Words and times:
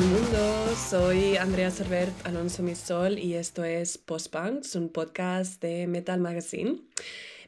el 0.00 0.06
mundo, 0.06 0.74
soy 0.88 1.36
Andrea 1.36 1.70
Servert 1.70 2.26
Alonso 2.26 2.62
Misol 2.62 3.18
y 3.18 3.34
esto 3.34 3.64
es 3.64 3.98
Postpunks, 3.98 4.74
un 4.74 4.88
podcast 4.88 5.60
de 5.60 5.86
Metal 5.86 6.18
Magazine. 6.20 6.80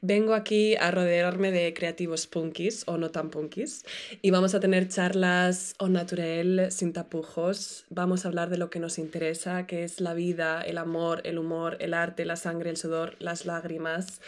Vengo 0.02 0.34
aquí 0.34 0.76
a 0.76 0.90
rodearme 0.90 1.50
de 1.50 1.72
creativos 1.72 2.26
punkis 2.26 2.82
o 2.86 2.98
no 2.98 3.10
tan 3.10 3.30
punkis 3.30 3.86
y 4.20 4.32
vamos 4.32 4.54
a 4.54 4.60
tener 4.60 4.88
charlas 4.88 5.74
o 5.78 5.88
natural, 5.88 6.70
sin 6.70 6.92
tapujos. 6.92 7.86
Vamos 7.88 8.24
a 8.24 8.28
hablar 8.28 8.50
de 8.50 8.58
lo 8.58 8.68
que 8.68 8.80
nos 8.80 8.98
interesa, 8.98 9.66
que 9.66 9.84
es 9.84 10.00
la 10.00 10.12
vida, 10.12 10.60
el 10.60 10.76
amor, 10.76 11.22
el 11.24 11.38
humor, 11.38 11.78
el 11.80 11.94
arte, 11.94 12.26
la 12.26 12.36
sangre, 12.36 12.68
el 12.68 12.76
sudor, 12.76 13.16
las 13.18 13.46
lágrimas 13.46 14.20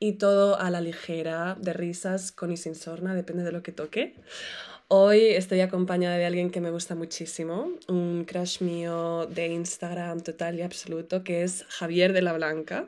y 0.00 0.14
todo 0.14 0.58
a 0.58 0.70
la 0.70 0.80
ligera, 0.80 1.56
de 1.60 1.74
risas, 1.74 2.32
con 2.32 2.50
y 2.50 2.56
sin 2.56 2.74
sorna, 2.74 3.14
depende 3.14 3.44
de 3.44 3.52
lo 3.52 3.62
que 3.62 3.70
toque. 3.70 4.16
Hoy 4.90 5.20
estoy 5.20 5.60
acompañada 5.60 6.16
de 6.16 6.24
alguien 6.24 6.48
que 6.48 6.62
me 6.62 6.70
gusta 6.70 6.94
muchísimo, 6.94 7.68
un 7.88 8.24
crush 8.24 8.62
mío 8.62 9.26
de 9.26 9.48
Instagram 9.48 10.22
total 10.22 10.58
y 10.58 10.62
absoluto, 10.62 11.22
que 11.22 11.42
es 11.42 11.66
Javier 11.68 12.14
de 12.14 12.22
la 12.22 12.32
Blanca. 12.32 12.86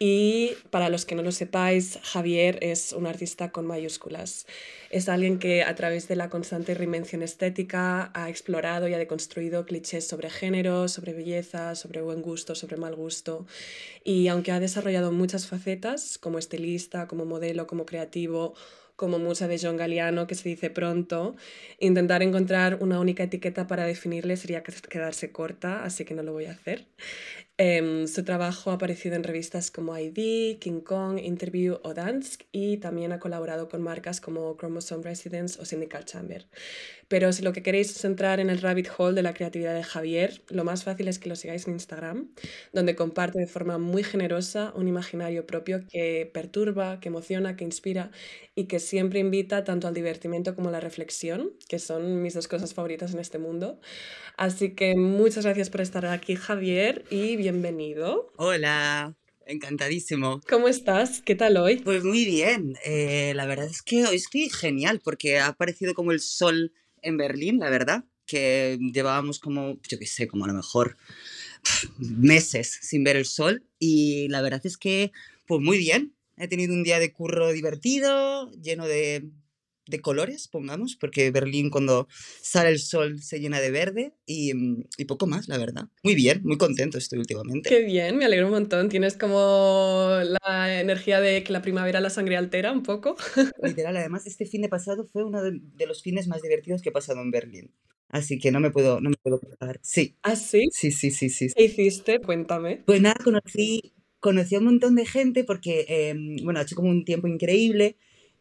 Y 0.00 0.54
para 0.70 0.88
los 0.88 1.04
que 1.04 1.14
no 1.14 1.22
lo 1.22 1.30
sepáis, 1.30 2.00
Javier 2.02 2.58
es 2.62 2.92
un 2.92 3.06
artista 3.06 3.52
con 3.52 3.64
mayúsculas. 3.64 4.48
Es 4.90 5.08
alguien 5.08 5.38
que 5.38 5.62
a 5.62 5.76
través 5.76 6.08
de 6.08 6.16
la 6.16 6.30
constante 6.30 6.74
reinvención 6.74 7.22
estética 7.22 8.10
ha 8.12 8.28
explorado 8.28 8.88
y 8.88 8.94
ha 8.94 8.98
deconstruido 8.98 9.66
clichés 9.66 10.08
sobre 10.08 10.30
género, 10.30 10.88
sobre 10.88 11.12
belleza, 11.12 11.76
sobre 11.76 12.02
buen 12.02 12.22
gusto, 12.22 12.56
sobre 12.56 12.76
mal 12.76 12.96
gusto. 12.96 13.46
Y 14.02 14.26
aunque 14.26 14.50
ha 14.50 14.58
desarrollado 14.58 15.12
muchas 15.12 15.46
facetas, 15.46 16.18
como 16.18 16.38
estilista, 16.38 17.06
como 17.06 17.24
modelo, 17.24 17.68
como 17.68 17.86
creativo, 17.86 18.54
como 18.96 19.18
musa 19.18 19.48
de 19.48 19.58
John 19.60 19.76
Galliano, 19.76 20.26
que 20.26 20.34
se 20.34 20.48
dice 20.48 20.70
pronto, 20.70 21.36
intentar 21.78 22.22
encontrar 22.22 22.78
una 22.80 23.00
única 23.00 23.24
etiqueta 23.24 23.66
para 23.66 23.84
definirle 23.84 24.36
sería 24.36 24.62
quedarse 24.62 25.32
corta, 25.32 25.84
así 25.84 26.04
que 26.04 26.14
no 26.14 26.22
lo 26.22 26.32
voy 26.32 26.46
a 26.46 26.52
hacer. 26.52 26.86
Em, 27.56 28.08
su 28.08 28.24
trabajo 28.24 28.72
ha 28.72 28.74
aparecido 28.74 29.14
en 29.14 29.22
revistas 29.22 29.70
como 29.70 29.96
ID, 29.96 30.58
King 30.58 30.80
Kong, 30.80 31.20
Interview 31.20 31.78
o 31.84 31.94
Dansk 31.94 32.42
y 32.50 32.78
también 32.78 33.12
ha 33.12 33.20
colaborado 33.20 33.68
con 33.68 33.80
marcas 33.80 34.20
como 34.20 34.56
Chromosome 34.56 35.04
Residence 35.04 35.60
o 35.60 35.64
Syndical 35.64 36.04
Chamber. 36.04 36.48
Pero 37.06 37.32
si 37.32 37.44
lo 37.44 37.52
que 37.52 37.62
queréis 37.62 37.90
es 37.94 38.04
entrar 38.04 38.40
en 38.40 38.50
el 38.50 38.60
rabbit 38.60 38.88
hole 38.98 39.14
de 39.14 39.22
la 39.22 39.34
creatividad 39.34 39.74
de 39.74 39.84
Javier, 39.84 40.42
lo 40.48 40.64
más 40.64 40.82
fácil 40.82 41.06
es 41.06 41.20
que 41.20 41.28
lo 41.28 41.36
sigáis 41.36 41.68
en 41.68 41.74
Instagram, 41.74 42.28
donde 42.72 42.96
comparte 42.96 43.38
de 43.38 43.46
forma 43.46 43.78
muy 43.78 44.02
generosa 44.02 44.72
un 44.74 44.88
imaginario 44.88 45.46
propio 45.46 45.86
que 45.88 46.28
perturba, 46.34 46.98
que 46.98 47.08
emociona, 47.08 47.54
que 47.54 47.62
inspira 47.62 48.10
y 48.56 48.64
que 48.64 48.80
siempre 48.80 49.20
invita 49.20 49.62
tanto 49.62 49.86
al 49.86 49.94
divertimiento 49.94 50.56
como 50.56 50.70
a 50.70 50.72
la 50.72 50.80
reflexión, 50.80 51.52
que 51.68 51.78
son 51.78 52.20
mis 52.22 52.34
dos 52.34 52.48
cosas 52.48 52.74
favoritas 52.74 53.12
en 53.14 53.20
este 53.20 53.38
mundo. 53.38 53.78
Así 54.36 54.74
que 54.74 54.96
muchas 54.96 55.44
gracias 55.44 55.70
por 55.70 55.80
estar 55.80 56.06
aquí, 56.06 56.34
Javier, 56.34 57.04
y 57.10 57.36
bienvenido. 57.44 58.32
Hola. 58.38 59.14
Encantadísimo. 59.44 60.40
¿Cómo 60.48 60.66
estás? 60.66 61.20
¿Qué 61.20 61.34
tal 61.34 61.58
hoy? 61.58 61.76
Pues 61.76 62.02
muy 62.02 62.24
bien. 62.24 62.74
Eh, 62.86 63.34
la 63.36 63.44
verdad 63.44 63.66
es 63.66 63.82
que 63.82 64.06
hoy 64.06 64.16
estoy 64.16 64.48
genial 64.48 65.02
porque 65.04 65.38
ha 65.38 65.48
aparecido 65.48 65.92
como 65.92 66.12
el 66.12 66.20
sol 66.20 66.72
en 67.02 67.18
Berlín, 67.18 67.58
la 67.58 67.68
verdad, 67.68 68.04
que 68.24 68.78
llevábamos 68.94 69.40
como, 69.40 69.78
yo 69.86 69.98
qué 69.98 70.06
sé, 70.06 70.26
como 70.26 70.46
a 70.46 70.48
lo 70.48 70.54
mejor 70.54 70.96
meses 71.98 72.78
sin 72.80 73.04
ver 73.04 73.16
el 73.16 73.26
sol 73.26 73.62
y 73.78 74.26
la 74.28 74.40
verdad 74.40 74.62
es 74.64 74.78
que, 74.78 75.12
pues 75.46 75.60
muy 75.60 75.76
bien. 75.76 76.14
He 76.38 76.48
tenido 76.48 76.72
un 76.72 76.82
día 76.82 76.98
de 76.98 77.12
curro 77.12 77.52
divertido, 77.52 78.50
lleno 78.52 78.86
de 78.86 79.28
de 79.86 80.00
colores, 80.00 80.48
pongamos, 80.48 80.96
porque 80.96 81.30
Berlín 81.30 81.70
cuando 81.70 82.08
sale 82.40 82.70
el 82.70 82.78
sol 82.78 83.20
se 83.22 83.40
llena 83.40 83.60
de 83.60 83.70
verde 83.70 84.14
y, 84.26 84.54
mm, 84.54 84.84
y, 84.98 85.04
poco 85.04 85.26
más, 85.26 85.48
la 85.48 85.58
verdad. 85.58 85.88
Muy 86.02 86.14
bien, 86.14 86.40
muy 86.44 86.56
contento 86.56 86.98
estoy 86.98 87.18
últimamente. 87.18 87.68
Qué 87.68 87.82
bien, 87.82 88.16
me 88.16 88.24
alegro 88.24 88.46
un 88.46 88.52
montón. 88.52 88.88
Tienes 88.88 89.16
como 89.16 90.18
la 90.22 90.80
energía 90.80 91.20
de 91.20 91.44
que 91.44 91.52
la 91.52 91.62
primavera 91.62 92.00
la 92.00 92.10
sangre 92.10 92.36
altera 92.36 92.72
un 92.72 92.82
poco. 92.82 93.16
Literal, 93.62 93.96
además 93.96 94.26
este 94.26 94.46
fin 94.46 94.62
de 94.62 94.68
pasado 94.68 95.06
fue 95.12 95.24
uno 95.24 95.42
de, 95.42 95.86
los 95.86 96.02
fines 96.02 96.28
más 96.28 96.40
divertidos 96.40 96.80
que 96.80 96.88
he 96.88 96.92
pasado 96.92 97.20
en 97.20 97.30
Berlín. 97.30 97.70
Así 98.08 98.38
que 98.38 98.52
no 98.52 98.60
me 98.60 98.70
puedo, 98.70 99.00
no 99.00 99.10
me 99.10 99.16
puedo 99.16 99.40
Sí. 99.82 100.16
¿Ah, 100.22 100.36
sí? 100.36 100.68
Sí, 100.72 100.92
sí, 100.92 101.10
sí, 101.10 101.28
sí. 101.28 101.48
¿Qué 101.54 101.64
hiciste? 101.64 102.20
Cuéntame. 102.20 102.82
Pues 102.86 103.00
nada, 103.00 103.16
conocí, 103.22 103.92
conocí 104.20 104.54
a 104.54 104.60
un 104.60 104.66
montón 104.66 104.94
de 104.94 105.04
gente 105.04 105.44
porque, 105.44 105.84
em, 105.88 106.36
bueno, 106.44 106.60
ha 106.60 106.62
hecho 106.62 106.76
como 106.76 106.90
un 106.90 107.04
tiempo 107.04 107.26
increíble 107.26 107.96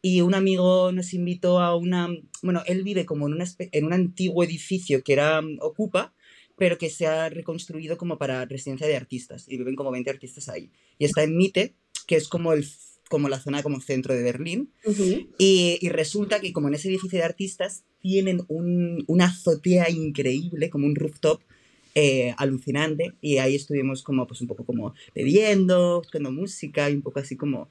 y 0.05 0.19
un 0.19 0.35
amigo 0.35 0.91
nos 0.91 1.13
invitó 1.13 1.61
a 1.61 1.77
una, 1.77 2.09
bueno, 2.41 2.61
él 2.67 2.83
vive 2.83 3.05
como 3.05 3.25
en, 3.25 3.35
una, 3.35 3.45
en 3.57 3.85
un 3.85 3.93
antiguo 3.93 4.43
edificio 4.43 5.01
que 5.01 5.13
era 5.13 5.41
mm, 5.41 5.59
Ocupa, 5.61 6.13
pero 6.57 6.77
que 6.77 6.89
se 6.89 7.07
ha 7.07 7.29
reconstruido 7.29 7.97
como 7.97 8.17
para 8.17 8.45
residencia 8.45 8.85
de 8.85 8.97
artistas 8.97 9.45
y 9.47 9.57
viven 9.57 9.75
como 9.75 9.91
20 9.91 10.09
artistas 10.09 10.49
ahí. 10.49 10.69
Y 10.99 11.05
está 11.05 11.23
en 11.23 11.37
Mitte, 11.37 11.73
que 12.05 12.17
es 12.17 12.27
como, 12.27 12.51
el, 12.51 12.67
como 13.09 13.29
la 13.29 13.39
zona 13.39 13.63
como 13.63 13.79
centro 13.79 14.13
de 14.13 14.23
Berlín. 14.23 14.73
y, 15.39 15.77
y, 15.79 15.89
resulta 15.89 16.41
que 16.41 16.51
como 16.51 16.67
en 16.67 16.73
ese 16.73 16.89
edificio 16.89 17.19
de 17.19 17.25
artistas 17.25 17.85
tienen 18.01 18.41
un, 18.49 19.05
una 19.07 19.27
azotea 19.27 19.89
increíble, 19.89 20.69
como 20.69 20.85
un 20.85 20.95
rooftop, 20.95 21.41
eh, 21.95 22.33
alucinante 22.37 23.13
y 23.21 23.37
ahí 23.37 23.53
estuvimos 23.53 24.01
como 24.01 24.25
pues 24.25 24.41
un 24.41 24.47
poco 24.47 24.65
como 24.65 24.95
bebiendo, 25.13 26.01
escuchando 26.01 26.31
música 26.31 26.89
y 26.89 26.95
un 26.95 27.03
poco 27.03 27.19
así 27.19 27.37
como 27.37 27.69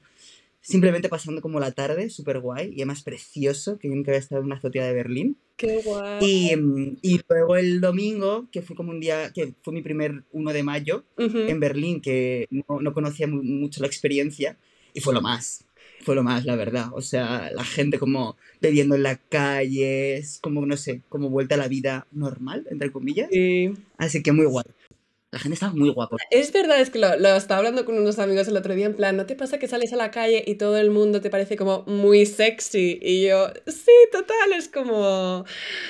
simplemente 0.63 1.09
pasando 1.09 1.41
como 1.41 1.59
la 1.59 1.71
tarde, 1.71 2.09
súper 2.09 2.39
guay, 2.39 2.69
y 2.69 2.81
además 2.81 3.03
precioso, 3.03 3.77
que 3.77 3.89
yo 3.89 3.95
nunca 3.95 4.11
había 4.11 4.19
estado 4.19 4.41
en 4.41 4.47
una 4.47 4.55
azotea 4.55 4.87
de 4.87 4.93
Berlín. 4.93 5.37
Qué 5.57 5.81
guay. 5.83 6.19
Y, 6.21 6.53
y, 7.01 7.21
luego 7.29 7.57
el 7.57 7.81
domingo, 7.81 8.47
que 8.51 8.61
fue 8.61 8.75
como 8.75 8.91
un 8.91 9.01
día, 9.01 9.31
que 9.33 9.53
fue 9.61 9.73
mi 9.73 9.81
primer 9.81 10.23
1 10.31 10.53
de 10.53 10.63
mayo 10.63 11.03
en 11.17 11.59
Berlín, 11.59 12.01
que 12.01 12.47
no, 12.49 12.79
no 12.79 12.93
conocía 12.93 13.27
mucho 13.27 13.81
la 13.81 13.87
experiencia, 13.87 14.57
y 14.93 15.01
fue 15.01 15.13
lo 15.13 15.21
más, 15.21 15.65
fue 16.01 16.15
lo 16.15 16.23
más, 16.23 16.45
la 16.45 16.55
verdad. 16.55 16.87
O 16.93 17.01
sea, 17.01 17.51
la 17.53 17.65
gente 17.65 17.99
como 17.99 18.37
bebiendo 18.61 18.95
en 18.95 19.03
la 19.03 19.17
calle, 19.17 20.23
como, 20.41 20.65
no 20.65 20.77
sé, 20.77 21.01
como 21.09 21.29
vuelta 21.29 21.55
a 21.55 21.57
la 21.57 21.67
vida 21.67 22.07
normal, 22.11 22.65
entre 22.69 22.91
comillas. 22.91 23.27
Sí. 23.31 23.73
Así 23.97 24.23
que 24.23 24.31
muy 24.31 24.45
guay. 24.45 24.65
La 25.33 25.39
gente 25.39 25.55
está 25.55 25.71
muy 25.71 25.89
guapa. 25.89 26.15
Es 26.29 26.53
verdad, 26.53 26.79
es 26.79 26.91
que 26.91 26.99
lo, 26.99 27.17
lo, 27.17 27.35
estaba 27.35 27.57
hablando 27.57 27.85
con 27.85 27.97
unos 27.97 28.19
amigos 28.19 28.47
el 28.47 28.55
otro 28.55 28.75
día, 28.75 28.85
en 28.85 28.93
plan, 28.93 29.17
¿no 29.17 29.25
te 29.25 29.35
pasa 29.35 29.57
que 29.57 29.67
sales 29.67 29.91
a 29.91 29.95
la 29.95 30.11
calle 30.11 30.43
y 30.45 30.55
todo 30.55 30.77
el 30.77 30.91
mundo 30.91 31.21
te 31.21 31.31
parece 31.31 31.57
como 31.57 31.81
muy 31.87 32.27
sexy? 32.27 32.99
Y 33.01 33.25
yo, 33.25 33.47
sí, 33.65 33.91
total, 34.11 34.53
es 34.55 34.69
como, 34.69 35.43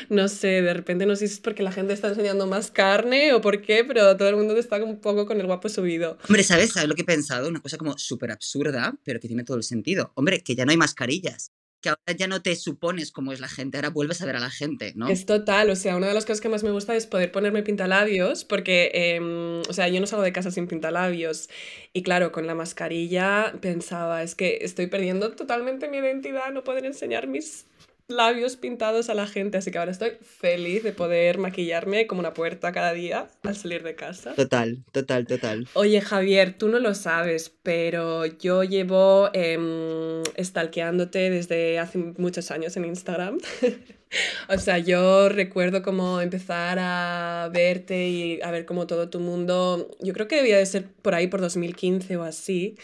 no 0.07 0.29
sé, 0.29 0.61
de 0.61 0.73
repente 0.73 1.05
no 1.05 1.17
sé 1.17 1.27
si 1.27 1.33
es 1.33 1.39
porque 1.41 1.61
la 1.61 1.73
gente 1.73 1.91
está 1.91 2.07
enseñando 2.07 2.47
más 2.47 2.71
carne 2.71 3.33
o 3.33 3.41
por 3.41 3.61
qué, 3.61 3.83
pero 3.83 4.15
todo 4.15 4.29
el 4.29 4.37
mundo 4.37 4.55
está 4.55 4.81
un 4.81 5.01
poco 5.01 5.25
con 5.25 5.41
el 5.41 5.45
guapo 5.45 5.67
subido. 5.67 6.17
Hombre, 6.29 6.43
¿sabes? 6.43 6.71
¿Sabes 6.71 6.87
lo 6.87 6.95
que 6.95 7.01
he 7.01 7.05
pensado? 7.05 7.49
Una 7.49 7.59
cosa 7.59 7.77
como 7.77 7.97
súper 7.97 8.31
absurda, 8.31 8.95
pero 9.03 9.19
que 9.19 9.27
tiene 9.27 9.43
todo 9.43 9.57
el 9.57 9.63
sentido. 9.63 10.13
Hombre, 10.15 10.41
que 10.41 10.55
ya 10.55 10.63
no 10.63 10.71
hay 10.71 10.77
mascarillas 10.77 11.51
que 11.83 11.89
ahora 11.89 12.17
ya 12.17 12.27
no 12.27 12.41
te 12.41 12.55
supones 12.55 13.11
cómo 13.11 13.33
es 13.33 13.41
la 13.41 13.49
gente, 13.49 13.77
ahora 13.77 13.89
vuelves 13.89 14.21
a 14.21 14.25
ver 14.25 14.37
a 14.37 14.39
la 14.39 14.49
gente, 14.49 14.93
¿no? 14.95 15.09
Es 15.09 15.25
total, 15.25 15.69
o 15.69 15.75
sea, 15.75 15.97
una 15.97 16.07
de 16.07 16.13
las 16.13 16.25
cosas 16.25 16.39
que 16.39 16.47
más 16.47 16.63
me 16.63 16.71
gusta 16.71 16.95
es 16.95 17.05
poder 17.05 17.31
ponerme 17.31 17.61
pintalabios, 17.61 18.45
porque, 18.45 18.89
em, 18.93 19.61
o 19.69 19.73
sea, 19.73 19.89
yo 19.89 19.99
no 19.99 20.07
salgo 20.07 20.23
de 20.23 20.31
casa 20.31 20.49
sin 20.49 20.67
pintalabios, 20.67 21.49
y 21.91 22.01
claro, 22.01 22.31
con 22.31 22.47
la 22.47 22.55
mascarilla 22.55 23.53
pensaba, 23.61 24.23
es 24.23 24.33
que 24.33 24.59
estoy 24.61 24.87
perdiendo 24.87 25.33
totalmente 25.33 25.89
mi 25.89 25.97
identidad, 25.97 26.51
no 26.53 26.63
poder 26.63 26.85
enseñar 26.85 27.27
mis 27.27 27.65
labios 28.07 28.55
pintados 28.57 29.09
a 29.09 29.13
la 29.13 29.27
gente, 29.27 29.57
así 29.57 29.71
que 29.71 29.77
ahora 29.77 29.91
estoy 29.91 30.11
feliz 30.21 30.83
de 30.83 30.91
poder 30.91 31.37
maquillarme 31.37 32.07
como 32.07 32.19
una 32.19 32.33
puerta 32.33 32.71
cada 32.71 32.93
día 32.93 33.29
al 33.43 33.55
salir 33.55 33.83
de 33.83 33.95
casa. 33.95 34.33
Total, 34.33 34.83
total, 34.91 35.25
total. 35.25 35.67
Oye 35.73 36.01
Javier, 36.01 36.57
tú 36.57 36.67
no 36.67 36.79
lo 36.79 36.93
sabes, 36.95 37.49
pero 37.63 38.25
yo 38.25 38.63
llevo 38.63 39.29
eh, 39.33 40.21
stalkeándote 40.39 41.29
desde 41.29 41.79
hace 41.79 41.97
muchos 41.97 42.51
años 42.51 42.75
en 42.77 42.85
Instagram. 42.85 43.39
O 44.49 44.57
sea, 44.57 44.77
yo 44.77 45.29
recuerdo 45.29 45.81
como 45.83 46.21
empezar 46.21 46.77
a 46.79 47.49
verte 47.51 48.07
y 48.07 48.41
a 48.41 48.51
ver 48.51 48.65
como 48.65 48.87
todo 48.87 49.09
tu 49.09 49.19
mundo, 49.19 49.89
yo 49.99 50.13
creo 50.13 50.27
que 50.27 50.37
debía 50.37 50.57
de 50.57 50.65
ser 50.65 50.85
por 51.01 51.15
ahí 51.15 51.27
por 51.27 51.41
2015 51.41 52.17
o 52.17 52.23
así. 52.23 52.75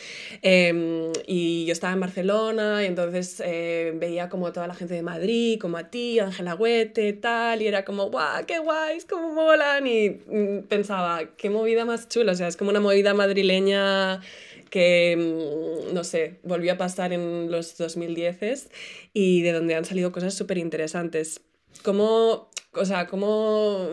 Em, 0.41 1.11
y 1.27 1.65
yo 1.65 1.73
estaba 1.73 1.93
en 1.93 1.99
Barcelona 1.99 2.83
y 2.83 2.87
entonces 2.87 3.41
eh, 3.45 3.93
veía 3.95 4.29
como 4.29 4.51
toda 4.51 4.67
la 4.67 4.75
gente 4.75 4.93
de 4.93 5.01
Madrid, 5.01 5.59
como 5.59 5.77
a 5.77 5.89
ti, 5.89 6.19
Ángela 6.19 6.55
Huete, 6.55 7.13
tal, 7.13 7.61
y 7.61 7.67
era 7.67 7.85
como, 7.85 8.09
guau, 8.09 8.45
qué 8.45 8.59
guays, 8.59 9.05
cómo 9.05 9.33
molan. 9.33 9.87
Y 9.87 10.09
mm, 10.09 10.63
pensaba, 10.67 11.21
qué 11.37 11.49
movida 11.49 11.85
más 11.85 12.07
chula, 12.09 12.31
o 12.33 12.35
sea, 12.35 12.47
es 12.47 12.57
como 12.57 12.69
una 12.71 12.79
movida 12.79 13.13
madrileña 13.13 14.21
que, 14.69 15.15
mm, 15.17 15.93
no 15.93 16.03
sé, 16.03 16.39
volvió 16.43 16.73
a 16.73 16.77
pasar 16.77 17.13
en 17.13 17.51
los 17.51 17.77
2010 17.77 18.69
y 19.13 19.41
de 19.41 19.51
donde 19.51 19.75
han 19.75 19.85
salido 19.85 20.11
cosas 20.11 20.33
súper 20.33 20.57
interesantes. 20.57 21.41
¿Cómo, 21.83 22.49
o 22.73 22.85
sea, 22.85 23.07
cómo 23.07 23.87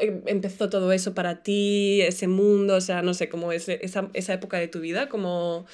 em, 0.00 0.22
empezó 0.26 0.68
todo 0.68 0.92
eso 0.92 1.14
para 1.14 1.42
ti, 1.42 2.00
ese 2.02 2.28
mundo, 2.28 2.76
o 2.76 2.80
sea, 2.80 3.02
no 3.02 3.14
sé, 3.14 3.28
cómo 3.28 3.52
es 3.52 3.68
esa, 3.68 4.10
esa 4.14 4.34
época 4.34 4.58
de 4.58 4.68
tu 4.68 4.80
vida, 4.80 5.08
cómo, 5.08 5.66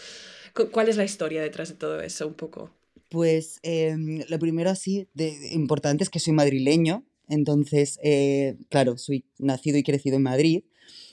¿cuál 0.72 0.88
es 0.88 0.96
la 0.96 1.04
historia 1.04 1.42
detrás 1.42 1.68
de 1.70 1.74
todo 1.76 2.00
eso 2.00 2.26
un 2.26 2.34
poco? 2.34 2.70
Pues 3.08 3.58
eh, 3.62 3.96
lo 4.28 4.38
primero 4.38 4.70
así 4.70 5.08
de, 5.14 5.34
importante 5.52 6.04
es 6.04 6.10
que 6.10 6.20
soy 6.20 6.32
madrileño, 6.32 7.04
Entonces, 7.28 7.98
eh, 8.02 8.56
claro, 8.70 8.98
soy 8.98 9.24
nacido 9.38 9.78
y 9.78 9.84
crecido 9.84 10.16
en 10.16 10.22
Madrid, 10.24 10.64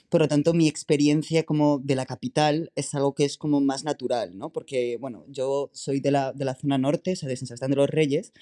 por 0.08 0.22
lo 0.22 0.28
tanto, 0.28 0.54
mi 0.54 0.68
experiencia 0.68 1.44
como 1.44 1.78
de 1.78 1.94
la 1.94 2.06
capital 2.06 2.72
es 2.76 2.94
algo 2.94 3.14
que 3.14 3.24
es 3.24 3.36
como 3.36 3.60
más 3.60 3.84
natural, 3.84 4.36
¿no? 4.36 4.50
Porque, 4.50 4.96
bueno, 4.98 5.24
yo 5.28 5.70
soy 5.72 6.00
de 6.00 6.10
la, 6.10 6.32
de 6.32 6.44
la 6.44 6.54
zona 6.54 6.78
norte, 6.78 7.12
o 7.12 7.16
sea, 7.16 7.28
de 7.28 7.36
San 7.36 7.46
Sebastián 7.46 7.70
de 7.70 7.76
los 7.76 7.90
Reyes, 7.90 8.32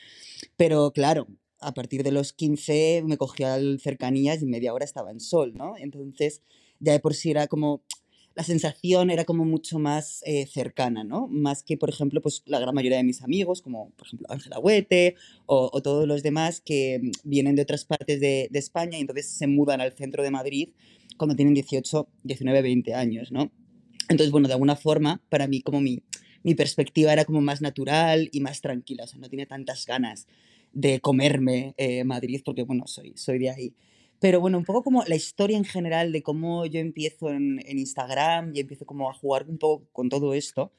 pero 0.56 0.92
claro, 0.92 1.26
a 1.60 1.74
partir 1.74 2.02
de 2.02 2.12
los 2.12 2.32
15 2.32 3.02
me 3.06 3.16
cogía 3.16 3.54
al 3.54 3.80
cercanías 3.80 4.42
y 4.42 4.46
media 4.46 4.74
hora 4.74 4.84
estaba 4.84 5.10
en 5.10 5.20
sol, 5.20 5.54
¿no? 5.54 5.76
Entonces, 5.76 6.42
ya 6.80 6.92
de 6.92 7.00
por 7.00 7.14
sí 7.14 7.30
era 7.30 7.46
como 7.48 7.82
la 8.36 8.44
sensación 8.44 9.10
era 9.10 9.24
como 9.24 9.46
mucho 9.46 9.78
más 9.78 10.22
eh, 10.26 10.46
cercana, 10.46 11.04
¿no? 11.04 11.26
Más 11.26 11.62
que, 11.62 11.78
por 11.78 11.88
ejemplo, 11.88 12.20
pues 12.20 12.42
la 12.44 12.60
gran 12.60 12.74
mayoría 12.74 12.98
de 12.98 13.04
mis 13.04 13.22
amigos, 13.22 13.62
como 13.62 13.90
por 13.96 14.06
ejemplo 14.06 14.26
Ángela 14.30 14.58
Huete 14.58 15.16
o, 15.46 15.70
o, 15.72 15.80
todos 15.80 16.06
los 16.06 16.22
demás 16.22 16.60
que 16.60 17.00
vienen 17.24 17.56
de 17.56 17.62
otras 17.62 17.86
partes 17.86 18.20
de, 18.20 18.48
de, 18.50 18.58
España 18.58 18.98
y 18.98 19.00
entonces 19.00 19.26
se 19.26 19.46
mudan 19.46 19.80
al 19.80 19.94
centro 19.94 20.22
de 20.22 20.30
Madrid 20.30 20.68
cuando 21.16 21.36
tienen 21.36 21.54
18, 21.54 22.08
19, 22.22 22.62
20 22.62 22.94
años, 22.94 23.32
¿no? 23.32 23.52
Entonces, 24.08 24.30
bueno, 24.30 24.48
de 24.48 24.54
alguna 24.54 24.76
forma, 24.76 25.22
para 25.28 25.46
mí 25.46 25.62
como 25.62 25.80
mi, 25.80 26.02
mi 26.42 26.54
perspectiva 26.54 27.12
era 27.12 27.24
como 27.24 27.40
más 27.40 27.60
natural 27.60 28.28
y 28.32 28.40
más 28.40 28.60
tranquila, 28.60 29.04
o 29.04 29.06
sea, 29.06 29.18
no 29.18 29.28
tenía 29.28 29.46
tantas 29.46 29.84
ganas 29.86 30.26
de 30.72 31.00
comerme 31.00 31.74
eh, 31.76 32.04
Madrid 32.04 32.42
porque, 32.44 32.62
bueno, 32.62 32.86
soy, 32.86 33.14
soy 33.16 33.38
de 33.38 33.50
ahí. 33.50 33.74
Pero 34.20 34.40
bueno, 34.40 34.58
un 34.58 34.64
poco 34.64 34.82
como 34.82 35.02
la 35.04 35.16
historia 35.16 35.56
en 35.56 35.64
general 35.64 36.12
de 36.12 36.22
cómo 36.22 36.64
yo 36.66 36.80
empiezo 36.80 37.30
en, 37.30 37.60
en, 37.66 37.78
Instagram 37.78 38.52
y 38.54 38.60
empiezo 38.60 38.86
como 38.86 39.10
a 39.10 39.14
jugar 39.14 39.46
un 39.48 39.58
poco 39.58 39.86
con 39.92 40.08
todo 40.08 40.34
esto, 40.34 40.72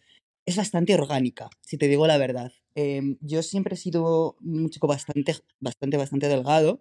es 0.46 0.56
bastante 0.56 0.94
orgánica, 0.94 1.50
si 1.62 1.78
te 1.78 1.88
digo 1.88 2.08
la 2.08 2.18
verdad. 2.18 2.52
Eh, 2.76 3.18
yo 3.22 3.44
siempre 3.44 3.76
he 3.76 3.78
sido 3.78 4.38
un 4.42 4.70
chico 4.70 4.88
bastante, 4.88 5.36
bastante, 5.60 5.98
bastante 5.98 6.30
delgado 6.30 6.80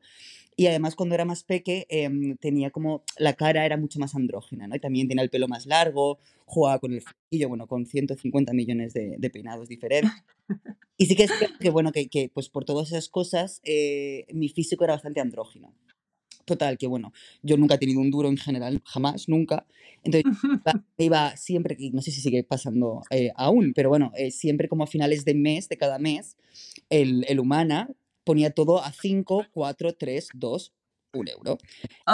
y 0.57 0.67
además 0.67 0.97
cuando 0.97 1.15
era 1.15 1.27
más 1.27 1.45
peque 1.45 1.87
eh, 1.91 2.09
tenía 2.41 2.71
como, 2.71 3.05
la 3.19 3.35
cara 3.35 3.67
era 3.67 3.77
mucho 3.77 3.99
más 3.99 4.15
andrógina, 4.15 4.67
¿no? 4.67 4.75
Y 4.75 4.81
también 4.81 5.07
tenía 5.07 5.23
el 5.23 5.31
pelo 5.31 5.49
más 5.49 5.67
largo, 5.67 6.19
jugaba 6.47 6.79
con 6.79 6.95
el 6.95 7.03
flequillo, 7.03 7.51
bueno, 7.51 7.67
con 7.67 7.85
150 7.85 8.55
millones 8.55 8.95
de, 8.95 9.17
de 9.19 9.31
peinados 9.31 9.69
diferentes. 9.69 10.13
Y 10.97 11.07
sí 11.07 11.15
que 11.15 11.25
es 11.25 11.33
que, 11.61 11.69
bueno, 11.69 11.93
que, 11.93 12.09
que 12.09 12.31
pues 12.33 12.49
por 12.49 12.65
todas 12.65 12.89
esas 12.89 13.11
cosas 13.11 13.61
eh, 13.65 14.25
mi 14.33 14.49
físico 14.49 14.85
era 14.85 14.95
bastante 14.95 15.21
andrógino. 15.21 15.75
Total, 16.47 16.79
que 16.79 16.87
bueno, 16.87 17.13
yo 17.43 17.57
nunca 17.57 17.75
he 17.75 17.79
tenido 17.79 18.01
un 18.01 18.11
duro 18.11 18.29
en 18.29 18.39
general, 18.39 18.81
jamás, 18.85 19.29
nunca. 19.29 19.67
Entonces 20.05 20.25
iba, 20.65 20.85
iba 20.97 21.37
siempre, 21.37 21.77
no 21.93 22.01
sé 22.01 22.13
si 22.13 22.23
sigue 22.23 22.45
pasando 22.45 23.03
eh, 23.11 23.33
aún, 23.37 23.73
pero 23.75 23.91
bueno, 23.91 24.13
eh, 24.17 24.31
siempre 24.31 24.69
como 24.69 24.85
a 24.85 24.87
finales 24.87 25.27
de 25.27 25.35
mes, 25.35 25.69
de 25.69 25.77
cada 25.77 25.99
mes, 25.99 26.39
el, 26.89 27.27
el 27.29 27.41
Humana 27.41 27.91
ponía 28.27 28.51
todo 28.51 28.83
a 28.83 28.93
5, 28.93 29.47
4, 29.53 29.95
3, 29.95 30.29
2, 30.35 30.75
un 31.13 31.29
euro. 31.29 31.53
O 31.53 31.59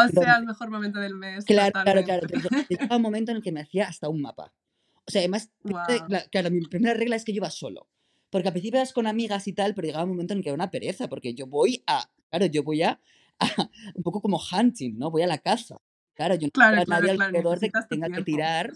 Entonces, 0.02 0.24
sea, 0.24 0.36
el 0.36 0.44
mejor 0.44 0.70
momento 0.70 1.00
del 1.00 1.14
mes. 1.14 1.46
Claro, 1.46 1.72
claro, 1.82 2.04
claro. 2.04 2.28
Llegaba 2.68 2.96
un 2.96 3.02
momento 3.02 3.30
en 3.30 3.38
el 3.38 3.42
que 3.42 3.50
me 3.50 3.62
hacía 3.62 3.88
hasta 3.88 4.10
un 4.10 4.20
mapa. 4.20 4.52
O 5.06 5.10
sea, 5.10 5.20
además, 5.22 5.50
wow. 5.64 5.80
claro, 6.30 6.50
mi 6.50 6.60
primera 6.66 6.94
regla 6.94 7.16
es 7.16 7.24
que 7.24 7.32
yo 7.32 7.38
iba 7.38 7.50
solo. 7.50 7.88
Porque 8.28 8.48
al 8.48 8.52
principio 8.52 8.78
ibas 8.78 8.92
con 8.92 9.06
amigas 9.06 9.48
y 9.48 9.54
tal, 9.54 9.74
pero 9.74 9.86
llegaba 9.86 10.04
un 10.04 10.10
momento 10.10 10.34
en 10.34 10.38
el 10.38 10.44
que 10.44 10.50
era 10.50 10.54
una 10.54 10.70
pereza, 10.70 11.08
porque 11.08 11.34
yo 11.34 11.46
voy 11.46 11.82
a, 11.86 12.08
claro, 12.28 12.46
yo 12.46 12.62
voy 12.62 12.82
a, 12.82 13.00
a 13.38 13.70
un 13.94 14.02
poco 14.02 14.20
como 14.20 14.38
hunting, 14.38 14.98
¿no? 14.98 15.10
Voy 15.10 15.22
a 15.22 15.26
la 15.26 15.38
caza. 15.38 15.78
Claro, 16.14 16.34
yo 16.34 16.48
no 16.48 16.52
claro, 16.52 16.82
a 16.82 16.84
nadie 16.84 17.14
claro, 17.14 17.24
alrededor 17.24 17.58
de 17.58 17.70
que 17.70 17.80
tenga 17.88 18.08
que 18.10 18.22
tirar 18.22 18.70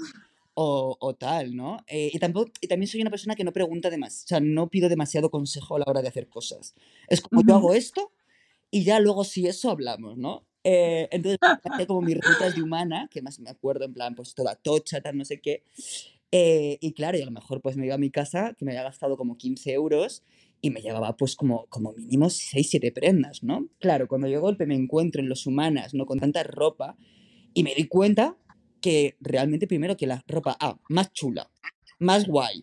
o, 0.58 0.96
o 0.98 1.14
tal, 1.14 1.54
¿no? 1.54 1.84
Eh, 1.86 2.10
y, 2.14 2.18
tampoco, 2.18 2.50
y 2.62 2.66
también 2.66 2.88
soy 2.88 3.02
una 3.02 3.10
persona 3.10 3.36
que 3.36 3.44
no 3.44 3.52
pregunta 3.52 3.90
demasiado, 3.90 4.24
o 4.24 4.28
sea, 4.28 4.40
no 4.40 4.70
pido 4.70 4.88
demasiado 4.88 5.30
consejo 5.30 5.76
a 5.76 5.80
la 5.80 5.84
hora 5.86 6.00
de 6.00 6.08
hacer 6.08 6.28
cosas. 6.28 6.74
Es 7.08 7.20
como 7.20 7.42
yo 7.46 7.56
hago 7.56 7.74
esto 7.74 8.10
y 8.70 8.82
ya 8.82 8.98
luego 8.98 9.22
si 9.24 9.46
eso 9.46 9.70
hablamos, 9.70 10.16
¿no? 10.16 10.46
Eh, 10.64 11.08
entonces, 11.12 11.38
como 11.86 12.00
mis 12.00 12.16
rutas 12.16 12.56
de 12.56 12.62
humana, 12.62 13.06
que 13.10 13.20
más 13.20 13.38
me 13.38 13.50
acuerdo, 13.50 13.84
en 13.84 13.92
plan, 13.92 14.14
pues 14.14 14.34
toda 14.34 14.56
tocha, 14.56 15.02
tal, 15.02 15.18
no 15.18 15.26
sé 15.26 15.42
qué. 15.42 15.62
Eh, 16.32 16.78
y 16.80 16.94
claro, 16.94 17.18
y 17.18 17.22
a 17.22 17.26
lo 17.26 17.32
mejor 17.32 17.60
pues 17.60 17.76
me 17.76 17.84
iba 17.84 17.96
a 17.96 17.98
mi 17.98 18.10
casa, 18.10 18.54
que 18.58 18.64
me 18.64 18.72
había 18.72 18.84
gastado 18.84 19.18
como 19.18 19.36
15 19.36 19.74
euros 19.74 20.24
y 20.62 20.70
me 20.70 20.80
llevaba 20.80 21.18
pues 21.18 21.36
como, 21.36 21.66
como 21.66 21.92
mínimo 21.92 22.30
6, 22.30 22.66
7 22.70 22.92
prendas, 22.92 23.42
¿no? 23.42 23.68
Claro, 23.78 24.08
cuando 24.08 24.26
yo 24.26 24.40
golpe 24.40 24.64
me 24.64 24.74
encuentro 24.74 25.20
en 25.20 25.28
los 25.28 25.46
humanas, 25.46 25.92
¿no? 25.92 26.06
Con 26.06 26.18
tanta 26.18 26.42
ropa 26.44 26.96
y 27.52 27.62
me 27.62 27.74
doy 27.74 27.88
cuenta 27.88 28.38
que 28.86 29.16
realmente 29.18 29.66
primero 29.66 29.96
que 29.96 30.06
la 30.06 30.22
ropa, 30.28 30.56
ah, 30.60 30.78
más 30.88 31.12
chula, 31.12 31.50
más 31.98 32.24
guay, 32.24 32.62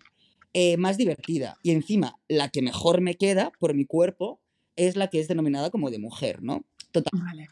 eh, 0.53 0.77
más 0.77 0.97
divertida 0.97 1.57
y 1.63 1.71
encima 1.71 2.17
la 2.29 2.47
que 2.47 2.61
mejor 2.61 3.01
me 3.01 3.15
queda 3.15 3.51
por 3.59 3.73
mi 3.73 3.83
cuerpo 3.83 4.39
es 4.77 4.95
la 4.95 5.09
que 5.09 5.19
es 5.19 5.27
denominada 5.27 5.69
como 5.69 5.91
de 5.91 5.99
mujer, 5.99 6.41
¿no? 6.41 6.63
Total, 6.93 7.11
Vale. 7.11 7.47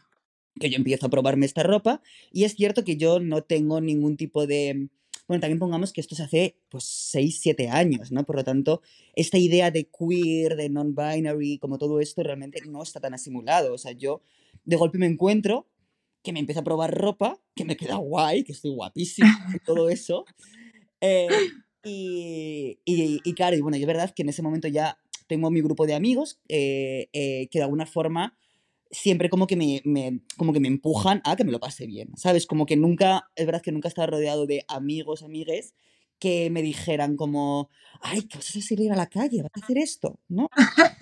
que 0.58 0.70
yo 0.70 0.76
empiezo 0.76 1.04
a 1.04 1.10
probarme 1.10 1.44
esta 1.44 1.62
ropa 1.62 2.00
y 2.30 2.44
es 2.44 2.54
cierto 2.54 2.82
que 2.82 2.96
yo 2.96 3.20
no 3.20 3.42
tengo 3.42 3.82
ningún 3.82 4.16
tipo 4.16 4.46
de... 4.46 4.88
Bueno, 5.28 5.42
también 5.42 5.58
pongamos 5.58 5.92
que 5.92 6.00
esto 6.00 6.14
se 6.14 6.22
hace 6.22 6.56
pues 6.70 6.84
6, 6.84 7.40
7 7.42 7.68
años, 7.68 8.10
¿no? 8.10 8.24
Por 8.24 8.36
lo 8.36 8.44
tanto, 8.44 8.80
esta 9.14 9.36
idea 9.36 9.70
de 9.70 9.86
queer, 9.86 10.56
de 10.56 10.70
non-binary, 10.70 11.58
como 11.58 11.76
todo 11.76 12.00
esto 12.00 12.22
realmente 12.22 12.62
no 12.66 12.82
está 12.82 13.00
tan 13.00 13.12
asimilado. 13.12 13.74
O 13.74 13.78
sea, 13.78 13.92
yo 13.92 14.22
de 14.64 14.76
golpe 14.76 14.96
me 14.96 15.06
encuentro 15.06 15.66
que 16.22 16.32
me 16.32 16.40
empiezo 16.40 16.60
a 16.60 16.64
probar 16.64 16.94
ropa, 16.94 17.40
que 17.54 17.64
me 17.64 17.76
queda 17.76 17.96
guay, 17.96 18.44
que 18.44 18.52
estoy 18.52 18.72
guapísima 18.72 19.46
y 19.54 19.58
todo 19.64 19.88
eso. 19.88 20.24
Eh, 21.00 21.28
y, 21.84 22.78
y, 22.84 23.20
y 23.24 23.34
claro, 23.34 23.56
y 23.56 23.60
bueno, 23.60 23.76
yo 23.76 23.82
es 23.82 23.86
verdad 23.88 24.12
que 24.14 24.22
en 24.22 24.28
ese 24.28 24.42
momento 24.42 24.68
ya 24.68 24.98
tengo 25.26 25.50
mi 25.50 25.60
grupo 25.60 25.86
de 25.86 25.94
amigos 25.94 26.40
eh, 26.48 27.08
eh, 27.12 27.48
que 27.50 27.58
de 27.58 27.64
alguna 27.64 27.86
forma 27.86 28.36
siempre 28.90 29.30
como 29.30 29.46
que 29.46 29.56
me, 29.56 29.80
me, 29.84 30.20
como 30.36 30.52
que 30.52 30.60
me 30.60 30.68
empujan 30.68 31.22
a 31.24 31.34
que 31.34 31.44
me 31.44 31.52
lo 31.52 31.60
pase 31.60 31.86
bien, 31.86 32.10
¿sabes? 32.16 32.46
Como 32.46 32.66
que 32.66 32.76
nunca, 32.76 33.30
es 33.34 33.46
verdad 33.46 33.62
que 33.62 33.72
nunca 33.72 33.88
estaba 33.88 34.06
rodeado 34.06 34.46
de 34.46 34.64
amigos, 34.68 35.22
amigues 35.22 35.74
que 36.22 36.50
me 36.50 36.62
dijeran 36.62 37.16
como, 37.16 37.68
ay, 38.00 38.22
que 38.28 38.38
vas 38.38 38.54
a 38.54 38.60
salir 38.60 38.92
a 38.92 38.96
la 38.96 39.08
calle, 39.08 39.42
vas 39.42 39.50
a 39.60 39.64
hacer 39.64 39.76
esto, 39.76 40.20
¿no? 40.28 40.48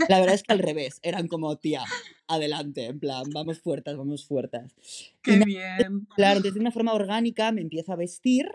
La 0.09 0.19
verdad 0.19 0.35
es 0.35 0.43
que 0.43 0.55
al 0.55 0.59
revés, 0.71 0.99
eran 1.03 1.29
como, 1.29 1.59
tía, 1.59 1.85
adelante, 2.27 2.87
en 2.87 2.99
plan, 2.99 3.25
vamos 3.31 3.61
fuertes, 3.61 3.99
vamos 3.99 4.27
fuertes. 4.27 4.73
Y 4.73 5.21
Qué 5.21 5.33
nada, 5.33 5.45
bien. 5.45 6.09
claro, 6.17 6.37
entonces 6.39 6.55
de 6.55 6.61
una 6.61 6.73
forma 6.73 6.95
orgánica 6.95 7.53
me 7.53 7.61
empiezo 7.61 7.93
a 7.93 7.97
vestir 7.97 8.51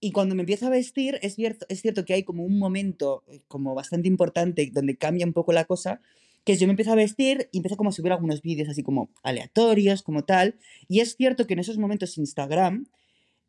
y 0.00 0.10
cuando 0.10 0.34
me 0.34 0.42
empiezo 0.42 0.66
a 0.66 0.70
vestir 0.70 1.20
es 1.22 1.36
cierto, 1.36 1.66
es 1.68 1.82
cierto 1.82 2.04
que 2.04 2.14
hay 2.14 2.24
como 2.24 2.42
un 2.42 2.58
momento 2.58 3.22
eh, 3.28 3.42
como 3.46 3.72
bastante 3.76 4.08
importante 4.08 4.68
donde 4.72 4.96
cambia 4.96 5.24
un 5.24 5.34
poco 5.34 5.52
la 5.52 5.66
cosa, 5.66 6.00
que 6.42 6.54
es 6.54 6.58
yo 6.58 6.66
me 6.66 6.72
empiezo 6.72 6.90
a 6.90 6.96
vestir 6.96 7.48
y 7.52 7.58
empiezo 7.58 7.76
como 7.76 7.90
a 7.90 7.92
subir 7.92 8.10
algunos 8.10 8.42
vídeos 8.42 8.68
así 8.68 8.82
como 8.82 9.10
aleatorios, 9.22 10.02
como 10.02 10.24
tal, 10.24 10.56
y 10.88 10.98
es 10.98 11.14
cierto 11.14 11.46
que 11.46 11.54
en 11.54 11.60
esos 11.60 11.78
momentos 11.78 12.18
Instagram 12.18 12.86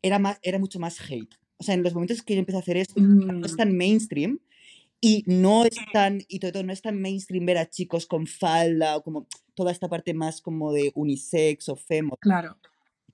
era, 0.02 0.20
más, 0.20 0.38
era 0.42 0.60
mucho 0.60 0.78
más 0.78 1.00
hate. 1.00 1.34
O 1.58 1.64
sea, 1.64 1.74
en 1.74 1.82
los 1.82 1.94
momentos 1.94 2.22
que 2.22 2.34
yo 2.34 2.40
empecé 2.40 2.56
a 2.56 2.60
hacer 2.60 2.76
esto, 2.76 3.00
no 3.00 3.44
es 3.44 3.52
Mm, 3.52 3.56
tan 3.56 3.76
mainstream 3.76 4.40
y 5.00 5.24
no 5.26 5.64
es 5.64 5.74
tan, 5.92 6.22
y 6.28 6.38
todo, 6.38 6.62
no 6.62 6.72
es 6.72 6.82
tan 6.82 7.00
mainstream 7.00 7.46
ver 7.46 7.58
a 7.58 7.68
chicos 7.68 8.06
con 8.06 8.26
falda 8.26 8.96
o 8.96 9.02
como 9.02 9.26
toda 9.54 9.72
esta 9.72 9.88
parte 9.88 10.14
más 10.14 10.40
como 10.40 10.72
de 10.72 10.92
unisex 10.94 11.68
o 11.68 11.76
femo. 11.76 12.16
Claro. 12.20 12.56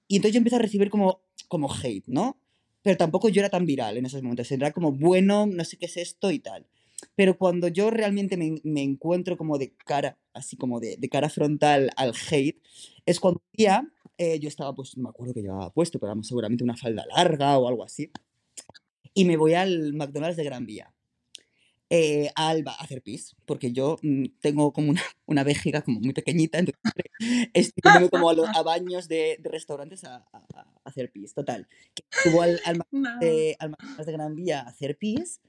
Y 0.09 0.17
entonces 0.17 0.35
yo 0.35 0.39
empiezo 0.39 0.57
a 0.57 0.61
recibir 0.61 0.91
como, 0.91 1.21
como 1.49 1.73
hate, 1.73 2.07
¿no? 2.07 2.39
Pero 2.83 2.97
tampoco 2.99 3.31
yo 3.31 3.41
era 3.41 3.49
tan 3.49 3.65
viral 3.65 3.97
en 3.97 4.07
esos 4.07 4.23
momentos. 4.23 4.51
Era 4.53 4.73
como, 4.73 4.93
bueno, 4.93 5.47
no 5.47 5.65
sé 5.65 5.79
qué 5.79 5.87
es 5.87 5.97
esto 5.97 6.31
y 6.31 6.39
tal. 6.39 6.67
Pero 7.17 7.37
cuando 7.39 7.69
yo 7.69 7.91
realmente 7.91 8.37
me, 8.37 8.57
me 8.63 8.83
encuentro 8.83 9.37
como 9.37 9.59
de 9.59 9.75
cara, 9.75 10.19
así 10.33 10.57
como 10.57 10.81
de, 10.81 10.97
de 10.97 11.09
cara 11.09 11.31
frontal 11.31 11.91
al 11.97 12.13
hate, 12.31 12.61
es 13.07 13.21
cuando 13.21 13.41
un 13.41 13.57
día 13.57 13.89
eh, 14.17 14.39
yo 14.39 14.49
estaba, 14.49 14.75
pues 14.75 14.97
no 14.97 15.05
me 15.05 15.09
acuerdo 15.09 15.35
que 15.35 15.43
llevaba 15.43 15.73
puesto, 15.73 15.99
pero 15.99 16.11
vamos, 16.11 16.29
seguramente 16.29 16.63
una 16.63 16.77
falda 16.77 17.05
larga 17.07 17.59
o 17.59 17.69
algo 17.69 17.85
así. 17.85 18.11
Y 19.14 19.25
me 19.25 19.37
voy 19.37 19.54
al 19.54 19.92
McDonald's 19.94 20.37
de 20.37 20.44
Gran 20.44 20.66
Vía 20.66 20.92
eh, 21.90 22.30
a 22.35 22.49
Alba 22.49 22.73
a 22.73 22.83
hacer 22.83 23.02
pis, 23.02 23.37
porque 23.47 23.71
yo 23.73 23.99
mm, 24.02 24.25
tengo 24.40 24.73
como 24.73 24.90
una, 24.90 25.02
una 25.26 25.44
vejiga 25.44 25.83
como 25.83 26.00
muy 26.00 26.12
pequeñita, 26.12 26.59
entonces 26.59 26.80
estoy 27.54 28.09
como 28.11 28.28
a, 28.30 28.35
lo- 28.35 28.47
a 28.47 28.62
baños 28.62 29.06
de, 29.06 29.37
de 29.40 29.49
restaurantes 29.50 30.02
a, 30.04 30.16
a- 30.33 30.44
a 30.54 30.66
hacer 30.85 31.12
pis. 31.12 31.35
Total, 31.35 31.68
subo 32.11 32.42
al, 32.42 32.61
al, 32.64 32.78
No. 32.90 33.18
de, 33.21 33.54
al 33.61 33.71
McDonald's 33.71 34.06
de 34.06 34.12
Gran 34.12 34.35
Vía 34.35 34.61
a 34.61 34.68
hacer 34.68 34.97
pis. 34.97 35.40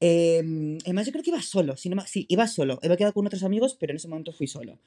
eh, 0.00 0.42
además, 0.84 1.06
yo 1.06 1.12
creo 1.12 1.24
que 1.24 1.30
iba 1.30 1.42
solo, 1.42 1.76
si 1.76 1.88
no 1.88 2.00
sí, 2.06 2.26
iba 2.28 2.46
solo. 2.46 2.78
Iba 2.82 2.96
quedado 2.96 3.14
con 3.14 3.26
otros 3.26 3.42
amigos, 3.42 3.76
pero 3.80 3.92
en 3.92 3.96
ese 3.96 4.08
momento 4.08 4.32
fui 4.32 4.46
solo. 4.46 4.78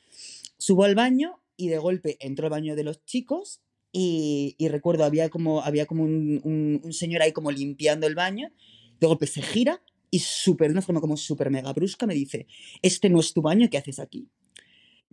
Subo 0.57 0.83
al 0.85 0.95
baño 0.95 1.41
y 1.57 1.69
de 1.69 1.79
golpe 1.79 2.17
entro 2.19 2.45
al 2.45 2.51
baño 2.51 2.75
de 2.75 2.83
los 2.83 3.03
chicos 3.03 3.61
y, 3.91 4.55
y 4.57 4.67
recuerdo, 4.67 5.03
había 5.05 5.29
como, 5.29 5.61
había 5.61 5.85
como 5.85 6.03
un, 6.03 6.41
un- 6.43 6.81
un 6.83 6.93
señor 6.93 7.21
ahí 7.21 7.31
como 7.31 7.51
limpiando 7.51 8.07
el 8.07 8.15
baño. 8.15 8.51
De 8.99 9.07
golpe 9.07 9.27
se 9.27 9.41
gira 9.41 9.81
y 10.09 10.19
súper, 10.19 10.67
de 10.69 10.73
una 10.73 10.81
forma 10.81 11.01
como 11.01 11.17
súper 11.17 11.49
mega 11.51 11.71
brusca 11.73 12.05
me 12.07 12.13
dice, 12.13 12.47
este 12.81 13.09
no 13.09 13.19
es 13.19 13.33
tu 13.33 13.41
baño, 13.41 13.69
¿qué 13.69 13.77
haces 13.77 13.99
aquí? 13.99 14.27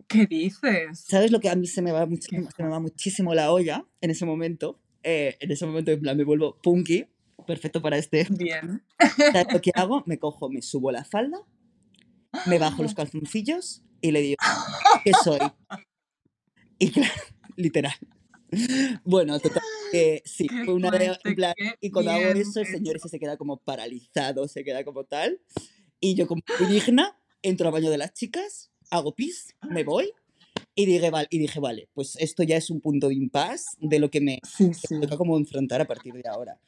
¿Qué 0.08 0.26
dices? 0.26 0.98
¿Sabes 1.06 1.30
lo 1.30 1.40
que 1.40 1.48
a 1.48 1.54
mí 1.56 1.66
se 1.66 1.82
me 1.82 1.92
va, 1.92 2.06
much- 2.06 2.26
Qué 2.28 2.42
se 2.56 2.62
me 2.62 2.68
va 2.68 2.80
muchísimo 2.80 3.34
la 3.34 3.52
olla 3.52 3.86
en 4.00 4.10
ese 4.10 4.24
momento? 4.24 4.80
Eh, 5.02 5.36
en 5.40 5.50
ese 5.50 5.66
momento, 5.66 5.90
en 5.90 6.00
plan, 6.00 6.16
me 6.16 6.24
vuelvo 6.24 6.56
punky, 6.62 7.04
perfecto 7.46 7.80
para 7.82 7.96
este. 7.98 8.26
Bien. 8.30 8.82
¿Sabes 9.32 9.52
lo 9.52 9.60
que 9.60 9.70
hago? 9.74 10.02
Me 10.06 10.18
cojo, 10.18 10.48
me 10.48 10.62
subo 10.62 10.90
la 10.90 11.04
falda, 11.04 11.38
me 12.46 12.58
bajo 12.58 12.82
los 12.82 12.94
calzoncillos 12.94 13.82
y 14.00 14.10
le 14.12 14.20
digo, 14.22 14.36
¿qué 15.04 15.12
soy? 15.14 15.40
Y 16.78 16.90
claro, 16.90 17.12
literal. 17.56 17.94
Bueno, 19.04 19.38
total, 19.38 19.62
sí, 20.24 20.48
Qué 20.48 20.64
fue 20.64 20.74
una 20.74 20.90
de, 20.90 21.16
en 21.24 21.34
plan, 21.34 21.54
y 21.80 21.90
cuando 21.90 22.10
hago 22.12 22.32
eso, 22.32 22.60
el 22.60 22.66
señor 22.66 22.96
ese 22.96 23.08
se 23.08 23.18
queda 23.18 23.36
como 23.36 23.58
paralizado, 23.58 24.48
se 24.48 24.64
queda 24.64 24.84
como 24.84 25.04
tal, 25.04 25.40
y 26.00 26.14
yo 26.14 26.26
como 26.26 26.42
digna, 26.68 27.18
entro 27.42 27.68
al 27.68 27.72
baño 27.72 27.90
de 27.90 27.98
las 27.98 28.12
chicas, 28.14 28.70
hago 28.90 29.14
pis, 29.14 29.54
me 29.70 29.84
voy, 29.84 30.12
y 30.76 30.86
dije, 30.86 31.10
vale, 31.10 31.28
y 31.30 31.38
dije, 31.38 31.60
vale, 31.60 31.88
pues 31.94 32.16
esto 32.18 32.42
ya 32.42 32.56
es 32.56 32.68
un 32.68 32.80
punto 32.80 33.06
de 33.08 33.14
impasse 33.14 33.76
de 33.80 34.00
lo 34.00 34.10
que 34.10 34.20
me, 34.20 34.40
Sí, 34.44 34.74
sí. 34.74 35.00
toca 35.00 35.16
como 35.16 35.36
enfrentar 35.36 35.80
a 35.80 35.84
partir 35.86 36.12
de 36.14 36.28
ahora. 36.28 36.58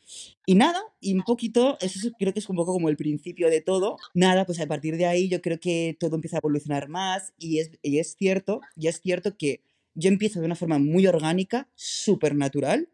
Y 0.47 0.55
nada, 0.55 0.81
y 1.01 1.13
un 1.15 1.23
poquito, 1.23 1.77
eso 1.81 1.99
es- 2.07 2.13
creo 2.17 2.33
que 2.33 2.39
es 2.39 2.49
un 2.49 2.55
poco 2.55 2.73
como 2.73 2.89
el 2.89 2.97
principio 2.97 3.51
de 3.51 3.61
todo. 3.63 3.97
Nada, 4.15 4.47
pues 4.47 4.61
a 4.61 4.67
partir 4.67 4.97
de 4.97 5.07
ahí 5.07 5.29
yo 5.29 5.41
creo 5.43 5.59
que 5.59 5.97
todo 5.99 6.15
empieza 6.15 6.37
a 6.37 6.39
evolucionar 6.39 6.89
más 6.89 7.33
y 7.37 7.59
es, 7.59 7.73
y 7.83 7.99
es 7.99 8.15
cierto, 8.17 8.61
y 8.77 8.87
es 8.87 9.01
cierto 9.01 9.37
que 9.37 9.63
yo 9.97 10.09
empiezo 10.09 10.39
de 10.39 10.47
una 10.47 10.55
forma 10.55 10.79
muy 10.79 11.07
orgánica, 11.07 11.69
súper 11.75 12.37
natural, 12.37 12.89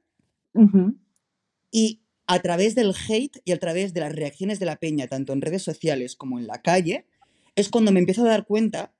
y 1.70 2.00
a 2.26 2.40
través 2.40 2.74
del 2.74 2.94
hate 3.08 3.42
y 3.44 3.52
a 3.52 3.58
través 3.58 3.92
de 3.92 4.00
las 4.00 4.14
reacciones 4.14 4.58
de 4.60 4.66
la 4.66 4.76
peña, 4.76 5.08
tanto 5.08 5.32
en 5.32 5.42
redes 5.42 5.62
sociales 5.62 6.14
como 6.16 6.38
en 6.38 6.46
la 6.46 6.62
calle, 6.62 7.06
es 7.56 7.68
cuando 7.68 7.92
me 7.92 8.00
empiezo 8.00 8.22
a 8.22 8.28
dar 8.28 8.46
cuenta 8.46 8.94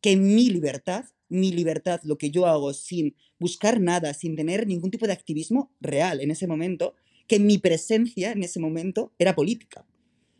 que 0.00 0.16
mi 0.16 0.48
libertad, 0.48 1.04
mi 1.28 1.52
libertad, 1.52 2.00
lo 2.04 2.16
que 2.16 2.30
yo 2.30 2.46
hago 2.46 2.72
sin 2.72 3.16
buscar 3.38 3.80
nada, 3.80 4.14
sin 4.14 4.36
tener 4.36 4.66
ningún 4.66 4.90
tipo 4.90 5.06
de 5.06 5.12
activismo 5.12 5.72
real 5.80 6.20
en 6.20 6.30
ese 6.30 6.46
momento, 6.46 6.94
que 7.26 7.40
mi 7.40 7.58
presencia 7.58 8.32
en 8.32 8.42
ese 8.42 8.60
momento 8.60 9.12
era 9.18 9.34
política. 9.34 9.84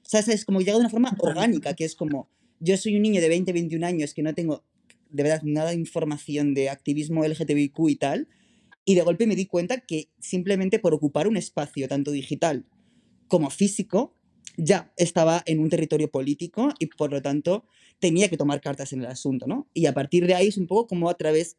O 0.03 0.09
sea, 0.09 0.21
es 0.21 0.45
como 0.45 0.61
llega 0.61 0.75
de 0.75 0.81
una 0.81 0.91
forma 0.91 1.15
orgánica, 1.19 1.75
que 1.75 1.85
es 1.85 1.95
como, 1.95 2.31
yo 2.61 2.77
soy 2.77 2.97
un 2.97 3.03
niño 3.03 3.21
de 3.21 3.29
20, 3.29 3.53
21 3.53 3.87
años 3.87 4.15
que 4.15 4.23
no 4.23 4.35
tengo 4.35 4.65
de 5.11 5.23
verdad 5.23 5.43
nada 5.45 5.71
de 5.71 5.77
información 5.77 6.55
de 6.55 6.71
activismo 6.71 7.25
LGTBIQ 7.25 7.89
y 7.91 7.97
tal, 7.97 8.29
y 8.85 8.95
de 8.95 9.03
golpe 9.03 9.27
me 9.27 9.37
di 9.37 9.47
cuenta 9.47 9.81
que 9.81 10.11
simplemente 10.21 10.79
por 10.79 10.95
ocupar 10.95 11.29
un 11.29 11.37
espacio 11.37 11.89
tanto 11.89 12.11
digital 12.13 12.67
como 13.29 13.51
físico, 13.51 14.15
ya 14.57 14.93
estaba 14.97 15.43
en 15.47 15.61
un 15.61 15.69
territorio 15.71 16.11
político 16.11 16.71
y 16.79 16.87
por 16.87 17.13
lo 17.13 17.23
tanto 17.23 17.65
tenía 18.01 18.29
que 18.29 18.37
tomar 18.37 18.61
cartas 18.61 18.93
en 18.93 19.01
el 19.01 19.07
asunto, 19.07 19.47
¿no? 19.47 19.69
Y 19.75 19.87
a 19.87 19.95
partir 19.95 20.27
de 20.27 20.35
ahí 20.35 20.49
es 20.49 20.59
un 20.59 20.67
poco 20.67 20.87
como 20.89 21.09
a 21.11 21.15
través 21.15 21.57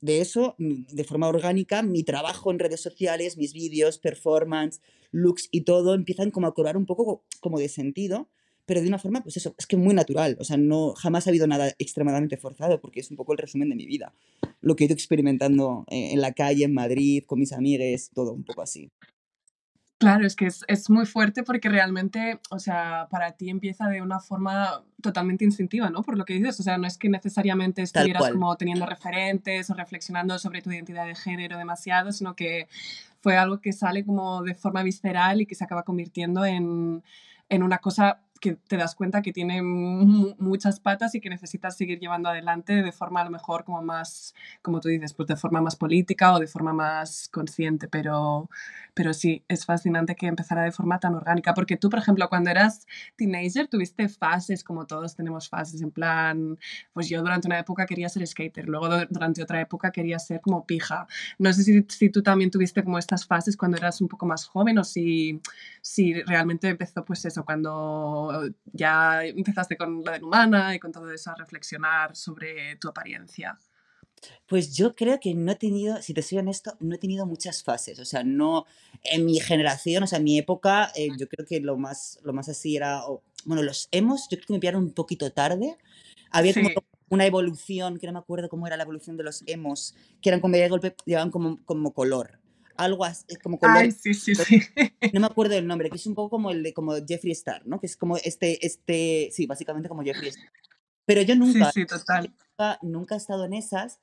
de 0.00 0.20
eso, 0.20 0.54
de 0.58 1.04
forma 1.04 1.26
orgánica, 1.28 1.82
mi 1.82 2.04
trabajo 2.04 2.50
en 2.52 2.60
redes 2.60 2.80
sociales, 2.80 3.36
mis 3.36 3.52
vídeos, 3.52 3.98
performance, 3.98 4.80
looks 5.10 5.48
y 5.50 5.62
todo 5.62 5.94
empiezan 5.94 6.30
como 6.30 6.46
a 6.46 6.54
cobrar 6.54 6.76
un 6.76 6.86
poco 6.86 7.04
co- 7.04 7.24
como 7.40 7.58
de 7.58 7.68
sentido, 7.68 8.30
pero 8.68 8.82
de 8.82 8.88
una 8.88 8.98
forma, 8.98 9.22
pues 9.22 9.38
eso, 9.38 9.54
es 9.56 9.66
que 9.66 9.78
muy 9.78 9.94
natural, 9.94 10.36
o 10.38 10.44
sea, 10.44 10.58
no, 10.58 10.92
jamás 10.92 11.26
ha 11.26 11.30
habido 11.30 11.46
nada 11.46 11.72
extremadamente 11.78 12.36
forzado 12.36 12.82
porque 12.82 13.00
es 13.00 13.10
un 13.10 13.16
poco 13.16 13.32
el 13.32 13.38
resumen 13.38 13.70
de 13.70 13.74
mi 13.74 13.86
vida, 13.86 14.12
lo 14.60 14.76
que 14.76 14.84
he 14.84 14.86
ido 14.86 14.92
experimentando 14.92 15.86
eh, 15.88 16.10
en 16.12 16.20
la 16.20 16.32
calle, 16.32 16.66
en 16.66 16.74
Madrid, 16.74 17.24
con 17.26 17.40
mis 17.40 17.54
amigues, 17.54 18.10
todo 18.14 18.34
un 18.34 18.44
poco 18.44 18.60
así. 18.60 18.92
Claro, 19.96 20.26
es 20.26 20.36
que 20.36 20.46
es, 20.46 20.64
es 20.68 20.90
muy 20.90 21.06
fuerte 21.06 21.42
porque 21.42 21.70
realmente, 21.70 22.40
o 22.50 22.58
sea, 22.58 23.08
para 23.10 23.32
ti 23.32 23.48
empieza 23.48 23.88
de 23.88 24.02
una 24.02 24.20
forma 24.20 24.84
totalmente 25.02 25.46
instintiva, 25.46 25.88
¿no? 25.88 26.02
Por 26.02 26.18
lo 26.18 26.26
que 26.26 26.34
dices, 26.34 26.60
o 26.60 26.62
sea, 26.62 26.76
no 26.76 26.86
es 26.86 26.98
que 26.98 27.08
necesariamente 27.08 27.80
estuvieras 27.80 28.30
como 28.30 28.54
teniendo 28.56 28.84
referentes 28.84 29.70
o 29.70 29.74
reflexionando 29.74 30.38
sobre 30.38 30.60
tu 30.60 30.70
identidad 30.70 31.06
de 31.06 31.14
género 31.14 31.56
demasiado, 31.56 32.12
sino 32.12 32.36
que 32.36 32.68
fue 33.22 33.38
algo 33.38 33.60
que 33.60 33.72
sale 33.72 34.04
como 34.04 34.42
de 34.42 34.54
forma 34.54 34.82
visceral 34.82 35.40
y 35.40 35.46
que 35.46 35.54
se 35.54 35.64
acaba 35.64 35.84
convirtiendo 35.84 36.44
en, 36.44 37.02
en 37.48 37.62
una 37.62 37.78
cosa 37.78 38.20
que 38.40 38.54
te 38.54 38.76
das 38.76 38.94
cuenta 38.94 39.22
que 39.22 39.32
tiene 39.32 39.62
mu- 39.62 40.34
muchas 40.38 40.80
patas 40.80 41.14
y 41.14 41.20
que 41.20 41.30
necesitas 41.30 41.76
seguir 41.76 41.98
llevando 42.00 42.28
adelante 42.28 42.82
de 42.82 42.92
forma 42.92 43.20
a 43.20 43.24
lo 43.24 43.30
mejor 43.30 43.64
como 43.64 43.82
más, 43.82 44.34
como 44.62 44.80
tú 44.80 44.88
dices, 44.88 45.14
pues 45.14 45.28
de 45.28 45.36
forma 45.36 45.60
más 45.60 45.76
política 45.76 46.34
o 46.34 46.38
de 46.40 46.46
forma 46.46 46.72
más 46.72 47.28
consciente, 47.32 47.88
pero, 47.88 48.48
pero 48.94 49.12
sí, 49.14 49.44
es 49.48 49.64
fascinante 49.64 50.16
que 50.16 50.26
empezara 50.26 50.62
de 50.62 50.72
forma 50.72 50.98
tan 50.98 51.14
orgánica, 51.14 51.54
porque 51.54 51.76
tú, 51.76 51.88
por 51.90 51.98
ejemplo, 52.00 52.28
cuando 52.28 52.50
eras 52.50 52.86
teenager 53.16 53.68
tuviste 53.68 54.08
fases, 54.08 54.64
como 54.64 54.86
todos 54.86 55.14
tenemos 55.16 55.48
fases, 55.48 55.80
en 55.82 55.90
plan, 55.90 56.58
pues 56.92 57.08
yo 57.08 57.20
durante 57.20 57.46
una 57.48 57.58
época 57.58 57.86
quería 57.86 58.08
ser 58.08 58.26
skater, 58.26 58.68
luego 58.68 58.88
du- 58.88 59.06
durante 59.10 59.42
otra 59.42 59.60
época 59.60 59.90
quería 59.92 60.18
ser 60.18 60.40
como 60.40 60.66
pija. 60.66 61.06
No 61.38 61.52
sé 61.52 61.62
si, 61.62 61.84
si 61.88 62.10
tú 62.10 62.22
también 62.22 62.50
tuviste 62.50 62.82
como 62.84 62.98
estas 62.98 63.26
fases 63.26 63.56
cuando 63.56 63.76
eras 63.76 64.00
un 64.00 64.08
poco 64.08 64.26
más 64.26 64.46
joven 64.46 64.78
o 64.78 64.84
si, 64.84 65.40
si 65.82 66.14
realmente 66.22 66.68
empezó 66.68 67.04
pues 67.04 67.24
eso, 67.24 67.44
cuando 67.44 68.27
ya 68.72 69.24
empezaste 69.24 69.76
con 69.76 70.02
la 70.04 70.18
de 70.18 70.24
humana 70.24 70.74
y 70.74 70.78
con 70.78 70.92
todo 70.92 71.10
eso 71.10 71.30
a 71.30 71.34
reflexionar 71.36 72.14
sobre 72.16 72.76
tu 72.76 72.88
apariencia. 72.88 73.58
Pues 74.46 74.74
yo 74.74 74.94
creo 74.94 75.20
que 75.20 75.34
no 75.34 75.52
he 75.52 75.56
tenido, 75.56 76.00
si 76.02 76.14
te 76.14 76.22
soy 76.22 76.38
honesto, 76.38 76.76
no 76.80 76.94
he 76.94 76.98
tenido 76.98 77.26
muchas 77.26 77.62
fases. 77.62 77.98
O 77.98 78.04
sea, 78.04 78.24
no, 78.24 78.66
en 79.04 79.24
mi 79.24 79.40
generación, 79.40 80.02
o 80.02 80.06
sea, 80.06 80.18
en 80.18 80.24
mi 80.24 80.38
época, 80.38 80.90
eh, 80.96 81.08
yo 81.16 81.28
creo 81.28 81.46
que 81.46 81.60
lo 81.60 81.76
más, 81.76 82.18
lo 82.22 82.32
más 82.32 82.48
así 82.48 82.76
era, 82.76 83.06
o- 83.06 83.22
bueno, 83.44 83.62
los 83.62 83.88
emos, 83.92 84.28
yo 84.30 84.36
creo 84.38 84.46
que 84.48 84.52
me 84.54 84.58
pillaron 84.60 84.84
un 84.84 84.92
poquito 84.94 85.30
tarde. 85.32 85.76
Había 86.30 86.54
como 86.54 86.68
Sí, 86.68 86.74
una 87.10 87.26
evolución, 87.26 87.98
que 87.98 88.06
no 88.06 88.12
me 88.14 88.18
acuerdo 88.18 88.48
cómo 88.48 88.66
era 88.66 88.76
la 88.76 88.82
evolución 88.84 89.16
de 89.16 89.24
los 89.24 89.42
emos, 89.46 89.94
que 90.20 90.30
eran 90.30 90.40
como 90.40 90.56
de 90.56 90.68
golpe, 90.68 90.94
llevaban 91.06 91.30
como, 91.30 91.64
como 91.64 91.92
color. 91.94 92.38
Algo 92.78 93.04
así, 93.04 93.26
como 93.42 93.58
color, 93.58 93.76
ay, 93.76 93.90
sí, 93.92 94.14
sí, 94.14 94.34
sí. 94.34 94.60
no 95.12 95.20
me 95.20 95.26
acuerdo 95.26 95.54
del 95.54 95.66
nombre, 95.66 95.90
que 95.90 95.96
es 95.96 96.06
un 96.06 96.14
poco 96.14 96.30
como 96.30 96.50
el 96.50 96.62
de 96.62 96.72
como 96.72 96.94
Jeffree 97.06 97.32
Star, 97.32 97.66
¿no? 97.66 97.78
Que 97.80 97.86
es 97.86 97.96
como 97.96 98.16
este, 98.16 98.64
este, 98.64 99.28
sí, 99.32 99.46
básicamente 99.46 99.88
como 99.88 100.02
Jeffree 100.02 100.28
Star. 100.30 100.50
Pero 101.04 101.22
yo 101.22 101.34
Sí, 101.34 101.38
nunca, 101.40 101.72
sí, 101.72 101.84
total. 101.86 102.32
nunca, 102.58 102.78
nunca 102.82 103.14
he 103.14 103.18
estado 103.18 103.44
en 103.44 103.52
esas. 103.54 104.00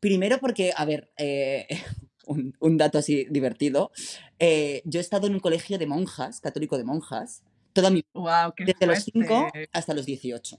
Primero 0.00 0.38
porque, 0.38 0.72
a 0.76 0.84
ver, 0.84 1.10
eh, 1.16 1.66
un, 2.26 2.54
un 2.60 2.76
dato 2.76 2.98
así 2.98 3.26
divertido. 3.30 3.90
eh, 4.38 4.82
yo 4.84 5.00
he 5.00 5.02
estado 5.02 5.26
en 5.26 5.34
un 5.34 5.40
colegio 5.40 5.78
de 5.78 5.86
monjas, 5.86 6.40
católico 6.40 6.76
de 6.78 6.84
monjas, 6.84 7.42
toda 7.72 7.90
mi 7.90 8.02
Wow, 8.12 8.52
desde 8.58 8.86
los 8.86 8.98
5 9.04 9.48
fuerte. 9.50 9.68
hasta 9.72 9.94
los 9.94 10.04
18. 10.06 10.58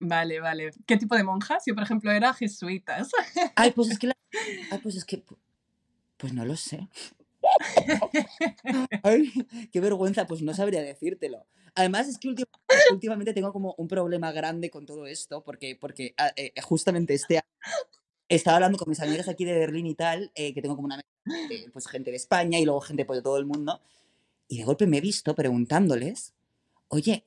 Vale, 0.00 0.40
vale. 0.40 0.70
¿Qué 0.86 0.96
tipo 0.96 1.14
de 1.16 1.22
monjas? 1.24 1.62
Yo, 1.66 1.74
por 1.74 1.84
ejemplo, 1.84 2.10
era 2.10 2.34
jesuitas. 2.34 3.10
Ay, 3.54 3.70
pues 3.72 3.90
es 3.90 3.98
que, 4.00 4.08
la- 4.08 4.16
ay, 4.70 4.78
pues 4.82 4.96
es 4.96 5.04
que, 5.04 5.22
pues 6.16 6.32
no 6.32 6.44
lo 6.44 6.56
sé. 6.56 6.88
Ay, 9.02 9.32
qué 9.72 9.80
vergüenza, 9.80 10.26
pues 10.26 10.42
no 10.42 10.54
sabría 10.54 10.82
decírtelo. 10.82 11.46
Además, 11.74 12.08
es 12.08 12.18
que 12.18 12.28
últim- 12.28 12.46
últimamente 12.90 13.34
tengo 13.34 13.52
como 13.52 13.74
un 13.78 13.88
problema 13.88 14.32
grande 14.32 14.70
con 14.70 14.86
todo 14.86 15.06
esto, 15.06 15.44
porque, 15.44 15.76
porque 15.76 16.14
ah, 16.16 16.32
eh, 16.36 16.52
justamente 16.62 17.14
este 17.14 17.36
año 17.36 17.46
estaba 18.28 18.56
hablando 18.56 18.78
con 18.78 18.88
mis 18.88 19.00
amigas 19.00 19.28
aquí 19.28 19.44
de 19.44 19.54
Berlín 19.58 19.86
y 19.86 19.94
tal, 19.94 20.32
eh, 20.34 20.52
que 20.54 20.62
tengo 20.62 20.74
como 20.76 20.86
una 20.86 21.00
pues, 21.72 21.86
gente 21.86 22.10
de 22.10 22.16
España 22.16 22.58
y 22.58 22.64
luego 22.64 22.80
gente 22.80 23.04
pues, 23.04 23.18
de 23.18 23.22
todo 23.22 23.38
el 23.38 23.46
mundo, 23.46 23.80
y 24.48 24.58
de 24.58 24.64
golpe 24.64 24.86
me 24.86 24.98
he 24.98 25.00
visto 25.00 25.34
preguntándoles, 25.34 26.34
oye, 26.88 27.26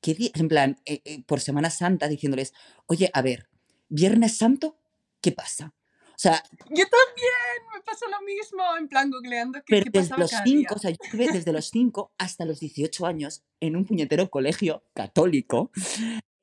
¿qué 0.00 0.14
día? 0.14 0.30
En 0.34 0.48
plan, 0.48 0.80
eh, 0.86 1.22
por 1.24 1.40
Semana 1.40 1.70
Santa, 1.70 2.08
diciéndoles, 2.08 2.52
oye, 2.86 3.10
a 3.14 3.22
ver, 3.22 3.48
Viernes 3.88 4.36
Santo, 4.36 4.76
¿qué 5.20 5.32
pasa? 5.32 5.74
O 6.18 6.20
sea, 6.20 6.42
Yo 6.70 6.84
también, 6.84 7.32
me 7.72 7.80
pasó 7.82 8.06
lo 8.08 8.20
mismo, 8.22 8.60
en 8.76 8.88
plan 8.88 9.08
googleando 9.08 9.60
qué, 9.60 9.66
pero 9.68 9.84
qué 9.84 10.00
desde 10.00 10.18
los 10.18 10.32
cada 10.32 10.42
5, 10.44 10.58
día. 10.58 10.68
o 10.74 10.78
sea, 10.80 10.90
yo 10.90 10.96
estuve 11.00 11.28
desde 11.32 11.52
los 11.52 11.66
5 11.70 12.12
hasta 12.18 12.44
los 12.44 12.58
18 12.58 13.06
años 13.06 13.44
en 13.60 13.76
un 13.76 13.84
puñetero 13.84 14.28
colegio 14.28 14.82
católico, 14.94 15.70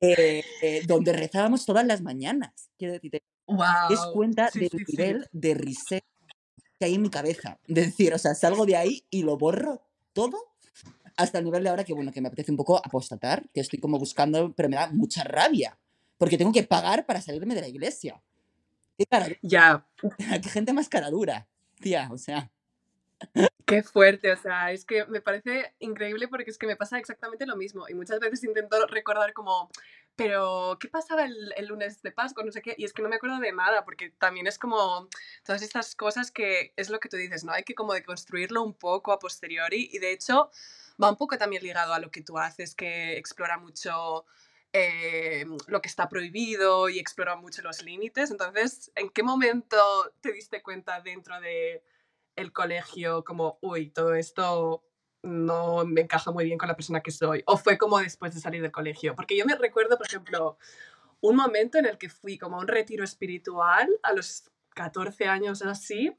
eh, 0.00 0.42
eh, 0.62 0.82
donde 0.86 1.12
rezábamos 1.12 1.66
todas 1.66 1.84
las 1.84 2.00
mañanas. 2.00 2.70
Quiero 2.78 2.94
decirte, 2.94 3.22
Wow, 3.46 4.12
cuenta 4.14 4.50
sí, 4.50 4.60
del 4.60 4.70
sí, 4.70 4.78
sí. 4.78 4.84
nivel 4.96 5.28
de 5.32 5.54
reset 5.54 6.04
que 6.78 6.86
hay 6.86 6.94
en 6.94 7.02
mi 7.02 7.10
cabeza. 7.10 7.60
De 7.66 7.82
decir, 7.82 8.14
o 8.14 8.18
sea, 8.18 8.34
salgo 8.34 8.64
de 8.64 8.76
ahí 8.76 9.06
y 9.10 9.24
lo 9.24 9.36
borro 9.36 9.82
todo 10.14 10.38
hasta 11.18 11.38
el 11.38 11.44
nivel 11.44 11.62
de 11.64 11.68
ahora 11.68 11.84
que, 11.84 11.92
bueno, 11.92 12.12
que 12.12 12.22
me 12.22 12.28
apetece 12.28 12.50
un 12.50 12.56
poco 12.56 12.78
apostatar, 12.78 13.46
que 13.52 13.60
estoy 13.60 13.78
como 13.78 13.98
buscando, 13.98 14.54
pero 14.54 14.70
me 14.70 14.76
da 14.76 14.88
mucha 14.90 15.22
rabia, 15.22 15.78
porque 16.16 16.38
tengo 16.38 16.52
que 16.52 16.62
pagar 16.62 17.04
para 17.04 17.20
salirme 17.20 17.54
de 17.54 17.60
la 17.60 17.68
iglesia. 17.68 18.22
Qué, 18.98 19.06
cara, 19.06 19.26
Ya, 19.42 19.86
qué 20.42 20.48
gente 20.48 20.72
más 20.72 20.88
cara 20.88 21.10
dura, 21.10 21.46
tía, 21.80 22.08
o 22.10 22.18
sea. 22.18 22.50
qué 23.66 23.82
fuerte, 23.82 24.32
o 24.32 24.36
sea, 24.36 24.72
es 24.72 24.84
que 24.84 25.06
me 25.06 25.20
parece 25.20 25.74
increíble 25.78 26.28
porque 26.28 26.50
es 26.50 26.58
que 26.58 26.66
me 26.66 26.76
pasa 26.76 26.98
exactamente 26.98 27.46
lo 27.46 27.56
mismo 27.56 27.88
y 27.88 27.94
muchas 27.94 28.20
veces 28.20 28.44
intento 28.44 28.86
recordar 28.86 29.32
como, 29.32 29.70
pero 30.16 30.78
¿qué 30.80 30.88
pasaba 30.88 31.24
el, 31.24 31.52
el 31.56 31.66
lunes 31.66 32.02
de 32.02 32.12
Pascua? 32.12 32.44
No 32.44 32.52
sé 32.52 32.62
qué, 32.62 32.74
y 32.78 32.84
es 32.84 32.92
que 32.92 33.02
no 33.02 33.08
me 33.08 33.16
acuerdo 33.16 33.38
de 33.38 33.52
nada 33.52 33.84
porque 33.84 34.10
también 34.10 34.46
es 34.46 34.58
como 34.58 35.08
todas 35.44 35.62
estas 35.62 35.94
cosas 35.94 36.30
que 36.30 36.72
es 36.76 36.90
lo 36.90 37.00
que 37.00 37.08
tú 37.08 37.16
dices, 37.16 37.44
¿no? 37.44 37.52
Hay 37.52 37.64
que 37.64 37.74
como 37.74 37.92
deconstruirlo 37.92 38.62
un 38.62 38.74
poco 38.74 39.12
a 39.12 39.18
posteriori 39.18 39.90
y 39.92 39.98
de 39.98 40.12
hecho 40.12 40.50
va 41.02 41.10
un 41.10 41.16
poco 41.16 41.36
también 41.38 41.62
ligado 41.62 41.92
a 41.92 41.98
lo 41.98 42.10
que 42.10 42.22
tú 42.22 42.38
haces 42.38 42.74
que 42.74 43.16
explora 43.18 43.58
mucho 43.58 44.24
eh, 44.78 45.46
lo 45.68 45.80
que 45.80 45.88
está 45.88 46.08
prohibido 46.08 46.90
y 46.90 46.98
explora 46.98 47.34
mucho 47.36 47.62
los 47.62 47.82
límites. 47.82 48.30
Entonces, 48.30 48.92
¿en 48.94 49.08
qué 49.08 49.22
momento 49.22 49.76
te 50.20 50.32
diste 50.32 50.62
cuenta 50.62 51.00
dentro 51.00 51.40
de 51.40 51.82
el 52.36 52.52
colegio 52.52 53.24
como, 53.24 53.58
uy, 53.62 53.88
todo 53.88 54.14
esto 54.14 54.84
no 55.22 55.86
me 55.86 56.02
encaja 56.02 56.30
muy 56.30 56.44
bien 56.44 56.58
con 56.58 56.68
la 56.68 56.76
persona 56.76 57.00
que 57.00 57.10
soy? 57.10 57.42
¿O 57.46 57.56
fue 57.56 57.78
como 57.78 57.98
después 57.98 58.34
de 58.34 58.40
salir 58.40 58.60
del 58.60 58.70
colegio? 58.70 59.14
Porque 59.14 59.36
yo 59.36 59.46
me 59.46 59.56
recuerdo, 59.56 59.96
por 59.96 60.06
ejemplo, 60.06 60.58
un 61.22 61.36
momento 61.36 61.78
en 61.78 61.86
el 61.86 61.96
que 61.96 62.10
fui 62.10 62.36
como 62.36 62.56
a 62.56 62.60
un 62.60 62.68
retiro 62.68 63.02
espiritual 63.02 63.88
a 64.02 64.12
los 64.12 64.50
14 64.74 65.24
años 65.24 65.62
así. 65.62 66.14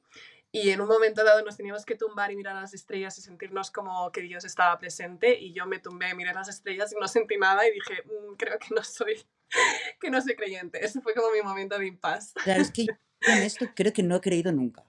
Y 0.52 0.70
en 0.70 0.82
un 0.82 0.88
momento 0.88 1.24
dado 1.24 1.44
nos 1.44 1.58
teníamos 1.58 1.86
que 1.86 1.96
tumbar 1.96 2.32
y 2.32 2.36
mirar 2.36 2.56
las 2.56 2.74
estrellas 2.74 3.18
y 3.18 3.22
sentirnos 3.22 3.70
como 3.70 4.12
que 4.12 4.22
Dios 4.22 4.46
estaba 4.46 4.78
presente. 4.80 5.38
Y 5.40 5.54
yo 5.54 5.66
me 5.68 5.80
tumbé, 5.80 6.14
miré 6.16 6.34
las 6.34 6.48
estrellas 6.48 6.94
y 6.94 7.00
no 7.00 7.08
sentí 7.08 7.38
nada 7.38 7.68
y 7.68 7.72
dije, 7.74 8.04
mm, 8.06 8.36
creo 8.38 8.58
que 8.58 8.74
no 8.74 8.84
soy, 8.84 9.22
que 10.02 10.10
no 10.10 10.22
soy 10.22 10.36
creyente. 10.36 10.84
Ese 10.84 11.02
fue 11.02 11.14
como 11.14 11.32
mi 11.32 11.42
momento 11.42 11.78
de 11.78 11.88
impas. 11.88 12.34
Claro, 12.44 12.62
es 12.62 12.72
que 12.72 12.86
yo 12.86 12.94
en 13.34 13.44
esto 13.44 13.66
creo 13.76 13.92
que 13.94 14.04
no 14.04 14.16
he 14.16 14.22
creído 14.22 14.52
nunca. 14.52 14.84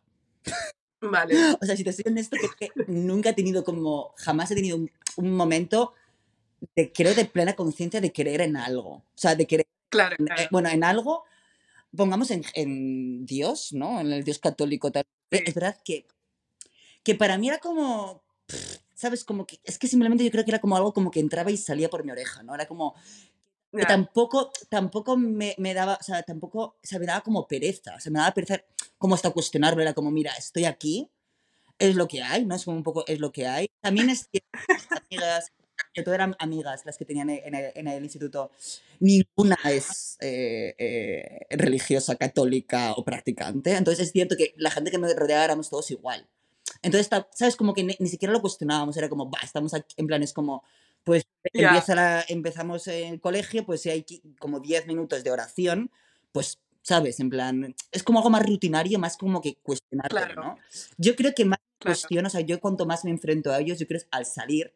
Vale. 1.01 1.35
O 1.61 1.67
sea, 1.67 1.77
si 1.77 1.85
te 1.85 1.93
soy 1.93 2.05
honesto, 2.07 2.37
creo 2.37 2.73
que 2.75 2.85
nunca 2.87 3.31
he 3.31 3.35
tenido 3.35 3.65
como, 3.65 4.15
jamás 4.19 4.51
he 4.51 4.55
tenido 4.55 4.77
un, 4.77 4.91
un 5.17 5.33
momento 5.37 5.93
de, 6.77 6.93
creo, 6.93 7.15
de 7.15 7.25
plena 7.25 7.55
conciencia 7.55 8.01
de 8.01 8.13
creer 8.13 8.41
en 8.43 8.57
algo. 8.57 8.89
O 8.95 9.05
sea, 9.17 9.35
de 9.35 9.47
creer, 9.47 9.67
Claro, 9.91 10.17
en- 10.19 10.27
claro. 10.27 10.43
bueno, 10.51 10.69
en 10.69 10.85
algo, 10.85 11.25
pongamos 11.97 12.31
en, 12.31 12.45
en 12.55 13.27
Dios, 13.27 13.73
¿no? 13.73 14.01
En 14.01 14.13
el 14.13 14.23
Dios 14.25 14.39
católico. 14.39 14.91
Tal. 14.93 15.05
Es 15.31 15.55
verdad 15.55 15.77
que, 15.85 16.07
que 17.03 17.15
para 17.15 17.39
mí 17.39 17.49
era 17.49 17.59
como, 17.59 18.23
¿sabes? 18.95 19.25
Como 19.25 19.47
que, 19.47 19.61
es 19.65 19.79
que 19.79 19.89
simplemente 19.89 20.25
yo 20.25 20.31
creo 20.31 20.45
que 20.45 20.51
era 20.51 20.61
como 20.61 20.77
algo 20.77 20.93
como 20.93 21.11
que 21.11 21.21
entraba 21.21 21.51
y 21.51 21.57
salía 21.57 21.91
por 21.91 22.05
mi 22.05 22.11
oreja, 22.11 22.43
¿no? 22.43 22.55
Era 22.55 22.67
como, 22.67 22.95
que 23.73 23.85
tampoco, 23.85 24.51
tampoco 24.69 25.17
me, 25.17 25.55
me 25.59 25.75
daba, 25.75 25.99
o 26.01 26.03
sea, 26.03 26.23
tampoco, 26.23 26.61
o 26.63 26.79
sea, 26.83 26.99
me 26.99 27.07
daba 27.07 27.21
como 27.21 27.47
pereza, 27.47 27.95
o 27.97 28.01
sea, 28.01 28.11
me 28.11 28.19
daba 28.19 28.33
pereza 28.33 28.63
como 28.97 29.15
hasta 29.15 29.31
cuestionarlo, 29.31 29.83
era 29.83 29.95
como, 29.95 30.11
mira, 30.11 30.33
estoy 30.33 30.65
aquí, 30.65 31.11
es 31.79 31.95
lo 31.95 32.09
que 32.09 32.23
hay, 32.23 32.45
¿no? 32.45 32.55
Es 32.55 32.65
como 32.65 32.77
un 32.77 32.83
poco, 32.83 33.05
es 33.07 33.21
lo 33.21 33.31
que 33.31 33.47
hay. 33.47 33.69
También 33.81 34.11
es 34.11 34.29
cierto 34.31 34.49
amigas, 35.11 35.53
que 35.99 36.05
todas 36.05 36.17
eran 36.17 36.37
amigas 36.39 36.85
las 36.87 36.97
que 36.97 37.05
tenían 37.05 37.31
en 37.31 37.55
el, 37.55 37.73
en 37.75 37.89
el 37.89 38.03
instituto, 38.03 38.51
ninguna 39.01 39.57
es 39.65 40.17
eh, 40.21 40.75
eh, 40.79 41.47
religiosa, 41.51 42.17
católica 42.17 42.93
o 42.93 43.05
practicante, 43.05 43.75
entonces 43.75 44.07
es 44.07 44.13
cierto 44.13 44.37
que 44.37 44.55
la 44.57 44.71
gente 44.71 44.91
que 44.91 44.99
me 44.99 45.13
rodeaba 45.15 45.45
éramos 45.45 45.71
todos 45.71 45.91
igual. 45.91 46.27
Entonces, 46.83 47.09
¿sabes? 47.35 47.57
Como 47.57 47.75
que 47.75 47.83
ni, 47.83 47.97
ni 47.99 48.09
siquiera 48.09 48.33
lo 48.33 48.41
cuestionábamos, 48.41 48.97
era 48.97 49.09
como, 49.09 49.31
va, 49.31 49.39
estamos 49.43 49.75
aquí, 49.75 49.95
en 49.97 50.07
plan, 50.07 50.23
es 50.23 50.33
como, 50.33 50.63
pues 51.05 51.25
Ya. 51.53 51.69
empieza 51.69 51.95
la- 51.95 52.25
empezamos 52.29 52.87
en 52.89 53.15
el 53.15 53.21
colegio, 53.21 53.65
pues 53.65 53.81
si 53.83 53.91
hay 53.91 54.05
como 54.39 54.61
10 54.61 54.87
minutos 54.87 55.25
de 55.25 55.31
oración, 55.31 55.91
pues, 56.33 56.59
¿sabes? 56.83 57.21
En 57.21 57.31
plan, 57.31 57.75
es 57.91 58.03
como 58.03 58.19
algo 58.19 58.31
más 58.31 58.45
rutinario, 58.47 58.99
más 58.99 59.17
como 59.17 59.41
que 59.41 59.57
cuestionártelo, 59.57 60.21
Claro. 60.27 60.43
¿no? 60.43 60.59
Yo 60.99 61.17
creo 61.17 61.33
que 61.35 61.45
más 61.45 61.59
Claro. 61.81 61.95
cuestiono, 61.95 62.27
o 62.27 62.31
sea, 62.31 62.41
yo 62.41 62.61
cuanto 62.61 62.87
más 62.87 63.05
me 63.05 63.11
enfrento 63.11 63.53
a 63.53 63.61
ellos, 63.61 63.79
yo 63.79 63.87
creo 63.87 63.99
es 64.01 64.09
al 64.11 64.27
salir, 64.27 64.75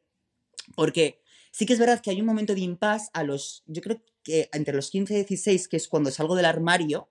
porque 0.75 1.21
sí 1.51 1.67
que 1.67 1.73
es 1.73 1.79
verdad 1.79 2.01
que 2.01 2.11
hay 2.11 2.21
un 2.21 2.27
momento 2.27 2.55
de 2.55 2.61
impas 2.61 3.11
a 3.13 3.23
los, 3.25 3.63
yo 3.67 3.83
creo 3.83 4.03
que 4.23 4.49
entre 4.53 4.75
los 4.75 4.91
15 4.91 5.15
y 5.15 5.17
16, 5.25 5.69
que 5.69 5.77
es 5.77 5.89
cuando 5.89 6.11
salgo 6.11 6.35
del 6.35 6.47
armario, 6.47 7.09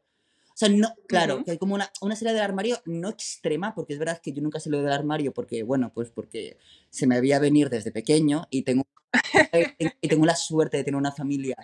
o 0.53 0.57
sea, 0.62 0.69
no, 0.69 0.93
claro, 1.07 1.36
Ujú. 1.36 1.45
que 1.45 1.51
hay 1.51 1.57
como 1.57 1.75
una, 1.75 1.91
una 2.01 2.15
salida 2.15 2.33
del 2.33 2.43
armario 2.43 2.77
no 2.86 3.10
extrema, 3.10 3.74
porque 3.74 3.93
es 3.93 4.00
verdad 4.00 4.21
que 4.21 4.33
yo 4.33 4.41
nunca 4.41 4.60
salí 4.60 4.77
del 4.77 4.91
armario 4.91 5.33
porque, 5.33 5.63
bueno, 5.63 5.91
pues 5.93 6.10
porque 6.10 6.57
se 6.89 7.07
me 7.07 7.15
había 7.15 7.39
venir 7.39 7.69
desde 7.69 7.91
pequeño 7.91 8.48
y 8.50 8.63
tengo, 8.63 8.86
y 10.01 10.07
tengo 10.07 10.25
la 10.25 10.36
suerte 10.36 10.77
de 10.77 10.83
tener 10.83 10.98
una 10.98 11.12
familia 11.12 11.55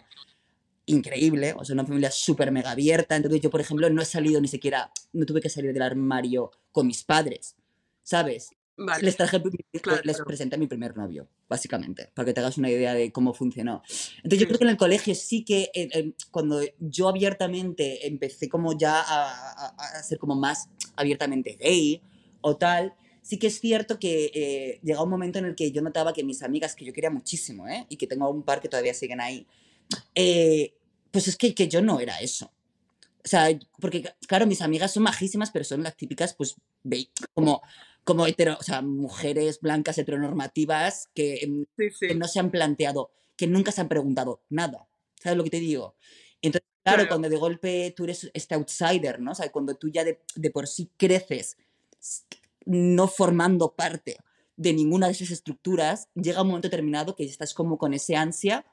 increíble, 0.88 1.54
o 1.58 1.64
sea, 1.64 1.74
una 1.74 1.86
familia 1.86 2.10
súper 2.10 2.52
mega 2.52 2.72
abierta. 2.72 3.16
Entonces 3.16 3.42
yo, 3.42 3.50
por 3.50 3.62
ejemplo, 3.62 3.90
no 3.90 4.02
he 4.02 4.06
salido 4.06 4.42
ni 4.42 4.48
siquiera, 4.48 4.92
no 5.14 5.26
tuve 5.26 5.42
que 5.42 5.50
salir 5.50 5.74
del 5.74 5.84
armario 5.84 6.52
con 6.72 6.88
mis 6.88 7.04
padres, 7.04 7.56
¿sabes? 8.04 8.52
Vale. 8.80 9.04
Les 9.04 9.18
traje, 9.18 9.42
Claro, 9.82 10.02
les 10.04 10.16
claro. 10.18 10.26
presenté 10.26 10.56
a 10.56 10.60
mi 10.60 10.68
primer 10.68 10.96
novio, 10.96 11.28
básicamente, 11.50 12.12
para 12.14 12.28
que 12.28 12.34
te 12.34 12.42
hagas 12.42 12.58
una 12.60 12.70
idea 12.70 12.94
de 12.94 13.12
cómo 13.12 13.34
funcionó. 13.34 13.82
Entonces 14.18 14.40
yo 14.40 14.44
Sí. 14.44 14.46
creo 14.46 14.58
que 14.60 14.64
en 14.66 14.70
el 14.70 14.78
colegio 14.78 15.16
sí 15.16 15.44
que 15.44 15.72
eh, 15.74 15.90
eh, 15.94 16.14
cuando 16.30 16.62
yo 16.80 17.10
abiertamente 17.10 18.06
empecé 18.08 18.48
como 18.50 18.78
ya 18.78 19.02
a, 19.02 19.52
a- 19.52 19.98
a 20.00 20.04
ser 20.04 20.20
como 20.20 20.36
más 20.36 20.70
abiertamente 20.96 21.58
gay 21.60 22.02
o 22.42 22.56
tal, 22.56 22.94
sí 23.24 23.40
que 23.40 23.48
es 23.48 23.60
cierto 23.60 23.98
que 24.00 24.32
eh, 24.34 24.80
llega 24.84 25.02
un 25.02 25.10
momento 25.10 25.40
en 25.40 25.46
el 25.46 25.56
que 25.56 25.72
yo 25.72 25.82
notaba 25.82 26.14
que 26.14 26.24
mis 26.24 26.44
amigas, 26.44 26.76
que 26.76 26.86
yo 26.86 26.94
quería 26.94 27.10
muchísimo, 27.10 27.68
¿eh? 27.68 27.86
y 27.90 27.98
que 27.98 28.06
tengo 28.08 28.30
un 28.30 28.44
par 28.44 28.62
que 28.62 28.70
todavía 28.70 28.94
siguen 28.94 29.20
ahí, 29.22 29.48
eh, 30.14 30.76
pues 31.12 31.28
es 31.28 31.36
que, 31.36 31.56
que 31.56 31.68
yo 31.68 31.82
no 31.82 32.00
era 32.00 32.20
eso. 32.20 32.52
O 33.24 33.28
sea, 33.28 33.48
porque 33.82 34.04
claro, 34.28 34.46
mis 34.46 34.62
amigas 34.62 34.94
son 34.94 35.04
majísimas, 35.04 35.52
pero 35.52 35.66
son 35.66 35.82
las 35.84 35.98
típicas, 35.98 36.34
pues, 36.36 36.56
como, 37.34 37.62
como 38.08 38.26
hetero, 38.26 38.58
o 38.60 38.64
sea, 38.64 38.82
mujeres 38.82 39.60
blancas 39.62 39.98
heteronormativas 39.98 41.10
que, 41.14 41.40
em, 41.44 41.66
Sí, 41.78 41.90
sí. 41.92 42.08
que 42.08 42.16
no 42.16 42.28
se 42.28 42.40
han 42.40 42.52
planteado, 42.52 43.12
que 43.36 43.48
nunca 43.48 43.72
se 43.74 43.82
han 43.82 43.90
preguntado 43.90 44.42
nada. 44.50 44.88
¿Sabes 45.22 45.38
lo 45.38 45.44
que 45.44 45.50
te 45.52 45.60
digo? 45.60 45.96
Entonces, 46.42 46.66
claro, 46.84 47.00
Claro. 47.00 47.10
cuando 47.10 47.30
de 47.30 47.36
golpe 47.38 47.94
tú 47.96 48.06
eres 48.06 48.32
este 48.34 48.56
outsider, 48.56 49.20
¿no? 49.20 49.32
O 49.32 49.36
sea, 49.36 49.52
cuando 49.52 49.76
tú 49.76 49.90
ya 49.90 50.06
de, 50.06 50.22
de 50.36 50.52
por 50.52 50.68
sí 50.68 50.90
creces 50.98 51.58
no 52.66 53.08
formando 53.10 53.74
parte 53.76 54.18
de 54.56 54.74
ninguna 54.74 55.08
de 55.08 55.14
esas 55.14 55.32
estructuras, 55.32 56.08
llega 56.16 56.42
un 56.42 56.48
momento 56.50 56.68
determinado 56.70 57.16
que 57.16 57.26
estás 57.26 57.54
como 57.54 57.78
con 57.78 57.94
ese 57.94 58.16
ansia, 58.16 58.66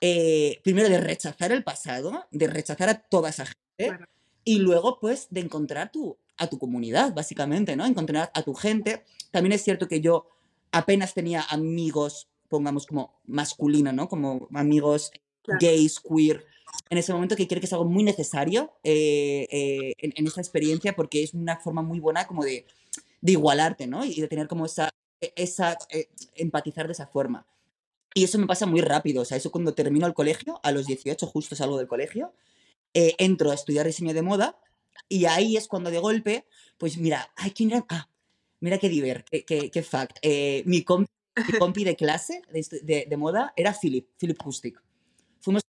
eh, 0.00 0.60
primero 0.62 0.88
de 0.88 1.00
rechazar 1.00 1.52
el 1.52 1.64
pasado, 1.64 2.26
de 2.30 2.46
rechazar 2.48 2.88
a 2.90 3.00
toda 3.00 3.30
esa 3.30 3.46
gente, 3.46 3.56
Claro. 3.96 4.06
y 4.44 4.58
luego, 4.60 4.98
pues, 5.00 5.26
de 5.30 5.40
encontrar 5.40 5.90
tu, 5.92 6.18
a 6.38 6.48
tu 6.48 6.58
comunidad, 6.58 7.14
básicamente, 7.14 7.76
¿no? 7.76 7.84
Encontrar 7.86 8.30
a 8.34 8.42
tu 8.42 8.54
gente. 8.54 9.04
También 9.30 9.52
es 9.52 9.62
cierto 9.62 9.88
que 9.88 10.00
yo 10.00 10.28
apenas 10.72 11.14
tenía 11.14 11.42
amigos, 11.50 12.28
pongamos 12.48 12.86
como 12.86 13.20
masculino, 13.26 13.92
¿no? 13.92 14.08
Como 14.08 14.48
amigos 14.54 15.10
Claro. 15.42 15.60
gays, 15.62 15.98
queer, 16.00 16.44
en 16.90 16.98
ese 16.98 17.12
momento 17.14 17.34
que 17.34 17.48
creo 17.48 17.58
que 17.60 17.64
es 17.66 17.72
algo 17.72 17.86
muy 17.86 18.02
necesario 18.02 18.74
eh, 18.84 19.46
eh, 19.50 19.92
en, 19.96 20.12
en 20.14 20.26
esta 20.26 20.42
experiencia 20.42 20.94
porque 20.94 21.22
es 21.22 21.32
una 21.32 21.56
forma 21.58 21.80
muy 21.80 22.00
buena 22.00 22.26
como 22.26 22.44
de, 22.44 22.66
de 23.22 23.32
igualarte, 23.32 23.86
¿no? 23.86 24.04
Y 24.04 24.20
de 24.20 24.28
tener 24.28 24.46
como 24.46 24.66
esa, 24.66 24.90
e- 25.22 25.32
esa 25.36 25.78
eh, 25.90 26.08
empatizar 26.34 26.86
de 26.86 26.92
esa 26.92 27.06
forma. 27.06 27.46
Y 28.14 28.24
eso 28.24 28.38
me 28.38 28.46
pasa 28.46 28.66
muy 28.66 28.82
rápido, 28.82 29.22
o 29.22 29.24
sea, 29.24 29.38
eso 29.38 29.50
cuando 29.50 29.72
termino 29.72 30.06
el 30.06 30.12
colegio, 30.12 30.60
a 30.62 30.70
los 30.72 30.86
18 30.86 31.26
justo 31.26 31.56
salgo 31.56 31.78
del 31.78 31.88
colegio, 31.88 32.34
eh, 32.92 33.14
entro 33.18 33.50
a 33.50 33.54
estudiar 33.54 33.86
diseño 33.86 34.12
de 34.12 34.22
moda 34.22 34.58
y 35.08 35.24
ahí 35.26 35.56
es 35.56 35.68
cuando 35.68 35.90
de 35.90 35.98
golpe, 35.98 36.46
pues 36.78 36.98
mira, 36.98 37.30
ay, 37.36 37.50
¿quién 37.52 37.70
era? 37.70 37.84
Ah, 37.88 38.08
mira 38.60 38.78
qué 38.78 38.88
diver, 38.88 39.24
qué, 39.30 39.44
qué, 39.44 39.70
qué 39.70 39.82
fact. 39.82 40.18
Eh, 40.22 40.62
mi, 40.66 40.82
compi, 40.82 41.10
mi 41.36 41.36
compi 41.58 41.84
de 41.84 41.96
clase 41.96 42.42
de, 42.50 42.60
estu- 42.60 42.80
de, 42.82 43.06
de 43.08 43.16
moda 43.16 43.52
era 43.56 43.74
Philip, 43.74 44.08
Philip 44.18 44.38
Hustic. 44.44 44.82
Fuimos 45.40 45.62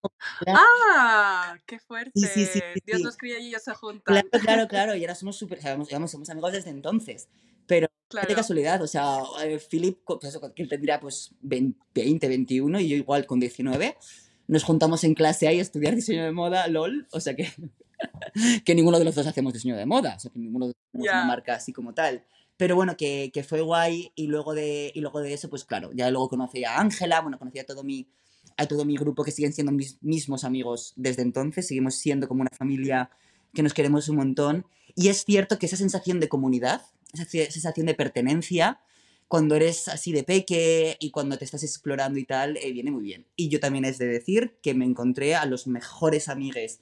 ¡Ah! 0.46 1.56
¡Qué 1.66 1.78
fuerte! 1.78 2.12
Sí, 2.14 2.26
sí, 2.26 2.46
sí, 2.46 2.60
Dios 2.86 3.02
nos 3.02 3.16
cría 3.16 3.38
y 3.38 3.48
ellos 3.48 3.62
se 3.62 3.74
juntan. 3.74 4.02
Claro, 4.04 4.28
claro, 4.44 4.68
claro, 4.68 4.94
y 4.94 5.00
ahora 5.02 5.14
somos 5.14 5.36
súper, 5.36 5.58
digamos, 5.58 6.10
somos 6.10 6.30
amigos 6.30 6.52
desde 6.52 6.70
entonces, 6.70 7.28
pero 7.66 7.88
Claro. 8.08 8.26
de 8.26 8.34
casualidad, 8.36 8.80
o 8.80 8.86
sea, 8.86 9.18
eh, 9.42 9.58
Philip, 9.70 9.98
pues 10.06 10.38
que 10.56 10.62
él 10.62 10.68
tendría 10.70 10.98
pues 10.98 11.34
20, 11.42 12.26
21 12.26 12.80
y 12.80 12.88
yo 12.88 12.96
igual 12.96 13.26
con 13.26 13.38
19, 13.38 13.98
nos 14.46 14.64
juntamos 14.64 15.04
en 15.04 15.12
clase 15.12 15.46
ahí 15.46 15.58
a 15.58 15.62
estudiar 15.62 15.94
diseño 15.94 16.24
de 16.24 16.32
moda, 16.32 16.66
lol, 16.68 17.06
o 17.12 17.20
sea 17.20 17.36
que, 17.36 17.52
que 18.64 18.74
ninguno 18.74 18.98
de 18.98 19.04
los 19.04 19.14
dos 19.14 19.26
hacemos 19.26 19.52
diseño 19.52 19.76
de 19.76 19.86
moda, 19.86 20.14
o 20.16 20.20
sea 20.20 20.30
que 20.30 20.38
ninguno 20.38 20.66
de 20.66 20.72
los 20.72 20.76
dos 20.92 21.04
Ya. 21.04 21.12
una 21.18 21.24
marca 21.26 21.54
así 21.54 21.72
como 21.72 21.94
tal. 21.94 22.24
Pero 22.56 22.74
bueno, 22.74 22.96
que, 22.96 23.30
que 23.32 23.44
fue 23.44 23.60
guay 23.60 24.10
y 24.16 24.26
luego, 24.26 24.54
de, 24.54 24.90
y 24.94 25.00
luego 25.00 25.20
de 25.20 25.32
eso, 25.32 25.48
pues 25.48 25.64
claro, 25.64 25.90
ya 25.94 26.10
luego 26.10 26.28
conocí 26.28 26.64
a 26.64 26.78
Ángela, 26.78 27.20
bueno, 27.20 27.38
conocí 27.38 27.58
a 27.60 27.64
todo 27.66 27.84
mi, 27.84 28.08
a 28.56 28.66
todo 28.66 28.84
mi 28.84 28.96
grupo 28.96 29.22
que 29.22 29.30
siguen 29.30 29.52
siendo 29.52 29.70
mis 29.72 30.02
mismos 30.02 30.42
amigos 30.44 30.92
desde 30.96 31.22
entonces, 31.22 31.68
seguimos 31.68 31.94
siendo 31.94 32.26
como 32.26 32.40
una 32.42 32.50
familia 32.56 33.10
que 33.54 33.62
nos 33.62 33.74
queremos 33.74 34.08
un 34.08 34.16
montón. 34.16 34.66
Y 34.96 35.08
es 35.08 35.24
cierto 35.24 35.58
que 35.58 35.66
esa 35.66 35.76
sensación 35.76 36.18
de 36.18 36.28
comunidad, 36.28 36.82
esa 37.12 37.24
sensación 37.26 37.86
de 37.86 37.94
pertenencia, 37.94 38.80
cuando 39.28 39.54
eres 39.54 39.86
así 39.88 40.10
de 40.10 40.24
peque 40.24 40.96
y 40.98 41.10
cuando 41.10 41.38
te 41.38 41.44
estás 41.44 41.62
explorando 41.62 42.18
y 42.18 42.24
tal, 42.24 42.56
eh, 42.56 42.72
viene 42.72 42.90
muy 42.90 43.02
bien. 43.04 43.26
Y 43.36 43.50
yo 43.50 43.60
también 43.60 43.84
es 43.84 43.98
de 43.98 44.06
decir 44.06 44.58
que 44.62 44.74
me 44.74 44.84
encontré 44.86 45.36
a 45.36 45.44
los 45.46 45.66
mejores 45.68 46.28
amigues 46.28 46.80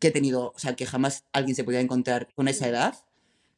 que 0.00 0.08
he 0.08 0.10
tenido, 0.10 0.52
o 0.56 0.58
sea, 0.58 0.74
que 0.74 0.86
jamás 0.86 1.24
alguien 1.32 1.54
se 1.54 1.62
podía 1.64 1.80
encontrar 1.80 2.28
con 2.34 2.48
esa 2.48 2.66
edad, 2.68 2.94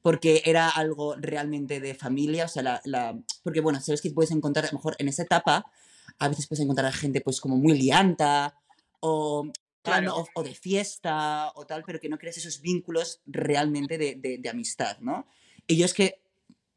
porque 0.03 0.43
era 0.45 0.69
algo 0.69 1.15
realmente 1.17 1.81
de 1.81 1.95
familia, 1.95 2.45
o 2.47 2.49
sea, 2.49 2.63
la, 2.63 2.81
la- 2.85 3.19
porque 3.45 3.61
bueno, 3.61 3.81
sabes 3.81 4.03
que 4.03 4.11
puedes 4.11 4.33
encontrar, 4.33 4.65
a 4.67 4.69
lo 4.73 4.79
mejor 4.79 4.97
en 4.99 5.09
esa 5.09 5.23
etapa, 5.23 5.65
a 6.19 6.29
veces 6.29 6.47
puedes 6.49 6.63
encontrar 6.63 6.87
a 6.87 6.93
gente 6.93 7.21
pues 7.21 7.41
como 7.41 7.57
muy 7.57 7.79
lianta, 7.79 8.59
o, 9.01 9.51
Claro. 9.83 10.17
o, 10.17 10.27
o 10.35 10.43
de 10.45 10.55
fiesta, 10.55 11.51
o 11.57 11.65
tal, 11.67 11.83
pero 11.85 11.99
que 12.01 12.09
no 12.09 12.19
creas 12.19 12.37
esos 12.37 12.61
vínculos 12.61 13.21
realmente 13.27 13.97
de, 13.99 14.17
de- 14.17 14.39
de 14.39 14.49
amistad, 14.49 14.99
¿no? 15.01 15.27
Y 15.67 15.77
yo 15.77 15.85
es 15.87 15.95
que 15.95 16.21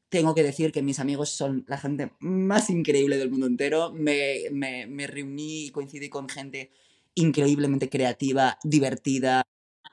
tengo 0.10 0.34
que 0.36 0.44
decir 0.44 0.72
que 0.72 0.82
mis 0.84 1.00
amigos 1.00 1.30
son 1.32 1.66
la 1.68 1.78
gente 1.78 2.12
más 2.20 2.70
increíble 2.70 3.18
del 3.18 3.30
mundo 3.32 3.48
entero. 3.48 3.92
Me, 3.92 4.44
me, 4.52 4.86
me 4.88 5.08
reuní 5.08 5.66
y 5.66 5.70
coincidí 5.72 6.10
con 6.10 6.30
gente 6.30 6.72
increíblemente 7.16 7.90
creativa, 7.90 8.58
divertida, 8.64 9.44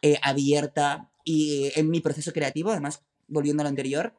eh, 0.01 0.19
abierta. 0.23 1.11
Y 1.25 1.67
eh, 1.67 1.73
en 1.77 1.91
mi 1.91 2.01
proceso 2.01 2.33
creativo, 2.33 2.71
además, 2.71 3.03
volviendo 3.29 3.63
a 3.63 3.65
lo 3.65 3.69
anterior, 3.69 4.15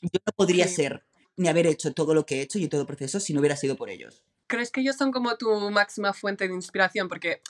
yo 0.00 0.20
no 0.26 0.32
podría 0.36 0.66
Sí. 0.66 0.76
ser 0.76 1.04
ni 1.36 1.48
haber 1.48 1.66
hecho 1.66 1.92
todo 1.92 2.14
lo 2.14 2.26
que 2.26 2.36
he 2.36 2.42
hecho 2.42 2.58
y 2.58 2.68
todo 2.68 2.82
el 2.82 2.86
proceso 2.86 3.20
si 3.20 3.32
no 3.32 3.40
hubiera 3.40 3.56
sido 3.56 3.76
por 3.76 3.90
ellos. 3.90 4.22
¿Crees 4.46 4.70
que 4.70 4.80
ellos 4.80 4.96
son 4.96 5.10
como 5.10 5.36
tu 5.36 5.70
máxima 5.70 6.12
fuente 6.12 6.46
de 6.46 6.54
inspiración? 6.54 7.08
Porque 7.08 7.40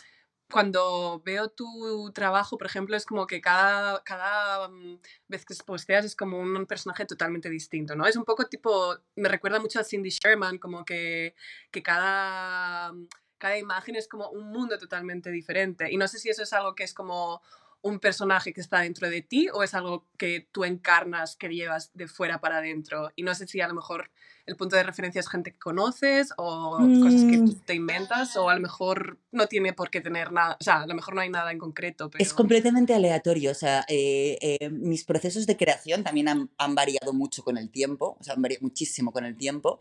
cuando 0.50 1.20
veo 1.24 1.48
tu 1.48 2.12
trabajo, 2.14 2.56
por 2.56 2.66
ejemplo, 2.66 2.96
es 2.96 3.04
como 3.06 3.26
que 3.26 3.40
cada, 3.40 4.02
cada 4.04 4.68
mm, 4.68 5.00
vez 5.28 5.44
que 5.44 5.54
posteas 5.66 6.04
es 6.04 6.16
como 6.16 6.38
un 6.38 6.66
personaje 6.66 7.06
totalmente 7.06 7.50
distinto, 7.50 7.96
¿no? 7.96 8.06
Es 8.06 8.16
un 8.16 8.24
poco 8.24 8.44
tipo, 8.46 8.96
me 9.16 9.28
recuerda 9.28 9.58
mucho 9.60 9.80
a 9.80 9.84
Cindy 9.84 10.10
Sherman, 10.10 10.58
como 10.58 10.84
que, 10.84 11.34
que 11.70 11.82
cada, 11.82 12.92
cada 13.38 13.58
imagen 13.58 13.96
es 13.96 14.08
como 14.08 14.28
un 14.30 14.50
mundo 14.50 14.78
totalmente 14.78 15.30
diferente. 15.30 15.90
Y 15.90 15.96
no 15.96 16.08
sé 16.08 16.18
si 16.18 16.28
eso 16.28 16.42
es 16.42 16.52
algo 16.52 16.74
que 16.74 16.84
es 16.84 16.94
como 16.94 17.42
un 17.82 18.00
personaje 18.00 18.54
que 18.54 18.62
está 18.62 18.80
dentro 18.80 19.10
de 19.10 19.20
ti 19.20 19.48
o 19.52 19.62
es 19.62 19.74
algo 19.74 20.06
que 20.16 20.48
tú 20.52 20.64
encarnas, 20.64 21.36
que 21.36 21.48
llevas 21.48 21.90
de 21.92 22.08
fuera 22.08 22.40
para 22.40 22.58
adentro. 22.58 23.12
Y 23.14 23.22
no 23.24 23.34
sé 23.34 23.46
si 23.46 23.60
a 23.60 23.68
lo 23.68 23.74
mejor 23.74 24.10
el 24.46 24.56
punto 24.56 24.76
de 24.76 24.82
referencia 24.82 25.20
es 25.20 25.28
gente 25.28 25.52
que 25.52 25.58
conoces 25.58 26.32
o 26.38 26.78
cosas 27.02 27.24
que 27.24 27.34
Mm, 27.44 27.60
te 27.64 27.74
inventas 27.74 28.36
o 28.36 28.48
a 28.48 28.54
lo 28.54 28.60
mejor 28.60 29.18
no 29.32 29.46
tiene 29.46 29.72
por 29.72 29.90
qué 29.90 30.00
tener 30.00 30.32
nada, 30.32 30.56
o 30.60 30.64
sea, 30.64 30.82
a 30.82 30.86
lo 30.86 30.94
mejor 30.94 31.14
no 31.14 31.20
hay 31.20 31.30
nada 31.30 31.52
en 31.52 31.58
concreto, 31.58 32.10
Es 32.18 32.32
completamente 32.32 32.94
aleatorio, 32.94 33.50
o 33.50 33.54
sea, 33.54 33.84
eh, 33.88 34.38
eh, 34.40 34.70
mis 34.70 35.04
procesos 35.04 35.46
de 35.46 35.56
creación 35.56 36.04
también 36.04 36.28
han, 36.28 36.50
han 36.58 36.74
variado 36.74 37.12
mucho 37.12 37.42
con 37.42 37.56
el 37.56 37.70
tiempo, 37.70 38.16
o 38.18 38.24
sea, 38.24 38.34
han 38.34 38.42
variado 38.42 38.62
muchísimo 38.62 39.12
con 39.12 39.24
el 39.24 39.36
tiempo. 39.36 39.80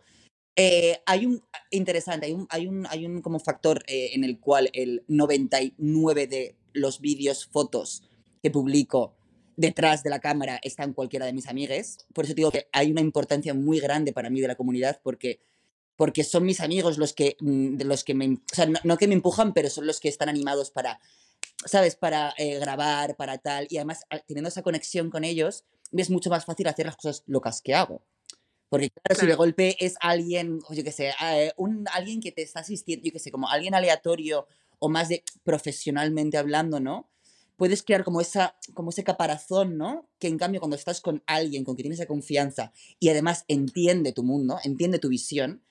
Eh, 0.55 0.99
hay 1.05 1.25
un, 1.25 1.43
interesante, 1.71 2.27
hay 2.27 2.33
un, 2.33 2.47
hay 2.49 2.67
un, 2.67 2.85
hay 2.87 3.05
un 3.05 3.21
como 3.21 3.39
factor 3.39 3.83
eh, 3.87 4.11
en 4.13 4.23
el 4.23 4.39
cual 4.39 4.69
el 4.73 5.03
99 5.07 6.27
de 6.27 6.55
los 6.73 6.99
vídeos, 7.01 7.45
fotos 7.45 8.03
que 8.41 8.51
publico 8.51 9.15
detrás 9.55 10.03
de 10.03 10.09
la 10.09 10.19
cámara 10.19 10.59
están 10.63 10.93
cualquiera 10.93 11.25
de 11.25 11.33
mis 11.33 11.47
amigues. 11.47 11.97
Por 12.13 12.25
eso 12.25 12.33
digo 12.33 12.51
que 12.51 12.67
hay 12.71 12.91
una 12.91 13.01
importancia 13.01 13.53
muy 13.53 13.79
grande 13.79 14.13
para 14.13 14.29
mí 14.29 14.41
de 14.41 14.47
la 14.47 14.55
comunidad 14.55 14.99
porque, 15.03 15.39
porque 15.95 16.23
son 16.23 16.43
mis 16.45 16.59
amigos 16.59 16.97
los 16.97 17.13
que, 17.13 17.35
mm, 17.39 17.75
de 17.77 17.85
los 17.85 18.03
que 18.03 18.13
me, 18.13 18.27
o 18.33 18.39
sea, 18.55 18.67
no, 18.83 18.97
que 18.97 19.07
me 19.07 19.13
empujan, 19.15 19.53
pero 19.53 19.69
son 19.69 19.87
los 19.87 19.99
que 19.99 20.09
están 20.09 20.29
animados 20.29 20.71
para, 20.71 20.99
¿sabes? 21.65 21.95
Para 21.95 22.33
eh, 22.37 22.59
grabar, 22.59 23.15
para 23.15 23.37
tal. 23.39 23.67
Y 23.69 23.77
además, 23.77 24.01
a- 24.09 24.19
teniendo 24.19 24.49
esa 24.49 24.61
conexión 24.63 25.09
con 25.09 25.23
ellos, 25.23 25.63
es 25.91 26.09
mucho 26.09 26.29
más 26.29 26.45
fácil 26.45 26.67
hacer 26.67 26.85
las 26.87 26.95
cosas 26.95 27.23
locas 27.27 27.61
que 27.61 27.75
hago. 27.75 28.03
Porque 28.73 28.89
claro, 28.89 29.21
si 29.21 29.27
de 29.27 29.35
golpe 29.35 29.77
es 29.85 29.97
alguien, 29.99 30.59
yo 30.71 30.83
qué 30.83 30.91
sé, 30.91 31.13
eh, 31.21 31.51
un, 31.57 31.85
alguien 31.93 32.19
que 32.19 32.31
te 32.31 32.41
está 32.41 32.61
asistiendo, 32.61 33.05
yo 33.05 33.11
qué 33.11 33.19
sé, 33.19 33.29
como 33.29 33.47
alguien 33.47 33.75
aleatorio 33.75 34.47
o 34.79 34.89
más 34.89 35.09
de 35.09 35.23
profesionalmente 35.43 36.39
hablando, 36.39 36.79
¿no? 36.79 37.07
Puedes 37.55 37.83
crear 37.83 38.03
como, 38.03 38.19
esa, 38.19 38.57
como 38.73 38.89
ese 38.89 39.03
caparazón, 39.03 39.77
¿no? 39.77 40.09
Que 40.17 40.27
en 40.27 40.39
cambio 40.39 40.59
cuando 40.59 40.75
estás 40.75 41.01
con 41.01 41.21
alguien 41.27 41.65
con 41.65 41.75
quien 41.75 41.83
tienes 41.83 41.99
esa 41.99 42.07
confianza 42.07 42.73
y 42.99 43.09
además 43.09 43.45
entiende 43.47 44.11
tu 44.11 44.23
mundo, 44.23 44.57
entiende 44.63 44.97
tu 44.97 45.09
visión, 45.09 45.61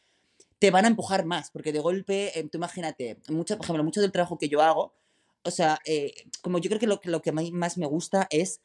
te 0.60 0.70
van 0.70 0.84
a 0.84 0.88
empujar 0.88 1.24
más, 1.24 1.50
porque 1.50 1.72
de 1.72 1.80
golpe, 1.80 2.38
eh, 2.38 2.48
tú 2.48 2.58
imagínate, 2.58 3.18
mucho, 3.30 3.56
por 3.56 3.66
ejemplo, 3.66 3.82
mucho 3.82 4.00
del 4.00 4.12
trabajo 4.12 4.38
que 4.38 4.48
yo 4.48 4.62
hago, 4.62 4.94
o 5.42 5.50
sea, 5.50 5.80
eh, 5.86 6.14
como 6.40 6.58
yo 6.58 6.68
creo 6.68 6.78
que 6.78 6.86
lo, 6.86 7.00
que 7.00 7.10
lo 7.10 7.20
que 7.20 7.32
más 7.32 7.78
me 7.78 7.86
gusta 7.86 8.28
es 8.30 8.60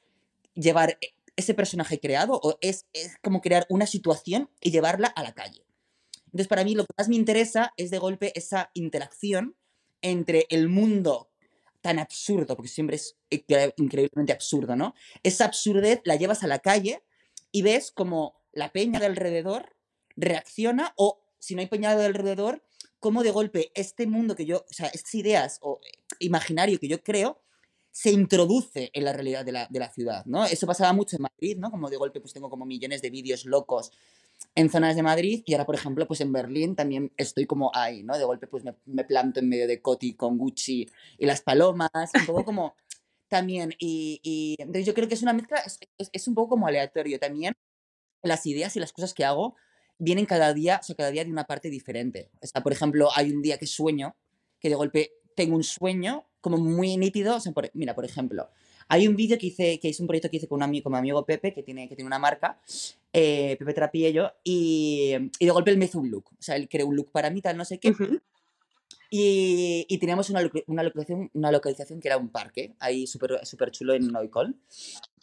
llevar 0.53 0.99
ese 1.37 1.53
personaje 1.53 1.99
creado, 2.01 2.39
o 2.43 2.57
es, 2.59 2.87
es 2.91 3.15
como 3.23 3.39
crear 3.39 3.65
una 3.69 3.87
situación 3.87 4.49
y 4.59 4.71
llevarla 4.71 5.07
a 5.07 5.23
la 5.23 5.33
calle. 5.33 5.65
Entonces, 6.25 6.47
para 6.49 6.65
mí 6.65 6.75
lo 6.75 6.83
que 6.83 6.93
más 6.97 7.07
me 7.07 7.15
interesa 7.15 7.71
es 7.77 7.89
de 7.89 7.99
golpe 7.99 8.33
esa 8.35 8.69
interacción 8.73 9.55
entre 10.01 10.45
el 10.49 10.67
mundo 10.67 11.31
tan 11.81 11.99
absurdo, 11.99 12.55
porque 12.55 12.69
siempre 12.69 12.97
es 12.97 13.15
incre- 13.29 13.73
increíblemente 13.77 14.33
absurdo, 14.33 14.75
¿no? 14.75 14.93
Esa 15.23 15.45
absurdez 15.45 16.01
la 16.03 16.17
llevas 16.17 16.43
a 16.43 16.47
la 16.47 16.59
calle 16.59 17.03
y 17.51 17.61
ves 17.61 17.91
como 17.91 18.41
la 18.51 18.73
peña 18.73 18.99
de 18.99 19.05
alrededor 19.05 19.77
reacciona 20.15 20.93
o 20.97 21.23
si 21.39 21.55
no 21.55 21.61
hay 21.61 21.67
peña 21.67 21.95
de 21.95 22.05
alrededor, 22.05 22.63
cómo 22.99 23.23
de 23.23 23.31
golpe 23.31 23.71
este 23.75 24.07
mundo 24.07 24.35
que 24.35 24.45
yo, 24.45 24.65
o 24.69 24.73
sea, 24.73 24.87
estas 24.87 25.13
ideas 25.15 25.59
o 25.61 25.79
imaginario 26.19 26.79
que 26.79 26.87
yo 26.87 27.01
creo 27.03 27.39
se 27.99 28.11
introduce 28.11 28.91
en 28.93 29.03
la 29.05 29.11
realidad 29.11 29.43
de 29.43 29.51
la, 29.51 29.67
de 29.71 29.79
la 29.79 29.89
ciudad, 29.89 30.23
¿no? 30.27 30.45
Eso 30.45 30.67
pasaba 30.67 30.93
mucho 30.93 31.15
en 31.15 31.23
Madrid, 31.23 31.57
¿no? 31.57 31.71
Como 31.71 31.89
de 31.89 31.97
golpe 31.97 32.21
pues 32.21 32.31
tengo 32.31 32.47
como 32.47 32.63
millones 32.63 33.01
de 33.01 33.09
vídeos 33.09 33.45
locos 33.45 33.91
en 34.53 34.69
zonas 34.69 34.95
de 34.95 35.01
Madrid 35.01 35.41
y 35.47 35.53
ahora, 35.53 35.65
por 35.65 35.73
ejemplo, 35.73 36.05
pues 36.07 36.21
en 36.21 36.31
Berlín 36.31 36.75
también 36.75 37.11
estoy 37.17 37.47
como 37.47 37.71
ahí, 37.73 38.03
¿no? 38.03 38.15
De 38.15 38.23
golpe 38.23 38.45
pues 38.45 38.63
me, 38.63 38.75
me 38.85 39.03
planto 39.03 39.39
en 39.39 39.49
medio 39.49 39.65
de 39.67 39.81
Coti 39.81 40.13
con 40.13 40.37
Gucci 40.37 40.87
y 41.17 41.25
las 41.25 41.41
palomas, 41.41 41.89
un 42.19 42.25
poco 42.27 42.45
como 42.45 42.75
también, 43.29 43.73
y, 43.79 44.19
y 44.21 44.55
entonces 44.59 44.85
yo 44.85 44.93
creo 44.93 45.07
que 45.07 45.15
es 45.15 45.23
una 45.23 45.33
mezcla, 45.33 45.57
es, 45.65 45.79
es- 46.13 46.27
un 46.27 46.35
poco 46.35 46.49
como 46.49 46.67
aleatorio 46.67 47.19
también, 47.19 47.53
las 48.23 48.45
ideas 48.45 48.75
y 48.75 48.79
las 48.79 48.93
cosas 48.93 49.13
que 49.15 49.25
hago 49.25 49.55
vienen 49.97 50.25
cada 50.27 50.53
día, 50.53 50.81
o 50.87 50.95
cada 50.95 51.09
día 51.11 51.25
de 51.25 51.31
una 51.31 51.45
parte 51.45 51.69
diferente. 51.71 52.29
O 52.41 52.47
sea, 52.47 52.61
por 52.61 52.73
ejemplo, 52.73 53.09
hay 53.15 53.31
un 53.31 53.41
día 53.41 53.57
que 53.57 53.65
sueño, 53.67 54.15
que 54.59 54.69
de 54.69 54.75
golpe 54.75 55.13
tengo 55.35 55.55
un 55.55 55.63
sueño 55.63 56.27
como 56.49 56.57
muy 56.63 56.95
nítido, 56.97 57.35
o 57.35 57.39
sea, 57.39 57.51
por- 57.51 57.69
mira, 57.73 57.93
por 57.93 58.05
ejemplo, 58.05 58.49
hay 58.87 59.07
un 59.07 59.15
vídeo 59.15 59.37
que 59.37 59.47
hice, 59.47 59.79
que 59.79 59.89
hice 59.89 60.01
un 60.01 60.07
proyecto 60.07 60.29
que 60.29 60.37
hice 60.37 60.47
con 60.47 60.57
un 60.57 60.63
amigo, 60.63 60.83
con 60.83 60.93
mi 60.93 60.99
amigo 60.99 61.25
Pepe, 61.25 61.53
que 61.53 61.61
tiene, 61.63 61.89
que 61.89 61.95
tiene 61.95 62.07
una 62.07 62.19
marca, 62.19 62.59
eh, 63.11 63.55
Pepe 63.59 63.73
Trapiello, 63.73 64.31
y, 64.43 65.13
y 65.39 65.45
de 65.45 65.51
golpe 65.51 65.71
él 65.71 65.77
me 65.77 65.85
hizo 65.85 65.99
un 65.99 66.09
look, 66.09 66.25
o 66.31 66.41
sea, 66.41 66.55
él 66.55 66.69
creó 66.69 66.87
un 66.87 66.95
look 66.95 67.11
para 67.11 67.29
mí, 67.29 67.41
tal, 67.41 67.57
no 67.57 67.65
sé 67.65 67.79
qué, 67.79 67.89
Ujú. 67.91 68.21
y, 69.09 69.85
y 69.89 69.97
teníamos 69.97 70.29
una, 70.29 70.41
una, 70.67 70.83
localización, 70.83 71.29
una 71.33 71.51
localización 71.51 71.99
que 71.99 72.07
era 72.07 72.17
un 72.17 72.29
parque, 72.29 72.75
ahí 72.79 73.07
súper 73.07 73.45
súper 73.45 73.71
chulo 73.71 73.93
en 73.93 74.07
Noicol. 74.07 74.55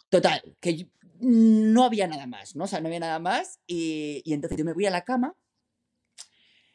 Total, 0.09 0.41
que 0.59 0.75
yo- 0.77 0.85
no 1.21 1.83
había 1.85 2.07
nada 2.07 2.27
más, 2.27 2.55
¿no? 2.55 2.65
O 2.65 2.67
sea, 2.67 2.81
no 2.81 2.87
había 2.87 2.99
nada 2.99 3.19
más, 3.19 3.59
y, 3.65 4.21
y 4.25 4.33
entonces 4.33 4.57
yo 4.57 4.65
me 4.65 4.73
voy 4.73 4.85
a 4.85 4.91
la 4.91 5.03
cama, 5.05 5.33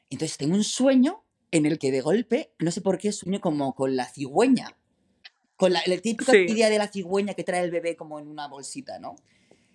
entonces 0.08 0.36
tengo 0.38 0.54
un 0.56 0.64
sueño 0.64 1.22
en 1.52 1.66
el 1.66 1.78
que 1.78 1.90
de 1.90 2.00
golpe, 2.00 2.52
no 2.58 2.70
sé 2.70 2.80
por 2.80 2.98
qué, 2.98 3.12
sueño 3.12 3.40
como 3.40 3.74
con 3.74 3.96
la 3.96 4.06
cigüeña, 4.06 4.76
con 5.56 5.72
la, 5.72 5.82
típica 6.02 6.32
Sí. 6.32 6.38
idea 6.48 6.70
de 6.70 6.78
la 6.78 6.88
cigüeña 6.88 7.34
que 7.34 7.44
trae 7.44 7.62
el 7.64 7.70
bebé 7.70 7.96
como 7.96 8.18
en 8.18 8.28
una 8.28 8.48
bolsita, 8.48 8.98
¿no? 8.98 9.16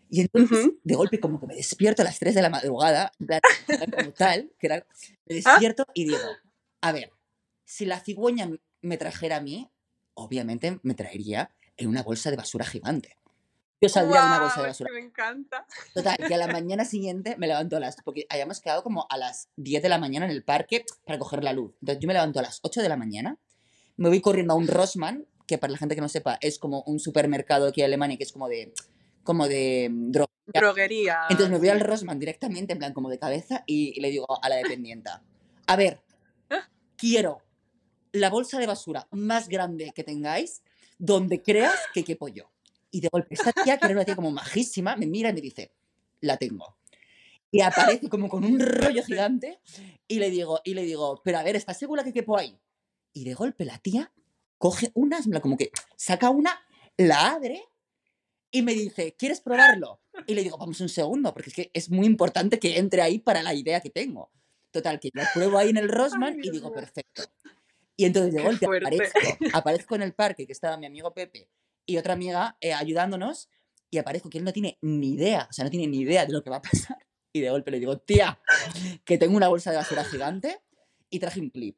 Y 0.09 0.21
entonces, 0.21 0.69
de 0.83 0.95
golpe, 0.95 1.19
como 1.19 1.39
que 1.39 1.47
me 1.47 1.55
despierto 1.55 2.01
a 2.01 2.05
las 2.05 2.19
3 2.19 2.35
de 2.35 2.41
la 2.41 2.49
madrugada, 2.49 3.11
como 3.17 3.27
tal, 4.17 4.51
que 4.59 4.67
era, 4.67 4.75
me 4.77 5.35
Ah. 5.45 5.53
despierto 5.53 5.85
y 5.93 6.05
digo, 6.05 6.19
a 6.81 6.91
ver, 6.91 7.11
si 7.65 7.85
la 7.85 7.99
cigüeña 7.99 8.49
me 8.81 8.97
trajera 8.97 9.37
a 9.37 9.41
mí, 9.41 9.69
obviamente 10.13 10.79
me 10.83 10.93
traería 10.93 11.49
en 11.77 11.89
una 11.89 12.03
bolsa 12.03 12.29
de 12.31 12.37
basura 12.37 12.65
gigante. 12.65 13.17
Yo 13.81 13.89
saldría 13.89 14.21
de 14.21 14.27
una 14.27 14.39
bolsa 14.39 14.61
de 14.61 14.67
basura. 14.67 14.91
me 14.93 14.99
encanta. 14.99 15.65
Total, 15.93 16.17
que 16.17 16.33
a 16.33 16.37
la 16.37 16.47
mañana 16.61 16.85
siguiente 16.85 17.35
me 17.37 17.47
levanto 17.47 17.77
a 17.77 17.79
las... 17.79 17.97
Porque 18.03 18.25
habíamos 18.29 18.61
quedado 18.61 18.83
como 18.83 19.05
a 19.09 19.17
las 19.17 19.49
10 19.57 19.83
de 19.83 19.89
la 19.89 19.97
mañana 19.97 20.25
en 20.25 20.31
el 20.31 20.43
parque 20.43 20.85
para 21.05 21.19
coger 21.19 21.43
la 21.43 21.53
luz. 21.53 21.73
Entonces 21.81 22.01
yo 22.01 22.07
me 22.07 22.13
levanto 22.13 22.39
a 22.39 22.43
las 22.43 22.59
8 22.63 22.81
de 22.81 22.89
la 22.89 22.97
mañana, 22.97 23.37
me 23.97 24.09
voy 24.09 24.21
corriendo 24.21 24.53
a 24.53 24.57
un 24.57 24.67
Rossmann, 24.67 25.25
que 25.47 25.57
para 25.57 25.71
la 25.71 25.77
gente 25.77 25.95
que 25.95 26.01
no 26.01 26.09
sepa 26.09 26.37
es 26.41 26.57
como 26.57 26.83
un 26.83 26.99
supermercado 26.99 27.67
aquí 27.67 27.81
en 27.81 27.85
Alemania 27.85 28.17
que 28.17 28.23
es 28.23 28.31
como 28.31 28.47
de... 28.47 28.73
como 29.23 29.47
de 29.47 29.89
mm, 29.91 30.11
droga. 30.11 30.31
Droguería. 30.47 31.21
Entonces 31.29 31.51
me 31.51 31.57
voy 31.57 31.69
al. 31.69 31.79
Rossmann 31.79 32.19
directamente, 32.19 32.73
en 32.73 32.79
plan 32.79 32.93
como 32.93 33.09
de 33.09 33.17
cabeza, 33.17 33.63
y, 33.65 33.93
y 33.95 33.99
le 33.99 34.11
digo 34.11 34.27
a 34.41 34.47
la 34.47 34.57
dependienta, 34.57 35.23
a 35.65 35.75
ver, 35.75 36.01
quiero 36.95 37.41
la 38.11 38.29
bolsa 38.29 38.59
de 38.59 38.67
basura 38.67 39.07
más 39.11 39.49
grande 39.49 39.91
que 39.93 40.03
tengáis, 40.03 40.61
donde 40.97 41.41
creas 41.41 41.75
que 41.93 42.03
quepo 42.03 42.27
yo. 42.27 42.49
Y 42.95 43.01
de 43.01 43.09
golpe, 43.11 43.35
esta 43.35 43.51
tía, 43.51 43.77
que 43.77 43.87
era 43.87 43.93
una 43.93 44.05
tía 44.05 44.15
como 44.15 44.31
majísima, 44.31 44.95
me 44.95 45.05
mira 45.05 45.29
y 45.29 45.33
me 45.33 45.41
dice, 45.41 45.73
la 46.21 46.37
tengo. 46.37 46.77
Y 47.51 47.59
aparece 47.59 48.07
como 48.07 48.29
con 48.29 48.45
un 48.45 48.57
rollo 48.57 49.03
gigante 49.03 49.59
y 50.07 50.19
le 50.19 50.29
digo, 50.29 50.61
y 50.63 50.75
le 50.75 50.83
digo, 50.83 51.21
pero 51.21 51.37
a 51.37 51.43
ver, 51.43 51.57
¿estás 51.57 51.77
segura 51.77 52.05
que 52.05 52.13
quepo 52.13 52.37
ahí? 52.37 52.57
Y 53.11 53.25
de 53.25 53.33
golpe 53.33 53.65
la 53.65 53.79
tía 53.79 54.13
coge 54.57 54.91
una, 54.93 55.19
como 55.41 55.57
que 55.57 55.71
saca 55.97 56.29
una, 56.29 56.57
la 56.95 57.33
abre 57.33 57.65
y 58.49 58.61
me 58.61 58.73
dice, 58.73 59.13
¿quieres 59.17 59.41
probarlo? 59.41 59.99
Y 60.25 60.33
le 60.33 60.43
digo, 60.43 60.57
vamos 60.57 60.79
un 60.79 60.87
segundo, 60.87 61.33
porque 61.33 61.49
es 61.49 61.55
que 61.57 61.71
es 61.73 61.91
muy 61.91 62.05
importante 62.05 62.59
que 62.59 62.77
entre 62.77 63.01
ahí 63.01 63.19
para 63.19 63.43
la 63.43 63.53
idea 63.53 63.81
que 63.81 63.89
tengo. 63.89 64.31
Total, 64.71 65.01
que 65.01 65.09
lo 65.11 65.23
pruebo 65.33 65.57
ahí 65.57 65.71
en 65.71 65.77
el 65.77 65.89
Rossmann 65.89 66.39
y 66.41 66.49
digo, 66.49 66.71
perfecto. 66.71 67.23
Y 67.97 68.05
entonces 68.05 68.33
de 68.33 68.41
golpe 68.41 68.67
aparezco, 68.67 69.19
aparezco 69.51 69.95
en 69.95 70.01
el 70.01 70.13
parque, 70.13 70.47
que 70.47 70.53
estaba 70.53 70.77
mi 70.77 70.85
amigo 70.85 71.13
Pepe 71.13 71.49
y 71.85 71.97
otra 71.97 72.13
amiga 72.13 72.57
eh, 72.61 72.73
ayudándonos, 72.73 73.49
y 73.91 73.97
aparezco 73.97 74.29
que 74.29 74.37
él 74.39 74.43
no 74.43 74.51
tiene 74.53 74.77
ni 74.81 75.13
idea, 75.13 75.47
o 75.49 75.53
sea, 75.53 75.63
no 75.65 75.71
tiene 75.71 75.87
ni 75.87 75.99
idea 75.99 76.25
de 76.25 76.33
lo 76.33 76.43
que 76.43 76.49
va 76.49 76.57
a 76.57 76.61
pasar. 76.61 76.97
Y 77.35 77.41
de 77.41 77.49
golpe 77.49 77.69
le 77.69 77.79
digo, 77.79 77.97
tía, 77.97 78.39
que 79.03 79.17
tengo 79.17 79.35
una 79.35 79.49
bolsa 79.49 79.69
de 79.71 79.75
basura 79.75 80.05
gigante 80.05 80.61
y 81.09 81.19
traje 81.19 81.41
un 81.41 81.49
clip. 81.49 81.77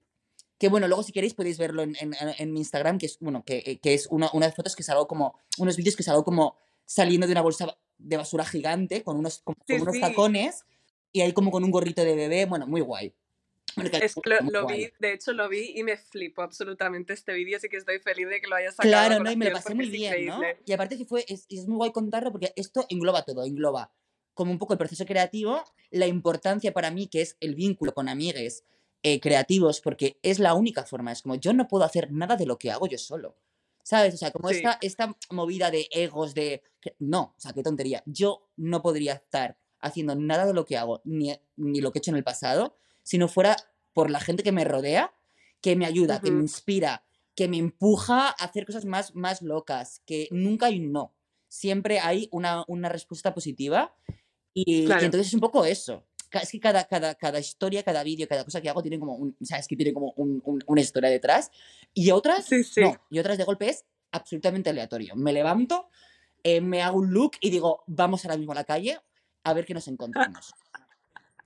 Que 0.60 0.68
bueno, 0.70 0.88
luego 0.88 1.02
si 1.02 1.12
queréis 1.12 1.34
podéis 1.34 1.58
verlo 1.58 1.82
en, 1.82 1.96
en- 2.00 2.14
en 2.38 2.54
mi 2.54 2.60
Instagram, 2.60 3.00
que 3.00 3.08
es, 3.08 3.18
bueno, 3.20 3.44
que, 3.44 3.64
eh, 3.66 3.80
que 3.80 3.96
es 3.96 4.06
una, 4.12 4.30
una 4.34 4.46
de 4.46 4.52
fotos 4.52 4.76
que 4.76 4.84
salgo 4.84 5.08
como, 5.08 5.34
unos 5.58 5.76
vídeos 5.76 5.96
que 5.96 6.04
salgo 6.04 6.24
como 6.24 6.56
saliendo 6.86 7.26
de 7.26 7.34
una 7.34 7.42
bolsa 7.42 7.76
de 7.98 8.18
basura 8.18 8.46
gigante 8.46 9.04
con 9.04 9.18
unos, 9.18 9.38
Sí, 9.38 9.74
con 9.74 9.82
unos 9.82 9.96
sí. 9.96 10.02
tacones 10.02 10.64
y 11.12 11.22
ahí 11.22 11.34
como 11.34 11.50
con 11.50 11.64
un 11.64 11.72
gorrito 11.72 12.04
de 12.04 12.16
bebé, 12.16 12.46
bueno, 12.46 12.68
muy 12.68 12.82
guay. 12.82 13.16
Es 13.78 14.16
que 14.16 14.30
lo, 14.30 14.62
lo 14.62 14.68
vi, 14.68 14.90
de 15.00 15.14
hecho 15.14 15.34
lo 15.34 15.48
vi 15.50 15.74
y 15.76 15.84
me 15.84 15.98
flipó 15.98 16.42
absolutamente 16.42 17.14
este 17.14 17.34
vídeo, 17.34 17.58
así 17.58 17.70
que 17.70 17.78
estoy 17.78 18.00
feliz 18.00 18.28
de 18.30 18.42
que 18.42 18.48
lo 18.48 18.56
hayas 18.56 18.76
sacado. 18.76 18.92
Claro, 18.92 19.24
¿no? 19.24 19.32
Y 19.32 19.36
me 19.36 19.50
lo 19.50 19.54
pasé 19.54 19.76
muy 19.76 19.90
bien, 19.90 20.26
¿no? 20.26 20.42
Y 20.66 20.72
aparte 20.72 20.98
que 20.98 21.06
fue, 21.06 21.26
es, 21.28 21.46
es 21.50 21.68
muy 21.68 21.78
guay 21.78 21.92
contarlo 21.92 22.32
porque 22.32 22.54
esto 22.56 22.86
engloba 22.90 23.24
todo, 23.24 23.44
engloba 23.46 23.92
como 24.34 24.52
un 24.52 24.60
poco 24.60 24.74
el 24.74 24.78
proceso 24.78 25.06
creativo, 25.06 25.64
la 25.90 26.06
importancia 26.06 26.72
para 26.72 26.92
mí 26.92 27.08
que 27.08 27.22
es 27.22 27.38
el 27.40 27.56
vínculo 27.56 27.94
con 27.94 28.08
amigues 28.08 28.64
eh, 29.02 29.20
creativos 29.20 29.82
porque 29.82 30.20
es 30.22 30.38
la 30.40 30.54
única 30.54 30.84
forma. 30.84 31.12
Es 31.12 31.24
como 31.24 31.36
yo 31.36 31.54
no 31.54 31.68
puedo 31.68 31.84
hacer 31.84 32.12
nada 32.12 32.36
de 32.36 32.46
lo 32.46 32.58
que 32.60 32.70
hago 32.72 32.88
yo 32.88 32.98
solo. 32.98 33.36
¿Sabes? 33.84 34.14
O 34.14 34.18
sea, 34.18 34.32
como 34.32 34.50
Sí. 34.50 34.58
esta, 34.58 34.78
esta 34.82 35.16
movida 35.32 35.72
de 35.72 35.88
egos, 35.92 36.34
de... 36.34 36.62
No, 37.00 37.34
o 37.38 37.40
sea, 37.40 37.54
qué 37.54 37.64
tontería. 37.64 38.04
Yo 38.06 38.50
no 38.58 38.82
podría 38.82 39.14
estar 39.14 39.58
haciendo 39.80 40.14
nada 40.14 40.46
de 40.46 40.54
lo 40.54 40.66
que 40.66 40.76
hago, 40.78 41.02
ni, 41.06 41.34
ni 41.56 41.80
lo 41.80 41.92
que 41.92 42.00
he 42.00 42.02
hecho 42.02 42.12
en 42.12 42.18
el 42.18 42.24
pasado, 42.24 42.76
si 43.08 43.18
no 43.18 43.30
fuera 43.30 43.56
por 43.94 44.10
la 44.12 44.20
gente 44.20 44.44
que 44.44 44.52
me 44.52 44.66
rodea, 44.66 45.14
que 45.62 45.78
me 45.78 45.86
ayuda, 45.86 46.20
que 46.20 46.30
me 46.30 46.42
inspira, 46.42 47.06
que 47.36 47.48
me 47.48 47.58
empuja 47.58 48.28
a 48.28 48.32
hacer 48.32 48.66
cosas 48.66 48.84
más, 48.84 49.16
más 49.16 49.42
locas, 49.42 50.02
que 50.06 50.28
nunca 50.32 50.66
hay 50.66 50.80
un 50.80 50.92
no. 50.92 51.14
Siempre 51.48 52.00
hay 52.00 52.28
una, 52.34 52.66
una 52.68 52.90
respuesta 52.90 53.34
positiva 53.34 53.96
y, 54.54 54.82
y 54.84 54.86
Claro. 54.86 55.06
entonces 55.06 55.28
es 55.28 55.34
un 55.34 55.40
poco 55.40 55.64
eso. 55.64 56.04
Es 56.34 56.52
que 56.52 56.60
cada, 56.60 56.84
cada, 56.84 57.16
cada 57.16 57.40
historia, 57.40 57.82
cada 57.84 58.04
vídeo, 58.04 58.28
cada 58.28 58.44
cosa 58.44 58.60
que 58.60 58.68
hago 58.70 58.82
tiene 58.82 59.00
como 59.00 59.16
un, 59.16 59.38
¿sabes? 59.42 59.68
Que 59.68 59.78
tiene 59.78 59.94
como 59.94 60.12
un- 60.18 60.42
un- 60.44 60.62
una 60.68 60.82
historia 60.82 61.10
detrás. 61.10 61.50
Y 61.94 62.12
otras, 62.12 62.46
Sí, 62.46 62.64
sí. 62.66 62.82
no. 62.82 62.98
Y 63.10 63.20
otras 63.20 63.38
de 63.38 63.46
golpe 63.46 63.70
es 63.70 63.86
absolutamente 64.12 64.70
aleatorio. 64.70 65.16
Me 65.16 65.32
levanto, 65.32 65.88
eh, 66.44 66.60
me 66.60 66.82
hago 66.82 66.98
un 67.00 67.14
look 67.14 67.38
y 67.40 67.50
digo, 67.50 67.84
vamos 67.88 68.26
ahora 68.26 68.36
mismo 68.38 68.52
a 68.52 68.56
la 68.56 68.66
calle 68.66 69.00
a 69.44 69.54
ver 69.54 69.66
qué 69.66 69.74
nos 69.74 69.88
encontramos. 69.88 70.52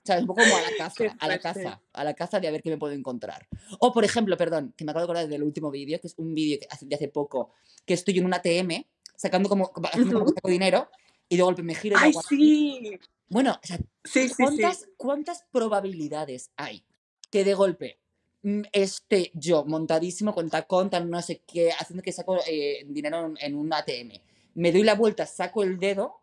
¿Sabes? 0.04 0.22
Un 0.22 0.26
poco 0.26 0.42
como 0.42 0.56
a 0.56 0.62
la 0.62 0.68
Qué 0.96 1.12
a 1.18 1.28
la 1.28 1.38
caza, 1.38 1.80
a 1.92 2.04
la 2.04 2.14
caza 2.14 2.40
de 2.40 2.48
a 2.48 2.50
ver 2.50 2.62
qué 2.62 2.70
me 2.70 2.78
puedo 2.78 2.92
encontrar. 2.92 3.46
O, 3.78 3.92
por 3.92 4.04
ejemplo, 4.04 4.36
perdón, 4.36 4.74
que 4.76 4.84
me 4.84 4.90
acabo 4.90 5.02
de 5.02 5.04
acordar 5.04 5.28
del 5.28 5.42
último 5.42 5.70
vídeo, 5.70 6.00
que 6.00 6.08
es 6.08 6.14
un 6.18 6.34
vídeo 6.34 6.58
de 6.80 6.94
hace 6.94 7.08
poco, 7.08 7.52
que 7.86 7.94
estoy 7.94 8.18
en 8.18 8.24
un 8.24 8.34
ATM, 8.34 8.84
sacando 9.16 9.48
como, 9.48 9.72
que 9.72 10.00
Ujú. 10.00 10.34
saco 10.34 10.48
dinero, 10.48 10.88
y 11.28 11.36
de 11.36 11.42
golpe 11.42 11.62
me 11.62 11.74
giro 11.74 11.96
¡Ay, 11.98 12.12
sí! 12.28 12.98
Bueno, 13.28 13.58
o 13.62 13.66
sea, 13.66 13.78
Sí, 14.04 14.28
sí, 14.28 14.28
sí. 14.28 14.36
¿cuántas, 14.36 14.88
¿cuántas 14.96 15.44
probabilidades 15.50 16.50
hay 16.56 16.84
que 17.30 17.44
de 17.44 17.54
golpe 17.54 17.98
mm, 18.42 18.62
esté 18.72 19.30
yo 19.34 19.64
montadísimo 19.64 20.34
con 20.34 20.50
tacón, 20.50 20.90
tan 20.90 21.08
no 21.08 21.22
sé 21.22 21.42
qué, 21.46 21.70
haciendo 21.72 22.02
que 22.02 22.12
saco 22.12 22.38
eh, 22.46 22.84
dinero 22.86 23.32
en 23.38 23.54
un 23.54 23.72
ATM? 23.72 24.20
Me 24.54 24.72
doy 24.72 24.82
la 24.82 24.94
vuelta, 24.94 25.24
saco 25.24 25.62
el 25.62 25.78
dedo 25.78 26.20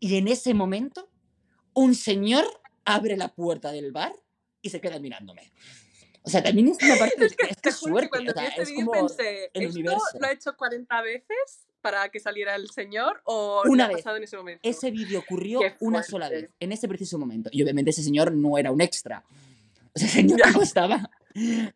y 0.00 0.16
en 0.16 0.28
ese 0.28 0.54
momento 0.54 1.10
un 1.74 1.94
señor 1.94 2.46
abre 2.86 3.16
la 3.18 3.28
puerta 3.34 3.70
del 3.72 3.92
bar 3.92 4.14
y 4.62 4.70
se 4.70 4.80
queda 4.80 4.98
mirándome. 4.98 5.52
O 6.22 6.30
sea, 6.30 6.42
también 6.42 6.68
es 6.68 6.78
una 6.82 6.96
parte 6.98 7.14
de 7.20 7.26
Es 7.26 7.36
que, 7.36 7.44
es 7.46 7.56
que 7.56 7.62
que 7.62 7.72
suerte. 7.72 8.08
cuando 8.08 8.32
O 8.32 8.34
sea, 8.34 8.46
este 8.48 8.62
es 8.62 8.68
vídeo 8.70 8.86
como 8.86 8.92
pensé, 9.08 9.50
el 9.52 9.62
¿esto 9.64 9.74
universo. 9.78 10.18
lo 10.18 10.26
ha 10.26 10.32
hecho 10.32 10.56
40 10.56 11.02
veces 11.02 11.66
para 11.82 12.08
que 12.08 12.18
saliera 12.18 12.56
el 12.56 12.68
señor 12.70 13.20
o 13.24 13.62
Una 13.66 13.84
ha 13.84 13.88
vez. 13.88 13.98
pasado 13.98 14.16
en 14.16 14.24
ese 14.24 14.36
momento? 14.36 14.60
Ese 14.68 14.90
vídeo 14.90 15.20
ocurrió 15.20 15.60
una 15.80 16.02
sola 16.02 16.28
vez, 16.28 16.50
en 16.58 16.72
ese 16.72 16.88
preciso 16.88 17.16
momento. 17.18 17.48
Y 17.52 17.62
obviamente 17.62 17.90
ese 17.90 18.02
señor 18.02 18.32
no 18.32 18.58
era 18.58 18.72
un 18.72 18.80
extra. 18.80 19.24
O 19.94 19.98
sea, 19.98 20.08
ese 20.08 20.16
señor 20.22 20.40
Ya. 20.44 20.50
no 20.50 20.62
estaba, 20.62 21.10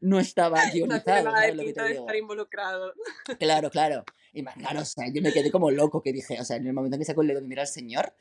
no 0.01 0.19
estaba 0.19 0.65
No 0.67 0.73
guionizado, 0.73 1.31
nada 1.31 1.41
de 1.43 1.47
¿sabes 1.53 1.57
lo 1.57 1.63
que 1.63 1.67
pinta 1.67 1.83
te 1.85 1.89
de 1.91 1.95
estar 1.95 2.17
involucrado. 2.17 2.93
Claro, 3.39 3.71
claro. 3.71 4.05
Y 4.33 4.43
más, 4.43 4.55
claro, 4.57 4.81
o 4.81 4.85
sea, 4.85 5.07
yo 5.13 5.23
me 5.23 5.33
quedé 5.33 5.51
como 5.53 5.71
loco 5.71 6.03
que 6.03 6.13
dije, 6.13 6.41
o 6.41 6.45
sea, 6.45 6.57
en 6.57 6.67
el 6.67 6.73
momento 6.73 6.97
en 6.97 7.01
que 7.01 7.05
sacó 7.05 7.23
el 7.23 7.29
dedo 7.29 7.41
y 7.41 7.47
mira 7.47 7.63
al 7.63 7.69
señor, 7.69 8.13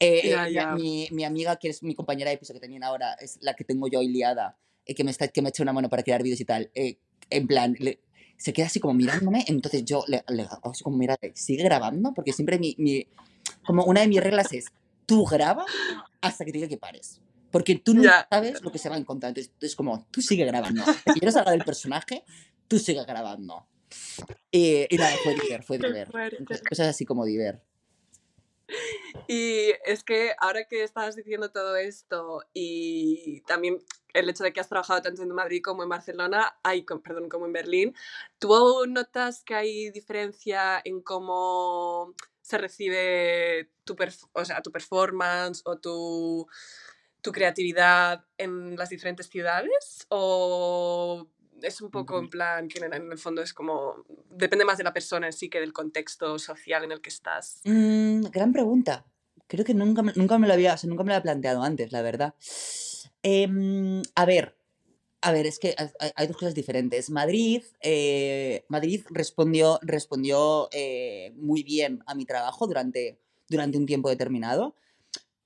eh, 0.00 0.20
eh, 0.24 0.52
Ya, 0.52 0.72
mi-. 0.72 1.08
Mi, 1.10 1.16
mi 1.16 1.24
amiga, 1.24 1.56
que 1.56 1.68
es 1.68 1.82
mi 1.82 1.94
compañera 1.94 2.30
de 2.30 2.38
piso 2.38 2.52
que 2.54 2.60
también 2.60 2.84
ahora, 2.84 3.14
es 3.14 3.38
la 3.42 3.54
que 3.54 3.64
tengo 3.64 3.88
yo 3.88 4.00
liada, 4.02 4.56
eh, 4.86 4.94
que, 4.94 5.04
me 5.04 5.10
está, 5.10 5.28
que 5.28 5.42
me 5.42 5.48
echa 5.50 5.62
una 5.62 5.72
mano 5.72 5.88
para 5.88 6.02
crear 6.02 6.22
vídeos 6.22 6.40
y 6.40 6.44
tal, 6.44 6.70
eh, 6.74 6.98
en 7.30 7.46
plan, 7.46 7.74
le- 7.78 8.00
se 8.36 8.52
queda 8.52 8.66
así 8.66 8.78
como 8.78 8.94
mirándome, 8.94 9.44
entonces 9.48 9.84
yo 9.84 10.04
le, 10.06 10.22
le 10.28 10.42
hago 10.44 10.70
así 10.70 10.84
como, 10.84 10.96
mira, 10.96 11.16
sigue 11.34 11.64
grabando, 11.64 12.12
porque 12.14 12.32
siempre 12.32 12.58
mi, 12.58 12.74
mi- 12.78 13.06
como 13.66 13.84
una 13.84 14.00
de 14.02 14.08
mis 14.08 14.22
reglas 14.22 14.52
es, 14.52 14.66
tú 15.06 15.24
graba 15.24 15.64
hasta 16.20 16.44
que 16.44 16.52
te 16.52 16.58
diga 16.58 16.68
que 16.68 16.76
pares. 16.76 17.20
Porque 17.50 17.76
tú 17.76 17.94
nunca 17.94 18.08
Ya. 18.10 18.28
sabes 18.30 18.60
lo 18.62 18.70
que 18.70 18.78
se 18.78 18.90
va 18.90 18.96
a 18.96 18.98
encontrar. 18.98 19.30
Entonces, 19.30 19.52
es 19.60 19.74
como, 19.74 20.06
tú 20.10 20.20
sigue 20.20 20.44
grabando. 20.44 20.84
Yo 21.06 21.20
no 21.24 21.32
salga 21.32 21.50
del 21.52 21.64
personaje, 21.64 22.22
tú 22.68 22.78
sigue 22.78 23.02
grabando. 23.04 23.66
Y, 24.50 24.84
y 24.94 24.98
nada, 24.98 25.16
fue 25.24 25.34
Diver, 25.34 25.62
fue 25.62 25.78
Diver. 25.78 26.08
Cosas 26.68 26.88
así 26.88 27.06
como 27.06 27.24
Diver. 27.24 27.62
Y 29.26 29.72
es 29.84 30.04
que 30.04 30.32
ahora 30.38 30.64
que 30.64 30.82
estabas 30.82 31.16
diciendo 31.16 31.50
todo 31.50 31.76
esto 31.76 32.42
y 32.54 33.40
también 33.42 33.82
el 34.14 34.28
hecho 34.28 34.44
de 34.44 34.52
que 34.52 34.60
has 34.60 34.68
trabajado 34.68 35.02
tanto 35.02 35.22
en 35.22 35.30
Madrid 35.30 35.62
como 35.62 35.82
en 35.82 35.88
Barcelona, 35.88 36.58
ay, 36.62 36.84
com- 36.84 37.00
perdón, 37.02 37.28
como 37.28 37.46
en 37.46 37.52
Berlín, 37.52 37.94
¿tú 38.38 38.84
notas 38.86 39.44
que 39.44 39.54
hay 39.54 39.90
diferencia 39.90 40.80
en 40.84 41.00
cómo 41.02 42.14
se 42.40 42.58
recibe 42.58 43.70
tu, 43.84 43.96
o 44.32 44.44
sea, 44.44 44.62
tu 44.62 44.72
performance 44.72 45.62
o 45.66 45.76
tu, 45.76 46.46
tu 47.20 47.32
creatividad 47.32 48.24
en 48.38 48.76
las 48.76 48.88
diferentes 48.88 49.28
ciudades? 49.28 50.06
¿O 50.08 51.26
es 51.62 51.80
un 51.80 51.90
poco 51.90 52.18
en 52.18 52.28
plan 52.28 52.68
que 52.68 52.78
en, 52.78 52.92
en 52.92 53.12
el 53.12 53.18
fondo 53.18 53.42
es 53.42 53.52
como, 53.52 54.04
depende 54.30 54.64
más 54.64 54.78
de 54.78 54.84
la 54.84 54.92
persona 54.92 55.26
en 55.26 55.32
sí 55.32 55.48
que 55.48 55.60
del 55.60 55.72
contexto 55.72 56.38
social 56.38 56.84
en 56.84 56.92
el 56.92 57.00
que 57.00 57.08
estás? 57.10 57.60
Mm, 57.64 58.22
gran 58.30 58.52
pregunta. 58.52 59.06
Creo 59.46 59.64
que 59.64 59.74
nunca, 59.74 60.02
me- 60.02 60.12
nunca 60.14 60.38
me 60.38 60.46
lo 60.46 60.52
había, 60.52 60.74
o 60.74 60.76
sea, 60.78 60.88
nunca 60.88 61.02
me 61.04 61.08
lo 61.08 61.14
había 61.14 61.22
planteado 61.22 61.62
antes, 61.62 61.90
la 61.92 62.02
verdad. 62.02 62.34
Em, 63.22 64.02
a 64.14 64.24
ver, 64.24 64.56
a 65.20 65.32
ver, 65.32 65.46
es 65.46 65.58
que 65.58 65.74
hay, 66.14 66.26
dos 66.26 66.36
cosas 66.36 66.54
diferentes. 66.54 67.10
Madrid, 67.10 67.62
eh, 67.80 68.64
Madrid 68.68 69.04
respondió, 69.10 69.78
respondió 69.82 70.68
eh, 70.70 71.32
muy 71.36 71.62
bien 71.62 72.02
a 72.06 72.14
mi 72.14 72.24
trabajo 72.24 72.66
durante, 72.66 73.18
durante 73.48 73.78
un 73.78 73.86
tiempo 73.86 74.08
determinado. 74.08 74.74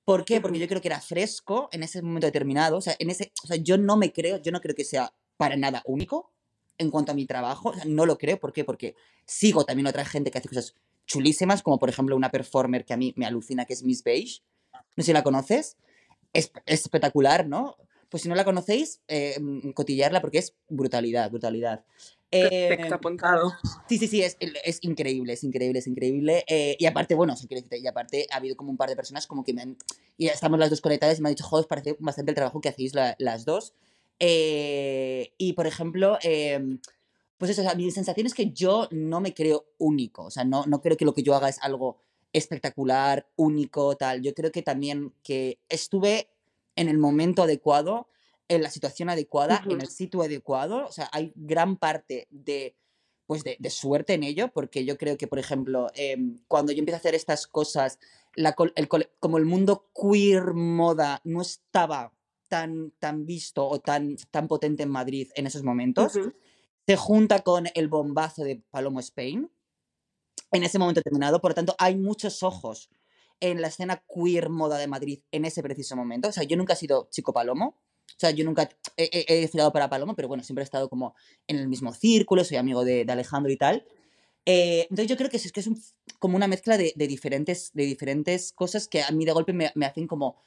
¿Por 0.05 0.25
qué? 0.25 0.41
Porque 0.41 0.59
yo 0.59 0.67
creo 0.67 0.81
que 0.81 0.89
era 0.89 0.99
fresco 0.99 1.69
en 1.71 1.81
ese 1.81 2.01
momento 2.01 2.27
determinado. 2.27 2.77
O 2.77 2.81
sea, 2.81 2.95
en 2.99 3.09
ese, 3.09 3.31
o 3.43 3.47
sea, 3.47 3.55
yo 3.55 3.77
no 3.77 3.95
me 3.97 4.11
creo, 4.11 4.37
yo 4.37 4.51
no 4.51 4.59
creo 4.61 4.75
que 4.75 4.83
sea 4.83 5.13
para 5.37 5.55
nada 5.57 5.81
único 5.85 6.31
en 6.77 6.89
cuanto 6.91 7.11
a 7.11 7.15
mi 7.15 7.25
trabajo. 7.25 7.69
O 7.69 7.73
sea, 7.73 7.85
no 7.85 8.05
lo 8.05 8.17
creo. 8.17 8.39
¿Por 8.39 8.53
qué? 8.53 8.63
Porque 8.63 8.95
sigo 9.25 9.65
también 9.65 9.87
otra 9.87 10.05
gente 10.05 10.31
que 10.31 10.37
hace 10.37 10.49
cosas 10.49 10.75
chulísimas, 11.05 11.61
como 11.61 11.79
por 11.79 11.89
ejemplo 11.89 12.15
una 12.15 12.31
performer 12.31 12.85
que 12.85 12.93
a 12.93 12.97
mí 12.97 13.13
me 13.17 13.25
alucina, 13.25 13.65
que 13.65 13.73
es 13.73 13.83
Miss 13.83 14.03
Beige. 14.03 14.41
No 14.95 15.03
sé 15.03 15.07
si 15.07 15.13
la 15.13 15.23
conoces. 15.23 15.77
Es, 16.33 16.51
es 16.65 16.81
espectacular, 16.81 17.47
¿no? 17.47 17.75
Pues 18.09 18.23
si 18.23 18.29
no 18.29 18.35
la 18.35 18.45
conocéis, 18.45 19.01
eh, 19.07 19.37
mm, 19.39 19.71
cotillarla 19.71 20.21
porque 20.21 20.37
es 20.39 20.55
brutalidad, 20.69 21.29
brutalidad. 21.29 21.83
Perfecto, 22.29 22.85
Eh, 22.87 22.93
apuntado. 22.93 23.53
Sí, 23.87 23.97
sí, 23.99 24.07
sí, 24.07 24.21
es, 24.23 24.37
es 24.39 24.79
increíble, 24.81 25.33
es 25.33 25.43
increíble, 25.43 25.79
es 25.79 25.87
increíble. 25.87 26.43
eh, 26.47 26.75
y 26.79 26.85
aparte, 26.87 27.13
bueno, 27.15 27.35
y 27.71 27.87
aparte 27.87 28.27
ha 28.31 28.37
habido 28.37 28.55
como 28.55 28.71
un 28.71 28.77
par 28.77 28.89
de 28.89 28.95
personas 28.95 29.27
como 29.27 29.43
que 29.43 29.53
me 29.53 29.61
han... 29.61 29.77
Y 30.17 30.27
estamos 30.27 30.57
las 30.59 30.69
dos 30.71 30.81
conectadas 30.81 31.19
y 31.19 31.21
me 31.21 31.29
han 31.29 31.35
dicho, 31.35 31.43
joder, 31.43 31.67
parece 31.67 31.95
bastante 31.99 32.31
el 32.31 32.35
trabajo 32.35 32.61
que 32.61 32.69
hacéis 32.69 32.93
la- 32.95 33.15
las 33.19 33.45
dos. 33.45 33.73
Eh, 34.19 35.33
y, 35.37 35.53
por 35.53 35.67
ejemplo, 35.67 36.17
em, 36.21 36.79
pues 37.37 37.51
eso, 37.51 37.61
o 37.61 37.65
sea, 37.65 37.75
mi 37.75 37.89
sensación 37.91 38.27
es 38.27 38.33
que 38.33 38.51
yo 38.51 38.87
no 38.91 39.19
me 39.19 39.33
creo 39.33 39.65
único, 39.77 40.25
o 40.25 40.31
sea, 40.31 40.45
no, 40.45 40.65
no 40.65 40.81
creo 40.81 40.97
que 40.97 41.05
lo 41.05 41.13
que 41.13 41.23
yo 41.23 41.35
haga 41.35 41.49
es 41.49 41.59
algo 41.61 41.97
espectacular, 42.31 43.27
único, 43.35 43.95
tal. 43.95 44.21
Yo 44.21 44.33
creo 44.33 44.51
que 44.51 44.61
también 44.61 45.13
que 45.23 45.59
estuve 45.69 46.29
en 46.75 46.89
el 46.89 46.97
momento 46.97 47.43
adecuado, 47.43 48.07
en 48.47 48.63
la 48.63 48.69
situación 48.69 49.09
adecuada, 49.09 49.63
en 49.69 49.81
el 49.81 49.87
sitio 49.87 50.21
adecuado, 50.21 50.85
o 50.87 50.91
sea, 50.91 51.09
hay 51.11 51.31
gran 51.35 51.77
parte 51.77 52.27
de 52.29 52.75
pues 53.25 53.43
de, 53.43 53.55
de 53.57 53.69
suerte 53.69 54.13
en 54.13 54.23
ello, 54.23 54.49
porque 54.49 54.83
yo 54.83 54.97
creo 54.97 55.17
que, 55.17 55.27
por 55.27 55.39
ejemplo, 55.39 55.89
em, 55.95 56.39
cuando 56.47 56.71
yo 56.71 56.79
empiezo 56.79 56.97
a 56.97 56.99
hacer 56.99 57.15
estas 57.15 57.47
cosas, 57.47 57.99
la 58.35 58.55
el 58.75 58.89
como 59.19 59.37
el 59.37 59.45
mundo 59.45 59.89
queer 59.93 60.53
moda 60.53 61.21
no 61.23 61.41
estaba 61.41 62.13
tan, 62.53 62.91
tan 62.99 63.25
visto 63.25 63.61
o 63.67 63.79
tan, 63.79 64.15
tan 64.29 64.45
potente 64.47 64.83
en 64.83 64.89
Madrid 64.99 65.27
en 65.39 65.47
esos 65.49 65.63
momentos, 65.63 66.09
Ujú. 66.17 66.33
se 66.87 66.95
junta 66.97 67.39
con 67.49 67.61
el 67.73 67.87
bombazo 67.87 68.43
de 68.43 68.61
Palomo 68.73 68.99
Spain 68.99 69.49
en 70.51 70.63
ese 70.63 70.77
momento 70.77 70.99
determinado, 70.99 71.41
por 71.41 71.51
lo 71.51 71.55
tanto, 71.55 71.75
hay 71.79 71.95
muchos 71.95 72.43
ojos 72.43 72.89
en 73.39 73.59
la 73.61 73.67
escena 73.69 74.03
queer 74.07 74.49
moda 74.49 74.77
de 74.77 74.87
Madrid 74.87 75.19
en 75.31 75.45
ese 75.45 75.63
preciso 75.63 75.95
momento. 75.95 76.29
O 76.29 76.31
sea, 76.31 76.43
yo 76.43 76.55
nunca 76.57 76.73
he 76.73 76.75
sido 76.75 77.07
chico 77.09 77.33
Palomo, 77.33 77.65
o 78.15 78.19
sea, 78.19 78.29
yo 78.29 78.45
nunca 78.45 78.69
he, 78.97 79.09
he, 79.11 79.25
he 79.27 79.41
desfilado 79.41 79.71
para 79.73 79.89
Palomo, 79.89 80.15
pero 80.15 80.27
bueno, 80.27 80.43
siempre 80.43 80.61
he 80.61 80.69
estado 80.69 80.89
como 80.89 81.15
en 81.47 81.57
el 81.57 81.67
mismo 81.67 81.91
círculo, 81.93 82.43
soy 82.43 82.57
amigo 82.57 82.85
de, 82.85 83.03
de 83.03 83.11
Alejandro 83.11 83.51
y 83.51 83.57
tal. 83.57 83.83
Eh, 84.45 84.81
entonces 84.83 85.07
yo 85.07 85.17
creo 85.17 85.29
que 85.31 85.37
es, 85.37 85.51
que 85.51 85.59
es 85.61 85.67
un- 85.67 85.81
como 86.19 86.35
una 86.37 86.47
mezcla 86.47 86.77
de, 86.77 86.93
de 86.95 87.07
diferentes, 87.07 87.71
de 87.73 87.85
diferentes 87.85 88.53
cosas 88.53 88.87
que 88.87 89.01
a 89.01 89.11
mí 89.11 89.25
de 89.25 89.31
golpe 89.33 89.53
me, 89.53 89.71
me 89.75 89.85
hacen 89.87 90.05
como, 90.07 90.37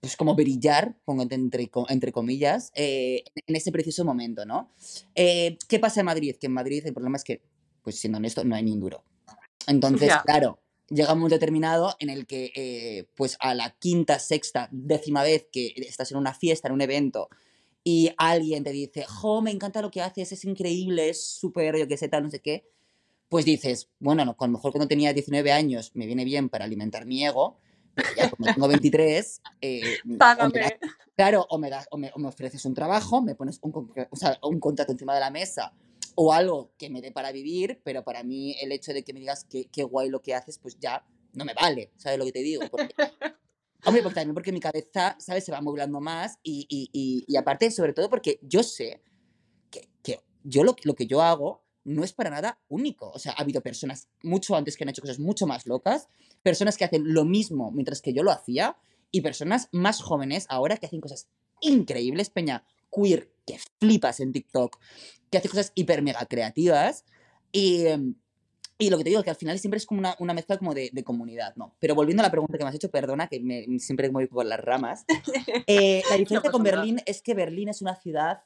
pues 0.00 0.16
como 0.16 0.34
brillar, 0.34 0.96
pongo 1.04 1.22
entre, 1.22 1.70
entre 1.88 2.12
comillas, 2.12 2.72
eh, 2.74 3.24
en 3.46 3.56
ese 3.56 3.72
preciso 3.72 4.04
momento, 4.04 4.44
¿no? 4.44 4.70
Eh, 5.14 5.58
¿Qué 5.68 5.78
pasa 5.78 6.00
en 6.00 6.06
Madrid? 6.06 6.36
Que 6.40 6.46
en 6.46 6.52
Madrid 6.52 6.82
el 6.86 6.92
problema 6.92 7.16
es 7.16 7.24
que, 7.24 7.42
pues 7.82 7.98
siendo 7.98 8.18
honesto, 8.18 8.44
no 8.44 8.54
hay 8.54 8.62
ni 8.62 8.72
un 8.72 8.80
duro. 8.80 9.04
Entonces, 9.66 10.08
Ya. 10.08 10.22
claro, 10.22 10.60
llega 10.88 11.12
un 11.12 11.18
momento 11.20 11.36
determinado 11.36 11.96
en 11.98 12.10
el 12.10 12.26
que, 12.26 12.52
eh, 12.54 13.06
pues 13.14 13.36
a 13.40 13.54
la 13.54 13.70
quinta, 13.78 14.18
sexta, 14.18 14.68
décima 14.70 15.22
vez 15.22 15.48
que 15.50 15.74
estás 15.76 16.12
en 16.12 16.18
una 16.18 16.34
fiesta, 16.34 16.68
en 16.68 16.74
un 16.74 16.80
evento, 16.80 17.28
y 17.82 18.10
alguien 18.18 18.64
te 18.64 18.72
dice, 18.72 19.04
jo, 19.04 19.42
me 19.42 19.52
encanta 19.52 19.80
lo 19.80 19.90
que 19.90 20.02
haces, 20.02 20.32
es 20.32 20.44
increíble, 20.44 21.08
es 21.08 21.24
súper, 21.24 21.78
yo 21.78 21.86
qué 21.86 21.96
sé, 21.96 22.08
tal, 22.08 22.24
no 22.24 22.30
sé 22.30 22.40
qué, 22.40 22.68
pues 23.28 23.44
dices, 23.44 23.88
bueno, 23.98 24.24
no, 24.24 24.36
a 24.38 24.46
lo 24.46 24.52
mejor 24.52 24.72
cuando 24.72 24.88
tenía 24.88 25.12
19 25.12 25.52
años 25.52 25.92
me 25.94 26.06
viene 26.06 26.24
bien 26.24 26.48
para 26.48 26.64
alimentar 26.64 27.06
mi 27.06 27.24
ego, 27.24 27.58
ya 28.16 28.30
como 28.30 28.52
tengo 28.52 28.68
23, 28.68 29.42
eh, 29.60 29.98
hombre, 30.40 30.78
Claro, 31.16 31.46
o 31.48 31.58
me, 31.58 31.70
das, 31.70 31.86
o 31.90 31.96
me, 31.96 32.12
o 32.14 32.18
me 32.18 32.28
ofreces 32.28 32.64
un 32.66 32.74
trabajo, 32.74 33.22
me 33.22 33.34
pones 33.34 33.58
un, 33.62 33.90
o 34.10 34.16
sea, 34.16 34.38
un 34.42 34.60
contrato 34.60 34.92
encima 34.92 35.14
de 35.14 35.20
la 35.20 35.30
mesa 35.30 35.72
o 36.14 36.32
algo 36.32 36.72
que 36.78 36.90
me 36.90 37.00
dé 37.00 37.12
para 37.12 37.32
vivir, 37.32 37.80
pero 37.84 38.04
para 38.04 38.22
mí 38.22 38.54
el 38.60 38.72
hecho 38.72 38.92
de 38.92 39.02
que 39.02 39.12
me 39.12 39.20
digas 39.20 39.44
que 39.44 39.66
qué 39.66 39.82
guay 39.84 40.10
lo 40.10 40.20
que 40.20 40.34
haces, 40.34 40.58
pues 40.58 40.78
ya 40.78 41.04
no 41.32 41.44
me 41.44 41.54
vale, 41.54 41.90
¿sabes 41.96 42.18
lo 42.18 42.24
que 42.24 42.32
te 42.32 42.42
digo? 42.42 42.62
Porque, 42.70 42.94
hombre, 43.84 44.02
porque 44.02 44.14
también 44.14 44.34
porque 44.34 44.52
mi 44.52 44.60
cabeza, 44.60 45.16
¿sabes? 45.18 45.44
Se 45.44 45.52
va 45.52 45.60
movilando 45.60 46.00
más 46.00 46.38
y, 46.42 46.66
y, 46.68 46.88
y, 46.92 47.24
y 47.26 47.36
aparte, 47.36 47.70
sobre 47.70 47.92
todo 47.92 48.10
porque 48.10 48.38
yo 48.42 48.62
sé 48.62 49.02
que, 49.70 49.88
que 50.02 50.20
yo 50.42 50.64
lo, 50.64 50.76
lo 50.84 50.94
que 50.94 51.06
yo 51.06 51.22
hago 51.22 51.65
no 51.86 52.04
es 52.04 52.12
para 52.12 52.30
nada 52.30 52.58
único. 52.68 53.10
O 53.10 53.18
sea, 53.18 53.32
ha 53.32 53.42
habido 53.42 53.62
personas 53.62 54.08
mucho 54.22 54.56
antes 54.56 54.76
que 54.76 54.84
han 54.84 54.88
hecho 54.88 55.02
cosas 55.02 55.18
mucho 55.18 55.46
más 55.46 55.66
locas, 55.66 56.08
personas 56.42 56.76
que 56.76 56.84
hacen 56.84 57.14
lo 57.14 57.24
mismo 57.24 57.70
mientras 57.70 58.02
que 58.02 58.12
yo 58.12 58.22
lo 58.22 58.32
hacía 58.32 58.76
y 59.10 59.20
personas 59.20 59.68
más 59.72 60.02
jóvenes 60.02 60.46
ahora 60.48 60.76
que 60.76 60.86
hacen 60.86 61.00
cosas 61.00 61.28
increíbles, 61.60 62.28
peña 62.28 62.64
queer, 62.90 63.30
que 63.46 63.58
flipas 63.78 64.20
en 64.20 64.32
TikTok, 64.32 64.78
que 65.30 65.38
hace 65.38 65.48
cosas 65.48 65.72
hiper 65.74 66.02
mega 66.02 66.26
creativas 66.26 67.04
y, 67.52 67.86
em, 67.86 68.16
y 68.78 68.90
lo 68.90 68.98
que 68.98 69.04
te 69.04 69.10
digo, 69.10 69.22
que 69.22 69.30
al 69.30 69.36
final 69.36 69.58
siempre 69.58 69.78
es 69.78 69.86
como 69.86 70.00
una, 70.00 70.16
una 70.18 70.34
mezcla 70.34 70.58
como 70.58 70.74
de, 70.74 70.90
de 70.92 71.04
comunidad, 71.04 71.54
¿no? 71.56 71.74
Pero 71.78 71.94
volviendo 71.94 72.22
a 72.22 72.26
la 72.26 72.30
pregunta 72.30 72.58
que 72.58 72.64
me 72.64 72.68
has 72.68 72.74
hecho, 72.74 72.90
perdona, 72.90 73.28
que 73.28 73.40
me, 73.40 73.78
siempre 73.78 74.08
me 74.08 74.14
voy 74.14 74.26
por 74.26 74.44
las 74.44 74.60
ramas, 74.60 75.04
eh, 75.66 76.02
la 76.10 76.16
diferencia 76.16 76.50
con. 76.50 76.62
Berlín 76.62 77.00
es 77.06 77.22
que 77.22 77.34
Berlín 77.34 77.68
es 77.68 77.80
una 77.80 77.94
ciudad 77.94 78.42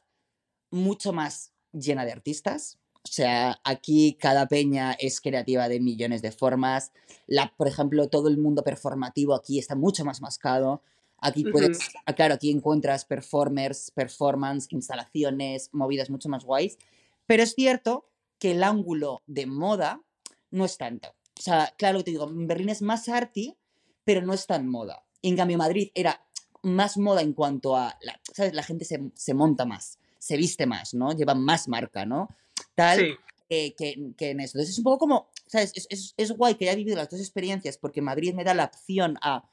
mucho 0.71 1.13
más 1.13 1.53
llena 1.73 2.05
de 2.05 2.13
artistas. 2.13 2.79
O 3.03 3.09
sea, 3.13 3.61
aquí 3.65 4.17
cada 4.21 4.47
peña 4.47 4.93
es 4.93 5.21
creativa 5.21 5.69
de 5.69 5.81
millones 5.81 6.23
de 6.23 6.33
formas. 6.33 6.93
La, 7.27 7.55
por 7.57 7.67
ejemplo, 7.67 8.09
todo 8.09 8.29
el 8.29 8.37
mundo 8.37 8.63
performativo 8.63 9.35
aquí 9.35 9.59
está 9.59 9.75
mucho 9.75 10.05
más 10.05 10.21
mascado. 10.21 10.83
Aquí 11.19 11.45
puedes, 11.45 11.79
Ujú. 11.79 11.99
ah, 12.07 12.15
claro, 12.15 12.35
aquí 12.35 12.51
encuentras 12.51 13.05
performers, 13.05 13.91
performance, 13.91 14.69
instalaciones, 14.71 15.71
movidas 15.73 16.11
mucho 16.11 16.29
más 16.29 16.45
guays. 16.45 16.79
Pero 17.27 17.43
es 17.43 17.55
cierto 17.55 18.07
que 18.39 18.53
el 18.53 18.63
ángulo 18.63 19.23
de 19.27 19.47
moda 19.47 20.03
no 20.51 20.65
es 20.65 20.77
tanto. 20.77 21.09
O 21.39 21.43
sea, 21.43 21.73
claro 21.79 22.05
te 22.05 22.11
digo, 22.11 22.29
Berlín 22.31 22.69
es 22.69 22.83
más 22.83 23.09
arty, 23.09 23.57
pero 24.05 24.23
no 24.23 24.35
es 24.35 24.47
tan 24.47 24.69
moda. 24.69 25.05
En 25.23 25.37
cambio, 25.37 25.59
Madrid 25.59 25.91
era 25.95 26.23
más 26.63 26.97
moda 26.99 27.23
en 27.23 27.33
cuanto 27.33 27.77
a, 27.77 27.99
la, 28.03 28.21
¿sabes? 28.35 28.55
La 28.55 28.63
gente 28.63 28.85
se, 28.85 29.11
se 29.15 29.35
monta 29.35 29.65
más, 29.65 29.99
se 30.19 30.37
viste 30.37 30.67
más, 30.67 30.93
¿no? 30.95 31.13
Lleva 31.13 31.35
más 31.35 31.69
marca, 31.69 32.05
¿no? 32.05 32.29
Tal 32.75 32.99
Sí, 32.99 33.15
eh, 33.49 33.75
que, 33.75 34.13
que 34.17 34.31
en 34.31 34.41
eso. 34.41 34.57
Entonces 34.57 34.71
es 34.71 34.79
un 34.79 34.85
poco 34.85 34.99
como, 34.99 35.29
¿sabes? 35.47 35.73
Es, 35.75 35.87
es, 35.91 36.15
es 36.17 36.33
guay 36.33 36.55
que 36.55 36.69
haya 36.69 36.77
vivido 36.77 36.97
las 36.97 37.11
dos 37.11 37.21
experiencias 37.21 37.79
porque 37.79 38.01
Madrid 38.01 38.33
me 38.35 38.45
da 38.45 38.55
la 38.55 38.65
opción 38.65 39.19
a 39.23 39.45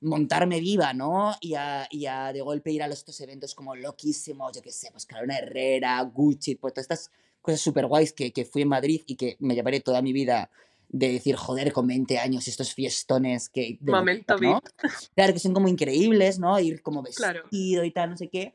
montarme 0.00 0.60
viva, 0.60 0.92
¿no? 0.92 1.34
Y 1.40 1.54
a, 1.54 1.86
y 1.90 2.06
a 2.06 2.32
de 2.32 2.42
golpe 2.42 2.70
ir 2.72 2.82
a 2.82 2.88
los, 2.88 2.98
estos 2.98 3.20
eventos 3.20 3.54
como 3.54 3.74
loquísimos, 3.74 4.52
yo 4.54 4.60
qué 4.60 4.70
sé, 4.70 4.90
pues 4.90 5.06
Carolina 5.06 5.38
Herrera, 5.38 6.02
Gucci, 6.02 6.56
pues 6.56 6.74
todas 6.74 6.84
estas 6.84 7.10
cosas 7.40 7.60
súper 7.60 7.86
guays 7.86 8.12
que, 8.12 8.32
que 8.32 8.44
fui 8.44 8.62
en 8.62 8.68
Madrid 8.68 9.02
y 9.06 9.16
que 9.16 9.36
me 9.40 9.54
llevaré 9.54 9.80
toda 9.80 10.02
mi 10.02 10.12
vida 10.12 10.50
de 10.88 11.12
decir, 11.12 11.36
joder, 11.36 11.72
con 11.72 11.86
20 11.86 12.18
años, 12.18 12.46
estos 12.46 12.72
fiestones 12.74 13.48
que... 13.48 13.78
de 13.80 13.92
Momento 13.92 14.36
¿no? 14.38 14.60
Claro, 15.14 15.32
que 15.32 15.38
son 15.38 15.52
como 15.52 15.68
increíbles, 15.68 16.38
¿no? 16.38 16.58
Ir 16.60 16.82
como 16.82 17.02
Claro. 17.02 17.42
vestido 17.42 17.84
y 17.84 17.90
tal, 17.90 18.10
no 18.10 18.16
sé 18.16 18.28
qué. 18.28 18.54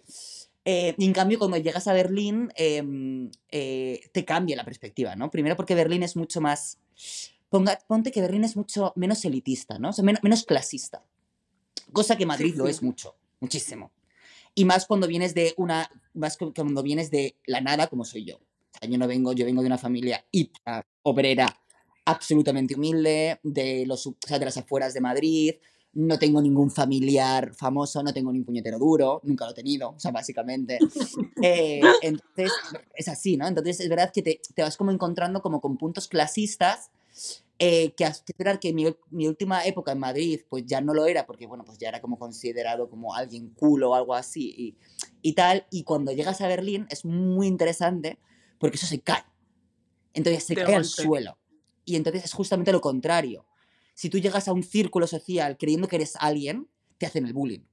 Eh, 0.65 0.93
y 0.97 1.05
en 1.05 1.13
cambio, 1.13 1.39
cuando 1.39 1.57
llegas 1.57 1.87
a 1.87 1.93
Berlín, 1.93 2.51
em, 2.55 3.31
eh, 3.49 4.01
te 4.11 4.25
cambia 4.25 4.55
la 4.55 4.65
perspectiva, 4.65 5.15
¿no? 5.15 5.31
Primero 5.31 5.55
porque 5.55 5.75
Berlín 5.75 6.03
es 6.03 6.15
mucho 6.15 6.41
más... 6.41 6.79
Ponga, 7.49 7.79
ponte 7.87 8.11
que 8.11 8.21
Berlín 8.21 8.43
es 8.43 8.55
mucho 8.55 8.93
menos 8.95 9.23
elitista, 9.25 9.79
¿no? 9.79 9.89
O 9.89 9.93
sea, 9.93 10.03
menos, 10.03 10.21
menos 10.21 10.43
clasista. 10.43 11.03
Cosa 11.91 12.17
que 12.17 12.25
Madrid 12.25 12.53
lo 12.55 12.65
sí. 12.65 12.71
es 12.71 12.83
mucho, 12.83 13.15
muchísimo. 13.39 13.91
Y 14.53 14.65
más 14.65 14.85
cuando 14.85 15.07
vienes 15.07 15.33
de 15.33 15.53
una... 15.57 15.89
Más 16.13 16.37
cu- 16.37 16.53
cuando 16.53 16.83
vienes 16.83 17.09
de 17.09 17.37
la 17.45 17.61
nada, 17.61 17.87
como 17.87 18.05
soy 18.05 18.25
yo. 18.25 18.35
O 18.37 18.77
sea, 18.79 18.87
yo 18.89 18.97
no 18.97 19.07
vengo... 19.07 19.33
Yo 19.33 19.45
vengo 19.45 19.61
de 19.61 19.67
una 19.67 19.77
familia 19.79 20.23
hiper 20.29 20.83
obrera, 21.01 21.47
absolutamente 22.05 22.75
humilde, 22.75 23.39
de, 23.41 23.85
los, 23.87 24.05
o 24.05 24.15
sea, 24.27 24.37
de 24.37 24.45
las 24.45 24.57
afueras 24.57 24.93
de 24.93 25.01
Madrid, 25.01 25.55
no 25.93 26.19
tengo 26.19 26.41
ningún 26.41 26.69
familiar 26.69 27.53
famoso, 27.53 28.03
no 28.03 28.13
tengo 28.13 28.31
ni 28.31 28.39
un 28.39 28.45
puñetero 28.45 28.77
duro, 28.77 29.21
nunca 29.23 29.45
lo 29.45 29.51
he 29.51 29.55
tenido, 29.55 29.89
o 29.89 29.99
sea, 29.99 30.11
básicamente. 30.11 30.79
Eh, 31.41 31.81
entonces, 32.01 32.51
es 32.93 33.07
así, 33.07 33.37
¿no? 33.37 33.47
Entonces, 33.47 33.79
es 33.79 33.87
verdad 33.87 34.11
que 34.13 34.21
te, 34.21 34.41
te 34.53 34.61
vas 34.61 34.75
como 34.75 34.91
encontrando 34.91 35.41
como 35.41 35.61
con 35.61 35.77
puntos 35.77 36.09
clasistas, 36.09 36.91
eh, 37.59 37.91
que 37.91 38.03
esperar 38.03 38.59
que 38.59 38.73
mi, 38.73 38.85
mi 39.09 39.27
última 39.27 39.65
época 39.65 39.93
en 39.93 39.99
Madrid, 39.99 40.41
pues 40.49 40.65
ya 40.65 40.81
no 40.81 40.93
lo 40.93 41.05
era, 41.05 41.25
porque, 41.25 41.47
bueno, 41.47 41.63
pues 41.63 41.77
ya 41.77 41.87
era 41.87 42.01
como 42.01 42.19
considerado 42.19 42.89
como 42.89 43.15
alguien 43.15 43.49
cool 43.51 43.83
o 43.83 43.95
algo 43.95 44.13
así 44.13 44.53
y, 44.57 44.75
y 45.21 45.33
tal, 45.33 45.65
y 45.71 45.83
cuando 45.83 46.11
llegas 46.11 46.41
a 46.41 46.47
Berlín 46.47 46.87
es 46.89 47.05
muy 47.05 47.47
interesante 47.47 48.19
porque 48.59 48.75
eso 48.75 48.85
se 48.85 48.99
cae. 48.99 49.23
Entonces 50.13 50.43
se 50.43 50.55
cae 50.55 50.75
al 50.75 50.85
suelo. 50.85 51.37
Y 51.85 51.95
entonces 51.95 52.25
es 52.25 52.33
justamente 52.33 52.71
lo 52.71 52.81
contrario. 52.81 53.45
Si 53.99 54.09
tú 54.09 54.17
llegas 54.17 54.47
a 54.47 54.53
un 54.53 54.63
círculo 54.63 55.07
social 55.07 55.57
creyendo 55.57 55.89
que 55.89 55.97
eres 55.97 56.15
alguien, 56.21 56.69
te 56.97 57.05
hacen 57.05 57.25
el 57.25 57.33
bullying. 57.33 57.65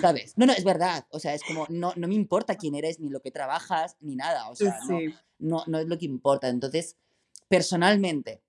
¿Sabes? 0.00 0.36
No, 0.36 0.46
no, 0.46 0.52
es 0.52 0.64
verdad. 0.64 1.06
O 1.10 1.20
sea, 1.20 1.32
es 1.32 1.44
como, 1.44 1.64
no, 1.68 1.92
no 1.94 2.08
me 2.08 2.14
importa 2.16 2.56
quién 2.56 2.74
eres, 2.74 2.98
ni 2.98 3.08
lo 3.08 3.20
que 3.20 3.30
trabajas, 3.30 3.96
ni 4.00 4.16
nada. 4.16 4.48
O 4.50 4.56
sea, 4.56 4.76
no, 4.88 4.98
Sí. 4.98 5.14
no, 5.38 5.62
no 5.68 5.78
es 5.78 5.86
lo 5.86 5.96
que 5.96 6.06
importa. 6.06 6.48
Entonces, 6.48 6.96
personalmente, 7.48 8.42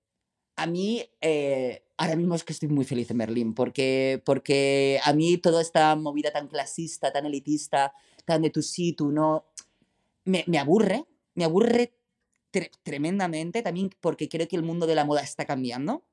a 0.56 0.66
mí, 0.66 1.04
eh, 1.22 1.86
ahora 1.98 2.16
mismo 2.16 2.34
es 2.34 2.44
que 2.44 2.54
estoy 2.54 2.70
muy 2.70 2.86
feliz 2.86 3.12
en 3.12 3.20
Berlín, 3.20 3.54
porque, 3.54 4.20
porque 4.26 5.00
a 5.04 5.14
mí 5.14 5.38
toda 5.38 5.62
esta 5.62 5.96
movida 5.96 6.32
tan 6.32 6.48
clasista, 6.48 7.12
tan 7.14 7.28
elitista, 7.28 7.94
tan 8.26 8.42
de 8.42 8.50
tú 8.50 8.64
sí, 8.64 8.94
tú 8.94 9.12
no, 9.12 9.46
me, 10.24 10.44
me 10.48 10.58
aburre, 10.58 11.06
me 11.36 11.44
aburre 11.44 11.94
tre- 12.52 12.72
tremendamente, 12.82 13.62
también 13.62 13.92
porque 14.02 14.28
creo 14.28 14.48
que 14.48 14.56
el 14.56 14.64
mundo 14.64 14.88
de 14.88 14.96
la 14.96 15.06
moda 15.06 15.22
está 15.22 15.46
cambiando. 15.46 16.04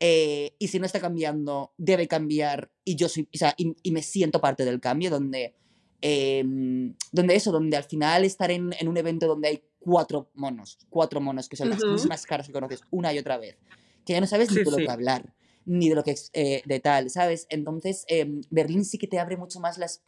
Eh, 0.00 0.54
y 0.58 0.68
si 0.68 0.78
no 0.78 0.86
está 0.86 1.00
cambiando, 1.00 1.72
debe 1.76 2.06
cambiar. 2.06 2.70
Y 2.84 2.96
yo 2.96 3.08
soy, 3.08 3.28
o 3.34 3.38
sea, 3.38 3.54
y, 3.56 3.74
y 3.82 3.90
me 3.92 4.02
siento 4.02 4.40
parte 4.40 4.64
del 4.64 4.80
cambio, 4.80 5.10
donde, 5.10 5.54
em, 6.00 6.94
donde 7.12 7.34
eso, 7.34 7.50
donde 7.50 7.76
al 7.76 7.84
final 7.84 8.24
estar 8.24 8.50
en, 8.50 8.74
en 8.78 8.88
un 8.88 8.96
evento 8.96 9.26
donde 9.26 9.48
hay 9.48 9.62
cuatro 9.78 10.30
monos, 10.34 10.78
cuatro 10.90 11.20
monos 11.20 11.48
que 11.48 11.56
son 11.56 11.70
las 11.70 11.82
mismas 11.84 12.26
caras 12.26 12.46
que 12.46 12.52
conoces 12.52 12.82
una 12.90 13.12
y 13.12 13.18
otra 13.18 13.38
vez, 13.38 13.56
que 14.04 14.12
ya 14.12 14.20
no 14.20 14.26
sabes 14.26 14.50
ni 14.50 14.58
Sí, 14.58 14.64
de 14.64 14.70
lo 14.70 14.76
que 14.76 14.90
hablar, 14.90 15.34
ni 15.64 15.88
de 15.88 15.94
lo 15.94 16.04
que 16.04 16.12
es 16.12 16.30
eh, 16.32 16.62
de 16.64 16.80
tal, 16.80 17.10
¿sabes? 17.10 17.46
Entonces, 17.50 18.04
em, 18.08 18.42
Berlín 18.50 18.84
sí 18.84 18.98
que 18.98 19.06
te 19.06 19.18
abre 19.18 19.36
mucho 19.36 19.60
más 19.60 19.78
las... 19.78 20.02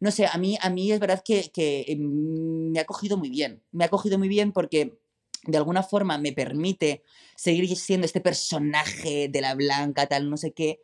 No 0.00 0.10
sé, 0.10 0.26
a 0.26 0.36
mí, 0.36 0.58
a 0.60 0.68
mí 0.68 0.90
es 0.90 0.98
verdad 0.98 1.22
que, 1.24 1.50
que 1.52 1.84
em, 1.88 2.72
me 2.72 2.80
ha 2.80 2.84
cogido 2.84 3.16
muy 3.16 3.30
bien, 3.30 3.62
me 3.70 3.84
ha 3.84 3.88
cogido 3.88 4.18
muy 4.18 4.28
bien 4.28 4.52
porque 4.52 4.98
de 5.44 5.56
alguna 5.58 5.82
forma 5.82 6.18
me 6.18 6.32
permite 6.32 7.02
seguir 7.36 7.74
siendo 7.76 8.06
este 8.06 8.20
personaje 8.20 9.28
de 9.28 9.40
la 9.40 9.54
blanca, 9.54 10.06
tal, 10.06 10.30
no 10.30 10.36
sé 10.36 10.52
qué, 10.52 10.80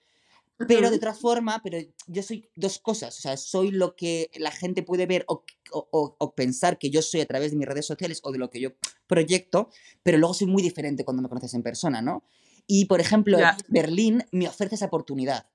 pero 0.67 0.91
de 0.91 0.97
otra 0.97 1.15
forma, 1.15 1.61
pero 1.63 1.79
yo 2.09 2.23
soy 2.23 2.49
dos 2.57 2.79
cosas, 2.81 3.17
o 3.17 3.21
sea, 3.21 3.37
soy 3.37 3.71
lo 3.71 3.95
que 3.95 4.29
la 4.35 4.51
gente 4.51 4.83
puede 4.83 5.07
ver 5.07 5.25
o, 5.29 5.45
o- 5.71 6.17
o- 6.19 6.35
pensar 6.35 6.79
que 6.79 6.91
yo 6.91 7.01
soy 7.01 7.21
a 7.21 7.27
través 7.27 7.53
de 7.53 7.57
mis 7.57 7.69
redes 7.69 7.87
sociales 7.87 8.21
o 8.25 8.33
de 8.33 8.39
lo 8.39 8.51
que 8.51 8.61
yo 8.61 8.71
proyecto, 9.07 9.71
pero 10.03 10.19
luego 10.19 10.35
soy 10.35 10.49
muy 10.49 10.63
diferente 10.63 11.05
cuando 11.05 11.23
me 11.23 11.29
conoces 11.29 11.55
en 11.55 11.63
persona, 11.63 12.03
¿no? 12.03 12.25
Y, 12.67 12.87
por 12.87 13.01
ejemplo, 13.01 13.39
Ya. 13.39 13.57
Berlín 13.69 14.25
me 14.33 14.49
ofrece 14.49 14.75
esa 14.75 14.87
oportunidad, 14.87 15.47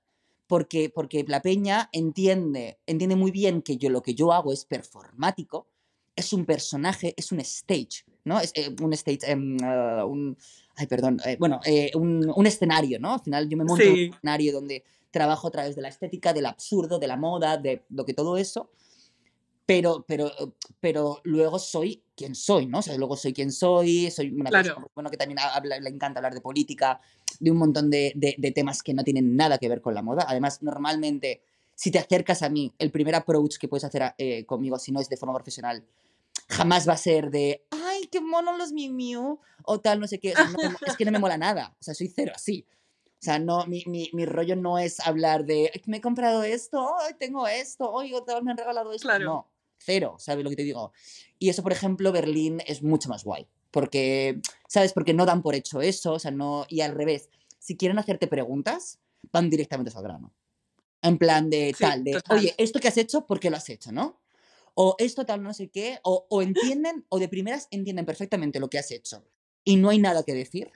porque, 0.48 0.90
porque 0.90 1.26
la 1.28 1.42
peña 1.42 1.90
entiende, 1.92 2.80
entiende 2.86 3.16
muy 3.18 3.32
bien 3.32 3.62
que 3.62 3.76
yo 3.78 3.90
lo 3.90 4.02
que 4.02 4.16
yo 4.16 4.32
hago 4.32 4.54
es 4.54 4.64
performático, 4.66 5.68
es 6.16 6.32
un 6.32 6.46
personaje, 6.46 7.14
es 7.18 7.32
un 7.34 7.40
stage, 7.42 8.06
¿no? 8.26 8.40
Es 8.40 8.52
eh, 8.56 8.74
un 8.82 8.94
stage, 8.94 9.20
em, 9.32 9.58
ah, 9.64 10.06
un... 10.06 10.38
Ay, 10.76 10.88
perdón, 10.88 11.20
eh, 11.26 11.36
bueno, 11.40 11.60
eh, 11.66 11.92
un, 11.96 12.32
un 12.36 12.46
escenario, 12.48 13.00
¿no? 13.00 13.14
Al 13.14 13.20
final 13.22 13.48
yo 13.50 13.58
me 13.58 13.64
monto 13.64 13.84
en 13.84 13.90
un 13.92 13.96
Sí. 13.98 14.10
escenario 14.14 14.54
donde 14.54 14.84
trabajo 15.12 15.48
a 15.48 15.52
través 15.52 15.76
de 15.76 15.82
la 15.84 15.90
estética, 15.90 16.34
del 16.34 16.46
absurdo, 16.48 16.98
de 17.00 17.08
la 17.08 17.18
moda, 17.18 17.58
de 17.58 17.84
lo 17.90 18.06
que 18.06 18.14
todo 18.14 18.38
eso, 18.38 18.72
pero, 19.66 20.04
pero, 20.08 20.30
pero 20.82 21.20
luego 21.24 21.58
soy 21.60 22.02
quien 22.16 22.36
soy, 22.36 22.66
¿no? 22.66 22.80
O 22.80 22.82
sea, 22.82 22.98
luego 22.98 23.16
soy 23.16 23.32
quien 23.34 23.52
soy, 23.52 24.12
soy 24.12 24.32
una 24.32 24.50
Claro. 24.50 24.66
persona 24.70 24.88
bueno, 24.96 25.10
que 25.10 25.18
también 25.18 25.40
habla, 25.40 25.80
le 25.80 25.90
encanta 25.90 26.20
hablar 26.20 26.34
de 26.34 26.42
política, 26.42 27.00
de 27.40 27.52
un 27.52 27.58
montón 27.58 27.90
de, 27.90 28.12
de- 28.16 28.36
de 28.38 28.52
temas 28.52 28.84
que 28.84 28.94
no 28.94 29.04
tienen 29.04 29.36
nada 29.36 29.58
que 29.58 29.70
ver 29.70 29.82
con 29.82 29.94
la 29.94 30.02
moda. 30.02 30.26
Además, 30.28 30.62
normalmente, 30.64 31.42
si 31.76 31.92
te 31.92 32.00
acercas 32.00 32.42
a 32.42 32.50
mí, 32.50 32.74
el 32.78 32.92
primer 32.92 33.16
approach 33.16 33.58
que 33.58 33.68
puedes 33.68 33.84
hacer 33.86 34.14
eh, 34.18 34.46
conmigo, 34.46 34.78
si 34.80 34.92
no 34.92 35.00
es 35.00 35.08
de 35.10 35.18
forma 35.18 35.34
profesional, 35.36 35.84
jamás 36.50 36.88
va 36.88 36.94
a 36.94 36.98
ser 36.98 37.30
de, 37.32 37.66
ay, 37.72 38.08
qué 38.12 38.22
mono 38.22 38.58
los 38.58 38.72
Miu 38.72 38.92
Miu, 38.94 39.40
o 39.66 39.80
tal, 39.80 40.00
no 40.00 40.08
sé 40.08 40.20
qué. 40.20 40.34
O 40.34 40.36
sea, 40.36 40.46
no 40.50 40.58
me 40.62 40.70
mo- 40.70 40.80
es 40.86 40.96
que 40.96 41.06
no 41.06 41.12
me 41.12 41.20
mola 41.20 41.38
nada. 41.38 41.76
O 41.80 41.84
sea, 41.84 41.94
soy 41.94 42.08
cero 42.08 42.34
así. 42.36 42.66
O 43.06 43.24
sea, 43.26 43.40
no, 43.40 43.66
mi, 43.68 43.84
mi, 43.88 44.10
mi 44.14 44.26
rollo 44.26 44.56
no 44.58 44.78
es 44.78 45.00
hablar 45.00 45.46
de, 45.46 45.72
"Ay, 45.74 45.82
me 45.86 45.98
he 45.98 46.02
comprado 46.02 46.44
esto, 46.44 46.94
tengo 47.20 47.48
esto, 47.48 47.94
tal, 48.26 48.44
me 48.44 48.52
han 48.52 48.58
regalado 48.58 48.92
esto. 48.92 49.08
Claro. 49.08 49.24
No, 49.26 49.52
cero, 49.78 50.16
¿sabes 50.20 50.44
lo 50.44 50.50
que 50.50 50.58
te 50.58 50.64
digo? 50.64 50.92
Y 51.40 51.50
eso, 51.50 51.64
por 51.64 51.72
ejemplo, 51.72 52.12
Berlín 52.12 52.62
es 52.68 52.84
mucho 52.84 53.08
más 53.10 53.24
guay. 53.24 53.48
Porque, 53.72 54.40
¿sabes? 54.68 54.94
Porque 54.94 55.14
no 55.14 55.26
dan 55.26 55.42
por 55.42 55.56
hecho 55.56 55.82
eso, 55.82 56.14
o 56.14 56.20
sea, 56.20 56.32
no. 56.32 56.66
Y 56.70 56.82
al 56.82 56.94
revés, 56.94 57.30
si 57.60 57.78
quieren 57.78 57.98
hacerte 57.98 58.28
preguntas, 58.28 59.00
van 59.32 59.50
directamente 59.50 59.92
al 59.96 60.04
grano. 60.04 60.34
En 61.02 61.18
plan 61.18 61.50
de 61.50 61.74
Sí, 61.76 61.82
tal, 61.84 62.04
de, 62.04 62.14
total. 62.14 62.38
oye, 62.38 62.56
esto 62.58 62.80
que 62.80 62.88
has 62.90 62.98
hecho, 62.98 63.26
¿por 63.26 63.40
qué 63.40 63.50
lo 63.50 63.58
has 63.58 63.70
hecho, 63.70 63.92
no? 63.92 64.22
O 64.76 64.96
esto 64.98 65.26
tal, 65.26 65.44
no 65.44 65.54
sé 65.54 65.70
qué, 65.70 66.00
o, 66.04 66.26
o 66.30 66.42
entienden, 66.42 67.06
o 67.10 67.20
de 67.20 67.28
primeras 67.30 67.68
entienden 67.72 68.06
perfectamente 68.06 68.60
lo 68.60 68.70
que 68.70 68.80
has 68.80 68.92
hecho 68.92 69.24
y 69.64 69.76
no 69.78 69.90
hay 69.90 70.00
nada 70.00 70.24
que 70.24 70.34
decir. 70.34 70.72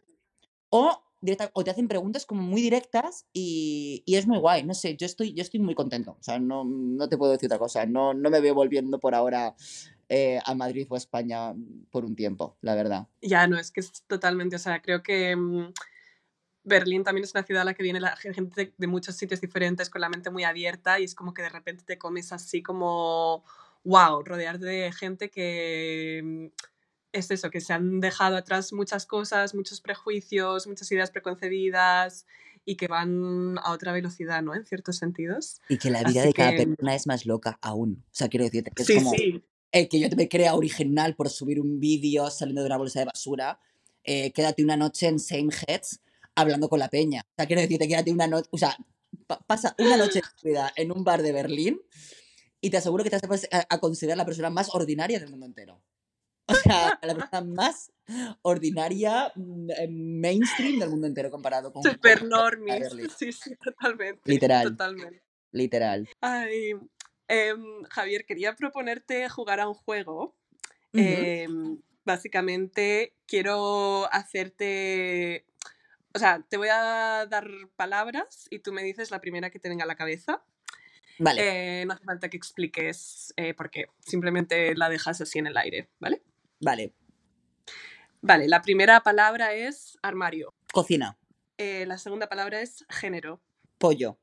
O, 0.70 1.02
directa- 1.22 1.50
o 1.54 1.64
te 1.64 1.72
hacen 1.72 1.88
preguntas 1.88 2.26
como 2.26 2.42
muy 2.44 2.62
directas 2.62 3.26
y, 3.34 4.04
y 4.06 4.16
es 4.16 4.28
muy 4.28 4.38
guay, 4.40 4.64
no 4.64 4.74
sé, 4.74 4.96
yo 4.98 5.06
estoy, 5.06 5.34
yo 5.34 5.42
estoy 5.42 5.60
muy 5.60 5.74
contento, 5.76 6.12
o 6.20 6.24
sea, 6.24 6.40
no, 6.40 6.64
no 6.66 7.10
te 7.10 7.18
puedo 7.18 7.32
decir 7.32 7.48
otra 7.48 7.58
cosa, 7.60 7.86
no, 7.86 8.14
no 8.14 8.30
me 8.30 8.40
veo 8.42 8.54
volviendo 8.54 9.00
por 9.00 9.16
ahora 9.16 9.56
eh, 10.10 10.40
a 10.46 10.54
Madrid 10.54 10.86
o 10.90 10.96
a 10.96 10.98
España 10.98 11.54
por 11.90 12.06
un 12.06 12.16
tiempo, 12.16 12.58
la 12.62 12.76
verdad. 12.76 13.08
Ya, 13.22 13.48
no, 13.48 13.58
es 13.58 13.72
que 13.72 13.80
es 13.80 14.04
totalmente, 14.08 14.58
o 14.58 14.60
sea, 14.60 14.82
creo 14.82 15.02
que 15.02 15.36
mm, 15.36 15.74
Berlín 16.64 17.04
también 17.04 17.24
es 17.24 17.34
una 17.34 17.44
ciudad 17.44 17.62
a 17.62 17.66
la 17.66 17.74
que 17.74 17.84
viene 17.84 18.00
la 18.00 18.16
gente 18.16 18.74
de 18.78 18.88
muchos 18.88 19.16
sitios 19.16 19.42
diferentes 19.42 19.90
con 19.90 20.02
la 20.02 20.10
mente 20.10 20.30
muy 20.30 20.44
abierta 20.44 21.00
y 21.00 21.06
es 21.06 21.16
como 21.16 21.34
que 21.34 21.42
de 21.42 21.50
repente 21.50 21.84
te 21.86 21.98
comes 21.98 22.32
así 22.34 22.62
como, 22.62 23.44
wow, 23.88 24.22
rodearte 24.24 24.66
de 24.66 24.92
gente 24.92 25.30
que 25.30 26.22
mm, 26.24 26.46
es 27.14 27.32
eso, 27.32 27.50
que 27.50 27.62
se 27.62 27.74
han 27.74 28.00
dejado 28.02 28.36
atrás 28.36 28.74
muchas 28.74 29.06
cosas, 29.06 29.56
muchos 29.56 29.80
prejuicios, 29.82 30.68
muchas 30.68 30.92
ideas 30.92 31.10
preconcebidas 31.12 32.26
y 32.66 32.76
que 32.76 32.88
van 32.88 33.58
a 33.60 33.72
otra 33.72 33.94
velocidad, 33.94 34.42
¿no? 34.44 34.54
En 34.54 34.66
ciertos 34.66 34.98
sentidos. 34.98 35.62
Y 35.70 35.78
que 35.78 35.90
la 35.90 36.00
vida 36.04 36.20
Así 36.22 36.28
de 36.30 36.34
cada 36.34 36.52
que- 36.56 36.66
persona 36.68 36.96
es 36.96 37.08
más 37.08 37.26
loca 37.26 37.58
aún, 37.62 38.04
o 38.06 38.10
sea, 38.16 38.28
quiero 38.28 38.44
decirte 38.44 38.72
que 38.76 38.82
es 38.84 38.88
Sí, 38.88 38.96
como... 38.96 39.12
sí, 39.12 39.42
el 39.72 39.88
que 39.90 40.00
yo 40.00 40.10
te 40.10 40.16
me 40.16 40.28
crea 40.28 40.54
original 40.56 41.16
por 41.16 41.30
subir 41.30 41.60
un 41.62 41.80
vídeo 41.80 42.30
saliendo 42.30 42.62
de 42.62 42.68
una 42.68 42.78
bolsa 42.78 43.00
de 43.00 43.06
basura, 43.06 43.60
eh, 44.04 44.32
quédate 44.34 44.64
una 44.64 44.76
noche 44.78 45.08
en 45.08 45.20
Same 45.20 45.50
Heads 45.68 46.02
hablando 46.36 46.68
con 46.70 46.80
la 46.80 46.90
peña. 46.90 47.22
O 47.26 47.34
sea, 47.38 47.46
quiero 47.48 47.62
decirte, 47.62 47.88
quédate 47.88 48.12
una 48.12 48.28
noche, 48.28 48.48
o 48.52 48.58
sea, 48.58 48.76
pa- 49.28 49.40
pasa 49.48 49.76
una 49.80 49.98
noche 49.98 50.22
de 50.44 50.50
vida 50.50 50.72
en 50.76 50.92
un 50.92 51.04
bar 51.04 51.22
de 51.22 51.32
Berlín 51.32 51.82
y 52.62 52.70
te 52.70 52.78
aseguro 52.78 53.04
que 53.04 53.10
te 53.10 53.28
vas 53.28 53.48
a, 53.52 53.66
a 53.70 53.80
considerar 53.80 54.18
la 54.18 54.26
persona 54.26 54.50
más 54.50 54.74
ordinaria 54.74 55.20
del 55.20 55.30
mundo 55.30 55.46
entero. 55.46 55.82
O 56.48 56.56
sea, 56.56 56.98
la 57.02 57.16
persona 57.16 57.42
más 57.42 57.92
ordinaria, 58.42 59.32
mm, 59.36 59.70
eh, 59.72 59.88
mainstream 59.90 60.80
del 60.80 60.90
mundo 60.90 61.08
entero 61.08 61.30
comparado 61.30 61.72
con... 61.72 61.84
super. 61.84 62.24
Berlín. 62.66 63.10
Sí, 63.18 63.32
sí, 63.32 63.56
totalmente. 63.58 64.22
Literal. 64.26 64.70
Totalmente. 64.70 65.24
Literal. 65.52 66.10
Ay, 66.22 66.72
em, 67.28 67.84
Javier, 67.90 68.26
quería 68.26 68.56
proponerte 68.56 69.28
jugar 69.30 69.60
a 69.60 69.68
un 69.68 69.74
juego. 69.74 70.36
Em, 70.94 71.80
básicamente, 72.06 73.14
quiero 73.28 74.12
hacerte. 74.12 75.46
O 76.14 76.20
sea, 76.20 76.44
te 76.50 76.58
voy 76.58 76.70
a 76.72 77.28
dar 77.30 77.48
palabras 77.76 78.48
y 78.50 78.60
tú 78.60 78.72
me 78.72 78.84
dices 78.84 79.12
la 79.12 79.22
primera 79.22 79.52
que 79.52 79.60
te 79.60 79.70
venga 79.70 79.84
a 79.84 79.88
la 79.88 79.96
cabeza. 79.96 80.44
Vale, 81.20 81.82
Eh, 81.82 81.86
no 81.86 81.94
hace 81.94 82.04
falta 82.04 82.30
que 82.30 82.38
expliques 82.38 83.34
eh, 83.38 83.54
por 83.54 83.70
qué. 83.70 83.88
Simplemente 84.00 84.76
la 84.76 84.90
dejas 84.90 85.22
así 85.22 85.40
en 85.40 85.48
el 85.48 85.58
aire, 85.58 85.90
¿vale? 86.00 86.22
vale. 86.60 86.94
Vale, 88.22 88.48
la 88.48 88.62
primera 88.62 89.02
palabra 89.02 89.54
es 89.54 89.98
armario. 90.02 90.54
Cocina, 90.74 91.18
Eh, 91.58 91.86
la 91.88 91.98
segunda 91.98 92.28
palabra 92.28 92.62
es 92.62 92.86
género. 92.90 93.42
pollo, 93.78 94.18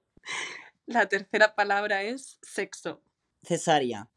La 0.87 1.09
tercera 1.09 1.55
palabra 1.55 2.03
es 2.03 2.39
sexo. 2.43 3.03
cesárea, 3.43 4.09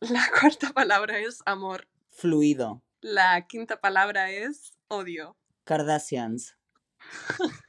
La 0.00 0.28
cuarta 0.40 0.72
palabra 0.72 1.18
es 1.18 1.40
amor. 1.46 1.88
fluido, 2.10 2.82
La 3.00 3.46
quinta 3.46 3.80
palabra 3.80 4.30
es 4.30 4.74
odio. 4.88 5.36
Kardashians, 5.64 6.56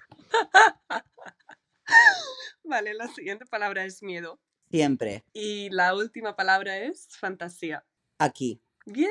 Vale, 2.63 2.93
la 2.93 3.07
siguiente 3.07 3.45
palabra 3.45 3.83
es 3.85 4.01
miedo. 4.01 4.39
siempre, 4.71 5.23
Y 5.33 5.69
la 5.69 5.93
última 5.95 6.35
palabra 6.35 6.77
es 6.77 7.07
fantasía. 7.17 7.85
aquí. 8.17 8.61
Bien, 8.85 9.09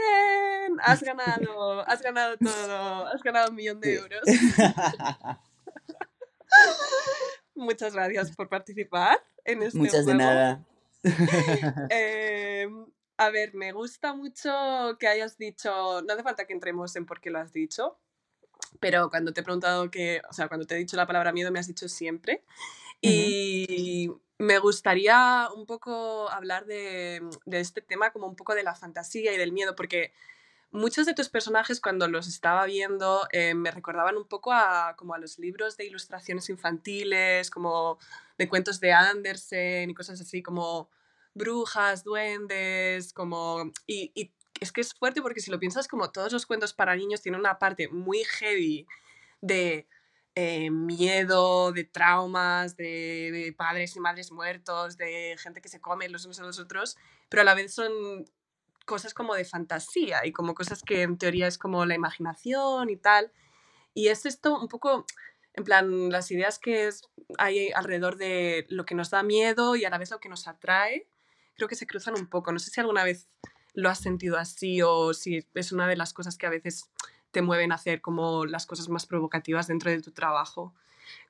has 0.83 1.03
ganado, 1.03 1.81
has 1.89 2.03
ganado 2.03 2.37
todo, 2.37 3.07
has 3.07 3.23
ganado 3.23 3.49
un 3.51 3.57
millón 3.57 3.81
de 3.81 3.95
euros. 3.95 4.21
Muchas 7.55 7.95
gracias 7.95 8.35
por 8.37 8.49
participar 8.49 9.19
en 9.45 9.63
este 9.63 9.79
Muchas 9.79 10.05
de 10.07 10.15
juego. 10.15 10.19
nada. 10.19 10.65
Eh, 11.91 12.69
a 13.17 13.31
ver, 13.31 13.55
me 13.55 13.73
gusta 13.73 14.15
mucho 14.15 14.97
que 14.99 15.07
hayas 15.09 15.37
dicho, 15.39 16.03
no 16.03 16.13
hace 16.13 16.23
falta 16.23 16.47
que 16.47 16.53
entremos 16.53 16.95
en 16.97 17.07
por 17.07 17.21
qué 17.21 17.31
lo 17.31 17.39
has 17.39 17.53
dicho, 17.53 17.99
pero 18.83 19.11
cuando 19.11 19.33
te 19.33 19.43
he 19.43 19.45
preguntado 19.45 19.93
que, 19.93 20.21
o 20.29 20.33
sea, 20.33 20.49
cuando 20.49 20.67
te 20.67 20.75
he 20.75 20.79
dicho 20.79 20.97
la 20.97 21.07
palabra 21.07 21.33
miedo 21.33 21.53
me 21.53 21.61
has 21.61 21.69
dicho 21.69 21.89
siempre. 21.89 22.43
Y 23.01 24.11
me 24.39 24.59
gustaría 24.59 25.49
un 25.55 25.67
poco 25.67 26.29
hablar 26.29 26.67
de, 26.67 27.23
de 27.47 27.61
este 27.61 27.81
tema 27.81 28.13
como 28.13 28.27
un 28.27 28.35
poco 28.35 28.57
de 28.57 28.65
la 28.65 28.75
fantasía 28.75 29.33
y 29.33 29.37
del 29.37 29.53
miedo, 29.53 29.77
porque 29.77 30.13
muchos 30.73 31.07
de 31.07 31.15
tus 31.15 31.29
personajes 31.29 31.81
cuando 31.81 32.09
los 32.09 32.27
estaba 32.27 32.67
viendo 32.67 33.29
eh, 33.31 33.55
me 33.55 33.71
recordaban 33.71 34.17
un 34.17 34.27
poco 34.27 34.53
a, 34.53 34.97
como 34.97 35.15
a 35.15 35.19
los 35.19 35.39
libros 35.39 35.77
de 35.77 35.87
ilustraciones 35.87 36.49
infantiles, 36.49 37.51
como 37.51 38.01
de 38.37 38.49
cuentos 38.49 38.81
de 38.81 38.93
Andersen 38.93 39.91
y 39.91 39.95
cosas 39.95 40.21
así, 40.21 40.43
como 40.43 40.91
brujas, 41.35 42.03
duendes, 42.03 43.13
como... 43.13 43.71
Y, 43.87 44.11
y 44.17 44.33
es 44.63 44.73
que 44.73 44.81
es 44.81 44.95
fuerte 44.95 45.21
porque 45.21 45.41
si 45.41 45.51
lo 45.51 45.59
piensas 45.59 45.89
como 45.89 46.11
todos 46.11 46.33
los 46.33 46.47
cuentos 46.47 46.73
para 46.73 46.95
niños 46.95 47.21
tienen 47.21 47.41
una 47.41 47.59
parte 47.59 47.89
muy 47.89 48.23
heavy 48.25 48.87
de 49.41 49.89
eh, 50.35 50.71
miedo, 50.71 51.73
de 51.73 51.85
traumas, 51.85 52.77
de, 52.77 53.55
padres 53.59 53.97
y 53.97 54.01
madres 54.01 54.31
muertos, 54.31 54.97
de 54.97 55.37
gente 55.39 55.61
que 55.61 55.69
se 55.69 55.81
come 55.81 56.09
los 56.09 56.25
unos 56.25 56.41
a 56.41 56.45
los 56.45 56.59
otros, 56.59 56.97
pero 57.29 57.43
a 57.43 57.45
la 57.45 57.55
vez 57.55 57.75
son 57.75 57.93
cosas 58.87 59.15
como 59.15 59.35
de 59.35 59.45
fantasía 59.45 60.25
y 60.25 60.33
como 60.33 60.55
cosas 60.55 60.83
que 60.83 61.03
en 61.03 61.19
teoría 61.19 61.49
es 61.49 61.59
como 61.59 61.85
la 61.85 61.95
imaginación 61.95 62.89
y 62.89 62.97
tal. 62.97 63.33
Y 63.95 64.09
es 64.09 64.25
esto 64.25 64.59
un 64.59 64.69
poco, 64.69 65.07
en 65.55 65.65
plan, 65.65 66.11
las 66.11 66.31
ideas 66.31 66.59
que 66.59 66.89
hay 67.39 67.71
alrededor 67.73 68.17
de 68.17 68.67
lo 68.71 68.85
que 68.85 68.95
nos 68.95 69.11
da 69.11 69.23
miedo 69.23 69.77
y 69.77 69.85
a 69.85 69.91
la 69.91 69.99
vez 69.99 70.11
lo 70.11 70.21
que 70.21 70.29
nos 70.29 70.49
atrae, 70.49 71.09
creo 71.57 71.69
que 71.69 71.75
se 71.77 71.87
cruzan 71.87 72.15
un 72.15 72.29
poco. 72.29 72.53
No 72.53 72.59
sé 72.59 72.71
si 72.71 72.81
alguna 72.81 73.05
vez 73.05 73.29
lo 73.75 73.89
has 73.89 74.01
sentido 74.01 74.39
así 74.39 74.83
o 74.83 75.15
si 75.15 75.45
es 75.55 75.73
una 75.73 75.89
de 75.89 75.97
las 75.97 76.13
cosas 76.13 76.37
que 76.37 76.47
a 76.47 76.51
veces 76.51 76.91
te 77.31 77.43
mueven 77.43 77.73
a 77.73 77.77
hacer 77.77 78.01
como 78.01 78.45
las 78.45 78.67
cosas 78.67 78.89
más 78.89 79.07
provocativas 79.07 79.67
dentro 79.67 79.91
de 79.91 80.03
tu 80.03 80.13
trabajo, 80.13 80.75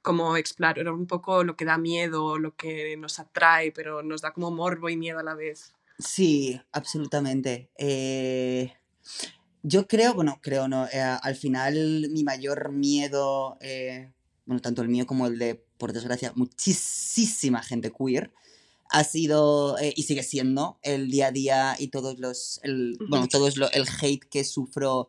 como 0.03 0.37
explorar 0.37 0.89
un 0.89 1.07
poco 1.07 1.45
lo 1.45 1.57
que 1.57 1.65
da 1.65 1.79
miedo, 1.79 2.39
lo 2.39 2.57
que 2.57 2.97
nos 2.97 3.19
atrae, 3.19 3.73
pero 3.73 4.03
nos 4.03 4.21
da 4.21 4.33
como 4.33 4.51
morbo 4.51 4.89
y 4.89 4.97
miedo 4.97 5.21
a 5.21 5.23
la 5.23 5.35
vez. 5.35 5.75
Sí, 5.99 6.61
absolutamente. 6.73 7.71
Eh, 7.79 8.73
yo 9.63 9.87
creo, 9.87 10.15
bueno, 10.15 10.41
creo 10.43 10.67
no, 10.67 10.87
eh, 10.87 11.01
al 11.01 11.37
final 11.37 12.09
mi 12.11 12.25
mayor 12.25 12.73
miedo, 12.73 13.59
eh, 13.61 14.13
bueno, 14.45 14.61
tanto 14.61 14.83
el 14.83 14.89
mío 14.89 15.07
como 15.07 15.29
el 15.29 15.39
de, 15.39 15.65
por 15.79 15.93
desgracia, 15.93 16.33
muchísima 16.35 17.63
gente 17.63 17.93
queer, 17.93 18.33
ha 18.93 19.05
sido 19.05 19.79
eh, 19.79 19.93
y 19.97 20.03
sigue 20.05 20.23
siendo 20.23 20.79
el 20.83 21.11
día 21.11 21.29
a 21.29 21.33
día 21.33 21.77
y 21.79 21.89
todos 21.89 22.19
los, 22.19 22.61
el, 22.63 22.97
bueno, 23.09 23.25
Ujú. 23.25 23.29
todo 23.31 23.49
es 23.49 23.57
lo- 23.57 23.71
el 23.73 23.85
hate 24.01 24.25
que 24.31 24.45
sufro 24.45 25.09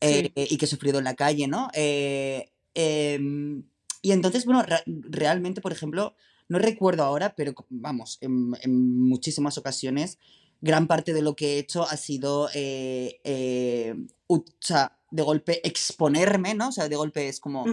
Sí. 0.00 0.30
eh, 0.34 0.46
y 0.50 0.56
que 0.58 0.66
he 0.66 0.68
sufrido 0.68 0.98
en 0.98 1.04
la 1.04 1.14
calle, 1.16 1.46
¿no? 1.48 1.68
Eh, 1.74 2.50
em, 2.74 3.64
y 4.02 4.12
entonces, 4.12 4.44
bueno, 4.44 4.62
re- 4.62 4.82
realmente, 4.86 5.60
por 5.60 5.72
ejemplo, 5.72 6.14
no 6.48 6.58
recuerdo 6.58 7.02
ahora, 7.02 7.34
pero 7.34 7.54
vamos, 7.70 8.18
en, 8.20 8.52
en 8.62 9.00
muchísimas 9.00 9.56
ocasiones, 9.58 10.18
gran 10.60 10.86
parte 10.86 11.12
de 11.14 11.22
lo 11.22 11.34
que 11.34 11.54
he 11.54 11.58
hecho 11.58 11.82
ha 11.82 11.96
sido, 11.96 12.48
eh, 12.54 13.94
o 14.26 14.44
sea, 14.60 14.98
de 15.10 15.22
golpe 15.22 15.66
exponerme, 15.66 16.54
¿no? 16.54 16.68
O 16.68 16.72
sea, 16.72 16.88
de 16.88 16.96
golpe 16.96 17.28
es 17.28 17.40
como. 17.40 17.64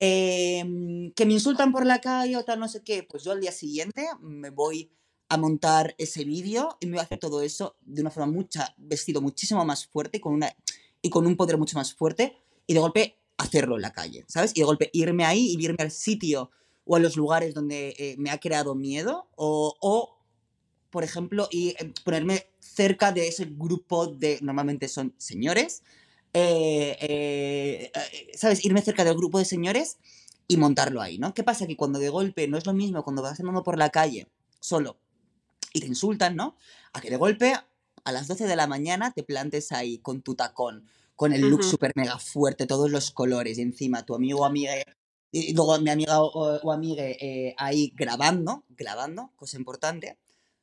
Em, 0.00 1.12
que 1.12 1.26
me 1.26 1.32
insultan 1.34 1.72
por 1.72 1.86
la 1.86 2.00
calle 2.00 2.36
o 2.36 2.44
tal, 2.44 2.60
no 2.60 2.68
sé 2.68 2.82
qué, 2.82 3.02
pues 3.02 3.24
yo 3.24 3.32
al 3.32 3.40
día 3.40 3.52
siguiente 3.52 4.06
me 4.20 4.50
voy 4.50 4.90
a 5.28 5.36
montar 5.36 5.94
ese 5.98 6.24
vídeo 6.24 6.76
y 6.80 6.86
me 6.86 6.92
voy 6.92 7.00
a 7.00 7.04
hacer 7.04 7.18
todo 7.18 7.42
eso 7.42 7.76
de 7.80 8.02
una 8.02 8.10
forma 8.10 8.32
mucha, 8.32 8.74
vestido 8.76 9.20
muchísimo 9.20 9.64
más 9.64 9.86
fuerte 9.86 10.20
con 10.20 10.34
una, 10.34 10.54
y 11.02 11.10
con 11.10 11.26
un 11.26 11.36
poder 11.36 11.58
mucho 11.58 11.76
más 11.76 11.94
fuerte 11.94 12.36
y 12.66 12.74
de 12.74 12.80
golpe 12.80 13.18
hacerlo 13.38 13.76
en 13.76 13.82
la 13.82 13.92
calle, 13.92 14.24
¿sabes? 14.28 14.52
Y 14.54 14.60
de 14.60 14.66
golpe 14.66 14.90
irme 14.92 15.24
ahí 15.24 15.54
y 15.54 15.62
irme 15.62 15.82
al 15.82 15.90
sitio 15.90 16.50
o 16.84 16.96
a 16.96 17.00
los 17.00 17.16
lugares 17.16 17.54
donde 17.54 17.94
eh, 17.98 18.14
me 18.18 18.30
ha 18.30 18.38
creado 18.38 18.74
miedo 18.74 19.28
o, 19.36 19.76
o, 19.80 20.18
por 20.90 21.04
ejemplo, 21.04 21.48
y 21.50 21.70
eh, 21.70 21.92
ponerme 22.04 22.46
cerca 22.60 23.12
de 23.12 23.28
ese 23.28 23.46
grupo 23.46 24.06
de, 24.06 24.38
normalmente 24.42 24.88
son 24.88 25.14
señores, 25.18 25.82
eh, 26.38 26.98
eh, 27.00 27.90
eh, 27.94 28.30
¿sabes? 28.36 28.62
Irme 28.62 28.82
cerca 28.82 29.04
del 29.04 29.16
grupo 29.16 29.38
de 29.38 29.46
señores 29.46 29.96
y 30.46 30.58
montarlo 30.58 31.00
ahí, 31.00 31.16
¿no? 31.16 31.32
¿Qué 31.32 31.42
pasa? 31.42 31.66
Que 31.66 31.76
cuando 31.76 31.98
de 31.98 32.10
golpe 32.10 32.46
no 32.46 32.58
es 32.58 32.66
lo 32.66 32.74
mismo 32.74 33.02
cuando 33.02 33.22
vas 33.22 33.40
andando 33.40 33.62
por 33.62 33.78
la 33.78 33.88
calle 33.88 34.28
solo 34.60 34.98
y 35.72 35.80
te 35.80 35.86
insultan, 35.86 36.36
¿no? 36.36 36.56
A 36.92 37.00
que 37.00 37.08
de 37.08 37.16
golpe 37.16 37.54
a 38.04 38.12
las 38.12 38.28
12 38.28 38.46
de 38.46 38.54
la 38.56 38.66
mañana 38.66 39.12
te 39.12 39.22
plantes 39.22 39.72
ahí 39.72 39.98
con 39.98 40.20
tu 40.20 40.34
tacón, 40.34 40.86
con 41.14 41.32
el 41.32 41.48
look 41.48 41.60
Ujú. 41.60 41.70
súper 41.70 41.92
mega 41.96 42.18
fuerte, 42.18 42.66
todos 42.66 42.90
los 42.90 43.10
colores 43.10 43.56
y 43.56 43.62
encima 43.62 44.04
tu 44.04 44.14
amigo 44.14 44.40
o 44.40 44.44
amiga 44.44 44.74
y 45.32 45.54
luego 45.54 45.78
mi 45.80 45.90
amiga 45.90 46.20
o, 46.20 46.60
o 46.62 46.72
amigue 46.72 47.16
eh, 47.20 47.54
ahí 47.58 47.92
grabando, 47.96 48.64
grabando, 48.68 49.32
cosa 49.36 49.56
importante, 49.56 50.18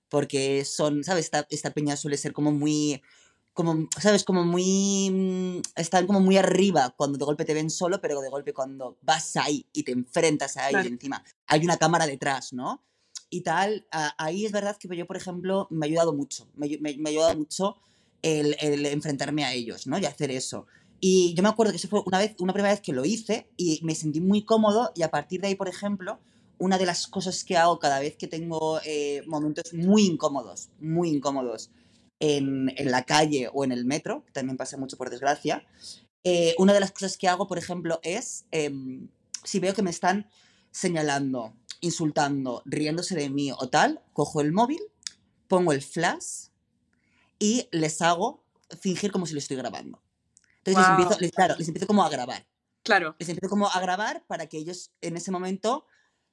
porque 0.10 0.66
son, 0.66 1.04
¿sabes? 1.04 1.26
Esta, 1.26 1.48
esta 1.50 1.72
peña 1.72 1.98
suele 1.98 2.18
ser 2.18 2.34
como 2.34 2.52
muy, 2.52 3.02
como, 3.54 3.88
¿sabes? 4.00 4.24
Como 4.24 4.44
muy, 4.44 5.10
mm, 5.12 5.62
están 5.76 6.08
como 6.08 6.20
muy 6.20 6.38
arriba 6.38 6.94
cuando 6.98 7.18
de 7.18 7.26
golpe 7.26 7.46
te 7.46 7.54
ven 7.54 7.70
solo, 7.70 8.02
pero 8.02 8.20
de 8.22 8.30
golpe 8.30 8.54
cuando 8.54 8.98
vas 9.02 9.36
ahí 9.38 9.66
y 9.74 9.84
te 9.84 9.92
enfrentas 9.92 10.58
a 10.58 10.70
ellos 10.70 10.86
encima, 10.94 11.24
hay 11.48 11.64
una 11.64 11.78
cámara 11.78 12.06
detrás, 12.08 12.54
¿no? 12.54 12.84
Y 13.30 13.42
tal, 13.42 13.88
a- 13.92 14.14
ahí 14.24 14.46
es 14.46 14.52
verdad 14.52 14.78
que 14.78 14.88
yo, 14.96 15.06
por 15.08 15.18
ejemplo, 15.18 15.68
me 15.70 15.86
ha 15.86 15.90
ayudado 15.90 16.14
mucho, 16.14 16.48
me, 16.56 16.68
ayu- 16.68 16.80
me- 16.82 16.98
me 16.98 17.10
ha 17.10 17.12
ayudado 17.12 17.36
mucho 17.38 17.78
el, 18.22 18.56
el 18.60 18.86
enfrentarme 18.88 19.44
a 19.44 19.54
ellos, 19.54 19.86
¿no? 19.88 19.98
Y 19.98 20.06
hacer 20.06 20.32
eso. 20.32 20.66
Y 21.00 21.34
yo 21.36 21.44
me 21.44 21.50
acuerdo 21.50 21.72
que 21.74 21.78
eso 21.78 21.88
fue 21.90 22.02
una 22.06 22.18
vez, 22.20 22.36
una 22.40 22.54
primera 22.54 22.74
vez 22.74 22.82
que 22.82 22.94
lo 22.94 23.04
hice 23.06 23.50
y 23.58 23.80
me 23.84 23.94
sentí 23.96 24.22
muy 24.22 24.46
cómodo 24.46 24.92
y 24.96 25.02
a 25.04 25.12
partir 25.12 25.42
de 25.42 25.48
ahí, 25.48 25.56
por 25.56 25.68
ejemplo, 25.68 26.20
una 26.60 26.78
de 26.78 26.86
las 26.86 27.08
cosas 27.08 27.44
que 27.44 27.58
hago 27.58 27.78
cada 27.80 28.00
vez 28.00 28.16
que 28.16 28.28
tengo 28.28 28.80
eh, 28.86 29.22
momentos 29.28 29.74
muy 29.74 30.06
incómodos, 30.06 30.70
muy 30.80 31.10
incómodos 31.10 31.72
en, 32.24 32.72
en 32.78 32.90
la 32.90 33.04
calle 33.04 33.50
o 33.54 33.66
en 33.66 33.72
el 33.74 33.84
metro, 33.84 34.24
que 34.26 34.32
también 34.32 34.56
pasa 34.56 34.78
mucho 34.78 34.96
por 34.98 35.10
desgracia, 35.10 35.66
eh, 36.24 36.56
una 36.58 36.72
de 36.74 36.80
las 36.80 36.92
cosas 36.94 37.18
que 37.18 37.28
hago, 37.28 37.48
por 37.48 37.58
ejemplo, 37.58 38.00
es 38.02 38.46
em, 38.52 39.10
si 39.44 39.60
veo 39.60 39.74
que 39.74 39.82
me 39.82 39.90
están 39.90 40.30
señalando, 40.72 41.54
insultando, 41.82 42.62
riéndose 42.66 43.14
de 43.16 43.30
mí 43.30 43.52
o 43.52 43.68
tal, 43.70 44.02
cojo 44.14 44.40
el 44.40 44.54
móvil, 44.54 44.82
pongo 45.50 45.74
el 45.74 45.82
flash 45.82 46.48
y 47.40 47.68
les 47.72 48.02
hago 48.02 48.46
fingir 48.80 49.12
como 49.12 49.26
si 49.26 49.34
lo 49.34 49.40
estoy 49.40 49.58
grabando. 49.58 50.02
Entonces 50.60 50.78
les, 50.78 50.88
Guau. 50.88 50.92
empiezo, 51.02 51.20
les- 51.20 51.32
claro, 51.32 51.56
les 51.58 51.68
empiezo 51.68 51.88
como 51.88 52.04
a 52.06 52.10
grabar. 52.10 52.48
Claro, 52.84 53.16
Les 53.20 53.30
empiezo 53.30 53.50
como 53.50 53.68
a 53.70 53.80
grabar 53.82 54.26
para 54.28 54.48
que 54.48 54.58
ellos 54.58 54.92
en 55.02 55.16
ese 55.18 55.32
momento 55.32 55.86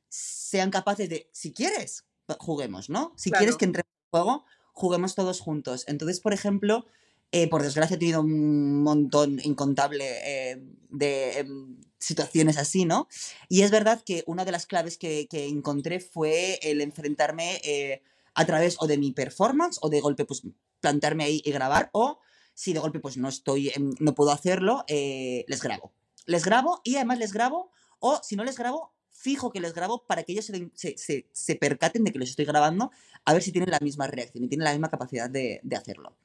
sean 0.08 0.70
capaces 0.70 1.08
de, 1.08 1.28
si 1.32 1.52
quieres, 1.52 2.04
juguemos, 2.38 2.88
¿no? 2.90 3.12
Si 3.16 3.30
quieres 3.30 3.56
Claro. 3.56 3.58
que 3.58 3.64
entre 3.66 3.80
en 3.82 4.10
juego, 4.12 4.44
juguemos 4.72 5.14
todos 5.14 5.40
juntos. 5.40 5.84
Entonces, 5.86 6.20
por 6.20 6.32
ejemplo, 6.32 6.86
eh, 7.32 7.48
por 7.48 7.62
desgracia 7.62 7.94
he 7.94 7.98
tenido 7.98 8.22
un 8.22 8.82
montón 8.82 9.40
incontable 9.44 10.04
eh, 10.24 10.62
de 10.88 11.38
em, 11.38 11.76
situaciones 11.98 12.58
así, 12.58 12.84
¿no? 12.84 13.06
Y 13.48 13.62
es 13.62 13.70
verdad 13.70 14.02
que 14.04 14.24
una 14.26 14.44
de 14.44 14.50
las 14.50 14.66
claves 14.66 14.98
que, 14.98 15.28
que 15.28 15.46
encontré 15.46 16.00
fue 16.00 16.58
el 16.62 16.80
enfrentarme 16.80 17.60
eh, 17.62 18.02
a 18.34 18.44
través 18.46 18.76
o 18.80 18.88
de 18.88 18.98
mi 18.98 19.12
performance 19.12 19.78
o 19.80 19.90
de 19.90 20.00
golpe, 20.00 20.24
pues 20.24 20.42
plantarme 20.80 21.24
ahí 21.24 21.40
y 21.44 21.52
grabar, 21.52 21.90
o 21.92 22.18
si 22.54 22.72
de 22.72 22.80
golpe 22.80 22.98
pues 22.98 23.16
no 23.16 23.28
estoy, 23.28 23.72
no 24.00 24.14
puedo 24.14 24.32
hacerlo, 24.32 24.84
les 24.88 25.62
grabo. 25.62 25.92
Les 26.26 26.44
grabo 26.44 26.80
y 26.84 26.96
además 26.96 27.18
les 27.18 27.32
grabo, 27.32 27.70
o 28.00 28.20
si 28.22 28.36
no 28.36 28.44
les 28.44 28.56
grabo, 28.56 28.92
fijo 29.20 29.50
que 29.52 29.60
les 29.60 29.74
grabo 29.74 30.04
para 30.06 30.22
que 30.24 30.32
ellos 30.32 30.46
se, 30.46 30.70
se, 30.74 30.96
se- 30.98 31.26
se 31.32 31.54
percaten 31.56 32.04
de 32.04 32.12
que 32.12 32.18
los 32.18 32.30
estoy 32.30 32.44
grabando, 32.46 32.90
a 33.24 33.32
ver 33.34 33.42
si 33.42 33.52
tienen 33.52 33.70
la 33.70 33.78
misma 33.80 34.06
reacción 34.06 34.44
y 34.44 34.48
tienen 34.48 34.64
la 34.64 34.72
misma 34.72 34.88
capacidad 34.90 35.28
de, 35.28 35.60
de 35.62 35.76
hacerlo. 35.76 36.16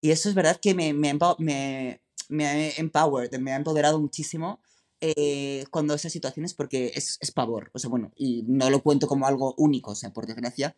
Y 0.00 0.10
eso 0.10 0.28
es 0.28 0.34
verdad 0.34 0.58
que 0.60 0.74
me, 0.74 0.92
me, 0.92 1.18
me, 1.38 2.00
me 2.28 2.46
ha 2.46 2.68
empowered, 2.76 3.34
me 3.38 3.52
ha 3.52 3.56
empoderado 3.56 3.98
muchísimo 3.98 4.60
eh, 5.00 5.64
cuando 5.70 5.94
esas 5.94 6.12
situaciones 6.12 6.54
porque 6.54 6.92
es, 6.94 7.18
es 7.20 7.30
pavor. 7.32 7.70
O 7.74 7.78
sea, 7.78 7.90
bueno, 7.90 8.12
y 8.16 8.44
no 8.46 8.70
lo 8.70 8.82
cuento 8.82 9.06
como 9.08 9.26
algo 9.26 9.54
único, 9.58 9.92
o 9.92 9.94
sea, 9.94 10.12
por 10.12 10.26
desgracia, 10.26 10.76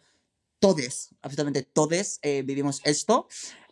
todos, 0.61 1.11
absolutamente 1.23 1.63
todos 1.63 2.19
eh, 2.23 2.43
vivimos 2.43 2.81
esto. 2.85 3.29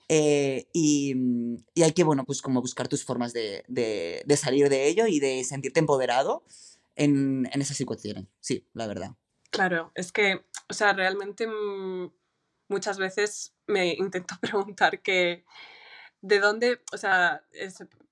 eh, 0.08 0.66
y, 0.72 1.14
mm, 1.14 1.56
y 1.74 1.82
hay 1.82 1.92
que, 1.92 2.04
bueno, 2.04 2.24
pues 2.24 2.42
como 2.42 2.60
buscar 2.60 2.88
tus 2.88 3.04
formas 3.04 3.32
de, 3.32 3.64
de- 3.68 4.22
de 4.26 4.36
salir 4.36 4.68
de 4.68 4.88
ello 4.88 5.06
y 5.06 5.20
de 5.20 5.42
sentirte 5.44 5.80
empoderado 5.80 6.44
en, 6.96 7.48
en 7.52 7.62
esas 7.62 7.76
situaciones. 7.76 8.26
Sí, 8.40 8.68
la 8.72 8.86
verdad. 8.86 9.16
claro. 9.50 9.92
Es 9.94 10.12
que, 10.12 10.44
o 10.68 10.74
sea, 10.74 10.92
realmente 10.92 11.46
muchas 12.68 12.98
veces 12.98 13.54
me 13.66 13.94
intento 13.94 14.34
preguntar 14.40 15.00
que 15.00 15.44
de 16.20 16.40
dónde, 16.40 16.80
o 16.92 16.98
sea, 16.98 17.42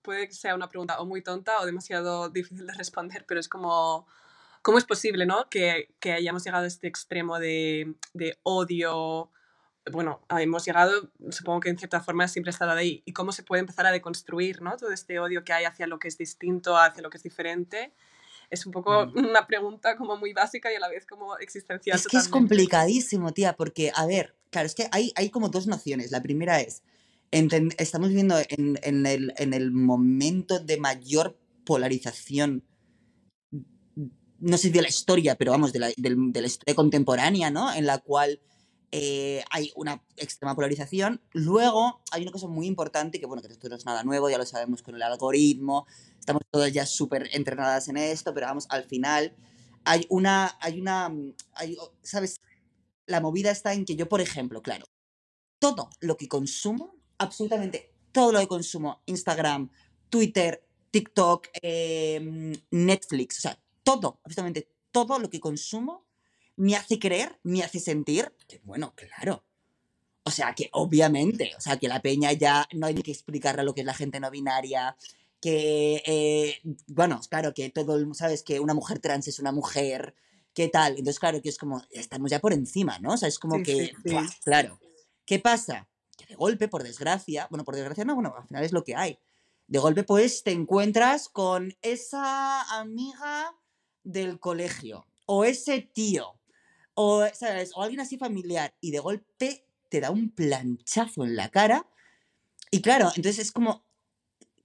puede 0.03 0.29
que 0.29 0.35
sea 0.35 0.55
una 0.55 0.69
pregunta 0.69 1.01
o 1.01 1.07
muy 1.07 1.23
tonta 1.23 1.61
o 1.61 1.67
demasiado 1.67 2.29
difícil 2.29 2.67
de 2.67 2.75
responder, 2.75 3.25
pero 3.27 3.41
es 3.41 3.49
como, 3.49 4.07
¿cómo 4.63 4.79
es 4.79 4.85
posible, 4.85 5.27
no? 5.27 5.49
Que, 5.51 5.95
que 5.99 6.13
hayamos 6.13 6.45
llegado 6.45 6.65
a 6.65 6.69
este 6.69 6.87
extremo 6.87 7.39
de, 7.39 7.95
de 8.13 8.39
odio. 8.43 9.31
Bueno, 9.91 10.25
hemos 10.31 10.65
llegado, 10.65 11.11
supongo 11.31 11.61
que 11.61 11.71
en 11.71 11.79
cierta 11.79 12.01
forma 12.01 12.29
siempre 12.29 12.51
ha 12.51 12.53
estado 12.53 12.73
ahí. 12.73 13.03
¿Y 13.05 13.13
cómo 13.13 13.33
se 13.33 13.43
puede 13.43 13.61
empezar 13.61 13.87
a 13.87 13.93
deconstruir, 13.93 14.63
¿no? 14.63 14.77
Todo 14.77 14.93
este 14.93 15.19
odio 15.19 15.45
que 15.45 15.53
hay 15.53 15.65
hacia 15.65 15.87
lo 15.87 15.99
que 15.99 16.09
es 16.09 16.17
distinto, 16.17 16.77
hacia 16.77 17.03
lo 17.03 17.11
que 17.11 17.17
es 17.17 17.23
diferente. 17.23 17.93
Es 18.55 18.65
un 18.67 18.73
poco 18.73 19.07
Mm. 19.07 19.19
una 19.31 19.47
pregunta 19.47 19.97
como 19.97 20.17
muy 20.17 20.33
básica 20.33 20.73
y 20.73 20.77
a 20.77 20.81
la 20.81 20.89
vez 20.89 21.05
como 21.07 21.37
existencial. 21.39 21.97
Es 21.97 22.07
que 22.07 22.17
es 22.17 22.25
totalmente. 22.25 22.57
complicadísimo, 22.57 23.33
tía, 23.33 23.55
porque, 23.57 23.91
a 23.95 24.07
ver, 24.07 24.35
claro, 24.51 24.67
es 24.67 24.75
que 24.75 24.89
hay, 24.93 25.13
hay 25.17 25.29
como 25.31 25.49
dos 25.49 25.67
nociones. 25.67 26.11
La 26.11 26.23
primera 26.23 26.61
es, 26.61 26.83
enten- 27.33 27.75
estamos 27.79 28.09
viviendo 28.09 28.37
en, 28.49 28.79
en 28.83 29.07
el, 29.07 29.35
en 29.37 29.55
el 29.55 29.71
momento 29.73 30.59
de 30.61 30.77
mayor 30.79 31.37
polarización, 31.65 32.63
no 34.39 34.59
sé 34.59 34.71
de 34.71 34.83
la 34.83 34.89
historia, 34.89 35.37
pero 35.37 35.53
vamos, 35.53 35.73
de 35.73 35.79
la, 35.79 35.89
del- 35.97 36.33
de 36.33 36.41
la 36.41 36.47
historia 36.47 36.75
contemporánea, 36.75 37.51
¿no? 37.51 37.73
En 37.73 37.87
la 37.87 37.99
cual 37.99 38.41
eh, 38.93 39.43
hay 39.51 39.73
una 39.75 40.03
extrema 40.17 40.55
polarización. 40.55 41.21
Luego 41.33 42.03
hay 42.13 42.23
una 42.23 42.31
cosa 42.33 42.47
muy 42.47 42.67
importante, 42.67 43.19
que 43.19 43.27
bueno, 43.27 43.43
que 43.43 43.49
esto 43.53 43.69
no 43.69 43.75
es 43.77 43.85
nada 43.87 44.05
nuevo, 44.05 44.29
ya 44.31 44.39
lo 44.39 44.47
sabemos 44.47 44.83
con 44.83 44.95
el 44.95 45.03
algoritmo, 45.03 45.87
estamos 46.25 46.43
todas 46.51 46.73
ya 46.73 46.87
súper 46.87 47.29
entrenadas 47.33 47.89
en 47.89 47.99
esto, 47.99 48.33
pero 48.33 48.47
vamos, 48.47 48.67
al 48.71 48.85
final 48.85 49.37
hay 49.85 50.07
una, 50.09 50.57
hay 50.59 50.81
una, 50.81 51.11
mm, 51.11 51.35
hay, 51.53 51.77
¿sabes? 52.03 52.41
La 53.05 53.21
movida 53.21 53.51
está 53.51 53.75
en 53.75 53.85
que 53.85 53.95
yo, 53.95 54.09
por 54.09 54.23
ejemplo, 54.23 54.63
claro, 54.63 54.87
todo 55.59 55.91
lo 56.01 56.17
que 56.17 56.27
consumo, 56.27 56.97
absolutamente 57.19 57.93
todo 58.11 58.33
lo 58.33 58.41
que 58.41 58.49
consumo, 58.49 59.03
Instagram, 59.05 59.71
Twitter, 60.09 60.67
TikTok, 60.91 61.49
eh, 61.61 62.57
Netflix, 62.71 63.39
o 63.39 63.41
sea, 63.43 63.63
todo, 63.83 64.21
absolutamente 64.25 64.71
todo 64.91 65.19
lo 65.19 65.29
que 65.29 65.41
consumo 65.41 66.07
me 66.57 66.75
hace 66.75 66.99
creer, 66.99 67.39
me 67.43 67.63
hace 67.63 67.81
sentir 67.81 68.33
que, 68.49 68.61
bueno, 68.65 68.95
claro. 68.95 69.45
O 70.23 70.31
sea, 70.31 70.55
que 70.55 70.71
obviamente, 70.73 71.53
o 71.59 71.61
sea, 71.61 71.77
que 71.77 71.89
la 71.89 72.01
peña 72.01 72.33
ya 72.33 72.67
no 72.73 72.87
hay 72.87 72.95
que 72.95 73.11
explicarle 73.11 73.63
lo 73.63 73.75
que 73.75 73.83
es 73.83 73.87
la 73.87 73.93
gente 73.93 74.21
no 74.21 74.31
binaria, 74.31 74.97
que, 75.45 76.03
eh, 76.07 76.61
bueno, 76.87 77.21
claro, 77.29 77.53
que 77.53 77.69
todo, 77.69 77.97
el- 77.97 78.15
¿sabes? 78.15 78.43
Que 78.43 78.61
una 78.61 78.73
mujer 78.73 78.99
trans 78.99 79.29
es 79.29 79.39
una 79.39 79.53
mujer, 79.53 80.15
¿qué 80.55 80.69
tal? 80.69 80.93
Entonces, 80.93 81.21
claro, 81.21 81.43
que 81.43 81.51
es 81.51 81.59
como, 81.59 81.83
estamos 81.91 82.31
ya 82.31 82.39
por 82.41 82.55
encima, 82.55 82.99
¿no? 82.99 83.13
O 83.13 83.17
sea, 83.19 83.29
es 83.29 83.39
como 83.39 83.57
Sí, 83.59 83.63
que, 83.63 83.75
sí, 83.75 83.93
sí. 84.07 84.13
¡buah! 84.15 84.27
claro. 84.43 84.81
¿Qué 85.27 85.39
pasa? 85.39 85.87
Que 86.17 86.25
de 86.25 86.35
golpe, 86.35 86.69
por 86.69 86.83
desgracia, 86.83 87.47
bueno, 87.51 87.63
por 87.63 87.75
desgracia 87.77 88.07
no, 88.07 88.15
bueno, 88.15 88.33
al 88.35 88.47
final 88.49 88.65
es 88.65 88.73
lo 88.73 88.85
que 88.85 88.97
hay. 88.97 89.19
De 89.67 89.79
golpe, 89.79 90.03
pues, 90.03 90.43
te 90.45 90.53
encuentras 90.53 91.29
con 91.29 91.77
esa 91.83 92.63
amiga 92.81 93.55
del 94.03 94.41
colegio, 94.41 95.07
o 95.27 95.45
ese 95.45 95.83
tío, 95.83 96.41
o, 96.95 97.23
¿sabes? 97.35 97.73
o 97.75 97.83
alguien 97.83 98.01
así 98.01 98.17
familiar, 98.17 98.75
y 98.81 98.93
de 98.93 98.99
golpe 99.01 99.67
te 99.91 100.01
da 100.01 100.11
un 100.11 100.31
planchazo 100.31 101.25
en 101.25 101.37
la 101.37 101.51
cara. 101.51 101.87
Y 102.71 102.81
claro, 102.81 103.13
entonces 103.15 103.39
es 103.41 103.53
como, 103.53 103.84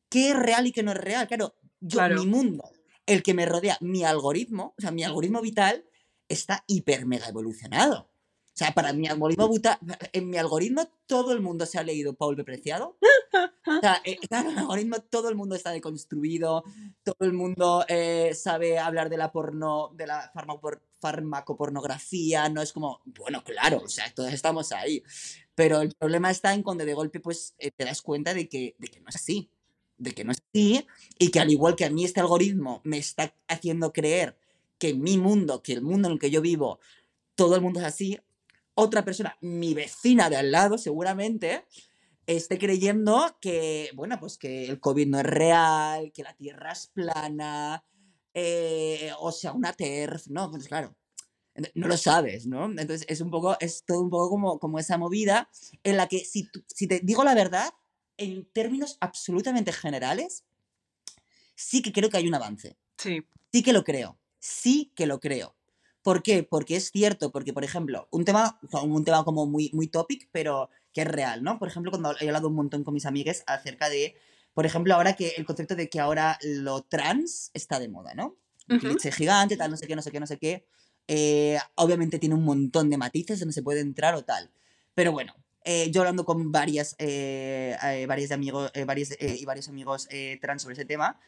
¿qué 0.09 0.31
es 0.31 0.35
real 0.35 0.67
y 0.67 0.71
qué 0.71 0.83
no 0.83 0.91
es 0.91 0.97
real? 0.97 1.27
Claro, 1.27 1.55
yo, 1.79 1.97
Claro. 1.99 2.15
mi 2.21 2.27
mundo, 2.27 2.71
el 3.05 3.23
que 3.23 3.33
me 3.33 3.45
rodea, 3.45 3.77
mi 3.81 4.03
algoritmo, 4.03 4.73
o 4.77 4.81
sea, 4.81 4.91
mi 4.91 5.03
algoritmo 5.03 5.41
vital 5.41 5.85
está 6.27 6.63
hiper 6.67 7.05
mega 7.05 7.27
evolucionado. 7.27 8.09
O 8.51 8.59
sea, 8.59 8.73
para 8.73 8.91
mi 8.91 9.07
algoritmo 9.07 9.47
buta- 9.47 9.79
en 10.11 10.29
mi 10.29 10.37
algoritmo 10.37 10.85
todo 11.05 11.31
el 11.31 11.39
mundo 11.39 11.65
se 11.65 11.77
ha 11.79 11.83
leído 11.83 12.13
Paul 12.15 12.43
Preciado. 12.43 12.97
O 13.65 13.81
sea, 13.81 14.01
eh, 14.03 14.17
claro, 14.27 14.49
en 14.49 14.53
el 14.53 14.59
algoritmo 14.63 14.99
todo 15.01 15.29
el 15.29 15.35
mundo 15.35 15.55
está 15.55 15.69
deconstruido, 15.71 16.63
todo 17.03 17.15
el 17.19 17.33
mundo 17.33 17.85
eh, 17.87 18.31
sabe 18.33 18.79
hablar 18.79 19.09
de 19.09 19.17
la 19.17 19.31
porno, 19.31 19.91
de 19.95 20.07
la 20.07 20.31
farmacopor- 20.33 20.81
farmacopornografía, 20.99 22.49
no 22.49 22.61
es 22.61 22.73
como, 22.73 23.01
bueno, 23.05 23.43
claro, 23.43 23.81
o 23.83 23.87
sea, 23.89 24.11
todos 24.13 24.33
estamos 24.33 24.71
ahí. 24.71 25.03
Pero 25.55 25.81
el 25.81 25.93
problema 25.97 26.31
está 26.31 26.53
en 26.53 26.63
cuando 26.63 26.85
de 26.85 26.93
golpe 26.93 27.19
pues 27.19 27.53
eh, 27.59 27.71
te 27.71 27.85
das 27.85 28.01
cuenta 28.01 28.33
de 28.33 28.47
que, 28.49 28.75
de 28.79 28.87
que 28.87 28.99
no 29.01 29.09
es 29.09 29.15
así, 29.15 29.51
de 29.99 30.13
que 30.13 30.23
no 30.23 30.31
es 30.31 30.39
así 30.49 30.87
y 31.19 31.29
que 31.31 31.39
al 31.39 31.51
igual 31.51 31.75
que 31.75 31.85
a 31.85 31.89
mí 31.89 32.05
este 32.05 32.19
algoritmo 32.21 32.81
me 32.83 32.97
está 32.97 33.35
haciendo 33.47 33.93
creer 33.93 34.37
que 34.79 34.93
mi 34.93 35.17
mundo, 35.17 35.61
que 35.61 35.73
el 35.73 35.81
mundo 35.81 36.07
en 36.07 36.13
el 36.13 36.19
que 36.19 36.31
yo 36.31 36.41
vivo, 36.41 36.79
todo 37.35 37.55
el 37.55 37.61
mundo 37.61 37.79
es 37.81 37.85
así, 37.85 38.19
otra 38.75 39.03
persona, 39.05 39.37
mi 39.41 39.73
vecina 39.73 40.29
de 40.29 40.37
al 40.37 40.51
lado 40.51 40.77
seguramente, 40.77 41.65
esté 42.27 42.57
creyendo 42.57 43.37
que, 43.41 43.91
bueno, 43.95 44.19
pues 44.19 44.37
que 44.37 44.65
el 44.67 44.79
COVID 44.79 45.07
no 45.07 45.19
es 45.19 45.25
real, 45.25 46.11
que 46.13 46.23
la 46.23 46.33
Tierra 46.35 46.71
es 46.71 46.87
plana, 46.87 47.83
eh, 48.33 49.11
o 49.19 49.31
sea, 49.31 49.53
una 49.53 49.73
TERF, 49.73 50.27
¿no? 50.27 50.49
Pues 50.51 50.67
claro, 50.67 50.95
no 51.75 51.87
lo 51.87 51.97
sabes, 51.97 52.47
¿no? 52.47 52.65
Entonces 52.65 53.05
es 53.09 53.21
un 53.21 53.31
poco, 53.31 53.57
es 53.59 53.83
todo 53.85 54.01
un 54.01 54.09
poco 54.09 54.29
como, 54.29 54.59
como 54.59 54.79
esa 54.79 54.97
movida 54.97 55.49
en 55.83 55.97
la 55.97 56.07
que 56.07 56.19
si, 56.19 56.49
tú- 56.49 56.63
si 56.67 56.87
te 56.87 56.99
digo 57.03 57.23
la 57.23 57.35
verdad, 57.35 57.73
en 58.19 58.45
términos 58.45 58.97
absolutamente 58.99 59.71
generales, 59.71 60.43
sí 61.55 61.81
que 61.81 61.91
creo 61.91 62.09
que 62.09 62.17
hay 62.17 62.27
un 62.27 62.35
avance. 62.35 62.77
Sí. 62.97 63.25
Sí 63.51 63.63
que 63.63 63.73
lo 63.73 63.83
creo. 63.83 64.19
Sí 64.39 64.91
que 64.95 65.07
lo 65.07 65.19
creo. 65.19 65.55
¿Por 66.03 66.21
qué? 66.23 66.43
Porque 66.43 66.75
es 66.75 66.91
cierto, 66.91 67.31
porque, 67.31 67.53
por 67.53 67.63
ejemplo, 67.63 68.07
un 68.11 68.25
tema, 68.25 68.59
un 68.83 69.03
tema 69.03 69.23
como 69.23 69.45
muy, 69.45 69.69
muy 69.73 69.87
topic, 69.87 70.29
pero 70.31 70.69
que 70.93 71.01
es 71.01 71.07
real, 71.07 71.43
¿no? 71.43 71.59
Por 71.59 71.67
ejemplo, 71.67 71.91
cuando 71.91 72.15
he 72.19 72.27
hablado 72.27 72.47
un 72.47 72.55
montón 72.55 72.83
con 72.83 72.93
mis 72.93 73.05
amigues 73.05 73.43
acerca 73.47 73.89
de, 73.89 74.15
por 74.53 74.65
ejemplo, 74.65 74.93
ahora 74.95 75.15
que 75.15 75.33
el 75.37 75.45
concepto 75.45 75.75
de 75.75 75.89
que 75.89 75.99
ahora 75.99 76.37
lo 76.41 76.83
trans 76.83 77.51
está 77.53 77.79
de 77.79 77.89
moda, 77.89 78.13
¿no? 78.13 78.37
Ujú. 78.69 78.87
Leche 78.87 79.11
gigante, 79.11 79.57
tal, 79.57 79.71
no 79.71 79.77
sé 79.77 79.87
qué, 79.87 79.95
no 79.95 80.01
sé 80.01 80.11
qué, 80.11 80.19
no 80.19 80.27
sé 80.27 80.37
qué. 80.37 80.65
Eh, 81.07 81.57
obviamente 81.75 82.19
tiene 82.19 82.35
un 82.35 82.43
montón 82.43 82.89
de 82.89 82.97
matices 82.97 83.39
donde 83.39 83.53
se 83.53 83.63
puede 83.63 83.81
entrar 83.81 84.15
o 84.15 84.23
tal. 84.23 84.51
Pero 84.93 85.11
bueno, 85.11 85.33
eh, 85.63 85.91
yo 85.91 86.01
hablando 86.01 86.25
con 86.25 86.51
varias, 86.51 86.95
eh, 86.99 87.75
eh, 87.83 88.05
varias 88.07 88.29
de 88.29 88.35
amigos, 88.35 88.71
eh, 88.73 88.85
varios, 88.85 89.11
eh, 89.11 89.37
y 89.39 89.45
varios 89.45 89.67
amigos 89.69 90.07
eh, 90.11 90.37
trans 90.41 90.61
sobre 90.61 90.73
ese 90.73 90.85
tema, 90.85 91.19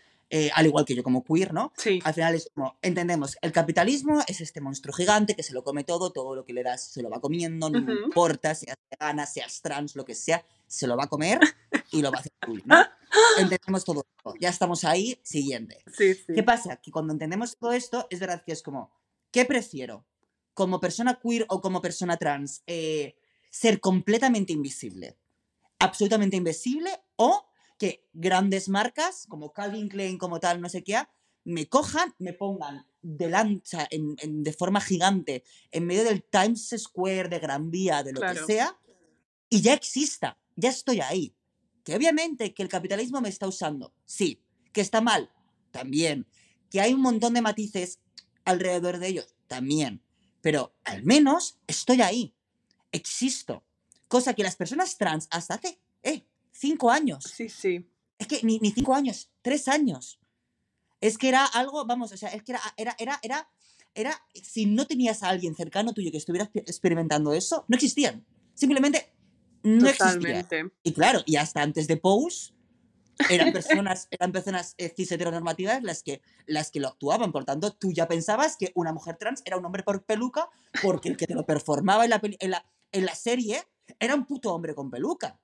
al 0.55 0.65
igual 0.65 0.85
que 0.85 0.95
yo 0.95 1.03
como 1.03 1.25
queer, 1.25 1.53
¿no? 1.53 1.73
Sí. 1.75 1.99
Al 2.05 2.13
final 2.13 2.35
es 2.35 2.49
como, 2.55 2.77
entendemos, 2.81 3.35
el 3.41 3.51
capitalismo 3.51 4.21
es 4.27 4.39
este 4.39 4.61
monstruo 4.61 4.93
gigante 4.93 5.35
que 5.35 5.43
se 5.43 5.53
lo 5.53 5.61
come 5.61 5.83
todo, 5.83 6.13
todo 6.13 6.35
lo 6.35 6.45
que 6.45 6.53
le 6.53 6.63
das 6.63 6.85
se 6.87 7.01
lo 7.01 7.09
va 7.09 7.19
comiendo, 7.19 7.69
no 7.69 7.79
Ujú. 7.79 8.05
importa, 8.05 8.55
seas 8.55 8.77
vegana, 8.89 9.25
seas 9.25 9.61
trans, 9.61 9.97
lo 9.97 10.05
que 10.05 10.15
sea, 10.15 10.45
se 10.67 10.87
lo 10.87 10.95
va 10.95 11.03
a 11.03 11.07
comer 11.07 11.37
y 11.91 12.01
lo 12.01 12.11
va 12.11 12.19
a 12.19 12.21
hacer 12.21 12.31
tuyo, 12.45 12.63
¿no? 12.65 12.77
Entendemos 13.39 13.83
todo 13.83 14.05
esto, 14.17 14.33
ya 14.39 14.47
estamos 14.47 14.85
ahí, 14.85 15.19
siguiente. 15.21 15.83
Sí, 15.97 16.13
sí. 16.13 16.33
¿Qué 16.33 16.43
pasa? 16.43 16.77
Que 16.77 16.91
cuando 16.91 17.11
entendemos 17.11 17.57
todo 17.57 17.73
esto, 17.73 18.07
es 18.09 18.21
verdad 18.21 18.41
que 18.45 18.53
es 18.53 18.63
como, 18.63 18.89
¿qué 19.31 19.43
prefiero? 19.43 20.05
Como 20.53 20.79
persona 20.79 21.19
queer 21.21 21.45
o 21.49 21.59
como 21.59 21.81
persona 21.81 22.15
trans, 22.15 22.63
eh, 22.67 23.15
ser 23.51 23.79
completamente 23.79 24.51
invisible, 24.53 25.15
absolutamente 25.77 26.37
invisible, 26.37 26.89
o 27.17 27.45
que 27.77 28.07
grandes 28.13 28.67
marcas 28.69 29.25
como 29.27 29.53
Calvin 29.53 29.89
Klein, 29.89 30.17
como 30.17 30.39
tal, 30.39 30.59
no 30.61 30.69
sé 30.69 30.83
qué, 30.83 31.03
me 31.43 31.67
cojan, 31.67 32.13
me 32.17 32.33
pongan 32.33 32.87
delante, 33.01 33.61
o 33.63 33.65
sea, 33.67 33.87
en- 33.91 34.15
en- 34.19 34.43
de 34.43 34.53
forma 34.53 34.79
gigante, 34.81 35.43
en 35.71 35.85
medio 35.85 36.03
del 36.03 36.23
Times 36.23 36.73
Square, 36.77 37.29
de 37.29 37.39
Gran 37.39 37.69
Vía, 37.71 38.01
de 38.03 38.13
lo 38.13 38.19
Claro. 38.21 38.39
que 38.45 38.53
sea, 38.53 38.79
y 39.49 39.61
ya 39.61 39.73
exista, 39.73 40.39
ya 40.55 40.69
estoy 40.69 41.01
ahí. 41.01 41.35
Que 41.83 41.95
obviamente 41.95 42.53
que 42.53 42.61
el 42.63 42.69
capitalismo 42.69 43.21
me 43.21 43.29
está 43.29 43.47
usando, 43.47 43.93
sí. 44.05 44.39
Que 44.71 44.81
está 44.81 45.01
mal, 45.01 45.31
también. 45.71 46.27
Que 46.69 46.79
hay 46.79 46.93
un 46.93 47.01
montón 47.01 47.33
de 47.33 47.41
matices 47.41 47.99
alrededor 48.45 48.99
de 48.99 49.07
ellos, 49.07 49.35
también. 49.47 50.01
Pero 50.41 50.75
al 50.83 51.03
menos 51.03 51.57
estoy 51.67 52.01
ahí, 52.03 52.35
existo. 52.91 53.63
Cosa 54.07 54.33
que 54.33 54.43
las 54.43 54.55
personas 54.55 54.97
trans 54.97 55.27
hasta 55.31 55.55
hace, 55.55 55.79
eh, 56.03 56.23
cinco 56.51 56.91
años, 56.91 57.23
Sí, 57.23 57.47
sí. 57.49 57.85
es 58.19 58.27
que 58.27 58.41
ni, 58.43 58.59
ni 58.59 58.71
cinco 58.71 58.93
años, 58.93 59.29
tres 59.41 59.67
años. 59.67 60.19
Es 60.99 61.17
que 61.17 61.29
era 61.29 61.45
algo, 61.45 61.85
vamos, 61.85 62.11
o 62.11 62.17
sea, 62.17 62.29
es 62.29 62.43
que 62.43 62.51
era, 62.51 62.61
era, 62.77 62.95
era, 62.99 63.19
era, 63.23 63.49
era, 63.95 64.21
si 64.43 64.65
no 64.65 64.85
tenías 64.85 65.23
a 65.23 65.29
alguien 65.29 65.55
cercano 65.55 65.93
tuyo 65.93 66.11
que 66.11 66.17
estuviera 66.17 66.49
exper- 66.51 66.63
experimentando 66.67 67.33
eso, 67.33 67.65
no 67.67 67.75
existían. 67.75 68.25
Simplemente 68.53 69.11
no 69.63 69.87
existían. 69.87 70.19
Totalmente. 70.21 70.71
Y 70.83 70.93
claro, 70.93 71.21
y 71.25 71.37
hasta 71.37 71.61
antes 71.61 71.87
de 71.87 71.97
Pose, 71.97 72.53
eran 73.29 73.51
personas, 73.51 74.07
eran 74.11 74.31
personas 74.31 74.75
eh, 74.77 74.93
cis 74.95 75.11
heteronormativas 75.11 75.81
las 75.83 76.03
que, 76.03 76.21
las 76.45 76.69
que 76.71 76.79
lo 76.79 76.89
actuaban. 76.89 77.31
Por 77.31 77.45
tanto, 77.45 77.73
tú 77.73 77.91
ya 77.91 78.07
pensabas 78.07 78.57
que 78.57 78.71
una 78.75 78.93
mujer 78.93 79.17
trans 79.17 79.41
era 79.45 79.57
un 79.57 79.65
hombre 79.65 79.83
por 79.83 80.03
peluca 80.03 80.49
porque 80.83 81.09
el 81.09 81.17
que 81.17 81.27
te 81.27 81.33
lo 81.33 81.45
performaba 81.45 82.03
en 82.03 82.09
la, 82.11 82.21
en 82.23 82.51
la, 82.51 82.65
en 82.91 83.05
la 83.05 83.15
serie 83.15 83.63
era 83.99 84.15
un 84.15 84.25
puto 84.25 84.53
hombre 84.53 84.75
con 84.75 84.89
peluca. 84.89 85.39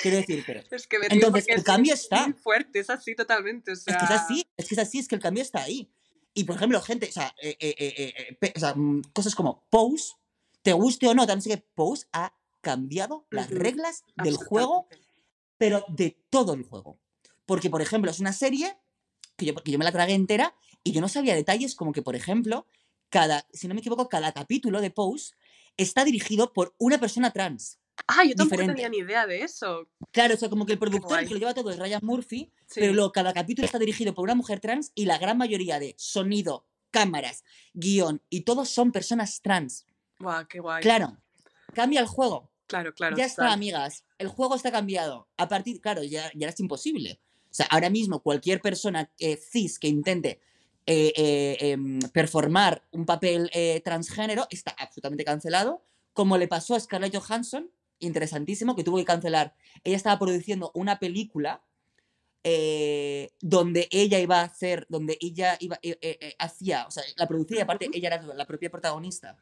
Quiero 0.00 0.16
decir, 0.18 0.44
pero 0.46 0.60
Es 0.70 0.86
que 0.86 0.98
me 0.98 1.06
Entonces, 1.08 1.46
el 1.48 1.56
es 1.56 1.64
cambio 1.64 1.94
muy 2.10 2.32
está. 2.32 2.34
fuerte, 2.34 2.80
es 2.80 2.90
así 2.90 3.14
totalmente. 3.14 3.72
O 3.72 3.76
sea, 3.76 3.94
Es 3.94 3.96
que 3.96 4.04
es 4.06 4.10
así, 4.10 4.46
es 4.56 4.66
que 4.68 4.74
es 4.74 4.78
así, 4.78 4.98
es 4.98 5.08
que 5.08 5.14
el 5.14 5.20
cambio 5.20 5.42
está 5.42 5.62
ahí. 5.62 5.90
Y 6.32 6.44
por 6.44 6.56
ejemplo, 6.56 6.80
gente, 6.80 7.08
o 7.08 7.12
sea, 7.12 7.34
eh, 7.40 7.56
eh, 7.60 7.74
eh, 7.78 7.94
eh, 8.18 8.36
eh, 8.40 8.52
o 8.56 8.58
sea, 8.60 8.74
mm, 8.74 9.02
cosas 9.12 9.34
como 9.34 9.66
Pose, 9.70 10.14
te 10.62 10.72
guste 10.72 11.06
o 11.06 11.14
no, 11.14 11.26
también 11.26 11.42
sé 11.42 11.50
que 11.50 11.58
Pose 11.74 12.06
ha 12.12 12.34
cambiado 12.60 13.26
las 13.30 13.50
Ujú, 13.50 13.58
reglas 13.58 14.04
del 14.16 14.36
juego, 14.36 14.88
pero 15.58 15.84
de 15.88 16.18
todo 16.30 16.54
el 16.54 16.64
juego. 16.64 16.98
Porque, 17.46 17.70
por 17.70 17.82
ejemplo, 17.82 18.10
es 18.10 18.20
una 18.20 18.32
serie 18.32 18.78
que 19.36 19.46
yo, 19.46 19.54
que 19.54 19.72
yo 19.72 19.78
me 19.78 19.84
la 19.84 19.92
tragué 19.92 20.14
entera 20.14 20.54
y 20.84 20.92
yo 20.92 21.00
no 21.00 21.08
sabía 21.08 21.34
detalles 21.34 21.74
como 21.74 21.92
que, 21.92 22.02
por 22.02 22.16
ejemplo, 22.16 22.66
cada, 23.10 23.46
si 23.52 23.68
no 23.68 23.74
me 23.74 23.80
equivoco, 23.80 24.08
cada 24.08 24.32
capítulo 24.32 24.80
de 24.80 24.90
Pose 24.90 25.34
está 25.76 26.04
dirigido 26.04 26.52
por 26.52 26.74
una 26.78 26.98
persona 26.98 27.30
trans. 27.32 27.78
Ah, 28.08 28.24
yo 28.24 28.34
tampoco 28.34 28.60
diferente. 28.62 28.74
tenía 28.82 28.88
ni 28.88 28.98
idea 28.98 29.26
de 29.26 29.42
eso. 29.42 29.88
Claro, 30.10 30.34
o 30.34 30.36
sea, 30.36 30.48
como 30.48 30.66
que 30.66 30.72
el 30.72 30.78
productor 30.78 31.20
que 31.26 31.34
lo 31.34 31.38
lleva 31.38 31.54
todo 31.54 31.70
es 31.70 31.78
Ryan 31.78 32.00
Murphy, 32.02 32.52
Sí. 32.66 32.80
pero 32.80 32.92
luego 32.92 33.12
cada 33.12 33.32
capítulo 33.32 33.66
está 33.66 33.78
dirigido 33.78 34.14
por 34.14 34.24
una 34.24 34.34
mujer 34.34 34.58
trans 34.60 34.90
y 34.94 35.04
la 35.04 35.16
gran 35.18 35.38
mayoría 35.38 35.78
de 35.78 35.94
sonido, 35.96 36.66
cámaras, 36.90 37.44
guion 37.72 38.20
y 38.30 38.40
todos 38.42 38.68
son 38.68 38.90
personas 38.90 39.40
trans. 39.42 39.86
Guau, 40.18 40.46
qué 40.48 40.58
guay. 40.60 40.82
Claro, 40.82 41.16
cambia 41.72 42.00
el 42.00 42.06
juego. 42.06 42.50
claro, 42.66 42.92
claro. 42.94 43.16
ya 43.16 43.26
está, 43.26 43.52
amigas. 43.52 44.04
El 44.18 44.28
juego 44.28 44.56
está 44.56 44.72
cambiado. 44.72 45.28
A 45.36 45.48
partir, 45.48 45.80
claro, 45.80 46.02
ya, 46.02 46.30
ya 46.34 46.48
es 46.48 46.58
imposible. 46.60 47.20
O 47.50 47.54
sea, 47.54 47.66
ahora 47.66 47.90
mismo 47.90 48.20
cualquier 48.20 48.60
persona 48.60 49.12
eh, 49.18 49.36
cis 49.36 49.78
que 49.78 49.86
intente 49.86 50.40
eh, 50.86 51.12
eh, 51.16 51.56
em, 51.60 51.98
performar 52.12 52.82
un 52.92 53.06
papel 53.06 53.50
eh, 53.52 53.80
transgénero 53.84 54.46
está 54.50 54.74
absolutamente 54.78 55.24
cancelado, 55.24 55.82
como 56.12 56.36
le 56.38 56.48
pasó 56.48 56.74
a 56.74 56.80
Scarlett 56.80 57.16
Johansson, 57.16 57.70
interesantísimo, 58.00 58.76
que 58.76 58.84
tuvo 58.84 58.98
que 58.98 59.04
cancelar. 59.04 59.54
Ella 59.82 59.96
estaba 59.96 60.18
produciendo 60.18 60.70
una 60.74 60.98
película 60.98 61.62
eh, 62.42 63.30
donde 63.40 63.88
ella 63.90 64.18
iba 64.18 64.40
a 64.40 64.44
hacer, 64.44 64.86
donde 64.90 65.16
ella 65.20 65.56
iba, 65.60 65.76
eh, 65.82 65.96
eh, 66.02 66.18
eh, 66.20 66.34
hacía, 66.38 66.86
o 66.86 66.90
sea, 66.90 67.02
la 67.16 67.26
producía 67.26 67.58
y 67.58 67.60
aparte 67.62 67.88
ella 67.92 68.08
era 68.08 68.22
la 68.22 68.46
propia 68.46 68.70
protagonista, 68.70 69.38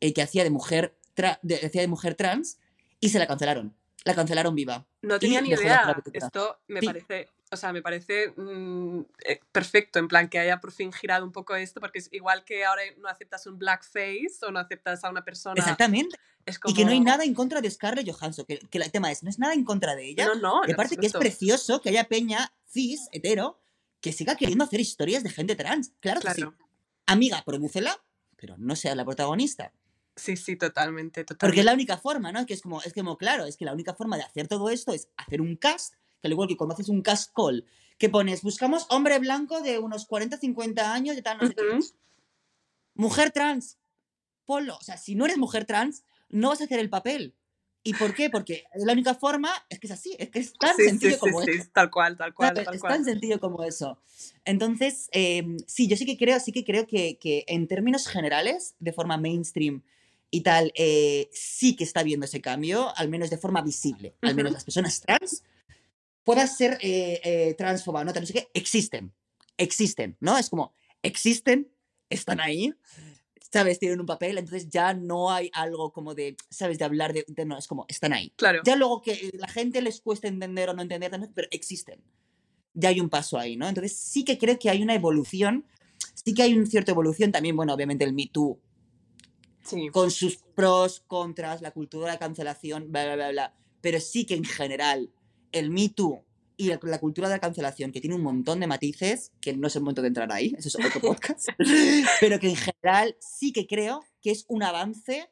que 0.00 0.22
hacía 0.22 0.44
de 0.44 0.50
mujer, 0.50 0.96
de, 1.42 1.56
hacía 1.56 1.80
de 1.80 1.88
mujer 1.88 2.14
trans, 2.14 2.58
y 3.00 3.08
se 3.08 3.18
la 3.18 3.26
cancelaron. 3.26 3.74
La 4.04 4.14
cancelaron 4.14 4.54
viva. 4.54 4.86
No 5.02 5.18
tenía 5.18 5.40
ni 5.40 5.48
idea. 5.50 6.00
Esto 6.12 6.60
me 6.68 6.80
Sí. 6.80 6.86
parece, 6.86 7.28
o 7.50 7.56
sea, 7.56 7.72
me 7.72 7.82
parece 7.82 8.32
mm, 8.36 9.00
eh, 9.24 9.40
perfecto, 9.52 9.98
en 9.98 10.08
plan 10.08 10.28
que 10.28 10.38
haya 10.38 10.60
por 10.60 10.72
fin 10.72 10.92
girado 10.92 11.24
un 11.24 11.32
poco 11.32 11.54
esto, 11.54 11.80
porque 11.80 12.00
es 12.00 12.08
igual 12.12 12.44
que 12.44 12.64
ahora 12.64 12.82
no 12.98 13.08
aceptas 13.08 13.46
un 13.46 13.58
blackface 13.58 14.38
o 14.42 14.50
no 14.50 14.58
aceptas 14.58 15.04
a 15.04 15.10
una 15.10 15.24
persona. 15.24 15.54
Exactamente. 15.56 16.16
Es 16.44 16.58
como... 16.58 16.72
Y 16.72 16.76
que 16.76 16.84
no 16.84 16.90
hay 16.90 17.00
nada 17.00 17.24
en 17.24 17.34
contra 17.34 17.60
de 17.60 17.70
Scarlett 17.70 18.08
Johansson, 18.10 18.44
que, 18.46 18.58
que 18.58 18.78
el 18.78 18.90
tema 18.90 19.10
es, 19.10 19.22
no 19.22 19.30
es 19.30 19.38
nada 19.38 19.54
en 19.54 19.64
contra 19.64 19.94
de 19.94 20.08
ella. 20.08 20.26
No, 20.26 20.34
no. 20.34 20.60
y 20.66 20.72
aparte 20.72 20.96
que 20.96 21.06
es 21.06 21.12
precioso 21.12 21.80
que 21.80 21.90
haya 21.90 22.04
peña 22.04 22.52
cis, 22.68 23.08
hetero, 23.12 23.60
que 24.00 24.12
siga 24.12 24.36
queriendo 24.36 24.64
hacer 24.64 24.80
historias 24.80 25.22
de 25.22 25.30
gente 25.30 25.56
trans. 25.56 25.92
Claro, 26.00 26.20
que 26.20 26.30
sí. 26.30 26.42
Claro. 26.42 26.56
Amiga, 27.06 27.42
prodúcela, 27.44 28.00
pero 28.36 28.56
no 28.58 28.76
sea 28.76 28.94
la 28.94 29.04
protagonista. 29.04 29.72
Sí, 30.16 30.36
sí, 30.36 30.56
totalmente, 30.56 31.24
totalmente. 31.24 31.46
Porque 31.46 31.60
es 31.60 31.66
la 31.66 31.74
única 31.74 31.98
forma, 31.98 32.32
¿no? 32.32 32.46
Que 32.46 32.54
es 32.54 32.62
como, 32.62 32.80
es 32.82 32.92
como, 32.94 33.18
claro, 33.18 33.44
es 33.44 33.56
que 33.56 33.64
la 33.64 33.72
única 33.72 33.94
forma 33.94 34.16
de 34.16 34.22
hacer 34.22 34.48
todo 34.48 34.70
esto 34.70 34.92
es 34.92 35.08
hacer 35.16 35.40
un 35.40 35.56
cast, 35.56 35.94
que 36.20 36.28
al 36.28 36.32
igual 36.32 36.48
que 36.48 36.56
cuando 36.56 36.74
haces 36.74 36.88
un 36.88 37.02
cast 37.02 37.32
call, 37.34 37.64
que 37.98 38.08
pones, 38.08 38.42
buscamos 38.42 38.86
hombre 38.90 39.18
blanco 39.18 39.60
de 39.60 39.78
unos 39.78 40.06
40, 40.06 40.36
50 40.38 40.92
años, 40.92 41.16
de 41.16 41.22
tal, 41.22 41.38
no 41.38 41.46
sé 41.46 41.54
qué. 41.54 41.62
Ujú. 41.62 41.86
Mujer 42.94 43.30
trans, 43.30 43.78
ponlo. 44.44 44.76
O 44.76 44.82
sea, 44.82 44.96
si 44.96 45.14
no 45.14 45.24
eres 45.24 45.38
mujer 45.38 45.64
trans, 45.64 46.02
no 46.28 46.48
vas 46.50 46.60
a 46.60 46.64
hacer 46.64 46.78
el 46.78 46.90
papel. 46.90 47.34
¿Y 47.82 47.94
por 47.94 48.14
qué? 48.14 48.30
Porque 48.30 48.64
la 48.74 48.92
única 48.92 49.14
forma 49.14 49.48
es 49.68 49.78
que 49.78 49.86
es 49.86 49.92
así, 49.92 50.16
es 50.18 50.30
que 50.30 50.40
es 50.40 50.52
tan 50.54 50.74
Sí, 50.76 50.84
sencillo 50.88 51.14
sí, 51.14 51.20
como 51.20 51.40
sí, 51.42 51.50
eso. 51.52 51.70
tal 51.72 51.88
cual, 51.88 52.16
tal 52.16 52.34
cual, 52.34 52.54
tal 52.64 52.74
Es 52.74 52.80
cual. 52.80 52.94
tan 52.94 53.04
sencillo 53.04 53.38
como 53.38 53.62
eso. 53.62 54.00
Entonces, 54.44 55.08
eh, 55.12 55.46
sí, 55.68 55.86
yo 55.86 55.96
sí 55.96 56.04
que 56.04 56.18
creo, 56.18 56.40
sí 56.40 56.50
que 56.50 56.64
creo 56.64 56.88
que, 56.88 57.16
que 57.18 57.44
en 57.46 57.68
términos 57.68 58.08
generales, 58.08 58.74
de 58.80 58.92
forma 58.92 59.18
mainstream 59.18 59.82
y 60.32 60.40
tal, 60.40 60.72
eh, 60.74 61.28
sí 61.32 61.76
que 61.76 61.84
está 61.84 62.02
viendo 62.02 62.26
ese 62.26 62.40
cambio, 62.40 62.92
al 62.96 63.08
menos 63.08 63.30
de 63.30 63.38
forma 63.38 63.62
visible. 63.62 64.16
Al 64.22 64.34
menos 64.34 64.52
las 64.52 64.64
personas 64.64 65.00
trans 65.00 65.44
puedan 66.26 66.48
ser 66.48 66.76
eh, 66.82 67.20
eh, 67.22 67.54
transfoba, 67.56 68.04
no, 68.04 68.12
no 68.12 68.26
sé 68.26 68.32
qué, 68.32 68.48
existen. 68.52 69.14
Existen, 69.56 70.16
¿no? 70.20 70.36
Es 70.36 70.50
como, 70.50 70.74
existen, 71.00 71.68
están 72.10 72.40
ahí, 72.40 72.74
¿sabes? 73.50 73.78
Tienen 73.78 74.00
un 74.00 74.06
papel, 74.06 74.36
entonces 74.36 74.68
ya 74.68 74.92
no 74.92 75.30
hay 75.30 75.50
algo 75.54 75.92
como 75.92 76.14
de, 76.14 76.36
¿sabes? 76.50 76.78
De 76.78 76.84
hablar 76.84 77.12
de, 77.12 77.24
de- 77.28 77.44
no, 77.46 77.56
es 77.56 77.68
como, 77.68 77.86
están 77.88 78.12
ahí. 78.12 78.32
Claro. 78.36 78.60
Ya 78.66 78.74
luego 78.74 79.00
que 79.02 79.30
la 79.34 79.46
gente 79.48 79.80
les 79.80 80.00
cuesta 80.00 80.26
entender 80.26 80.68
o 80.68 80.74
no 80.74 80.82
entender, 80.82 81.12
pero 81.32 81.46
existen. 81.52 82.02
Ya 82.74 82.88
hay 82.90 83.00
un 83.00 83.08
paso 83.08 83.38
ahí, 83.38 83.56
¿no? 83.56 83.68
Entonces 83.68 83.96
sí 83.96 84.24
que 84.24 84.36
creo 84.36 84.58
que 84.58 84.68
hay 84.68 84.82
una 84.82 84.94
evolución, 84.94 85.64
sí 86.12 86.34
que 86.34 86.42
hay 86.42 86.54
una 86.54 86.66
cierta 86.66 86.90
evolución 86.90 87.30
también, 87.30 87.54
bueno, 87.56 87.72
obviamente 87.72 88.04
el 88.04 88.12
Me 88.12 88.26
Too, 88.26 88.58
Sí. 89.62 89.88
con 89.92 90.10
sus 90.10 90.36
pros, 90.36 91.02
contras, 91.06 91.62
la 91.62 91.70
cultura 91.70 92.06
de 92.06 92.12
la 92.14 92.18
cancelación, 92.18 92.90
bla, 92.92 93.04
bla, 93.04 93.14
bla, 93.16 93.30
bla. 93.30 93.54
Pero 93.80 94.00
sí 94.00 94.24
que 94.26 94.34
en 94.34 94.44
general 94.44 95.10
el 95.58 95.70
Me 95.70 95.88
Too 95.88 96.24
y 96.56 96.68
la, 96.68 96.78
la 96.82 96.98
cultura 97.00 97.28
de 97.28 97.34
la 97.34 97.40
cancelación, 97.40 97.92
que 97.92 98.00
tiene 98.00 98.16
un 98.16 98.22
montón 98.22 98.60
de 98.60 98.66
matices, 98.66 99.32
que 99.40 99.54
no 99.54 99.66
es 99.68 99.76
el 99.76 99.82
momento 99.82 100.02
de 100.02 100.08
entrar 100.08 100.32
ahí, 100.32 100.54
eso 100.56 100.68
es 100.68 100.74
otro 100.86 101.00
podcast, 101.02 101.48
pero 102.20 102.38
que 102.40 102.48
en 102.48 102.56
general 102.56 103.16
sí 103.20 103.52
que 103.52 103.66
creo 103.66 104.04
que 104.22 104.30
es 104.30 104.44
un 104.48 104.62
avance 104.62 105.30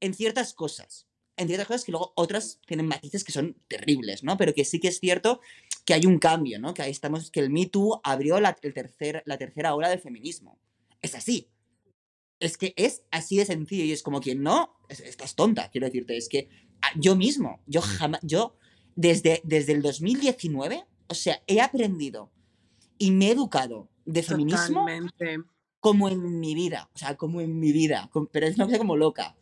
en 0.00 0.14
ciertas 0.14 0.52
cosas. 0.54 1.06
En 1.36 1.48
ciertas 1.48 1.66
cosas 1.66 1.84
que 1.84 1.90
luego 1.92 2.12
otras 2.16 2.60
tienen 2.66 2.86
matices 2.86 3.24
que 3.24 3.32
son 3.32 3.56
terribles, 3.66 4.22
¿no? 4.22 4.36
Pero 4.36 4.54
que 4.54 4.64
sí 4.64 4.78
que 4.78 4.88
es 4.88 5.00
cierto 5.00 5.40
que 5.84 5.94
hay 5.94 6.06
un 6.06 6.18
cambio, 6.20 6.60
¿no? 6.60 6.74
Que 6.74 6.82
ahí 6.82 6.90
estamos, 6.92 7.30
que 7.32 7.40
el 7.40 7.50
Me 7.50 7.66
Too 7.66 8.00
abrió 8.04 8.38
la, 8.40 8.56
el 8.62 8.72
tercer, 8.72 9.22
la 9.26 9.36
tercera 9.36 9.74
ola 9.74 9.88
del 9.88 9.98
feminismo. 10.00 10.60
Es 11.02 11.14
así. 11.16 11.50
Es 12.40 12.56
que 12.56 12.72
es 12.76 13.02
así 13.10 13.36
de 13.36 13.46
sencillo 13.46 13.84
y 13.84 13.92
es 13.92 14.02
como 14.02 14.20
quien 14.20 14.42
no, 14.42 14.76
es- 14.88 15.00
estás 15.00 15.34
tonta, 15.34 15.70
quiero 15.70 15.86
decirte. 15.86 16.16
Es 16.16 16.28
que 16.28 16.48
ah, 16.82 16.92
yo 16.96 17.16
mismo, 17.16 17.60
yo 17.66 17.80
jamás, 17.80 18.20
yo 18.22 18.56
desde, 18.96 19.40
desde 19.44 19.72
el 19.72 19.82
2019, 19.82 20.84
o 21.08 21.14
sea, 21.14 21.42
he 21.46 21.60
aprendido 21.60 22.30
y 22.98 23.10
me 23.10 23.28
he 23.28 23.32
educado 23.32 23.88
de 24.04 24.22
feminismo 24.22 24.80
Totalmente. 24.80 25.38
como 25.80 26.08
en 26.08 26.40
mi 26.40 26.54
vida, 26.54 26.90
o 26.94 26.98
sea, 26.98 27.16
como 27.16 27.40
en 27.40 27.58
mi 27.58 27.72
vida, 27.72 28.10
pero 28.32 28.46
es 28.46 28.56
una 28.56 28.66
cosa 28.66 28.78
como 28.78 28.96
loca. 28.96 29.36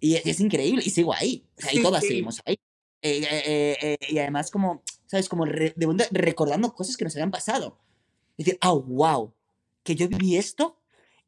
Y 0.00 0.16
es, 0.16 0.26
es 0.26 0.40
increíble, 0.40 0.82
y 0.84 0.90
sigo 0.90 1.14
ahí, 1.14 1.46
o 1.56 1.62
sea, 1.62 1.72
y 1.72 1.76
Sí, 1.78 1.82
todas 1.82 2.02
sí. 2.02 2.08
seguimos 2.08 2.40
ahí. 2.44 2.56
Eh, 3.02 3.18
eh, 3.22 3.42
eh, 3.46 3.76
eh, 4.00 4.12
y 4.12 4.18
además 4.18 4.50
como, 4.50 4.82
¿sabes? 5.06 5.28
Como 5.28 5.44
re- 5.44 5.74
de 5.76 6.08
recordando 6.10 6.72
cosas 6.74 6.96
que 6.96 7.04
nos 7.04 7.14
habían 7.14 7.30
pasado. 7.30 7.78
Es 8.36 8.46
decir, 8.46 8.58
ah, 8.62 8.72
wow, 8.72 9.32
que 9.82 9.94
yo 9.94 10.08
viví 10.08 10.36
esto 10.36 10.78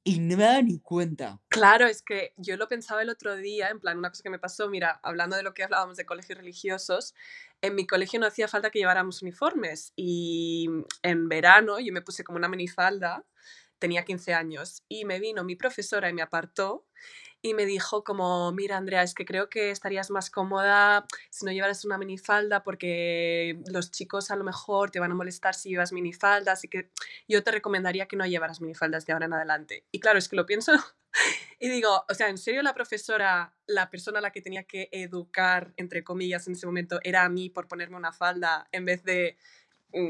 y 0.07 0.21
no 0.21 0.37
me 0.37 0.45
daba 0.45 0.63
ni 0.63 0.79
cuenta. 0.79 1.41
Claro, 1.49 1.89
es 1.89 2.01
que 2.01 2.33
yo 2.37 2.57
lo 2.57 2.69
pensaba 2.69 3.03
el 3.03 3.11
otro 3.11 3.35
día, 3.35 3.71
en 3.71 3.81
plan, 3.81 3.99
una 3.99 4.11
cosa 4.11 4.23
que 4.23 4.31
me 4.31 4.39
pasó, 4.39 4.69
mira, 4.69 5.01
hablando 5.03 5.35
de 5.35 5.43
lo 5.43 5.53
que 5.53 5.65
hablábamos 5.65 5.97
de 5.97 6.07
colegios 6.07 6.39
religiosos, 6.39 7.13
en 7.61 7.75
mi 7.75 7.89
colegio 7.89 8.21
no 8.21 8.27
hacía 8.27 8.47
falta 8.47 8.71
que 8.71 8.79
lleváramos 8.79 9.21
uniformes 9.23 9.93
y 9.97 10.69
en 11.03 11.29
verano 11.29 11.81
yo 11.81 11.93
me 11.93 12.03
puse 12.03 12.23
como 12.23 12.39
una 12.39 12.49
minifalda, 12.49 13.25
tenía 13.81 14.05
15 14.05 14.33
años, 14.33 14.85
y 14.89 15.05
me 15.07 15.19
vino 15.19 15.43
mi 15.43 15.57
profesora 15.57 16.09
y 16.09 16.13
me 16.13 16.23
apartó 16.23 16.87
y 17.43 17.55
me 17.55 17.67
dijo 17.67 18.03
como, 18.05 18.51
mira 18.53 18.77
Andrea, 18.77 19.03
es 19.03 19.15
que 19.15 19.25
creo 19.25 19.49
que 19.49 19.71
estarías 19.71 20.11
más 20.11 20.31
cómoda 20.31 21.07
si 21.31 21.45
no 21.45 21.53
llevaras 21.53 21.85
una 21.85 21.99
minifalda 21.99 22.63
porque 22.63 23.61
los 23.71 23.91
chicos 23.91 24.31
a 24.31 24.37
lo 24.37 24.45
mejor 24.45 24.91
te 24.91 25.01
van 25.01 25.13
a 25.13 25.15
molestar 25.15 25.55
si 25.55 25.71
llevas 25.71 25.93
minifalda, 25.93 26.53
así 26.53 26.69
que 26.69 26.91
yo 27.29 27.43
te 27.43 27.51
recomendaría 27.51 28.07
que 28.07 28.17
no 28.17 28.27
llevaras 28.27 28.61
minifaldas 28.61 29.07
de 29.07 29.13
ahora 29.13 29.27
en 29.27 29.35
adelante. 29.35 29.85
Y 29.93 30.01
claro, 30.01 30.19
es 30.19 30.29
que 30.29 30.37
lo 30.37 30.47
pienso 30.47 30.73
y 31.61 31.69
digo, 31.69 32.05
o 32.09 32.15
sea, 32.15 32.29
¿en 32.29 32.39
serio 32.39 32.63
la 32.63 32.75
profesora, 32.75 33.55
la 33.67 33.91
persona 33.91 34.19
a 34.19 34.23
la 34.23 34.33
que 34.33 34.43
tenía 34.43 34.65
que 34.65 34.89
educar, 34.93 35.73
entre 35.77 36.05
comillas, 36.05 36.47
en 36.47 36.55
ese 36.55 36.67
momento, 36.67 37.01
era 37.03 37.25
a 37.25 37.29
mí 37.29 37.51
por 37.51 37.69
ponerme 37.69 37.97
una 37.97 38.13
falda 38.13 38.69
en 38.73 38.85
vez 38.85 39.05
de, 39.05 39.37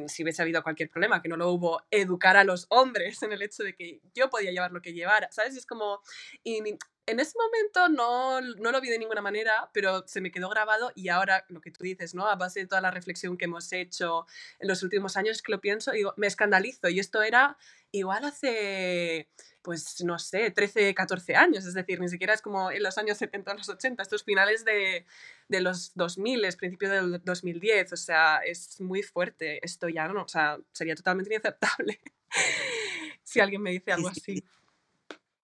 si 0.08 0.22
hubiese 0.22 0.42
habido 0.42 0.62
cualquier 0.62 0.90
problema, 0.90 1.22
que 1.22 1.28
no 1.28 1.36
lo 1.36 1.50
hubo, 1.50 1.82
educar 1.90 2.36
a 2.36 2.44
los 2.44 2.66
hombres 2.70 3.22
en 3.22 3.32
el 3.32 3.42
hecho 3.42 3.62
de 3.62 3.74
que 3.74 4.00
yo 4.14 4.30
podía 4.30 4.50
llevar 4.50 4.72
lo 4.72 4.82
que 4.82 4.92
llevara, 4.92 5.30
¿sabes? 5.30 5.56
Es 5.56 5.66
como, 5.66 6.00
y 6.42 6.60
en 7.06 7.20
ese 7.20 7.34
momento 7.38 7.88
no, 7.88 8.40
no 8.40 8.72
lo 8.72 8.80
vi 8.80 8.88
de 8.88 8.98
ninguna 8.98 9.22
manera, 9.22 9.70
pero 9.72 10.06
se 10.08 10.20
me 10.20 10.32
quedó 10.32 10.48
grabado 10.48 10.90
y 10.96 11.08
ahora 11.08 11.44
lo 11.48 11.60
que 11.60 11.70
tú 11.70 11.84
dices, 11.84 12.14
¿no? 12.14 12.26
A 12.26 12.34
base 12.34 12.60
de 12.60 12.66
toda 12.66 12.80
la 12.80 12.90
reflexión 12.90 13.36
que 13.36 13.44
hemos 13.44 13.72
hecho 13.72 14.26
en 14.58 14.66
los 14.66 14.82
últimos 14.82 15.16
años, 15.16 15.40
que 15.40 15.52
lo 15.52 15.60
pienso 15.60 15.94
y 15.94 15.98
digo, 15.98 16.14
me 16.16 16.26
escandalizo. 16.26 16.88
Y 16.88 16.98
esto 16.98 17.22
era 17.22 17.56
igual 17.98 18.24
hace, 18.24 19.28
pues 19.62 20.02
no 20.04 20.18
sé, 20.18 20.50
13, 20.50 20.94
14 20.94 21.34
años, 21.34 21.66
es 21.66 21.74
decir, 21.74 22.00
ni 22.00 22.08
siquiera 22.08 22.34
es 22.34 22.42
como 22.42 22.70
en 22.70 22.82
los 22.82 22.98
años 22.98 23.18
70 23.18 23.52
o 23.52 23.54
los 23.54 23.68
80, 23.68 24.02
estos 24.02 24.24
finales 24.24 24.64
de, 24.64 25.06
de 25.48 25.60
los 25.60 25.92
2000, 25.94 26.44
es 26.44 26.56
principio 26.56 26.90
del 26.90 27.22
2010, 27.24 27.92
o 27.92 27.96
sea, 27.96 28.38
es 28.38 28.80
muy 28.80 29.02
fuerte. 29.02 29.64
Esto 29.64 29.88
ya 29.88 30.08
no, 30.08 30.22
o 30.22 30.28
sea, 30.28 30.58
sería 30.72 30.94
totalmente 30.94 31.32
inaceptable 31.32 32.00
si 33.22 33.40
alguien 33.40 33.62
me 33.62 33.72
dice 33.72 33.92
algo 33.92 34.10
Sí, 34.10 34.20
sí, 34.20 34.32
así. 34.32 34.44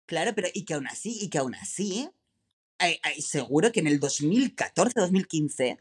Claro, 0.07 0.33
pero 0.35 0.49
y 0.55 0.65
que 0.65 0.75
aún 0.75 0.87
así, 0.87 1.19
y 1.21 1.29
que 1.29 1.39
aún 1.39 1.55
así, 1.55 2.09
ay, 2.79 2.99
ay, 3.03 3.21
seguro 3.21 3.71
que 3.73 3.81
en 3.81 3.89
el 3.89 4.01
2014-2015 4.01 5.79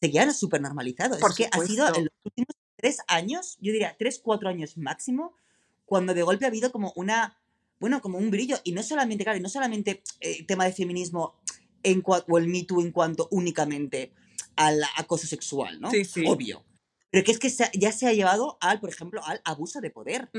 seguía 0.00 0.30
súper 0.32 0.60
normalizado. 0.60 1.18
Por 1.18 1.30
es 1.30 1.36
que 1.36 1.48
ha 1.50 1.66
sido 1.66 1.86
en 1.94 2.04
los 2.04 2.14
últimos 2.24 2.54
tres 2.76 2.98
años, 3.06 3.56
yo 3.60 3.72
diría 3.72 3.96
tres, 3.98 4.20
cuatro 4.22 4.48
años 4.48 4.76
máximo, 4.76 5.36
cuando 5.84 6.14
de 6.14 6.22
golpe 6.22 6.44
ha 6.44 6.48
habido 6.48 6.72
como 6.72 6.92
una, 6.96 7.38
bueno, 7.78 8.00
como 8.00 8.18
un 8.18 8.30
brillo. 8.30 8.56
Y 8.64 8.72
no 8.72 8.82
solamente, 8.82 9.24
claro, 9.24 9.38
y 9.38 9.42
no 9.42 9.48
solamente 9.48 10.02
eh, 10.20 10.44
tema 10.44 10.64
de 10.64 10.72
feminismo 10.72 11.40
en 11.82 12.02
o 12.04 12.38
el 12.38 12.48
Me 12.48 12.64
Too 12.64 12.80
en 12.80 12.92
cuanto 12.92 13.28
únicamente 13.30 14.12
al 14.56 14.82
acoso 14.96 15.26
sexual, 15.26 15.80
¿no? 15.80 15.90
Sí, 15.90 16.04
sí. 16.04 16.24
Obvio. 16.26 16.64
Pero 17.10 17.24
que 17.24 17.32
es 17.32 17.38
que 17.38 17.50
se 17.50 17.70
ya 17.74 17.92
se 17.92 18.06
ha 18.06 18.12
llevado 18.12 18.56
al, 18.60 18.80
por 18.80 18.88
ejemplo, 18.88 19.20
al 19.24 19.40
abuso 19.44 19.80
de 19.80 19.90
poder. 19.90 20.30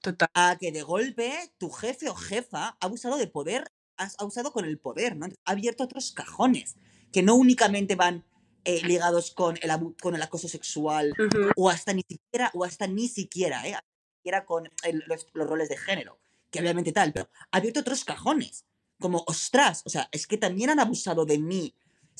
Total. 0.00 0.28
a 0.32 0.56
que 0.60 0.70
de 0.70 0.82
golpe 0.82 1.32
tu 1.58 1.70
jefe 1.70 2.08
o 2.08 2.14
jefa 2.14 2.68
ha 2.68 2.76
abusado 2.80 3.16
de 3.16 3.26
poder, 3.26 3.72
has 3.96 4.14
ha 4.14 4.22
abusado 4.22 4.52
con 4.52 4.64
el 4.64 4.78
poder, 4.78 5.16
¿no? 5.16 5.26
Ha 5.26 5.50
abierto 5.50 5.82
otros 5.82 6.12
cajones 6.12 6.76
que 7.12 7.22
no 7.22 7.34
únicamente 7.34 7.96
van 7.96 8.24
eh, 8.64 8.80
ligados 8.86 9.30
con 9.30 9.56
el, 9.62 9.70
con 10.00 10.14
el 10.14 10.22
acoso 10.22 10.48
sexual 10.48 11.14
o 11.56 11.70
hasta 11.70 11.92
ni 11.94 12.02
siquiera, 12.08 12.50
o 12.54 12.64
hasta 12.64 12.86
ni 12.86 13.08
siquiera, 13.08 13.66
¿eh? 13.66 13.76
Siquiera 14.18 14.44
con 14.44 14.68
el- 14.82 15.04
los, 15.06 15.26
los 15.32 15.48
roles 15.48 15.68
de 15.68 15.76
género, 15.76 16.18
que 16.50 16.58
obviamente 16.60 16.92
tal, 16.92 17.12
pero 17.12 17.30
ha 17.52 17.58
abierto 17.58 17.80
otros 17.80 18.04
cajones, 18.04 18.64
como, 18.98 19.22
ostras, 19.28 19.82
o 19.86 19.90
sea, 19.90 20.08
es 20.10 20.26
que 20.26 20.36
también 20.38 20.70
han 20.70 20.80
abusado 20.80 21.24
de 21.24 21.38
mí 21.38 21.74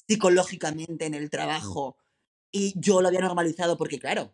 psicológicamente 0.06 1.06
en 1.06 1.14
el 1.14 1.28
trabajo 1.28 1.96
y 2.52 2.72
yo 2.80 3.02
lo 3.02 3.08
había 3.08 3.20
normalizado 3.20 3.76
porque, 3.76 3.98
claro, 3.98 4.32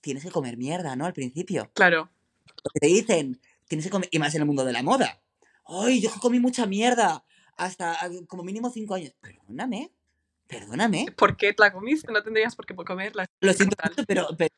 tienes 0.00 0.24
que 0.24 0.30
comer 0.30 0.56
mierda, 0.56 0.96
¿no? 0.96 1.06
Al 1.06 1.12
principio 1.12 1.70
Claro. 1.72 2.10
lo 2.46 2.70
que 2.72 2.80
te 2.80 2.86
dicen, 2.88 3.40
tienes 3.68 3.86
que 3.86 3.90
comer, 3.90 4.08
y 4.10 4.18
más 4.18 4.34
en 4.34 4.42
el 4.42 4.46
mundo 4.46 4.64
de 4.64 4.72
la 4.72 4.82
moda. 4.82 5.22
Ay, 5.66 6.00
yo 6.00 6.10
comí 6.20 6.40
mucha 6.40 6.66
mierda 6.66 7.24
hasta 7.56 7.92
ah, 8.04 8.10
como 8.26 8.42
mínimo 8.42 8.70
cinco 8.70 8.94
años. 8.94 9.14
Perdóname, 9.20 9.92
perdóname. 10.48 11.06
¿Por 11.16 11.36
qué 11.36 11.52
te 11.52 11.62
la 11.62 11.72
comiste? 11.72 12.12
No 12.12 12.22
tendrías 12.22 12.56
por 12.56 12.66
qué 12.66 12.74
comerla. 12.74 13.26
Lo 13.40 13.52
siento 13.52 13.76
pero, 14.06 14.26
pero 14.36 14.50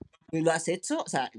lo 0.42 0.50
has 0.52 0.68
hecho. 0.68 0.98
O 1.00 1.08
sea, 1.08 1.30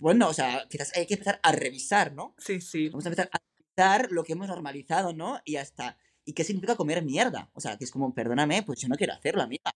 bueno, 0.00 0.28
o 0.28 0.34
sea, 0.34 0.66
quizás 0.68 0.96
hay 0.96 1.06
que 1.06 1.14
empezar 1.14 1.40
a 1.42 1.52
revisar, 1.52 2.12
¿no? 2.12 2.34
Sí, 2.38 2.60
sí. 2.60 2.88
Vamos 2.88 3.06
a 3.06 3.08
empezar 3.08 3.30
a 3.32 3.38
revisar 3.58 4.12
lo 4.12 4.24
que 4.24 4.32
hemos 4.34 4.48
normalizado, 4.48 5.12
¿no? 5.12 5.40
Y 5.44 5.56
hasta, 5.56 5.98
¿y 6.24 6.32
qué 6.32 6.44
significa 6.44 6.76
comer 6.76 7.04
mierda? 7.04 7.50
O 7.54 7.60
sea, 7.60 7.76
que 7.76 7.84
es 7.84 7.90
como, 7.90 8.14
perdóname, 8.14 8.62
pues 8.62 8.80
yo 8.80 8.88
no 8.88 8.96
quiero 8.96 9.14
hacerlo, 9.14 9.42
amiga. 9.42 9.70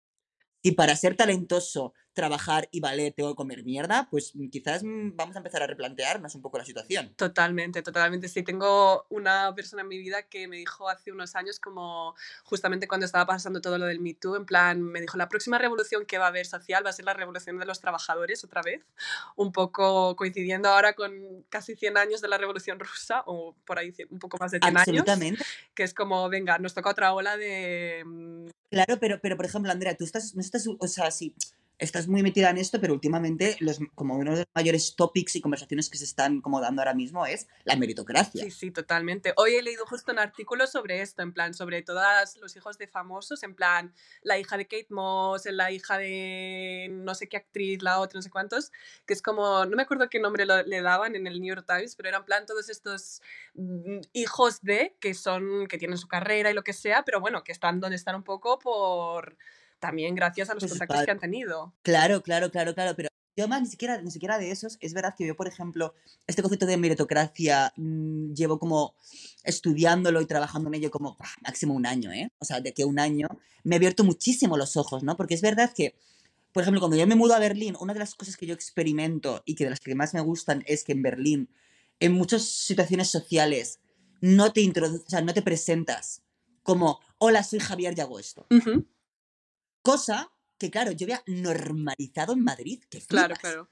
Si 0.64 0.72
para 0.72 0.96
ser 0.96 1.16
talentoso, 1.16 1.94
trabajar 2.18 2.68
y 2.72 2.80
valer 2.80 3.14
tengo 3.14 3.30
que 3.30 3.36
comer 3.36 3.64
mierda, 3.64 4.08
pues 4.10 4.36
mm, 4.36 4.50
quizás 4.50 4.84
mm, 4.84 5.16
vamos 5.16 5.36
a 5.36 5.40
empezar 5.40 5.62
a 5.62 5.68
replantearnos 5.68 6.34
un 6.34 6.42
poco 6.42 6.58
la 6.58 6.66
situación. 6.66 7.14
Totalmente, 7.16 7.84
totalmente. 7.84 8.28
Sí, 8.28 8.42
tengo 8.42 9.06
una 9.10 9.54
persona 9.54 9.84
en 9.84 9.88
mi 9.88 10.00
vida 10.00 10.24
que 10.24 10.48
me 10.48 10.58
dijo 10.58 10.90
hace 10.90 11.12
unos 11.12 11.36
años, 11.36 11.60
como 11.60 12.16
justamente 12.44 12.88
cuando 12.88 13.06
estaba 13.06 13.28
pasando 13.28 13.62
todo 13.62 13.78
lo 13.78 13.86
del 13.86 14.00
Me 14.00 14.16
Too, 14.16 14.36
en 14.36 14.48
plan, 14.48 14.82
me 14.82 15.00
dijo, 15.00 15.16
la 15.16 15.30
próxima 15.30 15.60
revolución 15.60 16.08
que 16.08 16.18
va 16.18 16.26
a 16.26 16.30
haber 16.30 16.48
social 16.48 16.84
va 16.84 16.90
a 16.90 16.94
ser 16.94 17.06
la 17.06 17.14
revolución 17.14 17.60
de 17.60 17.66
los 17.68 17.80
trabajadores 17.80 18.44
otra 18.44 18.64
vez, 18.64 18.82
un 19.36 19.52
poco 19.52 20.16
coincidiendo 20.16 20.70
ahora 20.70 20.94
con 20.94 21.46
casi 21.50 21.76
100 21.76 21.98
años 21.98 22.22
de 22.22 22.30
la 22.30 22.40
revolución 22.40 22.80
rusa, 22.80 23.22
o 23.28 23.56
por 23.64 23.78
ahí 23.78 23.94
un 24.10 24.18
poco 24.18 24.38
más 24.40 24.50
de 24.50 24.58
100 24.58 24.76
años, 24.76 24.88
Absolutamente. 24.88 25.46
que 25.76 25.84
es 25.84 25.94
como, 25.94 26.28
venga, 26.30 26.58
nos 26.58 26.74
toca 26.74 26.90
otra 26.90 27.14
ola 27.14 27.38
de... 27.38 28.02
mm, 28.04 28.48
Claro, 28.72 28.98
pero, 29.00 29.20
pero 29.22 29.38
por 29.38 29.46
ejemplo, 29.46 29.72
Andrea, 29.72 29.96
tú 29.96 30.04
estás, 30.04 30.36
no 30.36 30.42
estás, 30.42 30.68
o 30.68 30.88
sea, 30.88 31.12
sí, 31.12 31.34
estás 31.80 32.08
muy 32.08 32.24
metida 32.24 32.50
en 32.50 32.58
esto, 32.58 32.82
pero 32.82 32.94
últimamente 32.94 33.56
los, 33.60 33.80
como 33.94 34.16
uno 34.16 34.32
de 34.32 34.38
los 34.38 34.48
mayores 34.56 34.96
topics 34.96 35.36
y 35.36 35.42
conversaciones 35.42 35.90
que 35.90 35.98
se 35.98 36.06
están 36.06 36.42
como 36.42 36.60
dando 36.60 36.82
ahora 36.82 36.94
mismo 36.94 37.26
es 37.26 37.48
la 37.66 37.76
meritocracia. 37.76 38.44
Sí, 38.44 38.52
sí, 38.52 38.72
totalmente. 38.72 39.34
Hoy 39.38 39.56
he 39.56 39.62
leído 39.62 39.86
justo 39.86 40.12
un 40.12 40.20
artículo 40.20 40.66
sobre 40.66 41.02
esto, 41.02 41.22
en 41.22 41.34
plan, 41.34 41.54
sobre 41.54 41.84
todos 41.84 42.38
los 42.38 42.56
hijos 42.56 42.78
de 42.78 42.88
famosos, 42.88 43.44
en 43.44 43.54
plan, 43.56 43.94
la 44.24 44.40
hija 44.40 44.58
de 44.58 44.66
Kate 44.66 44.88
Moss, 44.90 45.46
la 45.46 45.72
hija 45.72 45.98
de 45.98 46.88
no 46.90 47.14
sé 47.14 47.30
qué 47.30 47.38
actriz, 47.38 47.82
la 47.84 48.00
otra, 48.00 48.18
no 48.18 48.22
sé 48.22 48.30
cuántos, 48.30 48.72
que 49.06 49.14
es 49.14 49.22
como, 49.22 49.66
no 49.66 49.76
me 49.76 49.84
acuerdo 49.84 50.10
qué 50.10 50.20
nombre 50.20 50.46
lo- 50.46 50.64
le 50.64 50.82
daban 50.82 51.16
en 51.16 51.28
el 51.28 51.40
New 51.40 51.54
York 51.56 51.66
Times, 51.68 51.96
pero 51.96 52.10
eran 52.10 52.26
plan 52.26 52.46
todos 52.46 52.70
estos 52.70 53.22
mm, 53.54 54.00
hijos 54.14 54.62
de, 54.62 54.96
que 55.00 55.14
son, 55.14 55.68
que 55.68 55.78
tienen 55.78 55.98
su 55.98 56.08
carrera 56.08 56.50
y 56.50 56.54
lo 56.54 56.64
que 56.64 56.74
sea, 56.74 57.04
pero 57.06 57.20
bueno, 57.20 57.44
que 57.44 57.52
están 57.52 57.80
donde 57.80 57.96
están 57.96 58.16
un 58.16 58.24
poco 58.24 58.58
por, 58.60 59.38
también 59.80 60.16
gracias 60.16 60.50
a 60.50 60.54
los 60.54 60.62
Pues 60.64 60.72
contactos 60.72 60.96
que 60.96 61.06
padres. 61.08 61.14
han 61.14 61.20
tenido. 61.20 61.74
Claro, 61.84 62.22
claro, 62.22 62.52
claro, 62.52 62.74
claro, 62.74 62.96
pero 62.96 63.10
yo 63.36 63.48
más 63.48 63.62
ni 63.62 63.68
siquiera, 63.68 64.02
ni 64.02 64.10
siquiera 64.10 64.40
de 64.40 64.50
esos, 64.50 64.78
es 64.82 64.94
verdad 64.94 65.14
que 65.16 65.28
yo, 65.28 65.36
por 65.36 65.48
ejemplo, 65.48 65.94
este 66.26 66.42
concepto 66.42 66.66
de 66.66 66.78
meritocracia 66.78 67.72
mm, 67.76 68.34
llevo 68.34 68.58
como 68.58 68.96
estudiándolo 69.44 70.22
y 70.22 70.26
trabajando 70.26 70.70
en 70.70 70.76
ello 70.76 70.90
como 70.92 71.18
máximo 71.42 71.74
un 71.76 71.86
año, 71.86 72.12
¿eh? 72.12 72.32
O 72.40 72.46
sea, 72.46 72.62
de 72.62 72.74
que 72.74 72.84
un 72.86 73.00
año 73.00 73.28
me 73.64 73.76
ha 73.76 73.78
abierto 73.78 74.04
muchísimo 74.04 74.58
los 74.58 74.76
ojos, 74.76 75.04
¿no? 75.04 75.16
Porque 75.16 75.36
es 75.36 75.42
verdad 75.42 75.72
que, 75.74 75.96
por 76.52 76.64
ejemplo, 76.64 76.82
cuando 76.82 76.98
yo 76.98 77.06
me 77.06 77.16
mudo 77.16 77.36
a 77.36 77.40
Berlín, 77.40 77.76
una 77.80 77.94
de 77.94 78.00
las 78.00 78.16
cosas 78.16 78.38
que 78.38 78.48
yo 78.48 78.56
experimento 78.56 79.44
y 79.46 79.54
que 79.56 79.66
de 79.66 79.70
las 79.70 79.80
que 79.80 79.94
más 79.94 80.14
me 80.16 80.22
gustan 80.22 80.64
es 80.66 80.84
que 80.84 80.94
en 80.94 81.04
Berlín, 81.04 81.50
en 82.00 82.14
muchas 82.14 82.44
situaciones 82.44 83.10
sociales, 83.10 83.80
no 84.20 84.52
te 84.52 84.68
o 84.68 85.10
sea, 85.10 85.22
no 85.22 85.34
te 85.34 85.44
presentas 85.44 86.24
como, 86.64 87.00
hola, 87.20 87.44
soy 87.44 87.60
Javier 87.60 87.94
y 87.96 88.02
hago 88.02 88.20
esto. 88.20 88.48
Ujú, 88.50 88.86
Cosa 89.82 90.32
que, 90.58 90.72
claro, 90.72 90.92
yo 90.92 91.06
había 91.06 91.24
normalizado 91.28 92.34
en 92.34 92.44
Madrid, 92.44 92.84
que 92.90 93.00
Claro, 93.02 93.36
claro. 93.36 93.70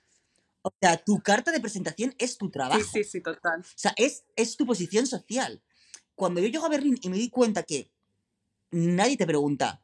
O 0.62 0.74
sea, 0.82 0.98
tu 0.98 1.20
carta 1.20 1.52
de 1.52 1.60
presentación 1.60 2.16
es 2.18 2.38
tu 2.38 2.50
trabajo. 2.50 2.82
Sí, 2.82 3.04
sí, 3.04 3.10
sí, 3.12 3.22
total. 3.22 3.62
O 3.62 3.64
sea, 3.76 3.94
es, 3.98 4.26
es 4.36 4.58
tu 4.58 4.66
posición 4.66 5.06
social. 5.06 5.62
Cuando 6.16 6.42
yo 6.42 6.48
llego 6.48 6.66
a 6.66 6.70
Berlín 6.70 6.98
y 7.02 7.10
me 7.10 7.18
di 7.18 7.30
cuenta 7.30 7.62
que 7.62 7.92
nadie 8.72 9.16
te 9.16 9.28
pregunta, 9.28 9.84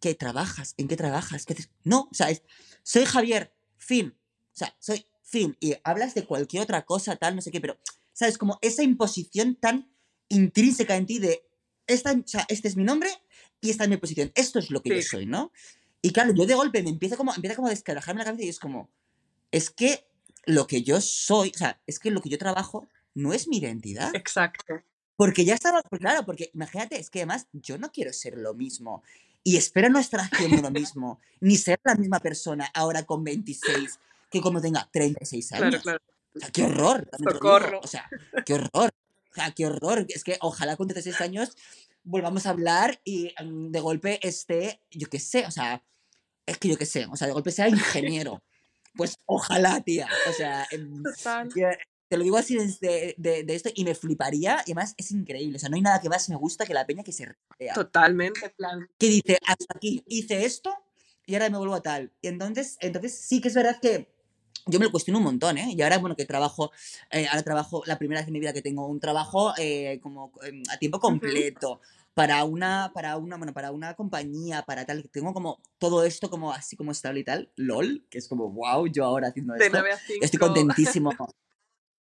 ¿qué 0.00 0.14
trabajas? 0.14 0.74
¿En 0.76 0.86
qué 0.86 0.96
trabajas? 0.96 1.44
¿Qué 1.44 1.54
haces? 1.54 1.70
No, 1.82 2.08
o 2.10 2.14
sea, 2.14 2.30
es, 2.30 2.42
soy 2.84 3.04
Javier, 3.04 3.52
fin. 3.78 4.16
O 4.52 4.56
sea, 4.56 4.76
soy 4.78 5.06
fin. 5.22 5.56
Y 5.58 5.74
hablas 5.82 6.14
de 6.14 6.24
cualquier 6.24 6.62
otra 6.62 6.84
cosa, 6.84 7.16
tal, 7.16 7.34
no 7.34 7.42
sé 7.42 7.50
qué, 7.50 7.60
pero, 7.60 7.76
¿sabes? 8.12 8.38
Como 8.38 8.58
esa 8.62 8.84
imposición 8.84 9.56
tan 9.56 9.92
intrínseca 10.28 10.96
en 10.96 11.06
ti 11.06 11.18
de, 11.18 11.48
esta, 11.88 12.12
o 12.12 12.22
sea, 12.26 12.46
este 12.48 12.68
es 12.68 12.76
mi 12.76 12.84
nombre 12.84 13.10
y 13.60 13.70
esta 13.70 13.84
es 13.84 13.90
mi 13.90 13.96
posición. 13.96 14.32
Esto 14.34 14.58
es 14.58 14.70
lo 14.70 14.82
que 14.82 14.96
yo 14.96 15.02
soy, 15.02 15.26
¿no? 15.26 15.52
Y 16.02 16.12
claro, 16.12 16.32
yo 16.34 16.46
de 16.46 16.54
golpe 16.54 16.82
me 16.82 16.90
empiezo 16.90 17.16
como, 17.16 17.34
empieza 17.34 17.56
como 17.56 17.68
a 17.68 17.70
descarajarme 17.70 18.20
la 18.20 18.24
cabeza 18.24 18.44
y 18.44 18.48
es 18.48 18.58
como, 18.58 18.90
es 19.50 19.70
que 19.70 20.06
lo 20.46 20.66
que 20.66 20.82
yo 20.82 21.00
soy, 21.00 21.52
o 21.54 21.58
sea, 21.58 21.80
es 21.86 21.98
que 21.98 22.10
lo 22.10 22.22
que 22.22 22.30
yo 22.30 22.38
trabajo 22.38 22.88
no 23.14 23.32
es 23.32 23.48
mi 23.48 23.58
identidad. 23.58 24.14
Exacto. 24.14 24.82
Porque 25.16 25.44
ya 25.44 25.54
estaba, 25.54 25.82
pues 25.82 26.00
claro, 26.00 26.24
porque 26.24 26.50
imagínate, 26.54 26.98
es 26.98 27.10
que 27.10 27.20
además 27.20 27.48
yo 27.52 27.76
no 27.76 27.92
quiero 27.92 28.12
ser 28.12 28.38
lo 28.38 28.54
mismo. 28.54 29.02
Y 29.42 29.56
espero 29.56 29.88
no 29.88 29.98
estar 29.98 30.20
haciendo 30.20 30.62
lo 30.62 30.70
mismo, 30.70 31.20
ni 31.40 31.56
ser 31.56 31.80
la 31.84 31.94
misma 31.94 32.20
persona 32.20 32.70
ahora 32.74 33.04
con 33.04 33.24
26 33.24 33.98
que 34.30 34.40
como 34.40 34.60
tenga 34.60 34.88
36 34.90 35.52
años. 35.52 35.82
Claro, 35.82 35.82
claro. 35.82 36.00
O 36.34 36.38
sea, 36.38 36.50
qué 36.50 36.62
horror. 36.62 37.10
Socorro. 37.18 37.80
O 37.82 37.86
sea, 37.86 38.08
qué 38.46 38.54
horror. 38.54 38.90
O 39.30 39.34
sea, 39.34 39.50
qué 39.52 39.66
horror. 39.66 40.06
Es 40.08 40.24
que 40.24 40.36
ojalá 40.40 40.76
con 40.76 40.88
36 40.88 41.20
años 41.20 41.56
volvamos 42.02 42.46
a 42.46 42.50
hablar 42.50 43.00
y 43.04 43.32
mm, 43.42 43.70
de 43.70 43.80
golpe 43.80 44.26
esté, 44.26 44.80
yo 44.90 45.08
qué 45.08 45.18
sé, 45.20 45.46
o 45.46 45.50
sea, 45.50 45.84
es 46.46 46.58
que 46.58 46.68
yo 46.68 46.76
qué 46.76 46.86
sé, 46.86 47.06
o 47.06 47.16
sea, 47.16 47.26
de 47.28 47.32
golpe 47.34 47.50
sea 47.52 47.68
ingeniero. 47.68 48.42
Pues 48.96 49.16
ojalá, 49.26 49.80
tía. 49.82 50.08
O 50.28 50.32
sea, 50.32 50.66
em, 50.72 51.02
te 52.08 52.16
lo 52.16 52.24
digo 52.24 52.36
así 52.38 52.56
de, 52.80 53.14
de- 53.18 53.44
de 53.44 53.54
esto 53.54 53.70
y 53.72 53.84
me 53.84 53.94
fliparía. 53.94 54.56
Y 54.66 54.72
además 54.72 54.94
es 54.96 55.12
increíble. 55.12 55.56
O 55.56 55.60
sea, 55.60 55.68
no 55.68 55.76
hay 55.76 55.82
nada 55.82 56.00
que 56.00 56.08
más 56.08 56.28
me 56.28 56.34
gusta 56.34 56.66
que 56.66 56.74
la 56.74 56.84
peña 56.86 57.04
que 57.04 57.12
se 57.12 57.26
resetea. 57.26 57.74
Totalmente, 57.74 58.50
plan. 58.50 58.88
Que 58.98 59.06
dice, 59.08 59.38
hasta 59.46 59.76
aquí 59.76 60.02
hice 60.08 60.44
esto 60.44 60.74
y 61.24 61.34
ahora 61.34 61.50
me 61.50 61.58
vuelvo 61.58 61.74
a 61.74 61.82
tal. 61.82 62.10
Y 62.20 62.26
entonces, 62.26 62.78
entonces 62.80 63.16
sí 63.16 63.40
que 63.40 63.46
es 63.48 63.54
verdad 63.54 63.78
que 63.80 64.08
yo 64.66 64.78
me 64.78 64.86
lo 64.86 64.90
cuestiono 64.90 65.18
un 65.18 65.24
montón, 65.24 65.58
¿eh? 65.58 65.72
Y 65.76 65.82
ahora, 65.82 65.98
bueno, 65.98 66.16
que 66.16 66.24
trabajo, 66.24 66.70
eh, 67.10 67.26
ahora 67.28 67.42
trabajo, 67.42 67.82
la 67.86 67.98
primera 67.98 68.20
vez 68.20 68.28
en 68.28 68.32
mi 68.32 68.40
vida 68.40 68.52
que 68.52 68.62
tengo 68.62 68.86
un 68.86 69.00
trabajo 69.00 69.52
eh, 69.58 69.98
como 70.02 70.32
em, 70.42 70.62
a 70.70 70.78
tiempo 70.78 71.00
completo. 71.00 71.80
Para 72.12 72.44
una, 72.44 72.90
para 72.92 73.16
una, 73.16 73.36
bueno, 73.36 73.54
para 73.54 73.70
una 73.70 73.94
compañía, 73.94 74.62
para 74.62 74.84
tal, 74.84 75.02
que 75.02 75.08
tengo 75.08 75.32
como 75.32 75.62
todo 75.78 76.04
esto 76.04 76.28
como 76.28 76.52
así 76.52 76.76
como 76.76 76.90
estable 76.90 77.20
y 77.20 77.24
tal, 77.24 77.52
LOL, 77.54 78.04
que 78.10 78.18
es 78.18 78.28
como, 78.28 78.50
wow, 78.50 78.86
yo 78.88 79.04
ahora 79.04 79.28
haciendo 79.28 79.54
esto. 79.54 79.68
9 79.70 79.92
a 79.92 79.96
5. 79.96 80.24
Estoy 80.24 80.38
contentísimo. 80.38 81.10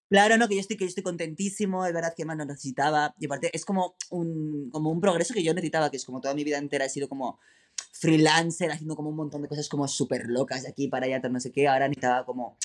Claro, 0.10 0.38
no, 0.38 0.48
que 0.48 0.56
yo 0.56 0.62
estoy, 0.62 0.76
que 0.76 0.86
yo 0.86 0.90
estoy 0.90 1.04
contentísimo, 1.04 1.86
es 1.86 1.94
verdad 1.94 2.16
que 2.18 2.26
más 2.26 2.36
no 2.36 2.44
necesitaba. 2.44 3.14
Y 3.20 3.28
aparte, 3.28 3.52
es 3.54 3.64
como 3.64 3.96
un, 4.10 4.72
como 4.72 4.90
un 4.90 5.00
progreso 5.00 5.36
que 5.36 5.44
yo 5.44 5.54
necesitaba, 5.54 5.92
que 5.92 5.98
es 5.98 6.06
como 6.06 6.20
toda 6.20 6.34
mi 6.34 6.44
vida 6.44 6.58
entera 6.58 6.86
he 6.86 6.90
sido 6.90 7.08
como 7.08 7.40
freelancer, 7.92 8.72
haciendo 8.72 8.96
como 8.96 9.10
un 9.10 9.16
montón 9.16 9.42
de 9.42 9.48
cosas 9.48 9.68
como 9.70 9.88
súper 9.88 10.28
locas 10.28 10.64
de 10.64 10.70
aquí 10.70 10.88
para 10.88 11.06
allá, 11.06 11.20
no 11.30 11.40
sé 11.40 11.52
qué. 11.52 11.68
Ahora 11.68 11.88
necesitaba 11.88 12.26
como 12.26 12.58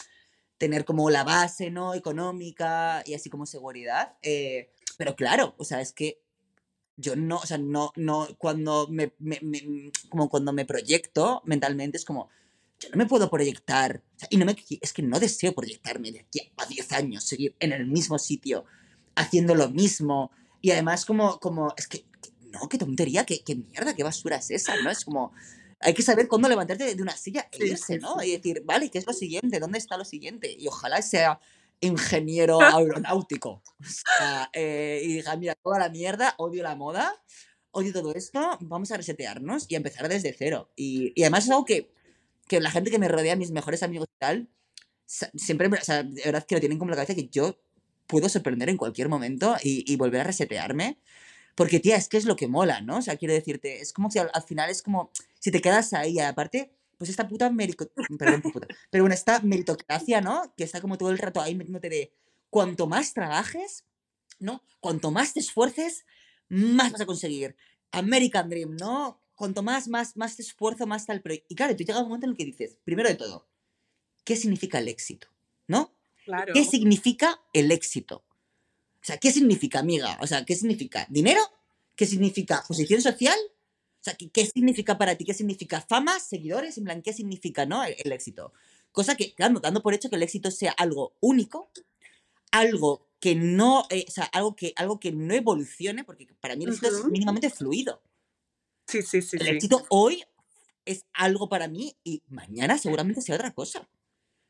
tener 0.59 0.85
como 0.85 1.11
la 1.11 1.25
base, 1.25 1.71
¿no? 1.71 1.95
Económica 1.95 3.03
y 3.07 3.15
así 3.15 3.31
como 3.31 3.47
seguridad. 3.47 4.17
eh, 4.23 4.71
pero 4.97 5.17
claro, 5.17 5.55
o 5.59 5.65
sea, 5.65 5.81
es 5.81 5.93
que 5.93 6.21
yo 6.97 7.17
no, 7.17 7.39
o 7.39 7.47
sea, 7.47 7.59
no, 7.59 7.93
no, 7.97 8.29
cuando 8.39 8.87
me, 8.89 9.13
me- 9.19 9.41
me- 9.43 9.91
como 10.09 10.29
cuando 10.29 10.53
me 10.53 10.65
proyecto 10.65 11.43
mentalmente 11.45 11.97
es 11.97 12.05
como, 12.05 12.29
yo 12.79 12.89
no 12.91 12.97
me 12.99 13.07
puedo 13.07 13.29
proyectar, 13.31 14.03
o 14.15 14.19
sea, 14.21 14.29
y 14.31 14.37
no 14.37 14.47
me, 14.47 14.55
es 14.81 14.93
que 14.93 15.03
no 15.03 15.19
deseo 15.19 15.53
proyectarme 15.53 16.13
de 16.13 16.21
aquí 16.21 16.53
a 16.57 16.67
10 16.67 16.93
años, 16.93 17.25
seguir 17.25 17.57
en 17.59 17.73
el 17.73 17.87
mismo 17.89 18.19
sitio, 18.21 18.65
haciendo 19.17 19.57
lo 19.57 19.69
mismo, 19.71 20.31
y 20.61 20.71
además 20.71 21.05
como, 21.05 21.41
como 21.41 21.75
es 21.77 21.89
que- 21.89 22.05
no, 22.55 22.69
qué 22.69 22.79
tontería, 22.79 23.25
qué, 23.25 23.43
qué 23.45 23.55
mierda, 23.57 23.95
qué 23.95 24.03
basura 24.03 24.37
es 24.37 24.51
esa, 24.51 24.75
¿no? 24.83 24.91
Es 24.91 25.05
como, 25.05 25.33
hay 25.81 25.93
que 25.95 26.03
saber 26.03 26.29
cuándo 26.29 26.49
levantarte 26.49 26.95
de- 26.95 27.03
una 27.03 27.17
silla 27.17 27.49
e 27.53 27.67
irse, 27.67 27.99
¿no? 27.99 28.23
Y 28.23 28.33
decir, 28.33 28.63
vale, 28.65 28.91
¿qué 28.91 28.99
es 28.99 29.07
lo 29.07 29.13
siguiente? 29.13 29.61
¿Dónde 29.61 29.79
está 29.79 29.97
lo 29.97 30.05
siguiente? 30.05 30.55
Y 30.59 30.67
ojalá 30.69 31.03
sea 31.03 31.39
ingeniero 31.81 32.59
aeronáutico. 32.75 33.63
O 33.81 33.85
sea, 34.19 34.49
eh, 34.53 35.03
y 35.05 35.13
diga, 35.15 35.37
mira, 35.37 35.55
toda 35.63 35.79
la 35.79 35.89
mierda, 35.91 36.35
odio 36.39 36.63
la 36.63 36.75
moda, 36.77 37.13
odio 37.73 37.93
todo 37.93 38.15
esto, 38.15 38.57
vamos 38.61 38.91
a 38.93 38.97
resetearnos 38.97 39.67
y 39.69 39.75
a 39.75 39.79
empezar 39.79 40.09
desde 40.09 40.33
cero. 40.33 40.71
Y, 40.77 41.13
y 41.15 41.23
además 41.25 41.45
es 41.45 41.51
algo 41.51 41.65
que, 41.65 41.93
que 42.49 42.61
la 42.61 42.71
gente 42.71 42.91
que 42.91 42.99
me 42.99 43.09
rodea, 43.09 43.37
mis 43.37 43.51
mejores 43.51 43.83
amigos 43.83 44.09
y 44.09 44.19
tal, 44.19 44.49
siempre, 45.07 45.69
o 45.69 45.85
sea, 45.85 46.03
de 46.03 46.23
verdad 46.25 46.45
que 46.47 46.55
lo 46.55 46.61
tienen 46.61 46.79
como 46.79 46.91
la 46.91 46.97
cabeza 46.97 47.15
que 47.15 47.29
yo 47.29 47.59
puedo 48.07 48.29
sorprender 48.29 48.69
en 48.69 48.77
cualquier 48.77 49.09
momento 49.09 49.57
y, 49.63 49.85
y 49.91 49.97
volver 49.97 50.23
a 50.23 50.25
resetearme. 50.25 50.99
Porque, 51.55 51.81
tía, 51.81 51.97
es 51.97 52.09
que 52.09 52.17
es 52.17 52.25
lo 52.25 52.37
que 52.37 52.49
mola, 52.49 52.81
¿no? 52.81 52.99
O 52.99 53.03
sea, 53.03 53.17
quiero 53.17 53.35
decirte, 53.35 53.81
es 53.81 53.93
como 53.93 54.11
si 54.11 54.19
al, 54.19 54.31
al 54.35 54.43
final 54.43 54.71
es 54.71 54.83
como 54.83 55.11
si 55.39 55.51
te 55.51 55.61
quedas 55.61 55.93
ahí, 55.93 56.19
aparte, 56.19 56.73
pues 56.99 57.11
esta 57.11 57.29
puta 57.29 57.51
merico- 57.51 57.91
perdón, 58.19 58.43
puta, 58.43 58.67
pero 58.91 59.05
bueno, 59.05 59.15
esta 59.15 59.41
meritocracia, 59.41 60.21
¿no? 60.21 60.53
Que 60.57 60.65
está 60.65 60.81
como 60.81 60.99
todo 60.99 61.11
el 61.11 61.19
rato 61.19 61.41
ahí 61.41 61.55
metiéndote 61.55 61.89
de 61.89 62.13
cuanto 62.51 62.87
más 62.87 63.13
trabajes, 63.15 63.85
¿no? 64.39 64.63
Cuanto 64.81 65.11
más 65.11 65.33
te 65.35 65.41
esfuerces, 65.41 66.05
más 66.49 66.93
vas 66.93 67.01
a 67.01 67.07
conseguir. 67.07 67.57
American 67.93 68.49
Dream, 68.49 68.77
¿no? 68.77 69.21
Cuanto 69.37 69.63
más, 69.63 69.89
más, 69.89 70.17
más 70.17 70.37
te 70.37 70.43
esfuerzo, 70.43 70.87
más 70.87 71.07
tal. 71.07 71.21
Pero, 71.23 71.35
y 71.49 71.55
claro, 71.55 71.75
tú 71.77 71.85
llega 71.85 71.99
un 72.01 72.07
momento 72.09 72.27
en 72.27 72.33
el 72.33 72.37
que 72.37 72.45
dices, 72.45 72.79
primero 72.85 73.09
de 73.09 73.15
todo, 73.17 73.49
¿qué 74.25 74.37
significa 74.37 74.79
el 74.79 74.89
éxito? 74.89 75.29
¿No? 75.67 75.93
Claro. 76.25 76.53
¿Qué 76.53 76.65
significa 76.65 77.41
el 77.53 77.71
éxito? 77.73 78.25
O 79.05 79.07
sea, 79.07 79.19
¿qué 79.19 79.31
significa, 79.31 79.81
amiga? 79.81 80.17
O 80.23 80.27
sea, 80.27 80.47
¿qué 80.47 80.57
significa? 80.57 81.07
¿Dinero? 81.11 81.43
¿Qué 81.95 82.07
significa 82.07 82.65
posición 82.67 83.03
social? 83.03 83.37
O 84.01 84.03
sea, 84.03 84.15
¿qué, 84.15 84.31
qué 84.31 84.47
significa 84.47 84.97
para 84.97 85.15
ti? 85.15 85.27
¿Qué 85.27 85.35
significa 85.35 85.83
fama, 85.83 86.19
seguidores? 86.19 86.79
En 86.79 86.85
plan, 86.85 87.03
¿qué 87.03 87.13
significa, 87.13 87.67
no? 87.67 87.85
El, 87.85 87.95
el 88.03 88.13
éxito. 88.13 88.55
Cosa 88.93 89.15
que, 89.15 89.35
claro, 89.35 89.61
dando 89.61 89.83
por 89.83 89.93
hecho 89.93 90.09
que 90.09 90.17
el 90.17 90.23
éxito 90.23 90.51
sea 90.51 90.73
algo 90.73 91.13
único, 91.21 91.71
algo 92.51 93.07
que 93.21 93.35
no, 93.35 93.87
eh, 93.91 94.07
o 94.09 94.11
sea, 94.11 94.25
algo 94.25 94.57
que, 94.57 94.73
algo 94.77 94.99
que 94.99 95.13
no 95.13 95.35
evolucione, 95.35 96.03
porque 96.05 96.27
para 96.41 96.57
mí 96.57 96.65
el 96.65 96.71
éxito 96.71 96.89
es 96.89 97.05
mínimamente 97.05 97.51
fluido. 97.51 98.01
Sí, 98.87 99.03
sí, 99.03 99.21
sí, 99.21 99.37
El 99.39 99.47
sí. 99.47 99.53
éxito 99.53 99.85
hoy 99.91 100.25
es 100.87 101.05
algo 101.13 101.51
para 101.51 101.69
mí 101.69 101.95
y 102.05 102.23
mañana 102.29 102.79
seguramente 102.79 103.21
sea 103.21 103.35
otra 103.35 103.53
cosa. 103.53 103.87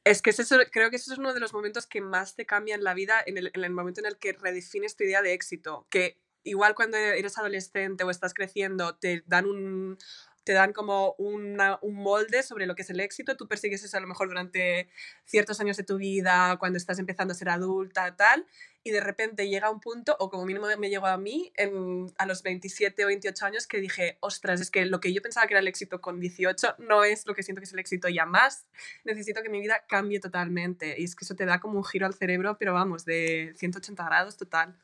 Es 0.04 0.20
que 0.20 0.30
es 0.30 0.38
eso, 0.38 0.58
creo 0.70 0.90
que 0.90 0.96
eso 0.96 1.12
es 1.12 1.18
uno 1.18 1.32
de 1.32 1.40
los 1.40 1.54
momentos 1.54 1.86
que 1.86 2.02
más 2.02 2.36
te 2.36 2.44
cambian 2.44 2.84
la 2.84 2.92
vida 2.92 3.14
en 3.24 3.38
el, 3.38 3.50
en 3.54 3.64
el 3.64 3.72
momento 3.72 4.00
en 4.00 4.06
el 4.06 4.18
que 4.18 4.34
redefines 4.34 4.96
tu 4.96 5.04
idea 5.04 5.22
de 5.22 5.32
éxito. 5.32 5.86
Que 5.90 6.20
igual 6.42 6.74
cuando 6.74 6.98
eres 6.98 7.38
adolescente 7.38 8.04
o 8.04 8.10
estás 8.10 8.34
creciendo 8.34 8.96
te 8.96 9.22
dan 9.26 9.46
un 9.46 9.98
te 10.44 10.52
dan 10.52 10.72
como 10.72 11.14
una- 11.18 11.78
un 11.82 11.94
molde 11.94 12.42
sobre 12.42 12.66
lo 12.66 12.74
que 12.74 12.82
es 12.82 12.90
el 12.90 13.00
éxito, 13.00 13.36
tú 13.36 13.48
persigues 13.48 13.82
eso 13.82 13.96
a 13.96 14.00
lo 14.00 14.06
mejor 14.06 14.28
durante 14.28 14.88
ciertos 15.24 15.58
años 15.60 15.76
de 15.76 15.84
tu 15.84 15.96
vida, 15.96 16.56
cuando 16.58 16.76
estás 16.76 16.98
empezando 16.98 17.32
a 17.32 17.34
ser 17.34 17.48
adulta, 17.48 18.14
tal, 18.16 18.46
y 18.82 18.90
de 18.90 19.00
repente 19.00 19.48
llega 19.48 19.70
un 19.70 19.80
punto, 19.80 20.14
o 20.20 20.28
como 20.28 20.44
mínimo 20.44 20.66
me 20.78 20.90
llegó 20.90 21.06
a 21.06 21.16
mí, 21.16 21.50
en- 21.56 22.12
a 22.18 22.26
los 22.26 22.42
27 22.42 23.04
o 23.04 23.06
28 23.08 23.46
años, 23.46 23.66
que 23.66 23.78
dije, 23.78 24.18
ostras, 24.20 24.60
es 24.60 24.70
que 24.70 24.84
lo 24.84 25.00
que 25.00 25.12
yo 25.14 25.22
pensaba 25.22 25.46
que 25.46 25.54
era 25.54 25.60
el 25.60 25.68
éxito 25.68 26.02
con 26.02 26.20
18 26.20 26.74
no 26.78 27.02
es 27.04 27.26
lo 27.26 27.34
que 27.34 27.42
siento 27.42 27.60
que 27.60 27.64
es 27.64 27.72
el 27.72 27.78
éxito 27.78 28.08
ya 28.08 28.26
más 28.26 28.66
necesito 29.04 29.42
que 29.42 29.48
mi 29.48 29.60
vida 29.60 29.84
cambie 29.88 30.20
totalmente. 30.20 30.94
Y 30.98 31.04
es 31.04 31.16
que 31.16 31.24
eso 31.24 31.34
te 31.34 31.46
da 31.46 31.60
como 31.60 31.78
un 31.78 31.84
giro 31.84 32.06
al 32.06 32.14
cerebro, 32.14 32.58
pero 32.58 32.74
vamos, 32.74 33.04
de 33.04 33.54
180 33.56 34.04
grados 34.04 34.36
total. 34.36 34.78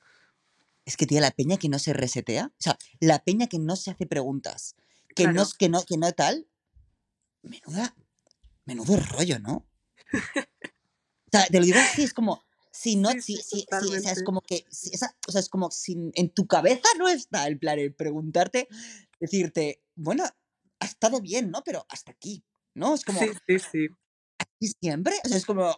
Es 0.86 0.96
que, 0.96 1.06
tía, 1.06 1.20
la 1.20 1.30
peña 1.30 1.58
que 1.58 1.68
no 1.68 1.78
se 1.78 1.92
resetea, 1.92 2.46
o 2.46 2.62
sea, 2.62 2.78
la 3.00 3.22
peña 3.22 3.46
que 3.48 3.58
no 3.58 3.76
se 3.76 3.90
hace 3.90 4.06
preguntas, 4.06 4.74
que, 5.14 5.24
no, 5.26 5.32
Claro. 5.32 5.48
que, 5.58 5.68
no, 5.68 5.82
que 5.84 5.96
no 5.98 6.12
tal, 6.12 6.48
menuda, 7.42 7.94
menudo 8.66 8.96
rollo, 8.96 9.38
¿no? 9.38 9.66
O 11.32 11.36
sea, 11.38 11.46
te 11.46 11.58
lo 11.60 11.64
digo 11.64 11.78
así, 11.78 12.02
es 12.02 12.12
como, 12.12 12.42
si 12.72 12.96
no, 12.96 13.10
Sí, 13.12 13.22
si, 13.22 13.36
sí, 13.36 13.42
si, 13.42 13.58
si- 13.60 13.94
o 13.96 14.00
sea, 14.00 14.12
es 14.12 14.22
como 14.24 14.40
que, 14.40 14.64
si 14.68 14.92
esa- 14.92 15.16
o 15.28 15.32
sea, 15.32 15.40
es 15.40 15.48
como 15.48 15.70
si 15.70 15.96
en 16.14 16.30
tu 16.34 16.46
cabeza 16.48 16.88
no 16.98 17.08
está 17.08 17.46
el 17.46 17.58
plan, 17.58 17.78
el 17.78 17.94
preguntarte, 17.94 18.66
decirte, 19.20 19.82
bueno, 19.94 20.24
ha 20.80 20.84
estado 20.84 21.20
bien, 21.20 21.50
¿no? 21.50 21.62
Pero 21.64 21.86
hasta 21.88 22.10
aquí, 22.12 22.44
¿no? 22.74 22.94
Es 22.94 23.04
como, 23.04 23.20
Sí, 23.20 23.30
sí, 23.46 23.58
sí. 23.58 23.86
¿y 24.58 24.68
siempre? 24.68 25.14
O 25.24 25.28
sea, 25.28 25.36
es 25.36 25.46
como, 25.46 25.76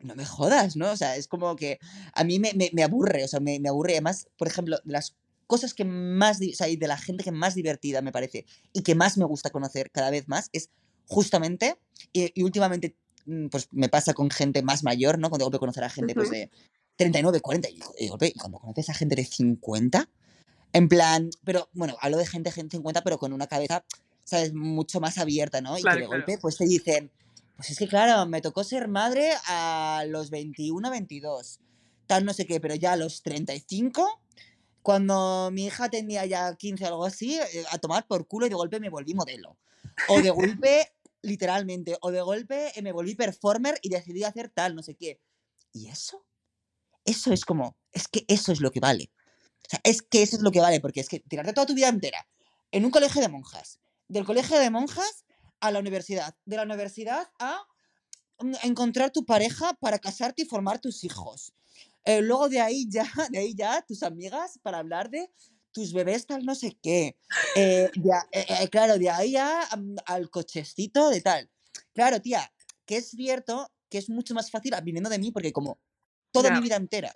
no 0.00 0.14
me 0.16 0.24
jodas, 0.26 0.76
¿no? 0.76 0.90
O 0.90 0.96
sea, 0.96 1.16
es 1.16 1.28
como 1.28 1.54
que 1.54 1.78
a 2.14 2.24
mí 2.24 2.38
me, 2.40 2.52
me, 2.54 2.70
me 2.72 2.82
aburre, 2.82 3.22
o 3.24 3.28
sea, 3.28 3.40
me, 3.40 3.60
me 3.60 3.68
aburre. 3.68 3.92
Además, 3.92 4.28
por 4.36 4.48
ejemplo, 4.48 4.78
de 4.84 4.92
las 4.92 5.16
cosas 5.48 5.74
que 5.74 5.84
más, 5.84 6.38
o 6.40 6.54
sea, 6.54 6.68
y 6.68 6.76
de 6.76 6.86
la 6.86 6.96
gente 6.96 7.24
que 7.24 7.32
más 7.32 7.56
divertida 7.56 8.02
me 8.02 8.12
parece 8.12 8.44
y 8.72 8.82
que 8.82 8.94
más 8.94 9.18
me 9.18 9.24
gusta 9.24 9.50
conocer 9.50 9.90
cada 9.90 10.10
vez 10.10 10.28
más 10.28 10.50
es 10.52 10.70
justamente, 11.06 11.80
y, 12.12 12.30
y 12.38 12.44
últimamente, 12.44 12.94
mm, 13.26 13.48
pues 13.48 13.66
me 13.72 13.88
pasa 13.88 14.14
con 14.14 14.30
gente 14.30 14.62
más 14.62 14.84
mayor, 14.84 15.18
¿no? 15.18 15.30
Cuando 15.30 15.44
de 15.44 15.46
golpe 15.46 15.58
conocer 15.58 15.82
a 15.82 15.90
gente, 15.90 16.14
pues 16.14 16.28
Ujú. 16.28 16.36
de 16.36 16.50
39, 16.96 17.40
40, 17.40 17.70
y, 17.70 17.78
de 17.78 18.08
golpe, 18.08 18.28
y 18.28 18.38
cuando 18.38 18.58
conoces 18.58 18.90
a 18.90 18.94
gente 18.94 19.16
de 19.16 19.24
50, 19.24 20.08
en 20.74 20.88
plan, 20.88 21.30
pero 21.44 21.70
bueno, 21.72 21.96
hablo 22.00 22.18
de 22.18 22.26
gente, 22.26 22.52
gente 22.52 22.76
50, 22.76 23.02
pero 23.02 23.18
con 23.18 23.32
una 23.32 23.46
cabeza, 23.46 23.84
¿sabes? 24.24 24.52
Mucho 24.52 25.00
más 25.00 25.16
abierta, 25.16 25.62
¿no? 25.62 25.78
Y 25.78 25.80
que 25.80 25.82
Claro, 25.84 26.00
de 26.00 26.06
claro. 26.06 26.22
golpe, 26.24 26.38
pues 26.38 26.58
te 26.58 26.66
dicen, 26.66 27.10
pues 27.56 27.70
es 27.70 27.78
que 27.78 27.88
claro, 27.88 28.26
me 28.26 28.42
tocó 28.42 28.64
ser 28.64 28.86
madre 28.86 29.32
a 29.46 30.04
los 30.06 30.28
21, 30.28 30.90
22, 30.90 31.60
tal 32.06 32.26
no 32.26 32.34
sé 32.34 32.44
qué, 32.44 32.60
pero 32.60 32.74
ya 32.74 32.92
a 32.92 32.96
los 32.96 33.22
35, 33.22 34.20
cuando 34.88 35.50
mi 35.52 35.66
hija 35.66 35.90
tenía 35.90 36.24
ya 36.24 36.56
15 36.56 36.82
o 36.84 36.86
algo 36.86 37.04
así, 37.04 37.38
eh, 37.38 37.64
a 37.70 37.76
tomar 37.76 38.06
por 38.06 38.26
culo 38.26 38.46
y 38.46 38.48
de 38.48 38.54
golpe 38.54 38.80
me 38.80 38.88
volví 38.88 39.12
modelo. 39.12 39.58
O 40.08 40.22
de 40.22 40.30
golpe, 40.30 40.94
literalmente, 41.20 41.98
o 42.00 42.10
de 42.10 42.22
golpe 42.22 42.72
eh, 42.74 42.80
me 42.80 42.92
volví 42.92 43.14
performer 43.14 43.78
y 43.82 43.90
decidí 43.90 44.24
hacer 44.24 44.48
tal, 44.48 44.74
no 44.74 44.82
sé 44.82 44.94
qué. 44.94 45.20
¿Y 45.74 45.88
eso? 45.88 46.24
Eso 47.04 47.34
es 47.34 47.44
como, 47.44 47.76
es 47.92 48.08
que 48.08 48.24
eso 48.28 48.50
es 48.50 48.62
lo 48.62 48.70
que 48.70 48.80
vale. 48.80 49.10
O 49.58 49.68
sea, 49.68 49.80
es 49.84 50.00
que 50.00 50.22
eso 50.22 50.36
es 50.36 50.42
lo 50.42 50.50
que 50.50 50.60
vale, 50.60 50.80
porque 50.80 51.00
es 51.00 51.10
que 51.10 51.20
tirarte 51.20 51.52
toda 51.52 51.66
tu 51.66 51.74
vida 51.74 51.88
entera 51.88 52.26
en 52.72 52.86
un 52.86 52.90
colegio 52.90 53.20
de 53.20 53.28
monjas, 53.28 53.80
del 54.08 54.24
colegio 54.24 54.58
de 54.58 54.70
monjas 54.70 55.26
a 55.60 55.70
la 55.70 55.80
universidad, 55.80 56.34
de 56.46 56.56
la 56.56 56.62
universidad 56.62 57.28
a 57.38 57.60
mm, 58.38 58.54
encontrar 58.62 59.10
tu 59.10 59.26
pareja 59.26 59.74
para 59.74 59.98
casarte 59.98 60.44
y 60.44 60.46
formar 60.46 60.78
tus 60.78 61.04
hijos. 61.04 61.52
Eh, 62.08 62.22
luego 62.22 62.48
de 62.48 62.58
ahí 62.58 62.86
ya, 62.88 63.04
de 63.30 63.38
ahí 63.38 63.54
ya, 63.54 63.84
tus 63.86 64.02
amigas 64.02 64.58
para 64.62 64.78
hablar 64.78 65.10
de 65.10 65.30
tus 65.72 65.92
bebés 65.92 66.26
tal 66.26 66.42
no 66.42 66.54
sé 66.54 66.74
qué. 66.82 67.18
Eh, 67.54 67.90
ya, 68.02 68.26
eh, 68.32 68.66
claro, 68.70 68.98
de 68.98 69.10
ahí 69.10 69.32
ya 69.32 69.68
mm, 69.76 69.96
al 70.06 70.30
cochecito 70.30 71.10
de 71.10 71.20
tal. 71.20 71.50
Claro, 71.92 72.22
tía, 72.22 72.50
que 72.86 72.96
es 72.96 73.10
cierto 73.10 73.70
que 73.90 73.98
es 73.98 74.08
mucho 74.08 74.32
más 74.32 74.50
fácil 74.50 74.72
viniendo 74.82 75.10
de 75.10 75.18
mí 75.18 75.30
porque 75.30 75.52
como 75.52 75.78
toda 76.32 76.50
mi 76.50 76.60
vida 76.60 76.76
entera, 76.76 77.12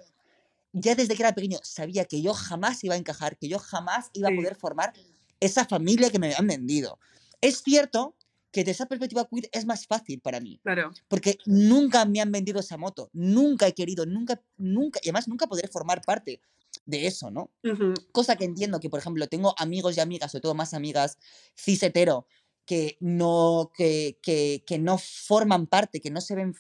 ya 0.74 0.95
desde 0.95 1.16
que 1.16 1.22
era 1.22 1.34
pequeño, 1.34 1.59
sabía 1.62 2.05
que 2.05 2.20
yo 2.20 2.34
jamás 2.34 2.84
iba 2.84 2.95
a 2.95 2.99
encajar, 2.99 3.38
que 3.38 3.49
yo 3.49 3.59
jamás 3.59 4.11
iba 4.12 4.28
a 4.28 4.34
poder 4.34 4.57
formar 4.57 4.93
esa 5.40 5.64
familia 5.64 6.11
que 6.11 6.18
me 6.18 6.26
habían 6.26 6.47
vendido. 6.47 6.99
Es 7.40 7.62
cierto 7.62 8.14
que 8.53 8.61
desde 8.61 8.72
esa 8.72 8.86
perspectiva 8.86 9.26
queer 9.28 9.48
es 9.53 9.66
más 9.66 9.86
fácil 9.86 10.20
para 10.20 10.38
mí, 10.40 10.61
Claro. 10.62 10.92
porque 11.09 11.38
nunca 11.46 12.05
me 12.05 12.20
han 12.20 12.30
vendido 12.30 12.61
esa 12.61 12.76
moto, 12.76 13.11
nunca 13.12 13.66
he 13.66 13.72
querido, 13.74 14.07
nunca, 14.07 14.40
nunca, 14.59 15.00
y 15.03 15.09
además 15.09 15.26
nunca 15.28 15.46
podré 15.48 15.68
formar 15.68 16.03
parte 16.03 16.40
de 16.86 17.07
eso, 17.07 17.30
¿no? 17.30 17.50
Ujú. 17.64 17.94
Cosa 18.12 18.36
que 18.36 18.44
entiendo 18.44 18.78
que, 18.80 18.90
por 18.90 19.00
ejemplo, 19.00 19.26
tengo 19.28 19.55
amigos 19.59 19.96
y 19.96 20.00
amigas, 20.00 20.32
sobre 20.32 20.42
todo 20.42 20.55
más 20.55 20.74
amigas 20.74 21.18
cis 21.57 21.82
hetero, 21.82 22.26
que 22.66 22.96
no, 23.00 23.72
que, 23.74 24.18
que, 24.22 24.62
que 24.66 24.78
no 24.78 24.98
forman 24.98 25.66
parte, 25.66 26.00
que 26.00 26.11
no 26.11 26.20
se 26.20 26.34
ven 26.34 26.55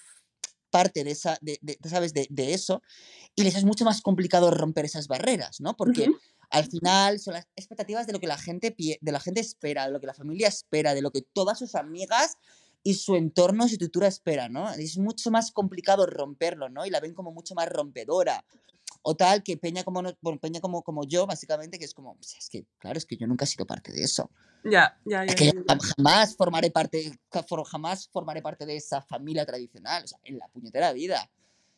parte 0.70 1.04
de 1.04 1.10
esa, 1.10 1.38
de, 1.42 1.58
de- 1.62 1.78
¿sabes? 1.88 2.14
De, 2.14 2.26
de 2.30 2.54
eso, 2.54 2.82
y 3.36 3.42
les 3.44 3.56
es 3.56 3.64
mucho 3.64 3.84
más 3.84 4.00
complicado 4.02 4.50
romper 4.50 4.86
esas 4.86 5.08
barreras, 5.08 5.60
¿no? 5.60 5.76
Porque 5.76 6.08
Ujú. 6.08 6.18
Al 6.52 6.66
final 6.66 7.18
son 7.18 7.34
las 7.34 7.48
expectativas 7.56 8.06
de 8.06 8.12
lo 8.12 8.20
que 8.20 8.26
la 8.26 8.38
gente, 8.38 8.74
de 8.78 9.12
la 9.12 9.20
gente 9.20 9.40
espera, 9.40 9.86
de 9.86 9.92
lo 9.92 10.00
que 10.00 10.06
la 10.06 10.14
familia 10.14 10.48
espera, 10.48 10.94
de 10.94 11.02
lo 11.02 11.10
que 11.10 11.22
todas 11.22 11.58
sus 11.58 11.74
amigas 11.74 12.36
y 12.84 12.94
su 12.94 13.16
entorno, 13.16 13.66
su 13.68 13.74
estructura 13.74 14.06
espera, 14.06 14.48
¿no? 14.48 14.70
Es 14.70 14.98
mucho 14.98 15.30
más 15.30 15.50
complicado 15.50 16.04
romperlo, 16.06 16.68
¿no? 16.68 16.84
Y 16.86 16.90
la 16.90 17.00
ven 17.00 17.14
como 17.14 17.32
mucho 17.32 17.54
más 17.54 17.68
rompedora 17.68 18.44
o 19.02 19.16
tal 19.16 19.42
que 19.42 19.56
Peña 19.56 19.82
como, 19.82 20.02
no- 20.02 20.16
bueno, 20.20 20.38
Peña 20.40 20.60
como, 20.60 20.82
como 20.82 21.04
yo, 21.04 21.26
básicamente, 21.26 21.78
que 21.78 21.84
es 21.86 21.94
como, 21.94 22.14
"Pues 22.16 22.34
es 22.36 22.48
que, 22.48 22.66
claro, 22.78 22.98
es 22.98 23.06
que 23.06 23.16
yo 23.16 23.26
nunca 23.26 23.44
he 23.44 23.48
sido 23.48 23.66
parte 23.66 23.92
de 23.92 24.02
eso. 24.02 24.30
Ya, 24.64 24.96
ya, 25.04 25.24
Es 25.24 25.34
ya. 25.34 25.36
que 25.36 25.44
ya, 25.46 25.52
ya. 25.54 25.60
jam- 25.74 25.80
jamás 25.96 26.36
formaré 26.36 26.70
parte, 26.70 27.18
jamás 27.66 28.08
formaré 28.08 28.42
parte 28.42 28.66
de 28.66 28.76
esa 28.76 29.00
familia 29.02 29.44
tradicional, 29.46 30.04
o 30.04 30.06
sea, 30.06 30.18
en 30.24 30.38
la 30.38 30.46
puñetera 30.48 30.92
vida, 30.92 31.30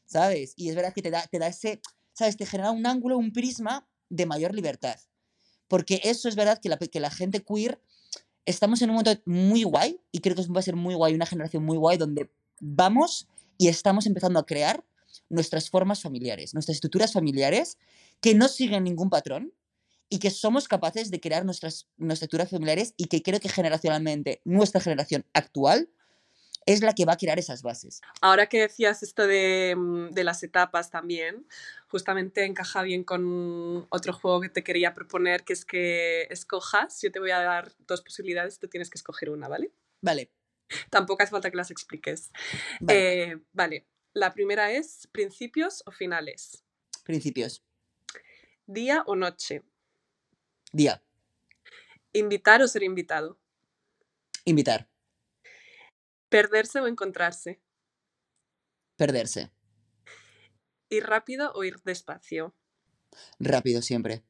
¿sabes? 0.04 0.52
Y 0.56 0.68
es 0.68 0.74
verdad 0.74 0.92
que 0.92 1.00
te 1.02 1.10
da, 1.10 1.26
te 1.26 1.38
da 1.38 1.46
ese, 1.46 1.80
¿sabes? 2.12 2.36
Te 2.36 2.44
genera 2.44 2.70
un 2.72 2.86
ángulo, 2.86 3.16
un 3.16 3.32
prisma 3.32 3.86
de 4.08 4.26
mayor 4.26 4.54
libertad. 4.54 4.98
Porque 5.68 6.00
eso 6.04 6.28
es 6.28 6.36
verdad 6.36 6.58
que 6.60 6.68
la, 6.68 6.76
que 6.76 7.00
la 7.00 7.10
gente 7.10 7.42
queer, 7.42 7.80
estamos 8.46 8.82
en 8.82 8.90
un 8.90 8.96
momento 8.96 9.22
muy 9.24 9.64
guay, 9.64 10.00
y 10.12 10.20
creo 10.20 10.36
que 10.36 10.46
va 10.46 10.60
a 10.60 10.62
ser 10.62 10.76
muy 10.76 10.94
guay, 10.94 11.14
una 11.14 11.26
generación 11.26 11.64
muy 11.64 11.76
guay, 11.76 11.96
donde 11.96 12.30
vamos 12.60 13.28
y 13.58 13.68
estamos 13.68 14.06
empezando 14.06 14.38
a 14.38 14.46
crear 14.46 14.84
nuestras 15.28 15.70
formas 15.70 16.02
familiares, 16.02 16.54
nuestras 16.54 16.76
estructuras 16.76 17.12
familiares 17.12 17.78
que 18.20 18.34
no 18.34 18.48
siguen 18.48 18.84
ningún 18.84 19.10
patrón 19.10 19.52
y 20.08 20.18
que 20.18 20.30
somos 20.30 20.68
capaces 20.68 21.10
de 21.10 21.20
crear 21.20 21.44
nuestras, 21.44 21.88
nuestras 21.96 22.26
estructuras 22.26 22.50
familiares 22.50 22.94
y 22.96 23.06
que 23.06 23.22
creo 23.22 23.40
que 23.40 23.48
generacionalmente 23.48 24.40
nuestra 24.44 24.80
generación 24.80 25.24
actual 25.32 25.88
es 26.66 26.82
la 26.82 26.94
que 26.94 27.04
va 27.04 27.14
a 27.14 27.16
crear 27.16 27.38
esas 27.38 27.62
bases. 27.62 28.00
Ahora 28.20 28.48
que 28.48 28.60
decías 28.60 29.02
esto 29.02 29.26
de, 29.26 29.74
mm, 29.76 30.10
de 30.10 30.24
las 30.24 30.42
etapas 30.42 30.90
también, 30.90 31.46
justamente 31.88 32.44
encaja 32.44 32.82
bien 32.82 33.04
con 33.04 33.86
otro 33.90 34.12
juego 34.12 34.40
que 34.40 34.48
te 34.48 34.64
quería 34.64 34.94
proponer, 34.94 35.44
que 35.44 35.52
es 35.52 35.64
que 35.64 36.22
escojas, 36.30 37.00
yo 37.02 37.12
te 37.12 37.20
voy 37.20 37.30
a 37.30 37.40
dar 37.40 37.72
dos 37.86 38.02
posibilidades, 38.02 38.58
tú 38.58 38.68
tienes 38.68 38.90
que 38.90 38.98
escoger 38.98 39.30
una, 39.30 39.48
¿vale? 39.48 39.70
Vale, 40.00 40.30
Tampoco 40.90 41.22
hace 41.22 41.30
falta 41.30 41.50
que 41.50 41.56
las 41.56 41.70
expliques. 41.70 42.30
vale. 42.80 43.22
Eh, 43.22 43.38
vale, 43.52 43.86
la 44.12 44.32
primera 44.32 44.72
es 44.72 45.08
principios 45.12 45.82
o 45.86 45.90
finales, 45.90 46.64
principios. 47.04 47.62
día 48.66 49.02
o 49.06 49.14
noche, 49.16 49.62
Día, 50.72 51.02
invitar 52.12 52.62
o 52.62 52.66
ser 52.68 52.82
invitado, 52.82 53.38
invitar, 54.44 54.88
perderse 56.34 56.80
o 56.80 56.88
encontrarse, 56.88 57.60
perderse, 58.96 59.52
ir 60.90 61.06
rápido 61.06 61.52
o 61.54 61.62
ir 61.62 61.76
despacio. 61.84 62.56
rápido 63.38 63.82
siempre. 63.82 64.24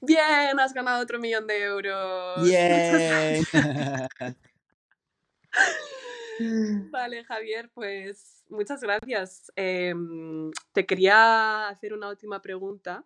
Bien, 0.00 0.60
has 0.60 0.72
ganado 0.72 1.02
otro 1.02 1.18
millón 1.18 1.48
de 1.48 1.60
euros. 1.60 2.44
Bien. 2.44 3.44
Vale, 6.92 7.24
Javier, 7.24 7.68
pues 7.74 8.44
muchas 8.48 8.80
gracias. 8.80 9.50
Em, 9.56 10.52
te 10.72 10.86
quería 10.86 11.66
hacer 11.66 11.94
una 11.94 12.10
última 12.10 12.40
pregunta 12.40 13.04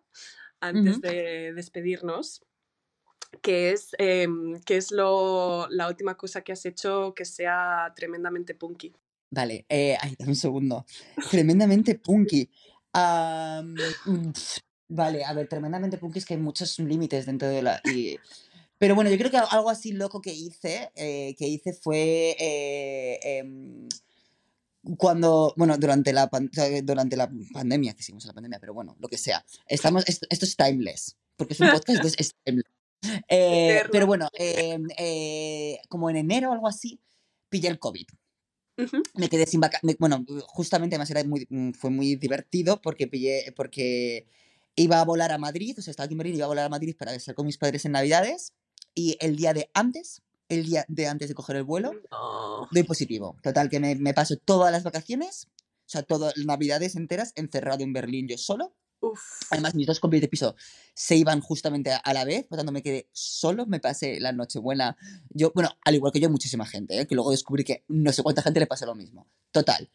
antes 0.59 1.01
de 1.01 1.51
despedirnos, 1.55 2.45
que 3.41 3.71
es, 3.71 3.91
¿qué 3.97 4.77
es 4.77 4.91
lo, 4.91 5.67
la 5.69 5.87
última 5.87 6.15
cosa 6.15 6.41
que 6.41 6.51
has 6.51 6.65
hecho 6.65 7.13
que 7.15 7.25
sea 7.25 7.93
tremendamente 7.95 8.53
punky? 8.55 8.93
Vale, 9.29 9.65
eh, 9.69 9.97
ay, 10.01 10.15
dame 10.19 10.31
un 10.31 10.35
segundo. 10.35 10.85
Tremendamente 11.29 11.95
punky. 11.95 12.49
Mm, 12.93 14.31
vale, 14.89 15.23
a 15.23 15.33
ver, 15.33 15.47
tremendamente 15.47 15.97
punky 15.97 16.19
es 16.19 16.25
que 16.25 16.33
hay 16.33 16.39
muchos 16.39 16.77
límites 16.79 17.25
dentro 17.25 17.47
de 17.47 17.61
la... 17.61 17.81
y- 17.85 18.17
pero 18.77 18.95
bueno, 18.95 19.11
yo 19.11 19.17
creo 19.19 19.29
que 19.29 19.37
algo 19.37 19.69
así 19.69 19.91
loco 19.91 20.21
que 20.21 20.33
hice, 20.33 20.91
eh, 20.95 21.35
que 21.37 21.47
hice 21.47 21.71
fue 21.71 22.35
eh, 22.39 23.19
em, 23.37 23.87
cuando, 24.97 25.53
bueno, 25.55 25.77
durante 25.77 26.11
la, 26.11 26.27
sea, 26.51 26.81
durante 26.81 27.15
la 27.15 27.31
pandemia, 27.53 27.93
que 27.93 28.03
en 28.11 28.17
la 28.25 28.33
pandemia, 28.33 28.59
pero 28.59 28.73
bueno, 28.73 28.95
lo 28.99 29.07
que 29.07 29.19
sea. 29.19 29.45
Estamos, 29.67 30.03
esto, 30.09 30.25
esto 30.31 30.45
es 30.45 30.55
timeless, 30.57 31.15
porque 31.37 31.53
es 31.53 31.59
un 31.59 31.69
podcast, 31.69 31.89
entonces 31.89 32.15
es 32.19 32.35
timeless. 32.43 32.65
Eh, 33.27 33.83
pero 33.91 34.05
bueno, 34.05 34.29
em, 34.33 34.87
eh, 34.97 35.79
como 35.89 36.09
en 36.09 36.17
enero 36.17 36.49
o 36.49 36.53
algo 36.53 36.67
así, 36.67 36.99
pillé 37.49 37.67
el 37.67 37.79
COVID 37.79 38.05
me 39.15 39.29
quedé 39.29 39.45
sin 39.45 39.59
vacaciones. 39.59 39.97
Bueno, 39.99 40.25
justamente 40.47 40.95
además 40.95 41.09
era 41.11 41.23
muy, 41.23 41.45
mm, 41.49 41.71
fue 41.71 41.89
muy 41.89 42.15
divertido 42.15 42.81
porque 42.81 43.07
pillé, 43.07 43.53
porque 43.55 44.25
iba 44.75 44.99
a 44.99 45.05
volar 45.05 45.31
a 45.31 45.37
Madrid, 45.37 45.75
o 45.77 45.81
sea, 45.81 45.91
estaba 45.91 46.05
aquí 46.05 46.13
en 46.13 46.19
Berlín, 46.19 46.35
iba 46.35 46.45
a 46.45 46.49
volar 46.49 46.65
a 46.65 46.69
Madrid 46.69 46.95
para 46.97 47.13
estar 47.13 47.35
con 47.35 47.45
mis 47.45 47.57
padres 47.57 47.85
en 47.85 47.91
Navidades 47.93 48.53
y 48.95 49.17
el 49.19 49.35
día 49.35 49.53
de 49.53 49.69
antes, 49.73 50.21
el 50.49 50.65
día 50.65 50.85
de 50.87 51.07
antes 51.07 51.29
de 51.29 51.35
coger 51.35 51.57
el 51.57 51.63
vuelo, 51.63 51.93
No. 52.11 52.67
doy 52.71 52.83
positivo. 52.83 53.37
Total, 53.43 53.69
que 53.69 53.79
me, 53.79 53.95
me 53.95 54.13
paso 54.13 54.35
todas 54.37 54.71
las 54.71 54.83
vacaciones, 54.83 55.47
o 55.85 55.89
sea, 55.91 56.03
todas 56.03 56.35
las 56.37 56.45
Navidades 56.45 56.95
enteras 56.95 57.33
encerrado 57.35 57.83
en 57.83 57.93
Berlín 57.93 58.27
yo 58.27 58.37
solo. 58.37 58.73
Uf. 59.01 59.19
Además, 59.49 59.75
mis 59.75 59.87
dos 59.87 59.99
compañeros 59.99 60.27
de 60.27 60.29
piso 60.29 60.55
se 60.93 61.15
iban 61.15 61.41
justamente 61.41 61.91
a, 61.91 62.13
la 62.13 62.23
vez, 62.23 62.45
por 62.45 62.57
tanto 62.57 62.71
me 62.71 62.83
quedé 62.83 63.09
solo, 63.11 63.65
me 63.65 63.79
pasé 63.79 64.19
la 64.19 64.31
Nochebuena. 64.31 64.95
Yo, 65.29 65.51
bueno, 65.53 65.69
al 65.83 65.95
igual 65.95 66.11
que 66.13 66.19
yo, 66.19 66.29
muchísima 66.29 66.65
gente, 66.65 66.99
¿eh? 66.99 67.07
que 67.07 67.15
luego 67.15 67.31
descubrí 67.31 67.63
que 67.63 67.83
no 67.87 68.13
sé 68.13 68.21
cuánta 68.23 68.41
gente 68.41 68.59
le 68.59 68.67
pasó 68.67 68.85
lo 68.85 68.95
mismo. 68.95 69.27
Total, 69.51 69.89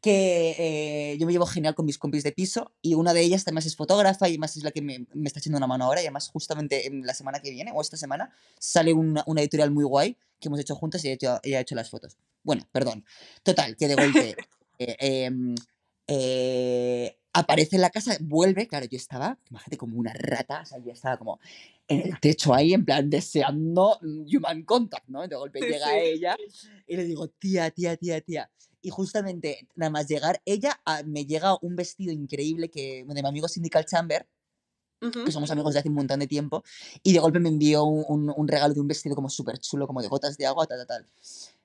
que 0.00 0.54
eh, 0.58 1.18
yo 1.18 1.26
me 1.26 1.32
llevo 1.32 1.44
genial 1.44 1.74
con 1.74 1.84
mis 1.84 1.98
compis 1.98 2.22
de 2.22 2.32
piso 2.32 2.72
y 2.80 2.94
una 2.94 3.12
de 3.12 3.20
ellas 3.20 3.42
además 3.44 3.66
es 3.66 3.76
fotógrafa 3.76 4.28
y 4.28 4.32
además 4.32 4.56
es 4.56 4.64
la 4.64 4.70
que 4.70 4.80
me, 4.80 5.06
me 5.12 5.26
está 5.26 5.38
echando 5.38 5.58
una 5.58 5.66
mano 5.66 5.84
ahora 5.84 6.00
y 6.00 6.04
además 6.04 6.28
justamente 6.28 6.86
en 6.86 7.04
la 7.04 7.12
semana 7.12 7.40
que 7.40 7.50
viene 7.50 7.72
o 7.74 7.80
esta 7.82 7.96
semana 7.96 8.34
sale 8.58 8.94
una, 8.94 9.22
una 9.26 9.42
editorial 9.42 9.70
muy 9.70 9.84
guay 9.84 10.16
que 10.40 10.48
hemos 10.48 10.60
hecho 10.60 10.74
juntas 10.74 11.04
y 11.04 11.08
ella 11.08 11.12
ha 11.12 11.14
hecho, 11.14 11.40
ella 11.44 11.58
ha 11.58 11.60
hecho 11.60 11.74
las 11.74 11.90
fotos. 11.90 12.16
Bueno, 12.42 12.68
perdón. 12.72 13.04
Total, 13.42 13.76
que 13.76 13.88
de 13.88 13.94
golpe 13.94 14.36
eh, 14.78 14.96
em, 14.98 15.54
eh, 16.06 17.18
aparece 17.32 17.76
en 17.76 17.82
la 17.82 17.90
casa, 17.90 18.16
vuelve, 18.20 18.66
claro, 18.66 18.86
yo 18.86 18.96
estaba, 18.96 19.38
imagínate, 19.50 19.76
como 19.78 19.96
una 19.98 20.12
rata, 20.14 20.60
o 20.62 20.66
sea, 20.66 20.78
yo 20.78 20.92
estaba 20.92 21.16
como 21.16 21.40
en 21.88 22.00
el 22.12 22.20
techo 22.20 22.52
ahí, 22.54 22.74
en 22.74 22.84
plan, 22.84 23.08
deseando 23.08 23.98
mm, 24.02 24.36
human 24.36 24.62
contact, 24.64 25.08
¿no? 25.08 25.26
De 25.26 25.36
golpe 25.36 25.60
Sí, 25.60 25.66
llega 25.66 25.86
sí. 25.86 25.98
ella 26.00 26.36
y 26.86 26.96
le 26.96 27.04
digo, 27.04 27.28
tía, 27.28 27.70
tía, 27.70 27.96
tía, 27.96 28.20
tía. 28.20 28.50
Y 28.82 28.90
justamente, 28.90 29.66
nada 29.76 29.90
más 29.90 30.08
llegar 30.08 30.42
ella, 30.44 30.80
a- 30.84 31.02
me 31.04 31.24
llega 31.24 31.56
un 31.62 31.76
vestido 31.76 32.12
increíble 32.12 32.68
que, 32.70 33.04
de 33.06 33.22
mi 33.22 33.28
amigo 33.28 33.48
Syndical 33.48 33.84
Chamber, 33.86 34.26
que 35.24 35.32
somos 35.32 35.50
amigos 35.50 35.72
de 35.74 35.80
hace 35.80 35.88
un 35.88 35.94
montón 35.96 36.20
de 36.20 36.26
tiempo, 36.26 36.62
y 37.02 37.12
de 37.12 37.18
golpe 37.18 37.40
me 37.40 37.48
envió 37.48 37.84
un, 37.84 38.04
un- 38.08 38.34
un 38.36 38.48
regalo 38.48 38.74
de 38.74 38.80
un 38.80 38.88
vestido 38.88 39.14
como 39.16 39.28
súper 39.30 39.58
chulo, 39.58 39.86
como 39.86 40.00
de 40.02 40.08
gotas 40.08 40.36
de 40.36 40.46
agua, 40.46 40.66
tal, 40.66 40.78
tal, 40.78 40.86
tal. 40.86 41.06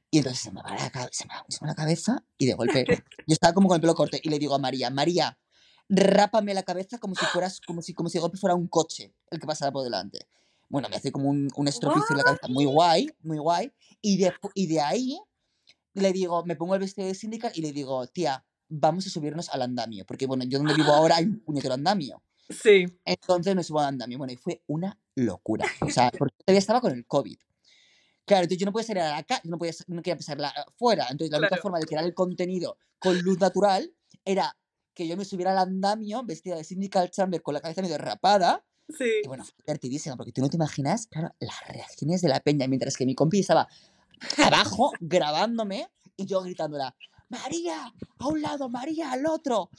Y 0.10 0.20
entonces 0.20 0.42
se 0.42 0.52
me 0.52 0.62
va 0.62 0.76
la, 0.76 0.90
cabe- 0.90 1.10
se 1.12 1.26
me 1.26 1.34
va 1.36 1.68
la 1.68 1.76
cabeza 1.76 2.24
y 2.38 2.46
de 2.48 2.54
golpe 2.54 2.86
yo 3.28 3.34
estaba 3.34 3.54
como 3.54 3.68
con 3.68 3.76
el 3.76 3.82
pelo 3.82 3.94
corto 3.96 4.18
y 4.22 4.30
le 4.30 4.40
digo 4.40 4.56
a 4.56 4.60
María, 4.60 4.90
María, 4.90 5.38
rápame 5.90 6.54
la 6.54 6.64
cabeza 6.64 6.98
como 6.98 7.16
si 7.16 7.26
fueras, 7.28 7.60
como 7.62 7.82
si, 7.82 7.94
como 7.94 8.10
si 8.10 8.18
de 8.18 8.22
golpe 8.22 8.38
fuera 8.38 8.56
un 8.56 8.68
coche 8.68 9.14
el 9.32 9.40
que 9.40 9.48
pasara 9.48 9.72
por 9.72 9.84
delante. 9.84 10.28
Bueno, 10.70 10.90
me 10.90 10.98
hace 10.98 11.12
como 11.12 11.30
un, 11.30 11.48
un 11.56 11.68
estropicio 11.68 12.08
en 12.12 12.18
la 12.18 12.24
cabeza 12.24 12.48
muy 12.50 12.66
guay, 12.66 13.10
muy 13.22 13.38
guay. 13.38 13.72
Y 14.02 14.18
de, 14.18 14.34
y 14.54 14.68
de 14.68 14.82
ahí 14.82 15.18
le 15.94 16.12
digo, 16.12 16.44
me 16.46 16.56
pongo 16.56 16.76
el 16.76 16.82
vestido 16.82 17.08
de 17.08 17.16
sindical 17.16 17.52
y 17.56 17.62
le 17.62 17.72
digo, 17.72 18.06
tía, 18.08 18.46
vamos 18.68 19.08
a 19.08 19.10
subirnos 19.10 19.50
al 19.50 19.62
andamio. 19.62 20.06
Porque, 20.06 20.28
bueno, 20.28 20.44
yo 20.44 20.58
donde 20.58 20.74
vivo 20.74 20.92
ahora 20.92 21.16
hay 21.18 21.26
un 21.26 21.40
puñetero 21.40 21.74
andamio. 21.74 22.22
Sí. 22.50 22.86
Entonces 23.06 23.56
me 23.56 23.64
subo 23.64 23.80
al 23.80 23.88
andamio. 23.88 24.18
Bueno, 24.18 24.34
y 24.34 24.36
fue 24.38 24.62
una 24.68 25.00
locura. 25.16 25.66
O 25.82 25.90
sea, 25.90 26.12
porque 26.20 26.36
todavía 26.46 26.60
estaba 26.60 26.82
con 26.82 26.92
el 26.92 27.06
COVID. 27.06 27.38
Claro, 28.26 28.44
entonces 28.44 28.60
yo 28.60 28.66
no 28.66 28.74
podía 28.74 28.88
salir 28.88 29.04
a 29.04 29.12
la 29.16 29.24
calle, 29.24 29.42
no, 29.46 29.58
podía, 29.58 29.72
no 29.88 30.02
quería 30.02 30.18
pasarla 30.18 30.54
fuera. 30.76 31.08
Entonces 31.10 31.32
la 31.32 31.38
única 31.38 31.50
Claro. 31.50 31.62
forma 31.62 31.80
de 31.80 31.86
crear 31.86 32.04
el 32.04 32.14
contenido 32.14 32.78
con 33.00 33.18
luz 33.22 33.40
natural 33.40 33.90
era 34.26 34.58
que 34.98 35.08
yo 35.08 35.16
me 35.16 35.26
subiera 35.26 35.52
al 35.52 35.60
andamio 35.60 36.24
vestida 36.24 36.56
de 36.56 36.64
Syndical 36.64 37.12
Chamber 37.12 37.44
con 37.44 37.54
la 37.54 37.62
cabeza 37.62 37.84
medio 37.84 38.00
rapada. 38.00 38.66
Sí. 38.90 39.22
Y 39.24 39.28
bueno, 39.28 39.44
fue 39.44 39.54
divertidísima, 39.60 40.18
porque 40.18 40.32
tú 40.32 40.42
no 40.42 40.50
te 40.50 40.56
imaginas, 40.56 41.06
claro, 41.06 41.36
las 41.40 41.56
reacciones 41.68 42.22
de 42.24 42.30
la 42.30 42.40
peña, 42.40 42.68
mientras 42.68 42.98
que 42.98 43.06
mi 43.06 43.14
compi 43.14 43.42
estaba 43.42 43.68
abajo 44.44 44.92
grabándome 45.00 45.88
y 46.16 46.26
yo 46.26 46.42
gritándola, 46.42 46.96
María, 47.30 47.94
a 48.18 48.28
un 48.28 48.42
lado, 48.42 48.70
María, 48.70 49.12
al 49.12 49.28
otro. 49.28 49.70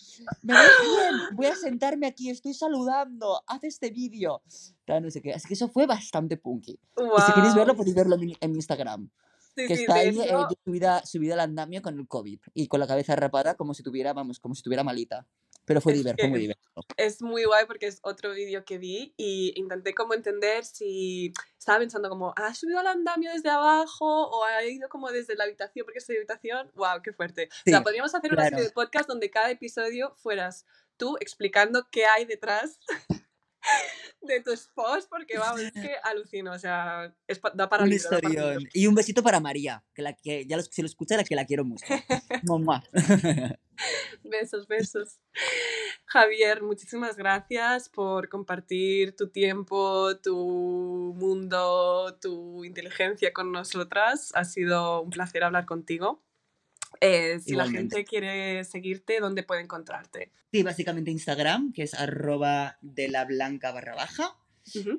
Me 0.43 0.53
ves 0.53 0.71
bien, 0.83 1.37
voy 1.37 1.47
a 1.47 1.57
sentarme 1.57 2.07
aquí, 2.07 2.31
estoy 2.31 2.55
saludando, 2.55 3.43
haz 3.49 3.65
este 3.65 3.91
vídeo. 3.91 4.43
Tal, 4.85 5.03
no 5.03 5.11
sé 5.11 5.21
qué. 5.21 5.33
Así 5.33 5.49
que 5.49 5.55
eso 5.55 5.69
fue 5.69 5.87
bastante 5.87 6.37
punky. 6.37 6.79
Y 6.97 7.23
si 7.27 7.33
queréis 7.33 7.57
verlo, 7.57 7.75
podéis 7.75 7.97
verlo 7.97 8.17
en 8.17 8.53
mi 8.53 8.57
Instagram. 8.57 9.11
Sí, 9.59 9.67
Que 9.67 9.77
sí, 9.77 9.83
está 9.83 9.95
ahí 9.97 10.17
eh, 10.17 10.57
subida, 10.65 11.05
subida 11.05 11.35
al 11.35 11.41
andamio 11.41 11.83
con 11.83 11.99
el 11.99 12.07
COVID 12.07 12.39
y 12.55 12.69
con 12.69 12.79
la 12.79 12.87
cabeza 12.87 13.17
rapada 13.17 13.57
como 13.57 13.75
si 13.75 13.83
tuviera, 13.83 14.13
vamos, 14.13 14.39
como 14.39 14.55
si 14.55 14.63
tuviera 14.63 14.85
malita. 14.85 15.27
Pero 15.65 15.81
fue 15.81 15.95
divertido, 15.95 16.29
muy 16.29 16.41
divertido. 16.41 16.83
es 16.97 17.21
muy 17.21 17.45
guay 17.45 17.67
porque 17.67 17.89
es 17.89 17.99
otro 18.03 18.33
vídeo 18.33 18.65
que 18.65 18.79
vi 18.79 19.13
y 19.17 19.53
intenté 19.57 19.95
como 19.95 20.15
entender 20.15 20.65
si 20.65 21.33
estaba 21.59 21.81
pensando 21.81 22.09
como, 22.09 22.33
¿ha 22.37 22.55
subido 22.55 22.79
al 22.79 22.87
andamio 22.87 23.33
desde 23.33 23.51
abajo 23.51 24.29
o 24.29 24.45
ha 24.45 24.65
ido 24.65 24.89
como 24.89 25.11
desde 25.11 25.35
la 25.35 25.45
habitación 25.45 25.85
porque 25.85 25.99
es 25.99 26.07
de 26.07 26.19
habitación? 26.19 26.71
¡Wow, 26.75 27.03
qué 27.03 27.13
fuerte! 27.13 27.49
o 27.51 27.71
sea, 27.71 27.79
Sí, 27.79 27.85
podríamos 27.85 28.15
hacer 28.15 28.33
una 28.33 28.45
serie 28.45 28.65
de 28.65 28.71
podcast 28.71 29.09
donde 29.09 29.29
cada 29.29 29.51
episodio 29.51 30.15
fueras 30.17 30.65
tú 30.97 31.17
explicando 31.21 31.89
qué 31.91 32.07
hay 32.07 32.25
detrás 32.25 32.79
de 34.21 34.41
tus 34.43 34.67
posts 34.75 35.07
porque 35.09 35.39
vamos, 35.39 35.61
es 35.61 35.73
que 35.73 35.95
alucino, 36.03 36.53
o 36.53 36.59
sea, 36.59 37.15
es 37.27 37.39
pa- 37.39 37.53
da 37.55 37.69
para 37.69 37.85
Un 37.85 37.91
libro, 37.91 38.05
da 38.11 38.19
para 38.19 38.29
libro. 38.29 38.47
historión. 38.49 38.71
Y 38.75 38.87
un 38.87 38.95
besito 38.95 39.23
para 39.23 39.41
María, 39.41 39.85
que, 39.95 40.03
la, 40.03 40.13
que 40.13 40.45
ya 40.47 40.57
lo, 40.57 40.63
si 40.63 40.83
lo 40.83 40.87
escucha, 40.87 41.17
la 41.17 41.25
que 41.25 41.37
la 41.37 41.45
quiero 41.47 41.65
mucho. 41.65 41.87
Mamá. 42.43 42.83
Besos, 44.25 44.67
besos. 44.67 45.21
Javier, 46.07 46.63
muchísimas 46.63 47.17
gracias 47.17 47.89
por 47.89 48.29
compartir 48.29 49.15
tu 49.15 49.29
tiempo, 49.31 50.17
tu 50.17 51.15
mundo, 51.17 52.19
tu 52.21 52.65
inteligencia 52.65 53.33
con 53.33 53.53
nosotras. 53.53 54.33
Ha 54.35 54.45
sido 54.45 55.01
un 55.03 55.11
placer 55.11 55.45
hablar 55.45 55.65
contigo. 55.65 56.25
Eh, 57.01 57.39
si 57.45 57.55
la 57.55 57.69
gente 57.69 58.05
quiere 58.05 58.65
seguirte, 58.65 59.21
¿dónde 59.21 59.43
puede 59.43 59.63
encontrarte? 59.63 60.33
Sí, 60.53 60.63
básicamente 60.63 61.11
Instagram, 61.11 61.73
que 61.73 61.83
es 61.83 61.95
arroba 61.95 62.79
de 62.81 63.09
la 63.09 63.25
blanca 63.25 63.73
barra 63.73 63.95
baja. 63.95 64.37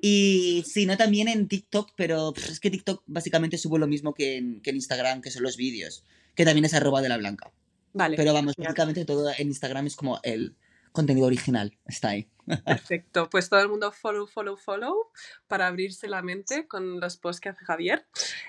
Y 0.01 0.63
si 0.65 0.85
no, 0.85 0.97
también 0.97 1.27
en 1.27 1.47
TikTok, 1.47 1.91
pero 1.95 2.33
pff, 2.33 2.49
es 2.49 2.59
que 2.59 2.71
TikTok 2.71 3.03
básicamente 3.05 3.57
subo 3.57 3.77
lo 3.77 3.87
mismo 3.87 4.13
que 4.13 4.37
en, 4.37 4.61
que 4.61 4.71
en 4.71 4.77
Instagram, 4.77 5.21
que 5.21 5.29
son 5.29 5.43
los 5.43 5.57
vídeos, 5.57 6.03
que 6.33 6.45
también 6.45 6.65
es 6.65 6.73
arroba 6.73 7.01
de 7.01 7.09
la 7.09 7.17
blanca. 7.17 7.51
Vale, 7.93 8.17
Pero 8.17 8.33
vamos, 8.33 8.55
básicamente 8.57 9.05
todo 9.05 9.29
en 9.37 9.47
Instagram 9.47 9.87
es 9.87 9.95
como 9.95 10.19
el 10.23 10.55
contenido 10.91 11.27
original, 11.27 11.77
está 11.85 12.09
ahí. 12.09 12.29
perfecto. 12.65 13.29
Pues 13.29 13.49
todo 13.49 13.61
el 13.61 13.69
mundo 13.69 13.91
follow, 13.91 14.27
follow, 14.27 14.57
follow 14.57 15.11
para 15.47 15.67
abrirse 15.67 16.07
la 16.07 16.21
mente 16.21 16.67
con 16.67 16.99
los 16.99 17.17
posts 17.17 17.41
que 17.41 17.49
hace 17.49 17.65
Javier. 17.65 18.05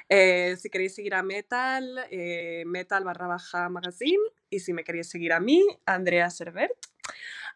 Eh, 0.08 0.56
si 0.58 0.70
queréis 0.70 0.94
seguir 0.94 1.14
a 1.14 1.22
Metal, 1.22 2.06
eh, 2.10 2.64
Metal 2.66 3.04
barra 3.04 3.26
baja 3.26 3.68
magazine. 3.68 4.22
Y 4.48 4.60
si 4.60 4.72
me 4.72 4.84
queréis 4.84 5.08
seguir 5.08 5.32
a 5.32 5.40
mí, 5.40 5.64
Andrea 5.86 6.30
Servert. 6.30 6.72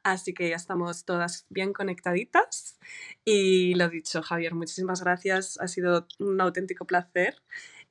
Así 0.02 0.34
que 0.34 0.50
ya 0.50 0.56
estamos 0.56 1.04
todas 1.04 1.46
bien 1.48 1.72
conectaditas. 1.72 2.78
Y 3.24 3.74
lo 3.74 3.88
dicho, 3.88 4.22
Javier, 4.22 4.54
muchísimas 4.54 5.02
gracias. 5.02 5.58
Ha 5.60 5.66
sido 5.66 6.06
un 6.18 6.40
auténtico 6.40 6.86
placer. 6.86 7.42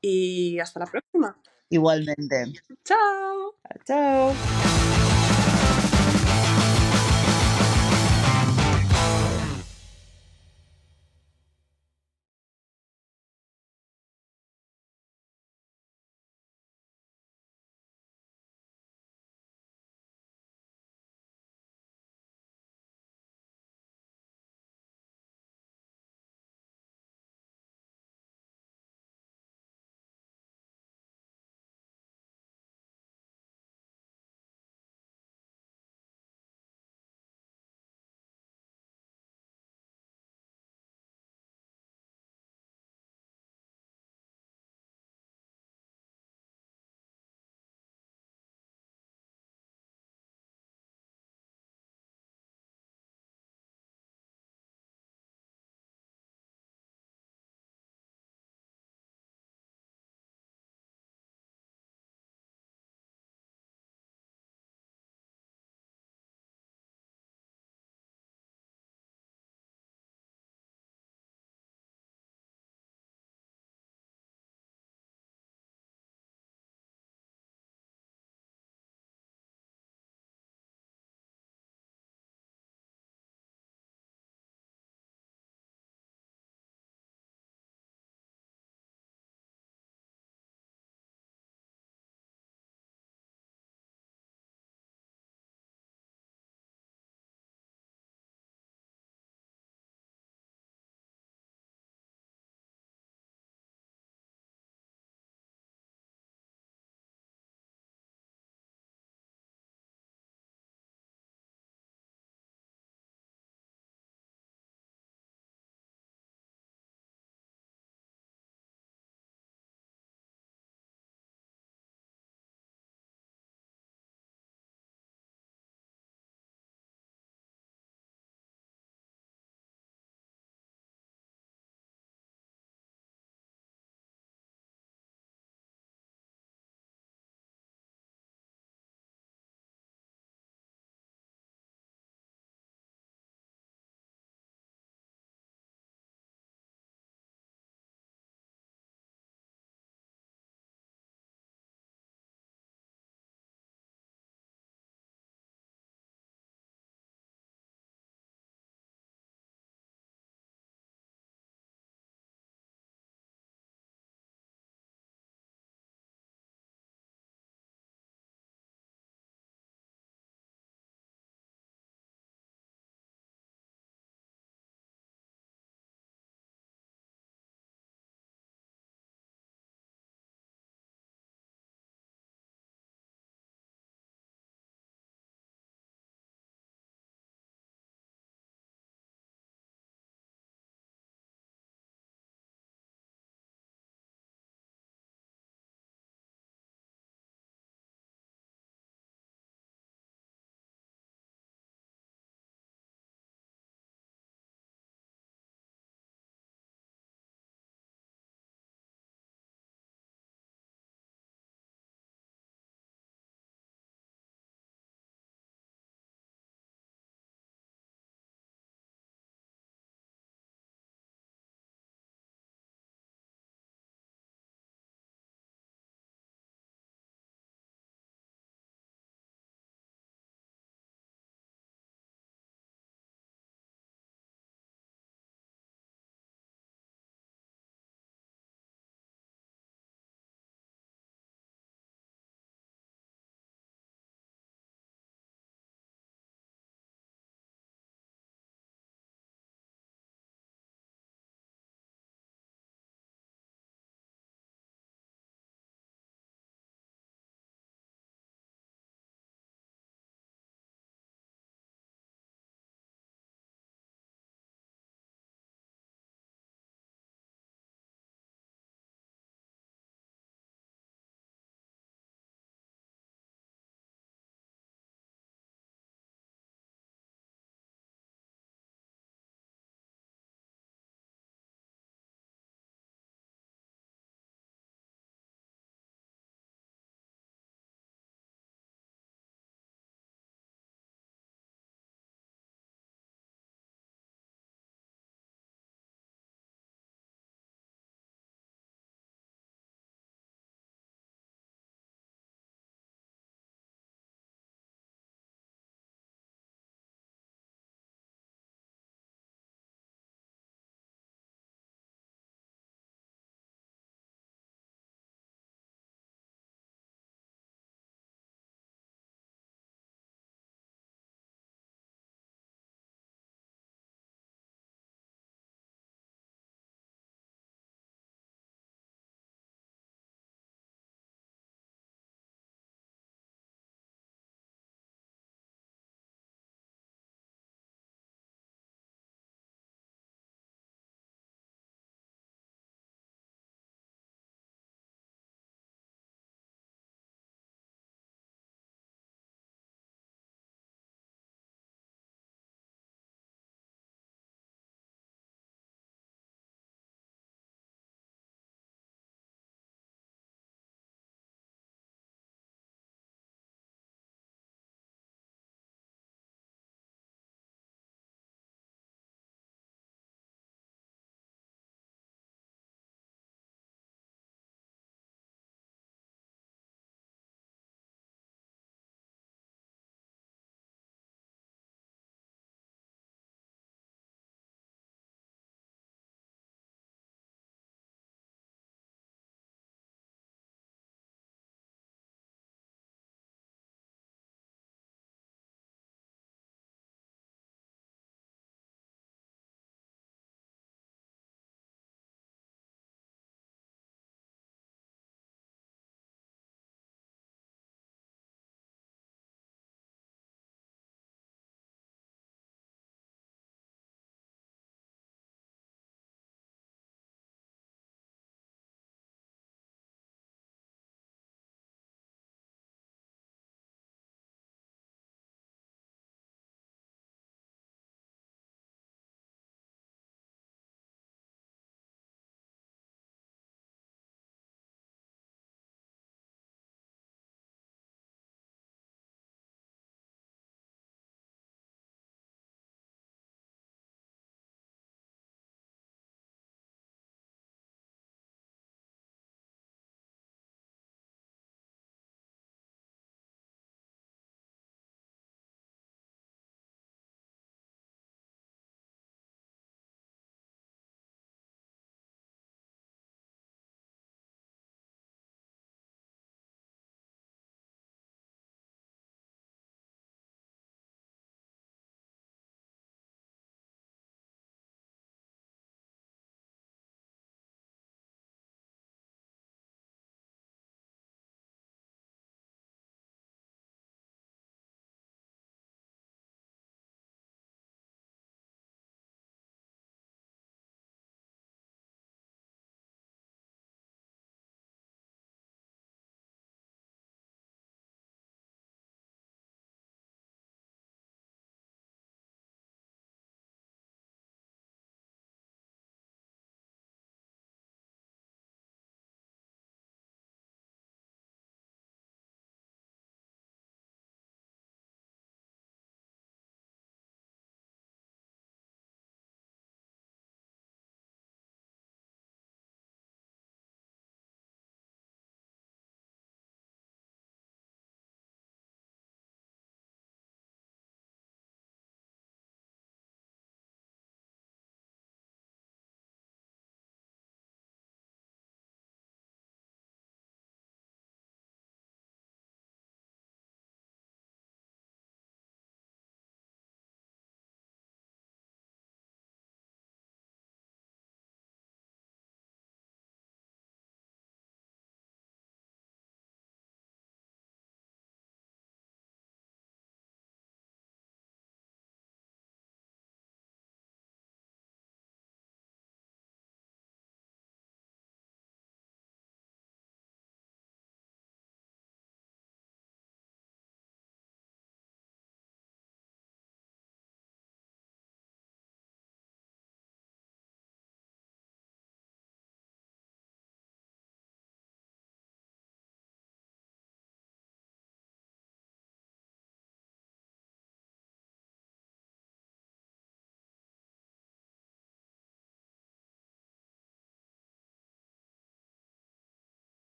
Y 0.00 0.58
hasta 0.58 0.80
la 0.80 0.86
próxima. 0.86 1.40
Igualmente. 1.70 2.52
Chao. 2.84 3.56
Chao. 3.86 4.34